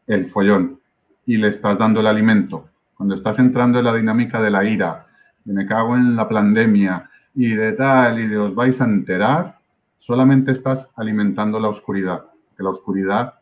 el 0.07 0.25
follón, 0.25 0.79
y 1.25 1.37
le 1.37 1.49
estás 1.49 1.77
dando 1.77 1.99
el 1.99 2.07
alimento. 2.07 2.69
Cuando 2.95 3.15
estás 3.15 3.39
entrando 3.39 3.79
en 3.79 3.85
la 3.85 3.93
dinámica 3.93 4.41
de 4.41 4.51
la 4.51 4.63
ira, 4.63 5.07
de 5.43 5.53
me 5.53 5.65
cago 5.65 5.95
en 5.95 6.15
la 6.15 6.29
pandemia 6.29 7.09
y 7.33 7.49
de 7.49 7.73
tal 7.73 8.19
y 8.19 8.27
de 8.27 8.37
os 8.37 8.55
vais 8.55 8.79
a 8.79 8.85
enterar, 8.85 9.59
solamente 9.97 10.51
estás 10.51 10.87
alimentando 10.95 11.59
la 11.59 11.69
oscuridad. 11.69 12.25
Que 12.55 12.63
la 12.63 12.69
oscuridad 12.69 13.33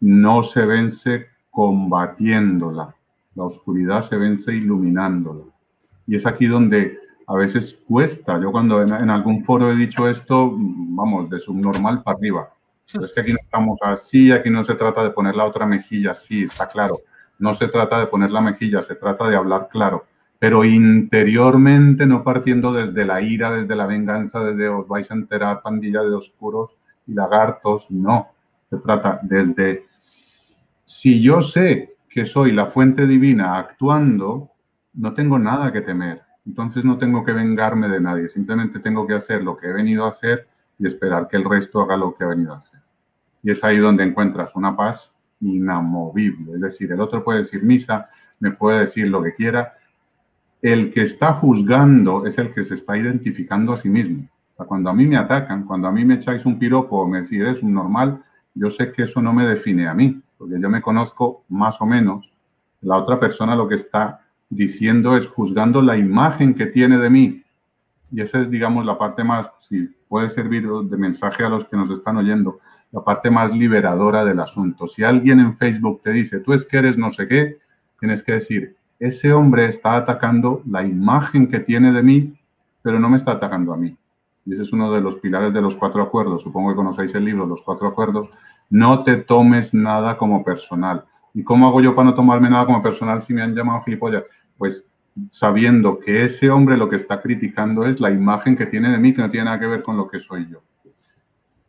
no 0.00 0.42
se 0.42 0.66
vence 0.66 1.26
combatiéndola, 1.50 2.96
la 3.34 3.44
oscuridad 3.44 4.02
se 4.02 4.16
vence 4.16 4.54
iluminándola. 4.54 5.44
Y 6.06 6.16
es 6.16 6.26
aquí 6.26 6.46
donde 6.46 6.98
a 7.26 7.34
veces 7.36 7.78
cuesta. 7.86 8.40
Yo 8.40 8.52
cuando 8.52 8.82
en, 8.82 9.10
algún 9.10 9.44
foro 9.44 9.70
he 9.70 9.76
dicho 9.76 10.08
esto, 10.08 10.54
vamos, 10.56 11.30
de 11.30 11.38
subnormal 11.38 12.02
para 12.02 12.16
arriba 12.16 12.48
es 13.00 13.12
que 13.12 13.20
aquí 13.20 13.32
no 13.32 13.38
estamos 13.40 13.78
así, 13.82 14.32
aquí 14.32 14.50
no 14.50 14.64
se 14.64 14.74
trata 14.74 15.02
de 15.02 15.10
poner 15.10 15.34
la 15.34 15.46
otra 15.46 15.66
mejilla 15.66 16.12
así, 16.12 16.44
está 16.44 16.66
claro. 16.66 17.00
No 17.38 17.54
se 17.54 17.68
trata 17.68 17.98
de 17.98 18.06
poner 18.06 18.30
la 18.30 18.40
mejilla, 18.40 18.82
se 18.82 18.94
trata 18.94 19.28
de 19.28 19.36
hablar 19.36 19.68
claro. 19.70 20.06
Pero 20.38 20.64
interiormente, 20.64 22.06
no 22.06 22.24
partiendo 22.24 22.72
desde 22.72 23.04
la 23.04 23.20
ira, 23.20 23.52
desde 23.52 23.76
la 23.76 23.86
venganza, 23.86 24.44
desde 24.44 24.68
os 24.68 24.86
vais 24.88 25.10
a 25.10 25.14
enterar, 25.14 25.62
pandilla 25.62 26.02
de 26.02 26.14
oscuros 26.14 26.76
y 27.06 27.14
lagartos, 27.14 27.86
no. 27.90 28.28
Se 28.68 28.78
trata 28.78 29.20
desde, 29.22 29.86
si 30.84 31.22
yo 31.22 31.40
sé 31.40 31.91
que 32.12 32.26
soy 32.26 32.52
la 32.52 32.66
fuente 32.66 33.06
divina 33.06 33.58
actuando, 33.58 34.50
no 34.92 35.14
tengo 35.14 35.38
nada 35.38 35.72
que 35.72 35.80
temer. 35.80 36.20
Entonces 36.44 36.84
no 36.84 36.98
tengo 36.98 37.24
que 37.24 37.32
vengarme 37.32 37.88
de 37.88 38.00
nadie, 38.00 38.28
simplemente 38.28 38.80
tengo 38.80 39.06
que 39.06 39.14
hacer 39.14 39.42
lo 39.42 39.56
que 39.56 39.68
he 39.68 39.72
venido 39.72 40.04
a 40.04 40.10
hacer 40.10 40.46
y 40.78 40.86
esperar 40.86 41.26
que 41.26 41.38
el 41.38 41.44
resto 41.44 41.80
haga 41.80 41.96
lo 41.96 42.14
que 42.14 42.24
ha 42.24 42.28
venido 42.28 42.52
a 42.52 42.58
hacer. 42.58 42.80
Y 43.42 43.50
es 43.50 43.64
ahí 43.64 43.78
donde 43.78 44.04
encuentras 44.04 44.54
una 44.54 44.76
paz 44.76 45.10
inamovible. 45.40 46.54
Es 46.54 46.60
decir, 46.60 46.92
el 46.92 47.00
otro 47.00 47.24
puede 47.24 47.38
decir 47.38 47.62
misa, 47.62 48.10
me 48.40 48.50
puede 48.50 48.80
decir 48.80 49.08
lo 49.08 49.22
que 49.22 49.34
quiera. 49.34 49.74
El 50.60 50.90
que 50.90 51.02
está 51.02 51.32
juzgando 51.32 52.26
es 52.26 52.36
el 52.36 52.52
que 52.52 52.64
se 52.64 52.74
está 52.74 52.96
identificando 52.96 53.72
a 53.72 53.78
sí 53.78 53.88
mismo. 53.88 54.28
cuando 54.68 54.90
a 54.90 54.94
mí 54.94 55.06
me 55.06 55.16
atacan, 55.16 55.64
cuando 55.64 55.88
a 55.88 55.92
mí 55.92 56.04
me 56.04 56.14
echáis 56.14 56.44
un 56.44 56.58
piropo 56.58 56.98
o 56.98 57.08
me 57.08 57.22
decís 57.22 57.40
eres 57.40 57.62
un 57.62 57.72
normal, 57.72 58.22
yo 58.54 58.68
sé 58.68 58.92
que 58.92 59.04
eso 59.04 59.22
no 59.22 59.32
me 59.32 59.46
define 59.46 59.88
a 59.88 59.94
mí, 59.94 60.22
porque 60.42 60.60
yo 60.60 60.68
me 60.68 60.82
conozco 60.82 61.44
más 61.48 61.80
o 61.80 61.86
menos. 61.86 62.32
La 62.80 62.96
otra 62.96 63.20
persona 63.20 63.54
lo 63.54 63.68
que 63.68 63.76
está 63.76 64.22
diciendo 64.50 65.16
es 65.16 65.28
juzgando 65.28 65.80
la 65.80 65.96
imagen 65.96 66.54
que 66.54 66.66
tiene 66.66 66.98
de 66.98 67.10
mí. 67.10 67.44
Y 68.10 68.22
esa 68.22 68.40
es, 68.40 68.50
digamos, 68.50 68.84
la 68.84 68.98
parte 68.98 69.22
más, 69.22 69.48
si 69.60 69.88
puede 70.08 70.30
servir 70.30 70.66
de 70.66 70.96
mensaje 70.96 71.44
a 71.44 71.48
los 71.48 71.64
que 71.66 71.76
nos 71.76 71.90
están 71.90 72.16
oyendo, 72.16 72.58
la 72.90 73.04
parte 73.04 73.30
más 73.30 73.54
liberadora 73.54 74.24
del 74.24 74.40
asunto. 74.40 74.88
Si 74.88 75.04
alguien 75.04 75.38
en 75.38 75.56
Facebook 75.56 76.00
te 76.02 76.10
dice, 76.10 76.40
tú 76.40 76.54
es 76.54 76.66
que 76.66 76.78
eres 76.78 76.98
no 76.98 77.12
sé 77.12 77.28
qué, 77.28 77.58
tienes 78.00 78.24
que 78.24 78.32
decir, 78.32 78.74
ese 78.98 79.32
hombre 79.32 79.66
está 79.66 79.94
atacando 79.94 80.60
la 80.68 80.84
imagen 80.84 81.46
que 81.46 81.60
tiene 81.60 81.92
de 81.92 82.02
mí, 82.02 82.36
pero 82.82 82.98
no 82.98 83.08
me 83.08 83.16
está 83.16 83.30
atacando 83.30 83.72
a 83.72 83.76
mí. 83.76 83.96
Y 84.44 84.54
ese 84.54 84.62
es 84.62 84.72
uno 84.72 84.92
de 84.92 85.00
los 85.00 85.14
pilares 85.18 85.54
de 85.54 85.62
los 85.62 85.76
cuatro 85.76 86.02
acuerdos. 86.02 86.42
Supongo 86.42 86.70
que 86.70 86.76
conocéis 86.76 87.14
el 87.14 87.26
libro, 87.26 87.46
los 87.46 87.62
cuatro 87.62 87.86
acuerdos. 87.86 88.28
No 88.72 89.04
te 89.04 89.16
tomes 89.18 89.74
nada 89.74 90.16
como 90.16 90.42
personal. 90.42 91.04
¿Y 91.34 91.44
cómo 91.44 91.68
hago 91.68 91.82
yo 91.82 91.94
para 91.94 92.08
no 92.08 92.14
tomarme 92.14 92.48
nada 92.48 92.64
como 92.64 92.82
personal 92.82 93.20
si 93.20 93.34
me 93.34 93.42
han 93.42 93.54
llamado 93.54 93.82
gilipollas? 93.82 94.24
Pues 94.56 94.86
sabiendo 95.28 95.98
que 95.98 96.24
ese 96.24 96.48
hombre 96.48 96.78
lo 96.78 96.88
que 96.88 96.96
está 96.96 97.20
criticando 97.20 97.84
es 97.84 98.00
la 98.00 98.10
imagen 98.10 98.56
que 98.56 98.64
tiene 98.64 98.88
de 98.88 98.96
mí, 98.96 99.12
que 99.12 99.20
no 99.20 99.30
tiene 99.30 99.44
nada 99.44 99.60
que 99.60 99.66
ver 99.66 99.82
con 99.82 99.98
lo 99.98 100.08
que 100.08 100.18
soy 100.18 100.48
yo. 100.48 100.62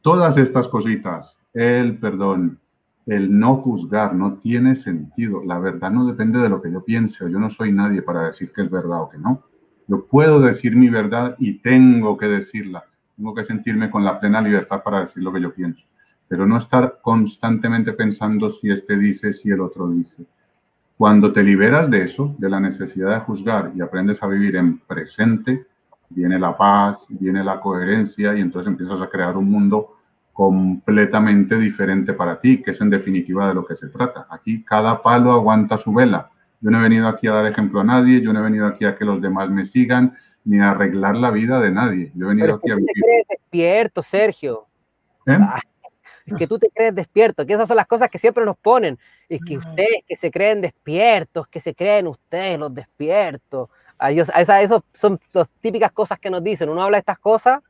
todas 0.01 0.37
estas 0.37 0.69
cositas, 0.69 1.37
el 1.53 1.97
perdón, 1.97 2.57
el 3.05 3.37
no 3.37 3.57
juzgar, 3.57 4.15
no 4.15 4.35
tiene 4.35 4.73
sentido. 4.73 5.43
La 5.43 5.59
verdad 5.59 5.91
no 5.91 6.05
depende 6.05 6.39
de 6.39 6.47
lo 6.47 6.61
que 6.61 6.71
yo 6.71 6.85
piense 6.85 7.29
yo 7.29 7.37
no 7.37 7.49
soy 7.49 7.73
nadie 7.73 8.01
para 8.01 8.23
decir 8.23 8.53
que 8.53 8.61
es 8.61 8.71
verdad 8.71 9.01
o 9.01 9.09
que 9.09 9.17
no. 9.17 9.43
Yo 9.89 10.05
puedo 10.05 10.39
decir 10.39 10.73
mi 10.77 10.87
verdad 10.87 11.35
y 11.37 11.59
tengo 11.59 12.17
que 12.17 12.27
decirla. 12.27 12.85
Tengo 13.17 13.35
que 13.35 13.43
sentirme 13.43 13.91
con 13.91 14.05
la 14.05 14.21
plena 14.21 14.39
libertad 14.39 14.81
para 14.83 15.01
decir 15.01 15.21
lo 15.21 15.33
que 15.33 15.41
yo 15.41 15.53
pienso, 15.53 15.85
pero 16.33 16.47
no 16.47 16.57
estar 16.57 16.97
constantemente 16.99 17.93
pensando 17.93 18.49
si 18.49 18.71
este 18.71 18.97
dice, 18.97 19.33
si 19.33 19.51
el 19.51 19.61
otro 19.61 19.87
dice. 19.89 20.25
Cuando 20.97 21.31
te 21.31 21.43
liberas 21.43 21.91
de 21.91 22.01
eso, 22.01 22.33
de 22.39 22.49
la 22.49 22.59
necesidad 22.59 23.13
de 23.13 23.19
juzgar 23.19 23.71
y 23.75 23.81
aprendes 23.81 24.23
a 24.23 24.25
vivir 24.25 24.55
en 24.55 24.79
presente, 24.79 25.67
viene 26.09 26.39
la 26.39 26.57
paz, 26.57 27.05
viene 27.07 27.43
la 27.43 27.59
coherencia 27.59 28.35
y 28.35 28.41
entonces 28.41 28.67
empiezas 28.67 28.99
a 28.99 29.11
crear 29.11 29.37
un 29.37 29.47
mundo 29.47 29.97
completamente 30.31 31.55
diferente 31.55 32.13
para 32.13 32.41
ti, 32.41 32.63
que 32.63 32.71
es 32.71 32.81
en 32.81 32.89
definitiva 32.89 33.47
de 33.47 33.53
lo 33.53 33.63
que 33.63 33.75
se 33.75 33.89
trata. 33.89 34.25
Aquí 34.31 34.63
cada 34.63 35.03
palo 35.03 35.33
aguanta 35.33 35.77
su 35.77 35.93
vela. 35.93 36.31
Yo 36.61 36.71
no 36.71 36.79
he 36.79 36.81
venido 36.81 37.07
aquí 37.07 37.27
a 37.27 37.33
dar 37.33 37.45
ejemplo 37.45 37.81
a 37.81 37.83
nadie, 37.83 38.21
yo 38.21 38.33
no 38.33 38.39
he 38.39 38.43
venido 38.43 38.65
aquí 38.65 38.85
a 38.85 38.95
que 38.95 39.05
los 39.05 39.21
demás 39.21 39.51
me 39.51 39.65
sigan, 39.65 40.17
ni 40.45 40.57
a 40.57 40.71
arreglar 40.71 41.15
la 41.15 41.29
vida 41.29 41.59
de 41.59 41.69
nadie. 41.69 42.11
Yo 42.15 42.25
he 42.25 42.29
venido 42.29 42.55
aquí 42.55 42.71
a 42.71 42.75
vivir. 42.75 42.89
Te 42.91 43.35
despierto, 43.35 44.01
Sergio. 44.01 44.65
¿Eh? 45.27 45.37
Es 46.25 46.33
que 46.35 46.47
tú 46.47 46.57
te 46.57 46.69
crees 46.69 46.95
despierto, 46.95 47.45
que 47.45 47.53
esas 47.53 47.67
son 47.67 47.77
las 47.77 47.87
cosas 47.87 48.09
que 48.09 48.17
siempre 48.17 48.45
nos 48.45 48.57
ponen. 48.57 48.97
Es 49.27 49.41
que 49.45 49.57
ustedes 49.57 50.03
que 50.07 50.15
se 50.15 50.31
creen 50.31 50.61
despiertos, 50.61 51.47
que 51.47 51.59
se 51.59 51.73
creen 51.73 52.07
ustedes 52.07 52.57
los 52.57 52.73
despiertos. 52.73 53.69
Esas 54.09 54.81
son 54.93 55.19
las 55.33 55.49
típicas 55.61 55.91
cosas 55.91 56.19
que 56.19 56.29
nos 56.29 56.43
dicen. 56.43 56.69
Uno 56.69 56.83
habla 56.83 56.97
de 56.97 56.99
estas 57.01 57.19
cosas 57.19 57.61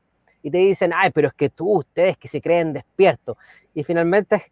y 0.41 0.51
te 0.51 0.57
dicen, 0.57 0.91
ay, 0.95 1.11
pero 1.11 1.29
es 1.29 1.33
que 1.33 1.49
tú, 1.49 1.79
ustedes 1.79 2.17
que 2.17 2.27
se 2.27 2.41
creen 2.41 2.73
despiertos. 2.73 3.37
Y 3.73 3.83
finalmente, 3.83 4.51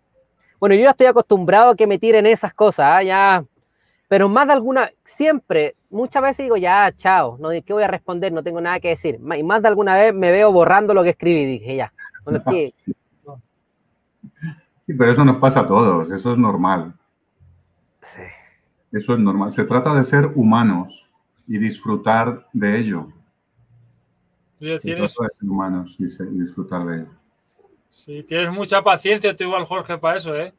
bueno, 0.59 0.75
yo 0.75 0.81
ya 0.81 0.91
estoy 0.91 1.07
acostumbrado 1.07 1.71
a 1.71 1.75
que 1.75 1.87
me 1.87 1.99
tiren 1.99 2.25
esas 2.25 2.53
cosas, 2.53 2.85
¿ah? 2.87 3.03
ya, 3.03 3.45
pero 4.11 4.27
más 4.27 4.45
de 4.45 4.51
alguna, 4.51 4.91
siempre, 5.05 5.77
muchas 5.89 6.21
veces 6.21 6.43
digo, 6.43 6.57
ya, 6.57 6.91
chao, 6.97 7.37
no, 7.39 7.49
¿qué 7.49 7.71
voy 7.71 7.83
a 7.83 7.87
responder? 7.87 8.33
No 8.33 8.43
tengo 8.43 8.59
nada 8.59 8.77
que 8.81 8.89
decir. 8.89 9.17
Y 9.37 9.43
más 9.43 9.61
de 9.61 9.69
alguna 9.69 9.95
vez 9.95 10.13
me 10.13 10.31
veo 10.31 10.51
borrando 10.51 10.93
lo 10.93 11.01
que 11.01 11.11
escribí, 11.11 11.45
dije, 11.45 11.77
ya. 11.77 11.93
sí. 14.91 14.97
pero 14.97 15.11
eso 15.11 15.25
nos 15.25 15.37
pasa 15.37 15.61
a 15.61 15.67
todos, 15.67 16.11
eso 16.11 16.33
es 16.33 16.37
normal. 16.37 16.93
Sí. 18.01 18.21
Eso 18.91 19.13
es 19.13 19.19
normal. 19.19 19.51
Se 19.53 19.63
trata 19.63 19.93
de 19.95 20.03
ser 20.03 20.31
humanos 20.35 21.07
y 21.47 21.57
disfrutar 21.57 22.47
de 22.53 22.79
ello 22.79 23.07
tienes... 24.81 25.15
humanos 25.41 25.95
y, 25.97 26.05
disfrutar 26.05 26.85
de 26.85 27.05
Sí, 27.89 28.23
tienes 28.23 28.51
mucha 28.51 28.81
paciencia, 28.81 29.35
tú 29.35 29.43
igual, 29.43 29.65
Jorge, 29.65 29.97
para 29.97 30.15
eso, 30.15 30.35
¿eh? 30.35 30.53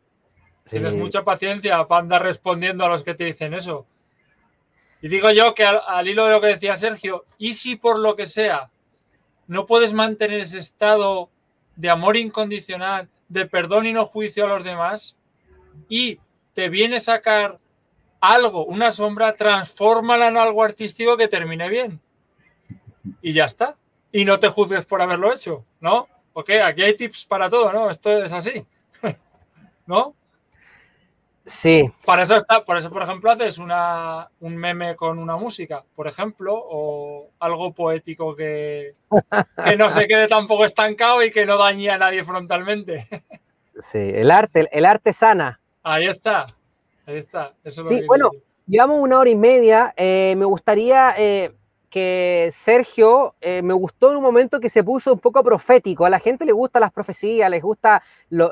Tienes 0.68 0.94
mucha 0.94 1.24
paciencia 1.24 1.86
para 1.88 2.02
andar 2.02 2.22
respondiendo 2.22 2.84
a 2.84 2.88
los 2.88 3.02
que 3.02 3.14
te 3.14 3.24
dicen 3.24 3.54
eso. 3.54 3.86
Y 5.00 5.08
digo 5.08 5.30
yo 5.30 5.54
que 5.54 5.64
al, 5.64 6.06
hilo 6.06 6.26
de 6.26 6.30
lo 6.30 6.40
que 6.40 6.48
decía 6.48 6.76
Sergio, 6.76 7.24
¿y 7.38 7.54
si 7.54 7.76
por 7.76 7.98
lo 7.98 8.14
que 8.14 8.26
sea 8.26 8.70
no 9.48 9.66
puedes 9.66 9.92
mantener 9.92 10.40
ese 10.40 10.58
estado 10.58 11.30
de 11.74 11.90
amor 11.90 12.16
incondicional, 12.16 13.08
de 13.32 13.46
perdón 13.46 13.86
y 13.86 13.92
no 13.92 14.04
juicio 14.04 14.44
a 14.44 14.48
los 14.48 14.64
demás, 14.64 15.16
y 15.88 16.20
te 16.52 16.68
viene 16.68 16.96
a 16.96 17.00
sacar 17.00 17.58
algo, 18.20 18.64
una 18.66 18.92
sombra, 18.92 19.34
transfórmala 19.34 20.28
en 20.28 20.36
algo 20.36 20.62
artístico 20.62 21.16
que 21.16 21.28
termine 21.28 21.68
bien. 21.68 22.00
Y 23.20 23.32
ya 23.32 23.46
está 23.46 23.76
y 24.12 24.24
no 24.24 24.38
te 24.38 24.48
juzgues 24.48 24.84
por 24.84 25.00
haberlo 25.00 25.32
hecho, 25.32 25.64
¿no? 25.80 26.06
Ok, 26.34 26.50
aquí 26.64 26.82
hay 26.82 26.96
tips 26.96 27.24
para 27.26 27.48
todo, 27.48 27.72
¿no? 27.72 27.90
Esto 27.90 28.22
es 28.22 28.32
así, 28.32 28.64
¿no? 29.86 30.14
Sí. 31.44 31.90
Para 32.04 32.22
eso 32.22 32.36
está, 32.36 32.64
por 32.64 32.76
eso, 32.76 32.90
por 32.90 33.02
ejemplo, 33.02 33.30
haces 33.30 33.58
una, 33.58 34.28
un 34.40 34.56
meme 34.56 34.94
con 34.94 35.18
una 35.18 35.36
música, 35.36 35.84
por 35.94 36.06
ejemplo, 36.06 36.54
o 36.54 37.30
algo 37.40 37.72
poético 37.72 38.36
que, 38.36 38.94
que 39.64 39.76
no 39.76 39.90
se 39.90 40.06
quede 40.06 40.28
tampoco 40.28 40.64
estancado 40.64 41.22
y 41.22 41.30
que 41.30 41.44
no 41.44 41.58
dañe 41.58 41.90
a 41.90 41.98
nadie 41.98 42.24
frontalmente. 42.24 43.08
Sí, 43.80 43.98
el 43.98 44.30
arte, 44.30 44.68
el 44.70 44.84
arte 44.84 45.14
sana. 45.14 45.58
Ahí 45.82 46.06
está, 46.06 46.44
ahí 47.06 47.16
está. 47.16 47.54
sí, 47.66 48.04
bueno, 48.06 48.30
llevamos 48.66 49.00
una 49.00 49.18
hora 49.18 49.30
y 49.30 49.34
media. 49.34 49.94
Eh, 49.96 50.34
me 50.36 50.44
gustaría 50.44 51.14
eh, 51.16 51.52
que 51.90 52.52
Sergio 52.54 53.34
eh, 53.40 53.62
me 53.62 53.74
gustó 53.74 54.10
en 54.10 54.16
un 54.16 54.22
momento 54.22 54.60
que 54.60 54.68
se 54.68 54.82
puso 54.84 55.12
un 55.12 55.18
poco 55.18 55.42
profético. 55.42 56.04
A 56.04 56.10
la 56.10 56.20
gente 56.20 56.44
le 56.44 56.52
gustan 56.52 56.80
las 56.80 56.92
profecías, 56.92 57.50
les 57.50 57.62
gusta 57.62 58.02
lo, 58.30 58.50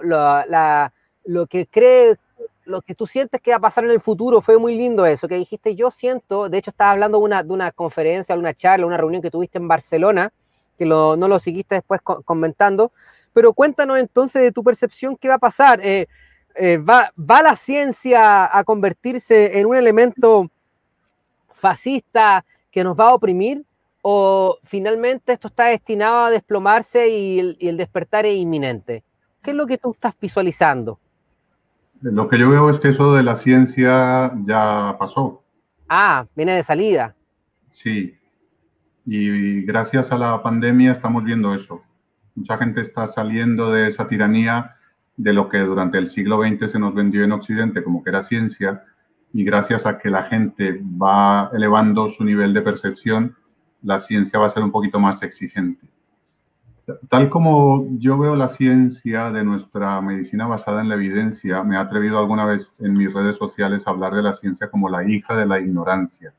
que 1.48 1.66
cree, 1.66 2.16
lo 2.64 2.82
que 2.82 2.94
tú 2.94 3.06
sientes 3.06 3.40
que 3.40 3.50
va 3.50 3.56
a 3.56 3.60
pasar 3.60 3.84
en 3.84 3.90
el 3.90 4.00
futuro. 4.00 4.40
Fue 4.40 4.58
muy 4.58 4.76
lindo 4.76 5.06
eso, 5.06 5.28
que 5.28 5.36
dijiste, 5.36 5.74
yo 5.74 5.90
siento, 5.90 6.48
de 6.48 6.58
hecho 6.58 6.70
estaba 6.70 6.92
hablando 6.92 7.18
de 7.18 7.46
una, 7.46 7.72
conferencia, 7.72 8.34
una 8.36 8.54
charla, 8.54 8.86
una 8.86 8.96
reunión 8.96 9.22
que 9.22 9.30
tuviste 9.30 9.58
en 9.58 9.68
Barcelona, 9.68 10.32
que 10.78 10.86
no 10.86 11.16
lo 11.16 11.38
seguiste 11.38 11.76
después 11.76 12.00
comentando, 12.02 12.92
pero 13.32 13.52
cuéntanos 13.52 13.98
entonces 13.98 14.42
de 14.42 14.52
tu 14.52 14.64
percepción, 14.64 15.16
¿qué 15.16 15.28
va 15.28 15.34
a 15.34 15.38
pasar? 15.38 15.80
Eh, 15.82 16.06
eh, 16.54 16.78
¿va, 16.78 17.12
¿Va 17.18 17.42
la 17.42 17.54
ciencia 17.54 18.56
a 18.56 18.64
convertirse 18.64 19.58
en 19.58 19.66
un 19.66 19.76
elemento 19.76 20.50
fascista? 21.52 22.44
que 22.70 22.84
nos 22.84 22.98
va 22.98 23.08
a 23.08 23.14
oprimir 23.14 23.64
o 24.02 24.58
finalmente 24.64 25.32
esto 25.32 25.48
está 25.48 25.66
destinado 25.66 26.24
a 26.24 26.30
desplomarse 26.30 27.08
y 27.08 27.56
el, 27.60 27.76
despertar 27.76 28.24
es 28.26 28.36
inminente? 28.36 29.02
¿Qué 29.42 29.50
es 29.50 29.56
lo 29.56 29.66
que 29.66 29.78
tú 29.78 29.92
estás 29.92 30.14
visualizando? 30.20 30.98
Lo 32.02 32.28
que 32.28 32.38
yo 32.38 32.48
veo 32.50 32.70
es 32.70 32.78
que 32.78 32.88
eso 32.88 33.14
de 33.14 33.22
la 33.22 33.36
ciencia 33.36 34.32
ya 34.42 34.96
pasó. 34.98 35.42
Ah, 35.88 36.26
viene 36.34 36.52
de 36.52 36.62
salida. 36.62 37.14
Sí. 37.70 38.14
Y 39.04 39.62
gracias 39.62 40.12
a 40.12 40.18
la 40.18 40.42
pandemia 40.42 40.92
estamos 40.92 41.24
viendo 41.24 41.54
eso. 41.54 41.82
Mucha 42.34 42.56
gente 42.56 42.80
está 42.80 43.06
saliendo 43.06 43.72
de 43.72 43.88
esa 43.88 44.08
tiranía 44.08 44.76
de 45.16 45.32
lo 45.32 45.48
que 45.48 45.58
durante 45.58 45.98
el 45.98 46.06
siglo 46.06 46.40
XX 46.42 46.70
se 46.70 46.78
nos 46.78 46.94
vendió 46.94 47.22
en 47.24 47.32
Occidente 47.32 47.82
como 47.82 48.02
que 48.02 48.10
era 48.10 48.22
ciencia 48.22 48.84
y 49.32 49.44
gracias 49.44 49.84
a 49.84 49.98
que 49.98 50.10
la 50.10 50.22
gente 50.24 50.80
va 50.82 51.50
elevando 51.52 52.08
su 52.08 52.24
nivel 52.24 52.54
de 52.54 52.62
percepción, 52.62 53.36
la 53.82 53.98
ciencia 53.98 54.38
va 54.38 54.46
a 54.46 54.50
ser 54.50 54.62
un 54.62 54.72
poquito 54.72 54.98
más 54.98 55.22
exigente. 55.22 55.86
Tal 57.08 57.28
como 57.28 57.86
yo 57.98 58.18
veo 58.18 58.36
la 58.36 58.48
ciencia 58.48 59.30
de 59.30 59.44
nuestra 59.44 60.00
medicina 60.00 60.46
basada 60.46 60.80
en 60.80 60.88
la 60.88 60.94
evidencia, 60.94 61.62
me 61.62 61.76
he 61.76 61.78
atrevido 61.78 62.18
alguna 62.18 62.44
vez 62.44 62.74
en 62.78 62.94
mis 62.94 63.12
redes 63.12 63.36
sociales 63.36 63.86
a 63.86 63.90
hablar 63.90 64.14
de 64.14 64.22
la 64.22 64.34
ciencia 64.34 64.70
como 64.70 64.88
la 64.88 65.08
hija 65.08 65.36
de 65.36 65.46
la 65.46 65.60
ignorancia, 65.60 66.32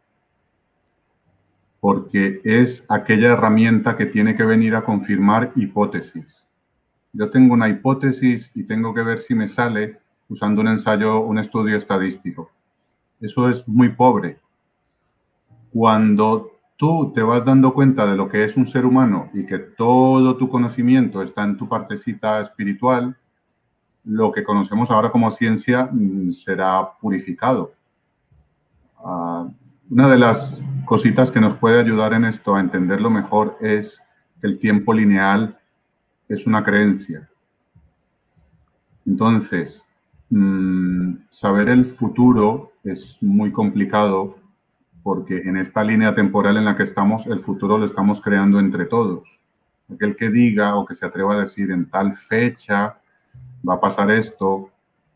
porque 1.79 2.41
es 2.43 2.83
aquella 2.89 3.33
herramienta 3.33 3.97
que 3.97 4.05
tiene 4.05 4.35
que 4.35 4.43
venir 4.43 4.75
a 4.75 4.83
confirmar 4.83 5.51
hipótesis. 5.55 6.45
Yo 7.13 7.29
tengo 7.29 7.53
una 7.53 7.69
hipótesis 7.69 8.51
y 8.55 8.63
tengo 8.63 8.93
que 8.93 9.03
ver 9.03 9.19
si 9.19 9.35
me 9.35 9.47
sale 9.47 9.99
usando 10.29 10.61
un 10.61 10.69
ensayo, 10.69 11.19
un 11.19 11.39
estudio 11.39 11.77
estadístico 11.77 12.51
eso 13.21 13.47
es 13.49 13.67
muy 13.67 13.89
pobre. 13.89 14.39
Cuando 15.71 16.50
tú 16.81 17.11
te 17.13 17.21
vas 17.21 17.45
dando 17.45 17.75
cuenta 17.75 18.07
de 18.07 18.15
lo 18.15 18.27
que 18.27 18.43
es 18.43 18.57
un 18.57 18.65
ser 18.65 18.87
humano 18.87 19.29
y 19.35 19.45
que 19.45 19.59
todo 19.59 20.35
tu 20.35 20.49
conocimiento 20.49 21.21
está 21.21 21.43
en 21.43 21.55
tu 21.55 21.69
partecita 21.69 22.41
espiritual, 22.41 23.15
lo 24.03 24.31
que 24.31 24.43
conocemos 24.43 24.89
ahora 24.89 25.11
como 25.11 25.29
ciencia 25.29 25.87
mm, 25.91 26.31
será 26.31 26.93
purificado. 26.99 27.73
Ah, 28.97 29.47
una 29.91 30.07
de 30.07 30.17
las 30.17 30.59
cositas 30.85 31.29
que 31.29 31.39
nos 31.39 31.55
puede 31.55 31.79
ayudar 31.79 32.13
en 32.13 32.25
esto 32.25 32.55
a 32.55 32.59
entenderlo 32.59 33.11
mejor 33.11 33.59
es 33.61 34.01
que 34.39 34.47
el 34.47 34.57
tiempo 34.57 34.91
lineal 34.91 35.59
es 36.29 36.47
una 36.47 36.63
creencia. 36.63 37.29
Entonces, 39.05 39.85
mm, 40.31 41.13
saber 41.29 41.69
el 41.69 41.85
futuro 41.85 42.71
es 42.83 43.19
muy 43.21 43.51
complicado 43.51 44.40
porque 45.03 45.37
en 45.37 45.57
esta 45.57 45.83
línea 45.83 46.13
temporal 46.13 46.57
en 46.57 46.65
la 46.65 46.75
que 46.75 46.83
estamos, 46.83 47.25
el 47.27 47.39
futuro 47.39 47.77
lo 47.77 47.85
estamos 47.85 48.21
creando 48.21 48.59
entre 48.59 48.85
todos. 48.85 49.39
Aquel 49.93 50.15
que 50.15 50.29
diga 50.29 50.75
o 50.75 50.85
que 50.85 50.95
se 50.95 51.05
atreva 51.05 51.33
a 51.33 51.41
decir 51.41 51.71
en 51.71 51.89
tal 51.89 52.15
fecha 52.15 52.97
va 53.67 53.75
a 53.75 53.79
pasar 53.79 54.11
esto, 54.11 54.69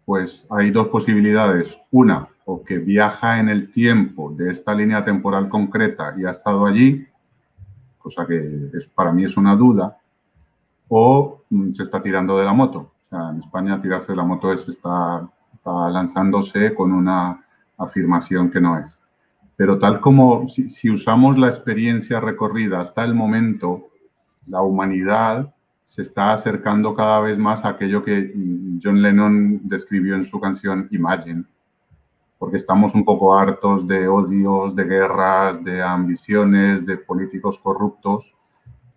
pues 0.05 0.45
hay 0.49 0.71
dos 0.71 0.87
posibilidades. 0.87 1.79
Una, 1.91 2.27
o 2.45 2.63
que 2.63 2.77
viaja 2.77 3.39
en 3.39 3.49
el 3.49 3.71
tiempo 3.71 4.31
de 4.31 4.51
esta 4.51 4.73
línea 4.73 5.03
temporal 5.03 5.49
concreta 5.49 6.13
y 6.17 6.25
ha 6.25 6.31
estado 6.31 6.65
allí, 6.65 7.07
cosa 7.97 8.25
que 8.25 8.69
es, 8.73 8.87
para 8.87 9.11
mí 9.11 9.23
es 9.23 9.37
una 9.37 9.55
duda, 9.55 9.97
o 10.87 11.41
mm, 11.49 11.71
se 11.71 11.83
está 11.83 12.01
tirando 12.01 12.37
de 12.37 12.45
la 12.45 12.53
moto. 12.53 12.79
O 12.79 13.09
sea, 13.09 13.29
en 13.31 13.39
España 13.39 13.81
tirarse 13.81 14.11
de 14.11 14.17
la 14.17 14.23
moto 14.23 14.51
es 14.51 14.67
está 14.67 15.27
lanzándose 15.65 16.75
con 16.75 16.91
una 16.91 17.43
afirmación 17.77 18.51
que 18.51 18.61
no 18.61 18.77
es. 18.77 18.99
Pero 19.57 19.79
tal 19.79 20.01
como 20.01 20.47
si, 20.47 20.89
usamos 20.89 21.37
la 21.37 21.47
experiencia 21.47 22.19
recorrida 22.19 22.81
hasta 22.81 23.03
el 23.05 23.15
momento, 23.15 23.89
la 24.47 24.61
humanidad 24.61 25.53
se 25.83 26.01
está 26.01 26.33
acercando 26.33 26.93
cada 26.93 27.19
vez 27.21 27.37
más 27.37 27.63
a 27.63 27.69
aquello 27.69 28.03
que 28.03 28.33
John 28.83 29.01
Lennon 29.01 29.61
describió 29.63 30.15
en 30.15 30.23
su 30.23 30.39
canción 30.39 30.87
Imagine, 30.91 31.45
porque 32.37 32.57
estamos 32.57 32.93
un 32.95 33.05
poco 33.05 33.37
hartos 33.37 33.87
de 33.87 34.07
odios, 34.07 34.75
de 34.75 34.83
guerras, 34.83 35.63
de 35.63 35.81
ambiciones, 35.81 36.85
de 36.85 36.97
políticos 36.97 37.59
corruptos 37.59 38.33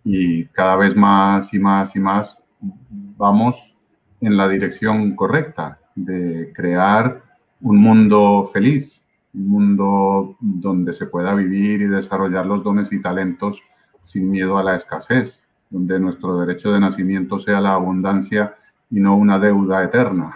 y 0.02 0.46
cada 0.46 0.76
vez 0.76 0.96
más 0.96 1.52
y 1.52 1.58
más 1.58 1.94
y 1.94 2.00
más 2.00 2.38
vamos 2.60 3.74
en 4.20 4.36
la 4.36 4.48
dirección 4.48 5.14
correcta 5.14 5.78
de 5.94 6.52
crear 6.54 7.22
un 7.60 7.78
mundo 7.78 8.48
feliz, 8.52 8.97
mundo 9.32 10.36
donde 10.40 10.92
se 10.92 11.06
pueda 11.06 11.34
vivir 11.34 11.82
y 11.82 11.86
desarrollar 11.86 12.46
los 12.46 12.62
dones 12.62 12.92
y 12.92 13.00
talentos 13.02 13.62
sin 14.02 14.30
miedo 14.30 14.58
a 14.58 14.62
la 14.62 14.74
escasez 14.74 15.42
donde 15.70 16.00
nuestro 16.00 16.38
derecho 16.38 16.72
de 16.72 16.80
nacimiento 16.80 17.38
sea 17.38 17.60
la 17.60 17.74
abundancia 17.74 18.56
y 18.90 19.00
no 19.00 19.16
una 19.16 19.38
deuda 19.38 19.84
eterna. 19.84 20.32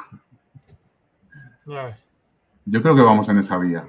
Yo 2.65 2.83
creo 2.83 2.95
que 2.95 3.03
vamos 3.03 3.29
en 3.29 3.39
esa 3.39 3.57
vía. 3.57 3.89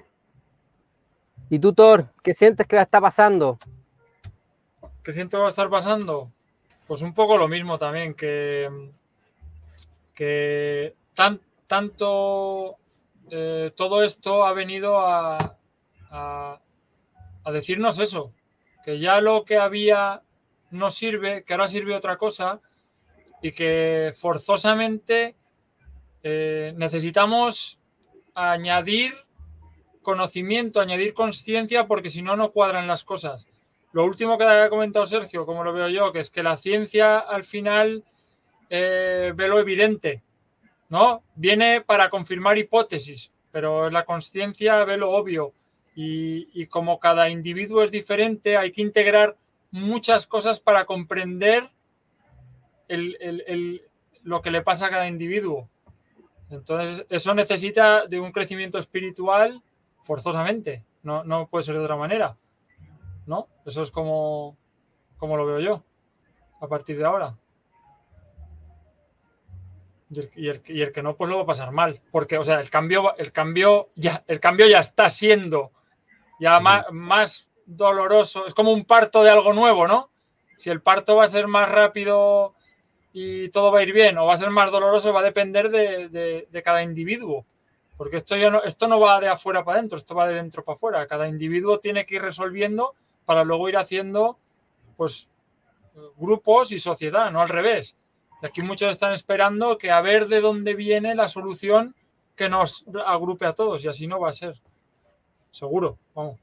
¿Y 1.50 1.60
tú, 1.60 1.74
Thor, 1.74 2.08
qué 2.24 2.34
sientes 2.34 2.66
que 2.66 2.76
va 2.76 2.82
a 2.82 2.86
estar 2.86 3.02
pasando? 3.02 3.60
¿Qué 5.04 5.12
siento 5.12 5.38
que 5.38 5.42
va 5.42 5.48
a 5.48 5.50
estar 5.50 5.70
pasando? 5.70 6.32
Pues 6.88 7.02
un 7.02 7.14
poco 7.14 7.38
lo 7.38 7.48
mismo 7.48 7.78
también, 7.78 8.14
que, 8.14 8.70
que 10.14 10.96
tan, 11.14 11.40
tanto 11.68 12.78
eh, 13.30 13.72
todo 13.76 14.04
esto 14.04 14.46
ha 14.46 14.54
venido 14.54 15.00
a, 15.00 15.58
decirnos 17.52 18.00
eso, 18.00 18.34
que 18.84 19.00
ya 19.00 19.22
lo 19.22 19.44
que 19.46 19.58
había 19.58 20.22
no 20.72 20.90
sirve, 20.90 21.44
que 21.44 21.54
ahora 21.54 21.68
sirve 21.68 21.96
otra 21.96 22.18
cosa 22.18 22.62
y 23.42 23.52
que 23.52 24.14
forzosamente 24.16 25.36
eh, 26.24 26.74
necesitamos 26.78 27.80
añadir 28.34 29.14
conocimiento, 30.02 30.80
añadir 30.80 31.14
conciencia, 31.14 31.88
porque 31.88 32.10
si 32.10 32.22
no, 32.22 32.36
no 32.36 32.52
cuadran 32.52 32.88
las 32.88 33.04
cosas. 33.04 33.48
Lo 33.92 34.06
último 34.06 34.38
que 34.38 34.44
ha 34.44 34.70
comentado 34.70 35.06
Sergio, 35.06 35.46
como 35.46 35.64
lo 35.64 35.74
veo 35.74 35.88
yo, 35.90 36.12
que 36.12 36.20
es 36.20 36.30
que 36.30 36.44
la 36.44 36.58
ciencia 36.58 37.20
al 37.20 37.44
final 37.44 38.04
eh, 38.70 39.34
ve 39.36 39.48
lo 39.48 39.60
evidente, 39.60 40.24
¿no? 40.94 41.24
Viene 41.34 41.82
para 41.82 42.08
confirmar 42.08 42.60
hipótesis, 42.60 43.34
pero 43.52 43.90
la 43.90 44.06
conciencia 44.06 44.86
ve 44.86 44.98
lo 44.98 45.10
obvio. 45.10 45.52
Y, 45.96 46.68
como 46.68 47.00
cada 47.00 47.30
individuo 47.30 47.82
es 47.82 47.90
diferente, 47.90 48.58
hay 48.58 48.72
que 48.72 48.84
integrar 48.84 49.36
muchas 49.72 50.28
cosas 50.28 50.60
para 50.60 50.86
comprender 50.86 51.72
lo 54.22 54.42
que 54.44 54.52
le 54.52 54.62
pasa 54.62 54.86
a 54.86 54.90
cada 54.92 55.08
individuo. 55.08 55.68
Entonces, 56.52 57.08
eso 57.10 57.34
necesita 57.34 58.06
de 58.06 58.20
un 58.20 58.32
crecimiento 58.32 58.78
espiritual 58.78 59.64
forzosamente. 60.04 60.86
No, 61.02 61.48
puede 61.50 61.64
ser 61.64 61.74
de 61.74 61.82
otra 61.82 61.98
manera. 61.98 62.38
¿No? 63.26 63.48
Eso 63.66 63.82
es 63.82 63.90
como, 63.90 64.58
como 65.18 65.38
lo 65.38 65.48
veo 65.48 65.60
yo 65.60 65.84
a 66.62 66.68
partir 66.68 67.00
de 67.00 67.06
ahora. 67.06 67.36
Y 70.36 70.50
el, 70.50 70.92
que 70.92 71.04
no, 71.04 71.16
pues 71.16 71.30
lo 71.30 71.38
va 71.38 71.44
a 71.44 71.48
pasar 71.48 71.72
mal. 71.72 72.02
Porque, 72.12 72.38
o 72.38 72.44
sea, 72.44 72.60
el 72.60 72.70
cambio, 72.70 73.16
el 73.18 73.32
cambio, 73.32 73.90
ya, 73.96 74.24
el 74.28 74.40
cambio 74.40 74.68
ya 74.68 74.80
está 74.80 75.10
siendo 75.10 75.72
ya 76.40 76.60
más, 76.60 76.86
más 76.92 77.50
doloroso, 77.66 78.46
es 78.46 78.54
como 78.54 78.72
un 78.72 78.86
parto 78.86 79.24
de 79.24 79.30
algo 79.30 79.54
nuevo, 79.54 79.88
¿no? 79.88 80.10
Si 80.58 80.70
el 80.70 80.82
parto 80.82 81.16
va 81.16 81.24
a 81.24 81.28
ser 81.28 81.48
más 81.48 81.70
rápido 81.70 82.56
y 83.14 83.50
todo 83.50 83.72
va 83.72 83.80
a 83.80 83.84
ir 83.84 83.94
bien 83.94 84.18
o 84.18 84.26
va 84.26 84.34
a 84.34 84.38
ser 84.38 84.50
más 84.50 84.72
doloroso 84.72 85.14
va 85.14 85.22
a 85.22 85.24
depender 85.24 85.70
de, 85.70 86.62
cada 86.64 86.84
individuo. 86.84 87.46
Porque 87.96 88.18
esto, 88.18 88.36
ya 88.36 88.50
no, 88.50 88.64
esto 88.64 88.88
no 88.88 89.00
va 89.00 89.20
de 89.20 89.28
afuera 89.28 89.64
para 89.64 89.78
adentro, 89.78 89.98
esto 89.98 90.16
va 90.16 90.28
de 90.28 90.34
dentro 90.36 90.64
para 90.64 90.76
afuera. 90.76 91.08
Cada 91.08 91.28
individuo 91.28 91.80
tiene 91.80 92.06
que 92.06 92.16
ir 92.16 92.22
resolviendo 92.22 92.96
para 93.26 93.44
luego 93.44 93.70
ir 93.70 93.78
haciendo 93.78 94.38
pues 94.98 95.30
grupos 96.18 96.72
y 96.72 96.80
sociedad, 96.80 97.32
no 97.32 97.42
al 97.42 97.50
revés. 97.50 97.96
Y 98.44 98.46
aquí 98.46 98.62
muchos 98.62 98.90
están 98.90 99.14
esperando 99.14 99.78
que 99.78 99.90
a 99.90 100.02
ver 100.02 100.28
de 100.28 100.42
dónde 100.42 100.76
viene 100.76 101.16
la 101.16 101.30
solución 101.30 101.96
que 102.36 102.50
nos 102.50 102.86
agrupe 103.08 103.46
a 103.46 103.54
todos 103.54 103.86
y 103.86 103.88
así 103.88 104.06
no 104.06 104.20
va 104.20 104.30
a 104.30 104.34
ser. 104.34 104.62
Seguro, 105.52 105.98
vamos. 106.14 106.38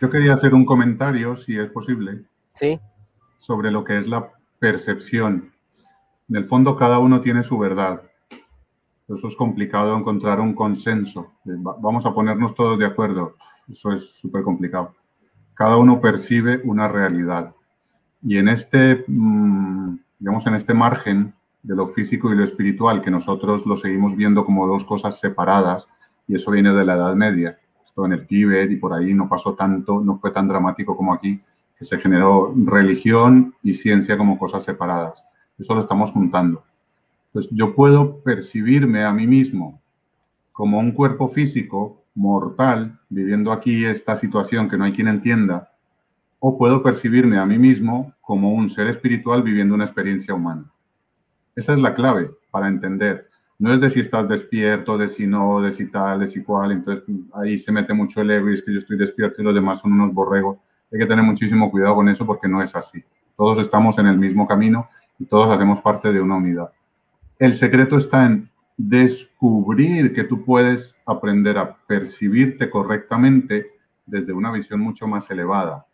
Yo 0.00 0.10
quería 0.10 0.32
hacer 0.32 0.52
un 0.52 0.64
comentario, 0.64 1.36
si 1.36 1.56
es 1.56 1.70
posible, 1.70 2.24
¿Sí? 2.54 2.80
sobre 3.38 3.70
lo 3.70 3.84
que 3.84 3.98
es 3.98 4.08
la 4.08 4.32
percepción. 4.58 5.52
En 6.28 6.36
el 6.36 6.46
fondo, 6.46 6.76
cada 6.76 6.98
uno 6.98 7.20
tiene 7.20 7.44
su 7.44 7.56
verdad. 7.56 8.02
Eso 9.08 9.28
es 9.28 9.36
complicado 9.36 9.96
encontrar 9.96 10.40
un 10.40 10.54
consenso. 10.54 11.34
Vamos 11.44 12.04
a 12.04 12.12
ponernos 12.12 12.56
todos 12.56 12.76
de 12.80 12.86
acuerdo. 12.86 13.36
Eso 13.70 13.92
es 13.92 14.02
súper 14.14 14.42
complicado. 14.42 14.96
Cada 15.54 15.76
uno 15.76 16.00
percibe 16.00 16.60
una 16.64 16.88
realidad. 16.88 17.54
Y 18.22 18.38
en 18.38 18.48
este, 18.48 19.04
mm, 19.06 19.98
digamos, 20.20 20.46
en 20.46 20.54
este 20.54 20.74
margen 20.74 21.34
de 21.62 21.74
lo 21.74 21.88
físico 21.88 22.32
y 22.32 22.36
lo 22.36 22.44
espiritual, 22.44 23.02
que 23.02 23.10
nosotros 23.10 23.66
lo 23.66 23.76
seguimos 23.76 24.14
viendo 24.14 24.44
como 24.44 24.68
dos 24.68 24.84
cosas 24.84 25.18
separadas, 25.18 25.88
y 26.28 26.36
eso 26.36 26.52
viene 26.52 26.72
de 26.72 26.84
la 26.84 26.94
Edad 26.94 27.16
Media, 27.16 27.58
en 28.06 28.12
el 28.12 28.26
Tíbet 28.26 28.70
y 28.70 28.76
por 28.76 28.92
ahí 28.92 29.14
no 29.14 29.28
pasó 29.28 29.54
tanto, 29.54 30.00
no 30.00 30.14
fue 30.14 30.30
tan 30.30 30.48
dramático 30.48 30.96
como 30.96 31.12
aquí, 31.12 31.40
que 31.78 31.84
se 31.84 31.98
generó 31.98 32.54
religión 32.64 33.54
y 33.62 33.74
ciencia 33.74 34.16
como 34.18 34.38
cosas 34.38 34.64
separadas. 34.64 35.22
Eso 35.58 35.74
lo 35.74 35.80
estamos 35.80 36.10
juntando. 36.10 36.62
Pues 37.32 37.48
yo 37.50 37.74
puedo 37.74 38.20
percibirme 38.22 39.04
a 39.04 39.12
mí 39.12 39.26
mismo 39.26 39.80
como 40.52 40.78
un 40.78 40.92
cuerpo 40.92 41.28
físico 41.28 42.02
mortal 42.14 42.98
viviendo 43.08 43.52
aquí 43.52 43.84
esta 43.84 44.16
situación 44.16 44.68
que 44.68 44.76
no 44.76 44.84
hay 44.84 44.92
quien 44.92 45.08
entienda, 45.08 45.69
o 46.40 46.58
puedo 46.58 46.82
percibirme 46.82 47.38
a 47.38 47.46
mí 47.46 47.58
mismo 47.58 48.12
como 48.20 48.52
un 48.52 48.68
ser 48.68 48.88
espiritual 48.88 49.42
viviendo 49.42 49.74
una 49.74 49.84
experiencia 49.84 50.34
humana. 50.34 50.64
Esa 51.54 51.74
es 51.74 51.78
la 51.78 51.94
clave 51.94 52.30
para 52.50 52.68
entender 52.68 53.30
no 53.60 53.74
es 53.74 53.80
de 53.80 53.90
si 53.90 54.00
estás 54.00 54.26
despierto, 54.26 54.96
de 54.96 55.06
si 55.06 55.26
no, 55.26 55.60
de 55.60 55.70
si 55.70 55.90
tal, 55.90 56.20
de 56.20 56.26
si 56.26 56.42
cual, 56.42 56.72
entonces 56.72 57.04
ahí 57.34 57.58
se 57.58 57.70
mete 57.70 57.92
mucho 57.92 58.22
el 58.22 58.30
ego 58.30 58.48
y 58.48 58.54
es 58.54 58.62
que 58.62 58.72
yo 58.72 58.78
estoy 58.78 58.96
despierto 58.96 59.42
y 59.42 59.44
los 59.44 59.54
demás 59.54 59.80
son 59.80 59.92
unos 59.92 60.14
borregos. 60.14 60.56
Hay 60.90 60.98
que 60.98 61.04
tener 61.04 61.22
muchísimo 61.22 61.70
cuidado 61.70 61.96
con 61.96 62.08
eso 62.08 62.24
porque 62.24 62.48
no 62.48 62.62
es 62.62 62.74
así. 62.74 63.04
Todos 63.36 63.58
estamos 63.58 63.98
en 63.98 64.06
el 64.06 64.16
mismo 64.16 64.48
camino 64.48 64.88
y 65.18 65.26
todos 65.26 65.54
hacemos 65.54 65.82
parte 65.82 66.10
de 66.10 66.22
una 66.22 66.36
unidad. 66.36 66.72
El 67.38 67.52
secreto 67.52 67.98
está 67.98 68.24
en 68.24 68.48
descubrir 68.78 70.14
que 70.14 70.24
tú 70.24 70.42
puedes 70.42 70.96
aprender 71.04 71.58
a 71.58 71.76
percibirte 71.86 72.70
correctamente 72.70 73.72
desde 74.06 74.32
una 74.32 74.50
visión 74.50 74.80
mucho 74.80 75.06
más 75.06 75.30
elevada 75.30 75.84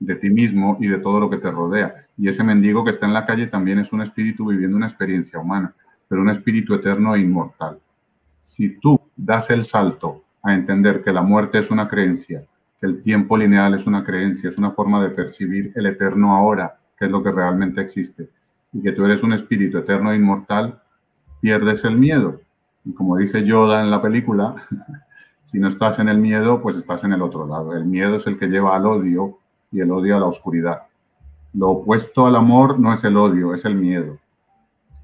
de 0.00 0.16
ti 0.16 0.30
mismo 0.30 0.76
y 0.80 0.88
de 0.88 0.98
todo 0.98 1.20
lo 1.20 1.30
que 1.30 1.36
te 1.36 1.50
rodea. 1.50 2.06
Y 2.16 2.28
ese 2.28 2.42
mendigo 2.42 2.84
que 2.84 2.90
está 2.90 3.06
en 3.06 3.14
la 3.14 3.26
calle 3.26 3.46
también 3.46 3.78
es 3.78 3.92
un 3.92 4.02
espíritu 4.02 4.46
viviendo 4.46 4.76
una 4.76 4.86
experiencia 4.86 5.38
humana 5.38 5.72
pero 6.10 6.22
un 6.22 6.30
espíritu 6.30 6.74
eterno 6.74 7.14
e 7.14 7.20
inmortal. 7.20 7.78
Si 8.42 8.80
tú 8.80 9.00
das 9.16 9.48
el 9.50 9.64
salto 9.64 10.24
a 10.42 10.54
entender 10.54 11.04
que 11.04 11.12
la 11.12 11.22
muerte 11.22 11.60
es 11.60 11.70
una 11.70 11.86
creencia, 11.86 12.44
que 12.80 12.86
el 12.88 13.00
tiempo 13.00 13.36
lineal 13.36 13.74
es 13.74 13.86
una 13.86 14.02
creencia, 14.02 14.48
es 14.48 14.58
una 14.58 14.72
forma 14.72 15.00
de 15.00 15.10
percibir 15.10 15.72
el 15.76 15.86
eterno 15.86 16.34
ahora, 16.34 16.80
que 16.98 17.04
es 17.04 17.12
lo 17.12 17.22
que 17.22 17.30
realmente 17.30 17.80
existe, 17.80 18.28
y 18.72 18.82
que 18.82 18.90
tú 18.90 19.04
eres 19.04 19.22
un 19.22 19.34
espíritu 19.34 19.78
eterno 19.78 20.10
e 20.10 20.16
inmortal, 20.16 20.82
pierdes 21.40 21.84
el 21.84 21.96
miedo. 21.96 22.40
Y 22.84 22.92
como 22.92 23.16
dice 23.16 23.44
Yoda 23.44 23.80
en 23.80 23.92
la 23.92 24.02
película, 24.02 24.56
si 25.44 25.60
no 25.60 25.68
estás 25.68 26.00
en 26.00 26.08
el 26.08 26.18
miedo, 26.18 26.60
pues 26.60 26.74
estás 26.74 27.04
en 27.04 27.12
el 27.12 27.22
otro 27.22 27.46
lado. 27.46 27.76
El 27.76 27.84
miedo 27.84 28.16
es 28.16 28.26
el 28.26 28.36
que 28.36 28.48
lleva 28.48 28.74
al 28.74 28.86
odio 28.86 29.38
y 29.70 29.80
el 29.80 29.90
odio 29.90 30.16
a 30.16 30.20
la 30.20 30.26
oscuridad. 30.26 30.82
Lo 31.52 31.70
opuesto 31.70 32.26
al 32.26 32.36
amor 32.36 32.78
no 32.78 32.92
es 32.92 33.02
el 33.04 33.16
odio, 33.16 33.54
es 33.54 33.64
el 33.64 33.74
miedo. 33.74 34.18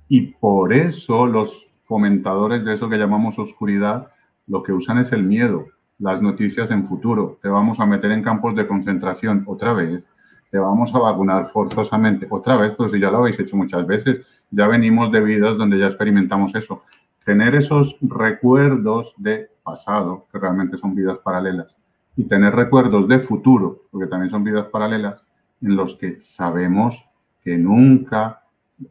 Y 0.08 0.34
por 0.34 0.72
eso 0.72 1.26
los 1.26 1.68
fomentadores 1.80 2.64
de 2.64 2.74
eso 2.74 2.88
que 2.88 2.98
llamamos 2.98 3.38
oscuridad, 3.38 4.08
lo 4.46 4.62
que 4.62 4.72
usan 4.72 4.98
es 4.98 5.12
el 5.12 5.24
miedo, 5.24 5.66
las 5.98 6.22
noticias 6.22 6.70
en 6.70 6.86
futuro. 6.86 7.38
Te 7.42 7.48
vamos 7.48 7.80
a 7.80 7.86
meter 7.86 8.12
en 8.12 8.22
campos 8.22 8.54
de 8.54 8.66
concentración 8.66 9.44
otra 9.46 9.72
vez, 9.72 10.06
te 10.50 10.58
vamos 10.58 10.94
a 10.94 10.98
vacunar 10.98 11.46
forzosamente 11.46 12.26
otra 12.30 12.56
vez, 12.56 12.74
pero 12.76 12.88
si 12.88 13.00
ya 13.00 13.10
lo 13.10 13.18
habéis 13.18 13.38
hecho 13.38 13.56
muchas 13.56 13.86
veces, 13.86 14.24
ya 14.50 14.68
venimos 14.68 15.10
de 15.10 15.20
vidas 15.20 15.58
donde 15.58 15.78
ya 15.78 15.86
experimentamos 15.86 16.54
eso. 16.54 16.82
Tener 17.24 17.56
esos 17.56 17.96
recuerdos 18.00 19.12
de 19.16 19.50
pasado, 19.64 20.26
que 20.30 20.38
realmente 20.38 20.78
son 20.78 20.94
vidas 20.94 21.18
paralelas, 21.18 21.76
y 22.16 22.24
tener 22.24 22.54
recuerdos 22.54 23.06
de 23.08 23.20
futuro, 23.20 23.82
porque 23.90 24.06
también 24.06 24.30
son 24.30 24.42
vidas 24.42 24.66
paralelas, 24.66 25.22
en 25.60 25.76
los 25.76 25.94
que 25.94 26.20
sabemos 26.20 27.06
que 27.42 27.56
nunca 27.58 28.42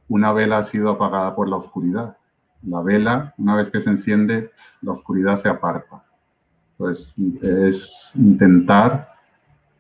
una 0.08 0.32
vela 0.32 0.60
ha 0.60 0.64
sido 0.64 0.90
apagada 0.92 1.36
por 1.36 1.50
la 1.50 1.58
oscuridad. 1.58 2.18
La 2.64 2.82
vela, 2.82 3.34
una 3.38 3.56
vez 3.56 3.70
que 3.70 3.82
se 3.82 3.90
enciende, 3.90 4.52
la 4.82 4.94
oscuridad 4.94 5.36
se 5.36 5.50
aparta. 5.50 6.04
Pues 6.78 7.16
es 7.42 8.12
intentar 8.16 9.14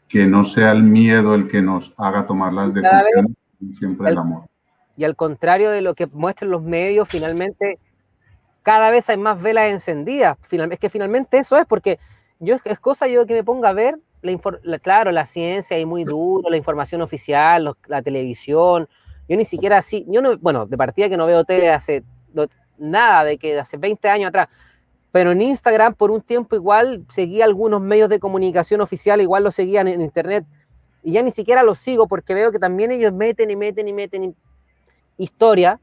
que 0.07 0.27
no 0.27 0.43
sea 0.43 0.71
el 0.71 0.83
miedo 0.83 1.35
el 1.35 1.47
que 1.47 1.61
nos 1.61 1.93
haga 1.97 2.25
tomar 2.25 2.53
las 2.53 2.73
decisiones, 2.73 3.31
siempre 3.77 4.09
el 4.11 4.17
amor. 4.17 4.43
Y 4.97 5.03
al 5.03 5.15
contrario 5.15 5.71
de 5.71 5.81
lo 5.81 5.93
que 5.93 6.07
muestran 6.07 6.51
los 6.51 6.61
medios, 6.61 7.07
finalmente 7.09 7.79
cada 8.61 8.91
vez 8.91 9.09
hay 9.09 9.17
más 9.17 9.41
velas 9.41 9.71
encendidas. 9.71 10.37
Es 10.49 10.79
que 10.79 10.89
finalmente 10.89 11.37
eso 11.37 11.57
es, 11.57 11.65
porque 11.65 11.99
yo 12.39 12.57
es 12.63 12.79
cosa 12.79 13.07
yo 13.07 13.25
que 13.25 13.33
me 13.33 13.43
ponga 13.43 13.69
a 13.69 13.73
ver, 13.73 13.99
la, 14.21 14.79
claro, 14.79 15.11
la 15.11 15.25
ciencia 15.25 15.77
y 15.79 15.85
muy 15.85 16.03
duro, 16.03 16.49
la 16.49 16.57
información 16.57 17.01
oficial, 17.01 17.75
la 17.87 18.01
televisión. 18.01 18.87
Yo 19.27 19.37
ni 19.37 19.45
siquiera 19.45 19.77
así, 19.77 20.05
yo 20.07 20.21
no, 20.21 20.37
bueno, 20.37 20.65
de 20.65 20.77
partida 20.77 21.09
que 21.09 21.17
no 21.17 21.25
veo 21.25 21.43
tele 21.43 21.69
hace 21.69 22.03
nada, 22.77 23.23
de 23.23 23.37
que 23.37 23.57
hace 23.59 23.77
20 23.77 24.09
años 24.09 24.29
atrás, 24.29 24.49
pero 25.11 25.31
en 25.31 25.41
Instagram 25.41 25.93
por 25.93 26.11
un 26.11 26.21
tiempo 26.21 26.55
igual 26.55 27.05
seguía 27.09 27.45
algunos 27.45 27.81
medios 27.81 28.09
de 28.09 28.19
comunicación 28.19 28.81
oficial, 28.81 29.21
igual 29.21 29.43
lo 29.43 29.51
seguían 29.51 29.87
en 29.87 30.01
internet, 30.01 30.45
y 31.01 31.13
ya 31.13 31.21
ni 31.21 31.31
siquiera 31.31 31.63
los 31.63 31.77
sigo 31.77 32.07
porque 32.07 32.33
veo 32.33 32.51
que 32.51 32.59
también 32.59 32.91
ellos 32.91 33.13
meten 33.13 33.49
y 33.49 33.55
meten 33.55 33.87
y 33.87 33.93
meten 33.93 34.35
historia, 35.17 35.79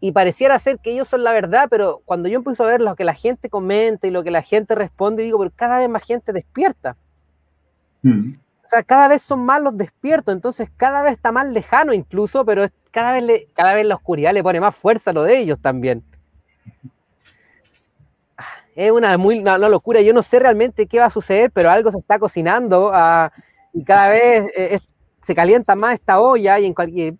y 0.00 0.12
pareciera 0.12 0.58
ser 0.58 0.78
que 0.78 0.92
ellos 0.92 1.08
son 1.08 1.24
la 1.24 1.32
verdad, 1.32 1.68
pero 1.70 2.02
cuando 2.04 2.28
yo 2.28 2.38
empiezo 2.38 2.64
a 2.64 2.68
ver 2.68 2.80
lo 2.80 2.94
que 2.96 3.04
la 3.04 3.14
gente 3.14 3.48
comenta 3.48 4.06
y 4.06 4.10
lo 4.10 4.22
que 4.22 4.30
la 4.30 4.42
gente 4.42 4.74
responde, 4.74 5.22
digo, 5.22 5.38
pero 5.38 5.52
cada 5.54 5.78
vez 5.78 5.88
más 5.88 6.04
gente 6.04 6.32
despierta. 6.32 6.96
Mm. 8.02 8.34
O 8.64 8.68
sea, 8.68 8.82
cada 8.82 9.08
vez 9.08 9.22
son 9.22 9.44
más 9.44 9.62
los 9.62 9.76
despiertos, 9.76 10.34
entonces 10.34 10.68
cada 10.76 11.02
vez 11.02 11.12
está 11.12 11.32
más 11.32 11.46
lejano 11.46 11.92
incluso, 11.92 12.44
pero 12.44 12.66
cada 12.90 13.12
vez, 13.12 13.22
le, 13.22 13.48
cada 13.54 13.74
vez 13.74 13.86
la 13.86 13.94
oscuridad 13.94 14.34
le 14.34 14.42
pone 14.42 14.60
más 14.60 14.74
fuerza 14.74 15.10
a 15.10 15.14
lo 15.14 15.22
de 15.22 15.38
ellos 15.38 15.58
también. 15.60 16.02
Es 18.74 18.90
una, 18.90 19.16
muy, 19.16 19.38
una, 19.38 19.56
locura, 19.56 20.02
yo 20.02 20.12
no 20.12 20.22
sé 20.22 20.38
realmente 20.38 20.86
qué 20.86 20.98
va 20.98 21.06
a 21.06 21.10
suceder, 21.10 21.50
pero 21.50 21.70
algo 21.70 21.90
se 21.90 21.98
está 21.98 22.18
cocinando 22.18 22.90
ah, 22.92 23.32
y 23.72 23.82
cada 23.82 24.10
vez 24.10 24.46
eh, 24.54 24.78
se 25.22 25.34
calienta 25.34 25.74
más 25.74 25.94
esta 25.94 26.20
olla 26.20 26.58
y 26.58 26.66
en 26.66 26.74
cualquier, 26.74 27.14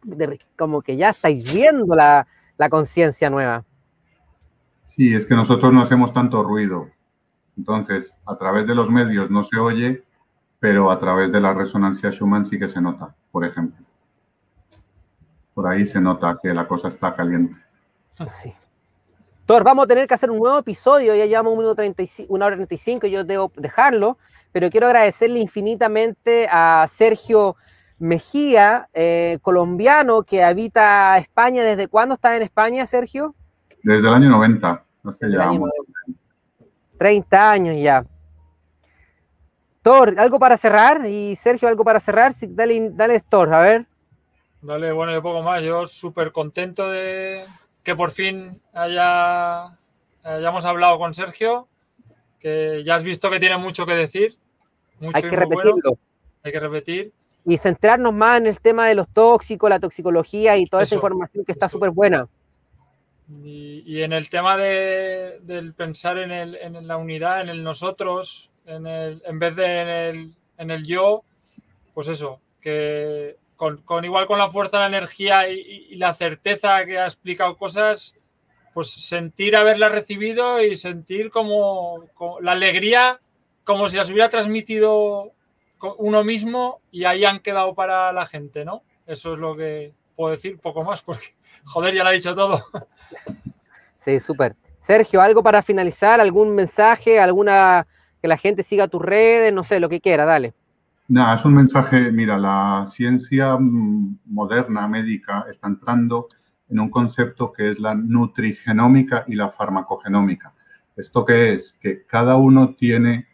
como 0.58 0.82
que 0.82 0.96
ya 0.96 1.10
estáis 1.10 1.50
viendo 1.50 1.94
la, 1.94 2.26
la 2.56 2.68
conciencia 2.68 3.30
nueva. 3.30 3.64
Sí, 4.84 5.14
es 5.14 5.26
que 5.26 5.34
nosotros 5.34 5.72
no 5.72 5.82
hacemos 5.82 6.12
tanto 6.12 6.42
ruido. 6.42 6.88
Entonces, 7.56 8.14
a 8.26 8.36
través 8.36 8.66
de 8.66 8.74
los 8.74 8.90
medios 8.90 9.30
no 9.30 9.42
se 9.42 9.58
oye, 9.58 10.04
pero 10.58 10.90
a 10.90 10.98
través 10.98 11.32
de 11.32 11.40
la 11.40 11.54
resonancia 11.54 12.10
Schumann 12.10 12.44
sí 12.44 12.58
que 12.58 12.68
se 12.68 12.80
nota, 12.80 13.14
por 13.30 13.44
ejemplo. 13.44 13.84
Por 15.54 15.66
ahí 15.66 15.86
se 15.86 16.00
nota 16.00 16.38
que 16.42 16.52
la 16.52 16.66
cosa 16.66 16.88
está 16.88 17.14
caliente. 17.14 17.58
Sí. 18.28 18.54
Thor, 19.46 19.62
vamos 19.62 19.84
a 19.84 19.86
tener 19.86 20.08
que 20.08 20.14
hacer 20.14 20.30
un 20.30 20.38
nuevo 20.38 20.58
episodio, 20.58 21.14
ya 21.14 21.24
llevamos 21.24 21.52
un 21.52 21.58
minuto 21.60 21.76
35, 21.76 22.34
una 22.34 22.46
hora 22.46 22.56
35, 22.56 23.06
yo 23.06 23.22
debo 23.22 23.52
dejarlo, 23.56 24.18
pero 24.50 24.68
quiero 24.70 24.88
agradecerle 24.88 25.38
infinitamente 25.38 26.48
a 26.50 26.84
Sergio 26.88 27.56
Mejía, 27.98 28.88
eh, 28.92 29.38
colombiano 29.40 30.22
que 30.22 30.42
habita 30.42 31.16
España. 31.18 31.62
¿Desde 31.62 31.88
cuándo 31.88 32.14
está 32.14 32.36
en 32.36 32.42
España, 32.42 32.84
Sergio? 32.86 33.34
Desde 33.82 34.08
el 34.08 34.14
año 34.14 34.28
90. 34.30 34.84
ya 35.22 35.50
30 36.98 37.50
años 37.50 37.76
ya. 37.78 38.04
Thor, 39.82 40.14
¿algo 40.18 40.38
para 40.38 40.56
cerrar? 40.56 41.06
Y 41.06 41.36
Sergio, 41.36 41.68
¿algo 41.68 41.84
para 41.84 42.00
cerrar? 42.00 42.32
Sí, 42.32 42.48
dale, 42.50 42.90
dale, 42.92 43.20
Thor, 43.20 43.54
a 43.54 43.60
ver. 43.60 43.86
Dale, 44.60 44.92
bueno, 44.92 45.12
yo 45.12 45.22
poco 45.22 45.42
más. 45.42 45.62
Yo 45.62 45.86
súper 45.86 46.32
contento 46.32 46.90
de 46.90 47.44
que 47.82 47.94
por 47.94 48.10
fin 48.10 48.60
haya, 48.74 49.78
hayamos 50.24 50.66
hablado 50.66 50.98
con 50.98 51.14
Sergio, 51.14 51.68
que 52.40 52.82
ya 52.84 52.96
has 52.96 53.04
visto 53.04 53.30
que 53.30 53.38
tiene 53.38 53.56
mucho 53.58 53.86
que 53.86 53.94
decir. 53.94 54.36
Mucho 54.98 55.12
Hay 55.14 55.22
que 55.22 55.36
repetirlo. 55.36 55.98
Hay 56.42 56.52
que 56.52 56.60
repetir 56.60 57.12
y 57.46 57.58
centrarnos 57.58 58.12
más 58.12 58.40
en 58.40 58.48
el 58.48 58.60
tema 58.60 58.88
de 58.88 58.96
los 58.96 59.08
tóxicos, 59.08 59.70
la 59.70 59.78
toxicología 59.78 60.56
y 60.56 60.66
toda 60.66 60.82
esa 60.82 60.96
información 60.96 61.44
que 61.44 61.52
está 61.52 61.68
súper 61.68 61.90
buena. 61.90 62.28
Y, 63.44 64.02
en 64.02 64.12
el 64.12 64.28
tema 64.28 64.56
de, 64.56 65.38
del 65.42 65.72
pensar 65.72 66.18
en, 66.18 66.30
el, 66.30 66.56
en, 66.56 66.86
la 66.86 66.96
unidad, 66.96 67.40
en 67.40 67.48
el 67.48 67.62
nosotros, 67.62 68.50
en, 68.66 68.86
el, 68.86 69.22
en 69.24 69.38
vez 69.38 69.56
de 69.56 69.64
en 69.64 69.88
el, 69.88 70.34
en 70.58 70.70
el 70.70 70.86
yo, 70.86 71.22
pues 71.94 72.08
eso, 72.08 72.40
que 72.60 73.36
con, 73.56 73.78
con, 73.78 74.04
igual 74.04 74.26
con 74.26 74.38
la 74.38 74.50
fuerza, 74.50 74.80
la 74.80 74.86
energía 74.86 75.48
y, 75.48 75.94
la 75.96 76.14
certeza 76.14 76.84
que 76.84 76.98
ha 76.98 77.04
explicado 77.04 77.56
cosas, 77.56 78.16
pues 78.74 78.90
sentir 78.90 79.56
haberla 79.56 79.88
recibido 79.88 80.62
y 80.62 80.76
sentir 80.76 81.30
como, 81.30 82.04
como 82.14 82.40
la 82.40 82.52
alegría 82.52 83.20
como 83.66 83.88
si 83.88 83.96
las 83.96 84.08
hubiera 84.10 84.28
transmitido 84.28 85.32
uno 85.98 86.24
mismo 86.24 86.80
y 86.90 87.04
ahí 87.04 87.24
han 87.24 87.40
quedado 87.40 87.74
para 87.74 88.12
la 88.12 88.26
gente, 88.26 88.64
¿no? 88.64 88.82
Eso 89.06 89.34
es 89.34 89.38
lo 89.38 89.56
que 89.56 89.94
puedo 90.14 90.32
decir, 90.32 90.58
poco 90.58 90.84
más, 90.84 91.02
porque 91.02 91.36
joder, 91.64 91.94
ya 91.94 92.02
lo 92.02 92.10
ha 92.10 92.12
dicho 92.12 92.34
todo. 92.34 92.60
Sí, 93.96 94.20
súper. 94.20 94.56
Sergio, 94.78 95.20
¿algo 95.20 95.42
para 95.42 95.62
finalizar? 95.62 96.20
¿Algún 96.20 96.54
mensaje? 96.54 97.18
¿Alguna 97.18 97.86
que 98.20 98.28
la 98.28 98.38
gente 98.38 98.62
siga 98.62 98.88
tus 98.88 99.02
redes? 99.02 99.52
No 99.52 99.64
sé, 99.64 99.80
lo 99.80 99.88
que 99.88 100.00
quiera, 100.00 100.24
dale. 100.24 100.54
Nada, 101.08 101.34
es 101.34 101.44
un 101.44 101.54
mensaje, 101.54 102.10
mira, 102.10 102.36
la 102.36 102.86
ciencia 102.88 103.56
mm, 103.56 104.18
moderna, 104.26 104.88
médica, 104.88 105.46
está 105.48 105.68
entrando 105.68 106.26
en 106.68 106.80
un 106.80 106.90
concepto 106.90 107.52
que 107.52 107.70
es 107.70 107.78
la 107.78 107.94
nutrigenómica 107.94 109.24
y 109.28 109.36
la 109.36 109.50
farmacogenómica. 109.50 110.52
¿Esto 110.96 111.24
qué 111.24 111.54
es? 111.54 111.76
Que 111.80 112.04
cada 112.06 112.36
uno 112.36 112.74
tiene 112.74 113.25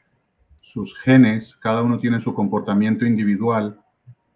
sus 0.73 0.97
genes, 0.97 1.55
cada 1.61 1.83
uno 1.83 1.99
tiene 1.99 2.19
su 2.19 2.33
comportamiento 2.33 3.05
individual 3.05 3.79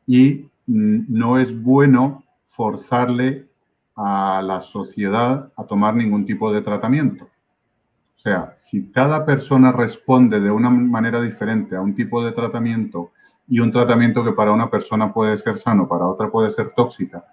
y 0.07 0.51
mm, 0.67 1.05
no 1.09 1.39
es 1.39 1.63
bueno 1.63 2.25
forzarle 2.45 3.49
a 3.95 4.43
la 4.43 4.61
sociedad 4.61 5.51
a 5.57 5.65
tomar 5.65 5.97
ningún 5.97 6.27
tipo 6.27 6.53
de 6.53 6.61
tratamiento. 6.61 7.25
O 7.25 8.19
sea, 8.19 8.53
si 8.55 8.91
cada 8.91 9.25
persona 9.25 9.73
responde 9.73 10.39
de 10.39 10.51
una 10.51 10.69
manera 10.69 11.23
diferente 11.23 11.75
a 11.75 11.81
un 11.81 11.95
tipo 11.95 12.23
de 12.23 12.33
tratamiento 12.33 13.13
y 13.49 13.61
un 13.61 13.73
tratamiento 13.73 14.23
que 14.23 14.33
para 14.33 14.53
una 14.53 14.69
persona 14.71 15.15
puede 15.15 15.39
ser 15.39 15.57
sano, 15.57 15.89
para 15.89 16.05
otra 16.05 16.31
puede 16.31 16.51
ser 16.51 16.73
tóxica, 16.73 17.25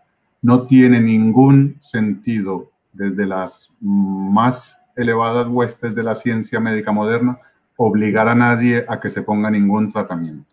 no 0.41 0.65
tiene 0.65 1.01
ningún 1.01 1.75
sentido 1.81 2.71
desde 2.93 3.25
las 3.25 3.69
más 3.81 4.77
elevadas 4.95 5.47
huestes 5.49 5.93
de 5.93 6.03
la 6.03 6.15
ciencia 6.15 6.61
médica 6.61 6.93
moderna 6.93 7.37
obligar 7.77 8.27
a 8.27 8.35
nadie 8.35 8.85
a 8.87 8.99
que 8.99 9.09
se 9.09 9.21
ponga 9.21 9.49
ningún 9.49 9.91
tratamiento. 9.91 10.45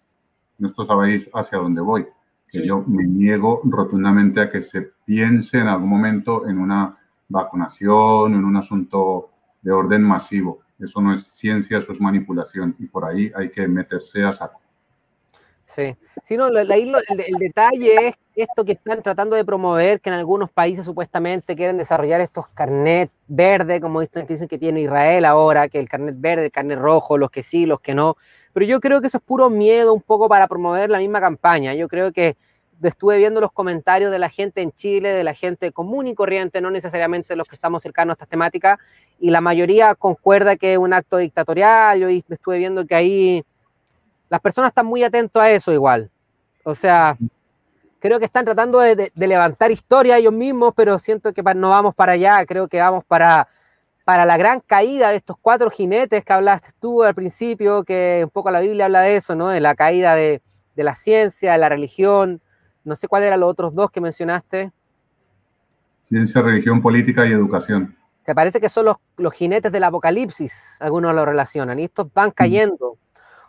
Esto 0.59 0.84
sabéis 0.84 1.28
hacia 1.32 1.59
dónde 1.59 1.80
voy. 1.80 2.06
Que 2.48 2.66
yo 2.66 2.82
me 2.86 3.05
niego 3.05 3.60
rotundamente 3.64 4.40
a 4.40 4.51
que 4.51 4.60
se 4.60 4.90
piense 5.05 5.59
en 5.59 5.68
algún 5.68 5.88
momento 5.88 6.48
en 6.48 6.59
una 6.59 6.97
vacunación, 7.28 8.34
en 8.34 8.44
un 8.44 8.56
asunto 8.56 9.30
de 9.62 9.70
orden 9.70 10.02
masivo. 10.02 10.60
Eso 10.78 11.01
no 11.01 11.12
es 11.12 11.24
ciencia, 11.24 11.78
eso 11.78 11.92
es 11.92 12.01
manipulación 12.01 12.74
y 12.78 12.86
por 12.86 13.05
ahí 13.05 13.30
hay 13.36 13.51
que 13.51 13.68
meterse 13.68 14.24
a 14.24 14.32
saco. 14.32 14.60
Sí, 15.70 15.97
sí 16.24 16.36
no, 16.36 16.48
el, 16.48 16.68
el, 16.68 17.38
detalle 17.38 18.09
es 18.09 18.14
esto 18.34 18.64
que 18.64 18.72
están 18.72 19.02
tratando 19.05 19.36
de 19.36 19.44
promover, 19.44 20.01
que 20.01 20.10
en 20.10 20.16
algunos 20.16 20.51
países 20.51 20.84
supuestamente 20.84 21.55
quieren 21.55 21.78
desarrollar 21.78 22.20
estos 22.20 22.48
carnet 22.48 23.09
verde, 23.28 23.80
como 23.80 24.01
dicen 24.01 24.26
que, 24.26 24.32
dicen 24.34 24.48
que 24.48 24.59
tiene 24.59 24.80
Israel 24.80 25.24
ahora, 25.24 25.68
que 25.68 25.78
el 25.78 25.88
carnet 25.88 26.16
verde, 26.18 26.47
el 26.47 26.51
carnet 26.51 26.76
rojo, 26.76 27.16
los 27.16 27.30
que 27.30 27.44
sí, 27.44 27.66
los 27.66 27.80
que 27.80 27.94
no. 27.94 28.16
Pero 28.52 28.66
yo 28.66 28.80
creo 28.80 29.01
que 29.01 29.06
eso 29.06 29.18
es 29.18 29.22
puro 29.22 29.48
miedo 29.48 29.94
un 29.94 30.02
poco 30.02 30.28
para 30.28 30.48
promover 30.48 30.90
la 30.90 30.98
misma 30.98 31.20
campaña. 31.20 31.72
Yo 31.74 31.86
creo 31.86 32.10
que 32.10 32.36
estuve 32.82 33.18
viendo 33.18 33.40
los 33.40 33.52
comentarios 33.52 34.10
de 34.10 34.18
la 34.18 34.28
gente 34.28 34.62
en 34.62 34.72
Chile, 34.72 35.10
de 35.10 35.22
la 35.22 35.34
gente 35.34 35.70
común 35.70 36.09
y 36.09 36.16
corriente, 36.16 36.60
no 36.60 36.72
necesariamente 36.72 37.36
los 37.36 37.47
que 37.47 37.55
estamos 37.55 37.80
cercanos 37.80 38.12
a 38.12 38.14
estas 38.14 38.28
temáticas, 38.28 38.78
y 39.20 39.30
la 39.30 39.40
mayoría 39.40 39.94
concuerda 39.94 40.56
que 40.56 40.72
es 40.72 40.78
un 40.78 40.94
acto 40.94 41.18
dictatorial. 41.18 42.01
Yo 42.01 42.09
estuve 42.09 42.59
viendo 42.59 42.84
que 42.86 42.94
ahí 42.97 43.44
las 44.31 44.40
personas 44.40 44.70
están 44.70 44.86
muy 44.86 45.02
atentos 45.02 45.43
a 45.43 45.51
eso 45.51 45.73
igual. 45.73 46.09
O 46.65 46.74
sea, 46.74 47.19
creo 47.98 48.19
que 48.19 48.24
están 48.24 48.44
tratando 48.44 48.78
de, 48.78 49.12
levantar 49.15 49.70
historia 49.73 50.16
ellos 50.16 50.32
mismos, 50.32 50.73
pero 50.74 50.98
siento 50.98 51.35
que 51.35 51.43
no 51.43 51.70
vamos 51.70 51.94
para 51.94 52.12
allá, 52.12 52.47
creo 52.47 52.69
que 52.69 52.78
vamos 52.78 53.05
para, 53.05 53.48
para 54.05 54.24
la 54.24 54.36
gran 54.36 54.61
caída 54.61 55.11
de 55.11 55.16
estos 55.16 55.36
cuatro 55.40 55.69
jinetes 55.70 56.24
que 56.24 56.32
hablaste 56.32 56.70
tú 56.81 57.02
al 57.02 57.15
principio, 57.15 57.82
que 57.82 58.23
un 58.24 58.31
poco 58.31 58.51
la 58.52 58.61
Biblia 58.61 58.85
habla 58.85 59.01
de 59.02 59.16
eso, 59.16 59.35
¿no? 59.35 59.48
De 59.48 59.61
la 59.61 59.74
caída 59.74 60.15
de, 60.15 60.40
la 60.77 60.94
ciencia, 60.94 61.52
de 61.52 61.59
la 61.59 61.69
religión. 61.69 62.40
No 62.85 62.97
sé 62.97 63.09
cuáles 63.09 63.27
eran 63.27 63.40
los 63.40 63.51
otros 63.51 63.74
dos 63.74 63.90
que 63.90 64.01
mencionaste. 64.01 64.73
Ciencia, 66.02 66.40
religión, 66.40 66.81
política 66.81 67.27
y 67.27 67.32
educación. 67.32 67.97
Que 68.24 68.35
parece 68.35 68.61
que 68.61 68.69
son 68.69 68.86
los, 68.86 68.97
los 69.16 69.35
jinetes 69.35 69.73
del 69.73 69.85
apocalipsis, 69.85 70.77
algunos 70.81 71.15
lo 71.15 71.24
relacionan, 71.24 71.78
y 71.78 71.85
estos 71.85 72.12
van 72.15 72.31
cayendo. 72.31 72.97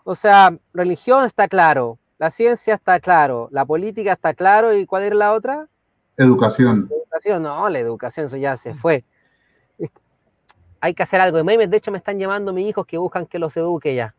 O 0.03 0.15
sea, 0.15 0.57
religión 0.73 1.25
está 1.25 1.47
claro, 1.47 1.99
la 2.17 2.29
ciencia 2.29 2.75
está 2.75 2.99
claro, 2.99 3.49
la 3.51 3.65
política 3.65 4.13
está 4.13 4.33
claro, 4.33 4.73
¿y 4.75 4.85
cuál 4.85 5.03
era 5.03 5.15
la 5.15 5.33
otra? 5.33 5.67
Educación. 6.17 6.89
Educación, 6.91 7.43
no, 7.43 7.69
la 7.69 7.79
educación, 7.79 8.27
eso 8.27 8.37
ya 8.37 8.57
se 8.57 8.73
fue. 8.73 9.03
Hay 10.79 10.93
que 10.93 11.03
hacer 11.03 11.21
algo. 11.21 11.41
De 11.43 11.77
hecho, 11.77 11.91
me 11.91 11.99
están 11.99 12.17
llamando 12.17 12.53
mis 12.53 12.67
hijos 12.67 12.85
que 12.87 12.97
buscan 12.97 13.25
que 13.25 13.39
los 13.39 13.55
eduque 13.57 13.95
ya. 13.95 14.15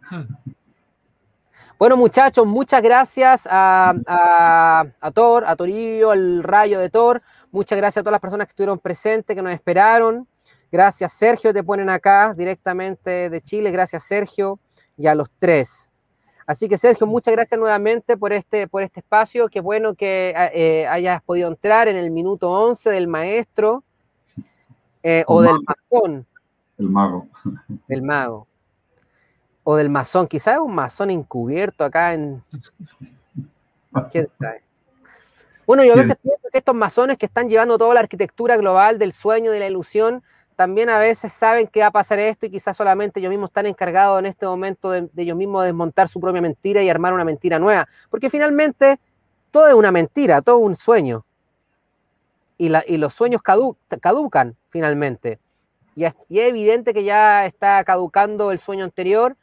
Bueno, 1.76 1.96
muchachos, 1.96 2.46
muchas 2.46 2.80
gracias 2.82 3.48
a, 3.50 3.94
a, 4.06 5.10
Thor, 5.10 5.44
a 5.44 5.56
Torillo, 5.56 6.12
al 6.12 6.44
rayo 6.44 6.78
de 6.78 6.88
Thor. 6.88 7.20
Muchas 7.50 7.76
gracias 7.76 8.00
a 8.00 8.04
todas 8.04 8.12
las 8.12 8.20
personas 8.20 8.46
que 8.46 8.52
estuvieron 8.52 8.78
presentes, 8.78 9.34
que 9.34 9.42
nos 9.42 9.52
esperaron. 9.52 10.28
Gracias, 10.70 11.12
Sergio, 11.12 11.52
te 11.52 11.64
ponen 11.64 11.90
acá 11.90 12.32
directamente 12.32 13.28
de 13.28 13.40
Chile. 13.40 13.72
Gracias, 13.72 14.04
Sergio, 14.04 14.60
y 14.96 15.06
a 15.06 15.14
los 15.14 15.30
tres. 15.38 15.92
Así 16.46 16.68
que, 16.68 16.76
Sergio, 16.76 17.06
muchas 17.06 17.32
gracias 17.34 17.58
nuevamente 17.58 18.16
por 18.16 18.32
este, 18.32 18.68
por 18.68 18.82
este 18.82 19.00
espacio. 19.00 19.48
Qué 19.48 19.60
bueno 19.60 19.94
que 19.94 20.34
eh, 20.52 20.86
hayas 20.86 21.22
podido 21.22 21.48
entrar 21.48 21.88
en 21.88 21.96
el 21.96 22.10
minuto 22.10 22.50
11 22.50 22.90
del 22.90 23.08
maestro 23.08 23.82
eh, 25.02 25.24
o 25.26 25.40
del 25.40 25.56
masón. 25.66 26.26
El 26.78 26.88
mago. 26.88 27.28
El 27.88 28.02
mago. 28.02 28.46
O 29.62 29.76
del 29.76 29.88
masón. 29.88 30.26
Quizás 30.26 30.58
un 30.58 30.74
masón 30.74 31.10
encubierto 31.10 31.84
acá 31.84 32.12
en. 32.12 32.42
¿Quién 34.10 34.28
sabe? 34.38 34.62
Bueno, 35.66 35.82
yo 35.84 35.94
a 35.94 35.96
veces 35.96 36.16
pienso 36.20 36.48
que 36.52 36.58
estos 36.58 36.74
masones 36.74 37.16
que 37.16 37.24
están 37.24 37.48
llevando 37.48 37.78
toda 37.78 37.94
la 37.94 38.00
arquitectura 38.00 38.56
global 38.58 38.98
del 38.98 39.12
sueño, 39.12 39.50
de 39.50 39.60
la 39.60 39.66
ilusión, 39.66 40.22
también 40.56 40.88
a 40.88 40.98
veces 40.98 41.32
saben 41.32 41.66
que 41.66 41.80
va 41.80 41.86
a 41.86 41.90
pasar 41.90 42.18
esto 42.18 42.46
y 42.46 42.50
quizás 42.50 42.76
solamente 42.76 43.20
ellos 43.20 43.30
mismos 43.30 43.50
están 43.50 43.66
encargados 43.66 44.18
en 44.18 44.26
este 44.26 44.46
momento 44.46 44.90
de, 44.90 45.08
ellos 45.16 45.36
mismos 45.36 45.64
desmontar 45.64 46.08
su 46.08 46.20
propia 46.20 46.40
mentira 46.40 46.82
y 46.82 46.88
armar 46.88 47.12
una 47.12 47.24
mentira 47.24 47.58
nueva. 47.58 47.88
Porque 48.10 48.30
finalmente 48.30 48.98
todo 49.50 49.68
es 49.68 49.74
una 49.74 49.92
mentira, 49.92 50.42
todo 50.42 50.58
un 50.58 50.74
sueño. 50.76 51.24
Y, 52.56 52.68
los 52.68 53.12
sueños 53.12 53.42
caducan 53.42 54.56
finalmente. 54.70 55.38
Y 55.96 56.04
es, 56.04 56.14
y 56.28 56.38
es 56.38 56.48
evidente 56.48 56.94
que 56.94 57.04
ya 57.04 57.46
está 57.46 57.82
caducando 57.84 58.52
el 58.52 58.58
sueño 58.58 58.84
anterior 58.84 59.36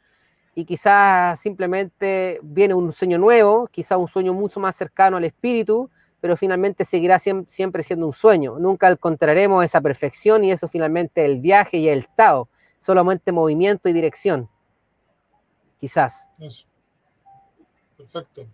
y 0.54 0.64
quizás 0.64 1.40
simplemente 1.40 2.38
viene 2.42 2.74
un 2.74 2.92
sueño 2.92 3.18
nuevo, 3.18 3.68
quizás 3.70 3.98
un 3.98 4.08
sueño 4.08 4.34
mucho 4.34 4.60
más 4.60 4.76
cercano 4.76 5.16
al 5.16 5.24
espíritu, 5.24 5.90
pero 6.22 6.36
finalmente 6.36 6.84
seguirá 6.84 7.18
siempre 7.18 7.82
siendo 7.82 8.06
un 8.06 8.12
sueño. 8.12 8.56
Nunca 8.56 8.88
encontraremos 8.88 9.64
esa 9.64 9.80
perfección 9.80 10.44
y 10.44 10.52
eso 10.52 10.68
finalmente 10.68 11.24
el 11.24 11.40
viaje 11.40 11.78
y 11.78 11.88
el 11.88 11.98
estado, 11.98 12.48
solamente 12.78 13.32
movimiento 13.32 13.88
y 13.88 13.92
dirección. 13.92 14.48
Quizás. 15.78 16.28
Perfecto. 17.96 18.46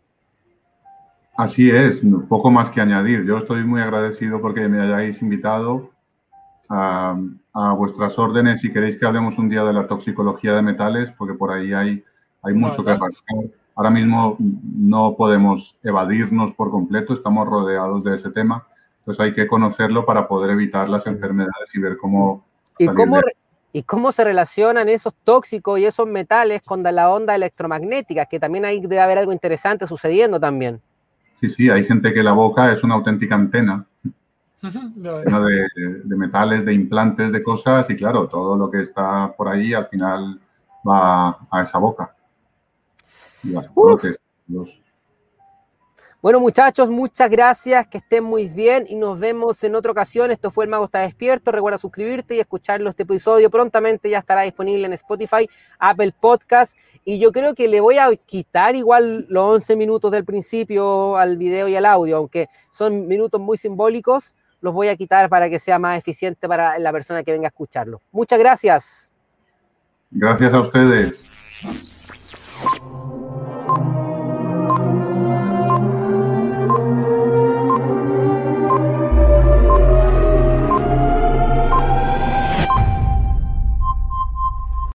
Así 1.37 1.71
es, 1.71 2.01
poco 2.27 2.51
más 2.51 2.71
que 2.71 2.81
añadir. 2.81 3.27
Yo 3.27 3.37
estoy 3.37 3.63
muy 3.65 3.83
agradecido 3.83 4.41
porque 4.41 4.67
me 4.67 4.81
hayáis 4.81 5.21
invitado 5.21 5.91
a, 6.71 7.21
vuestras 7.77 8.19
órdenes 8.19 8.63
si 8.63 8.73
queréis 8.73 8.97
que 8.97 9.05
hablemos 9.05 9.37
un 9.37 9.51
día 9.51 9.63
de 9.63 9.75
la 9.75 9.87
toxicología 9.87 10.55
de 10.55 10.63
metales, 10.63 11.11
porque 11.11 11.35
por 11.35 11.53
ahí 11.53 11.75
hay, 11.75 12.03
hay 12.43 12.55
mucho 12.55 12.83
que 12.83 12.95
pasar 12.95 13.37
Ahora 13.79 13.91
mismo 13.91 14.37
no 14.41 15.15
podemos 15.17 15.79
evadirnos 15.85 16.53
por 16.53 16.73
completo, 16.73 17.15
estamos 17.15 17.47
rodeados 17.47 18.03
de 18.03 18.17
ese 18.17 18.29
tema, 18.31 18.67
entonces 18.99 19.25
hay 19.25 19.33
que 19.33 19.47
conocerlo 19.47 20.05
para 20.05 20.27
poder 20.27 20.51
evitar 20.51 20.89
las 20.89 21.07
enfermedades 21.07 21.73
y 21.73 21.79
ver 21.79 21.97
cómo... 21.97 22.45
¿Y 22.77 22.89
cómo, 22.89 23.21
¿Y 23.73 23.85
cómo 23.85 24.11
se 24.11 24.25
relacionan 24.25 24.89
esos 24.89 25.15
tóxicos 25.15 25.79
y 25.79 25.85
esos 25.85 26.09
metales 26.09 26.61
con 26.63 26.83
la 26.83 27.09
onda 27.09 27.37
electromagnética? 27.37 28.27
Que 28.27 28.41
también 28.41 28.65
ahí 28.65 28.81
debe 28.81 28.99
haber 28.99 29.19
algo 29.19 29.33
interesante 29.33 29.87
sucediendo 29.87 30.41
también. 30.41 30.83
Sí, 31.35 31.49
sí, 31.49 31.71
hay 31.71 31.85
gente 31.85 32.13
que 32.13 32.25
la 32.25 32.33
boca 32.33 32.73
es 32.73 32.83
una 32.83 32.97
auténtica 32.97 33.37
antena 33.37 33.87
de, 34.61 36.01
de, 36.03 36.17
metales, 36.17 36.65
de 36.65 36.75
implantes, 36.75 37.31
de 37.31 37.45
cosas, 37.45 37.89
y 37.91 37.95
claro, 37.95 38.27
todo 38.27 38.57
lo 38.57 38.69
que 38.73 38.83
está 38.83 39.33
por 39.37 39.47
ahí 39.47 39.73
al 39.73 39.87
final 39.87 40.41
va 40.85 41.39
a 41.49 41.63
esa 41.63 41.79
boca. 41.79 42.17
Bueno, 46.21 46.41
muchachos, 46.41 46.91
muchas 46.91 47.31
gracias, 47.31 47.87
que 47.87 47.99
estén 47.99 48.25
muy 48.25 48.49
bien 48.49 48.85
y 48.89 48.97
nos 48.97 49.21
vemos 49.21 49.63
en 49.63 49.77
otra 49.77 49.93
ocasión. 49.93 50.33
Esto 50.33 50.51
fue 50.51 50.65
El 50.65 50.71
Mago 50.71 50.87
está 50.87 50.99
despierto. 50.99 51.53
Recuerda 51.53 51.79
suscribirte 51.79 52.35
y 52.35 52.41
escucharlo 52.41 52.91
este 52.91 53.05
episodio. 53.05 53.51
Prontamente 53.51 54.11
ya 54.11 54.19
estará 54.19 54.43
disponible 54.43 54.85
en 54.87 54.93
Spotify, 54.95 55.49
Apple 55.79 56.13
Podcast. 56.19 56.77
Y 57.05 57.21
yo 57.21 57.31
creo 57.31 57.55
que 57.55 57.69
le 57.69 57.81
voy 57.81 57.99
a 57.99 58.09
quitar 58.17 58.75
igual 58.75 59.27
los 59.29 59.45
11 59.55 59.77
minutos 59.77 60.11
del 60.11 60.25
principio 60.25 61.17
al 61.17 61.37
video 61.37 61.69
y 61.69 61.77
al 61.77 61.87
audio, 61.87 62.17
aunque 62.17 62.49
son 62.73 63.07
minutos 63.07 63.41
muy 63.41 63.57
simbólicos. 63.57 64.35
Los 64.61 64.75
voy 64.75 64.89
a 64.89 64.97
quitar 64.97 65.29
para 65.29 65.49
que 65.49 65.61
sea 65.61 65.79
más 65.79 65.97
eficiente 65.97 66.49
para 66.49 66.81
la 66.81 66.91
persona 66.91 67.23
que 67.23 67.31
venga 67.31 67.47
a 67.47 67.51
escucharlo. 67.51 68.01
Muchas 68.11 68.41
gracias. 68.41 69.13
Gracias 70.11 70.53
a 70.53 70.61
ustedes. 70.61 71.15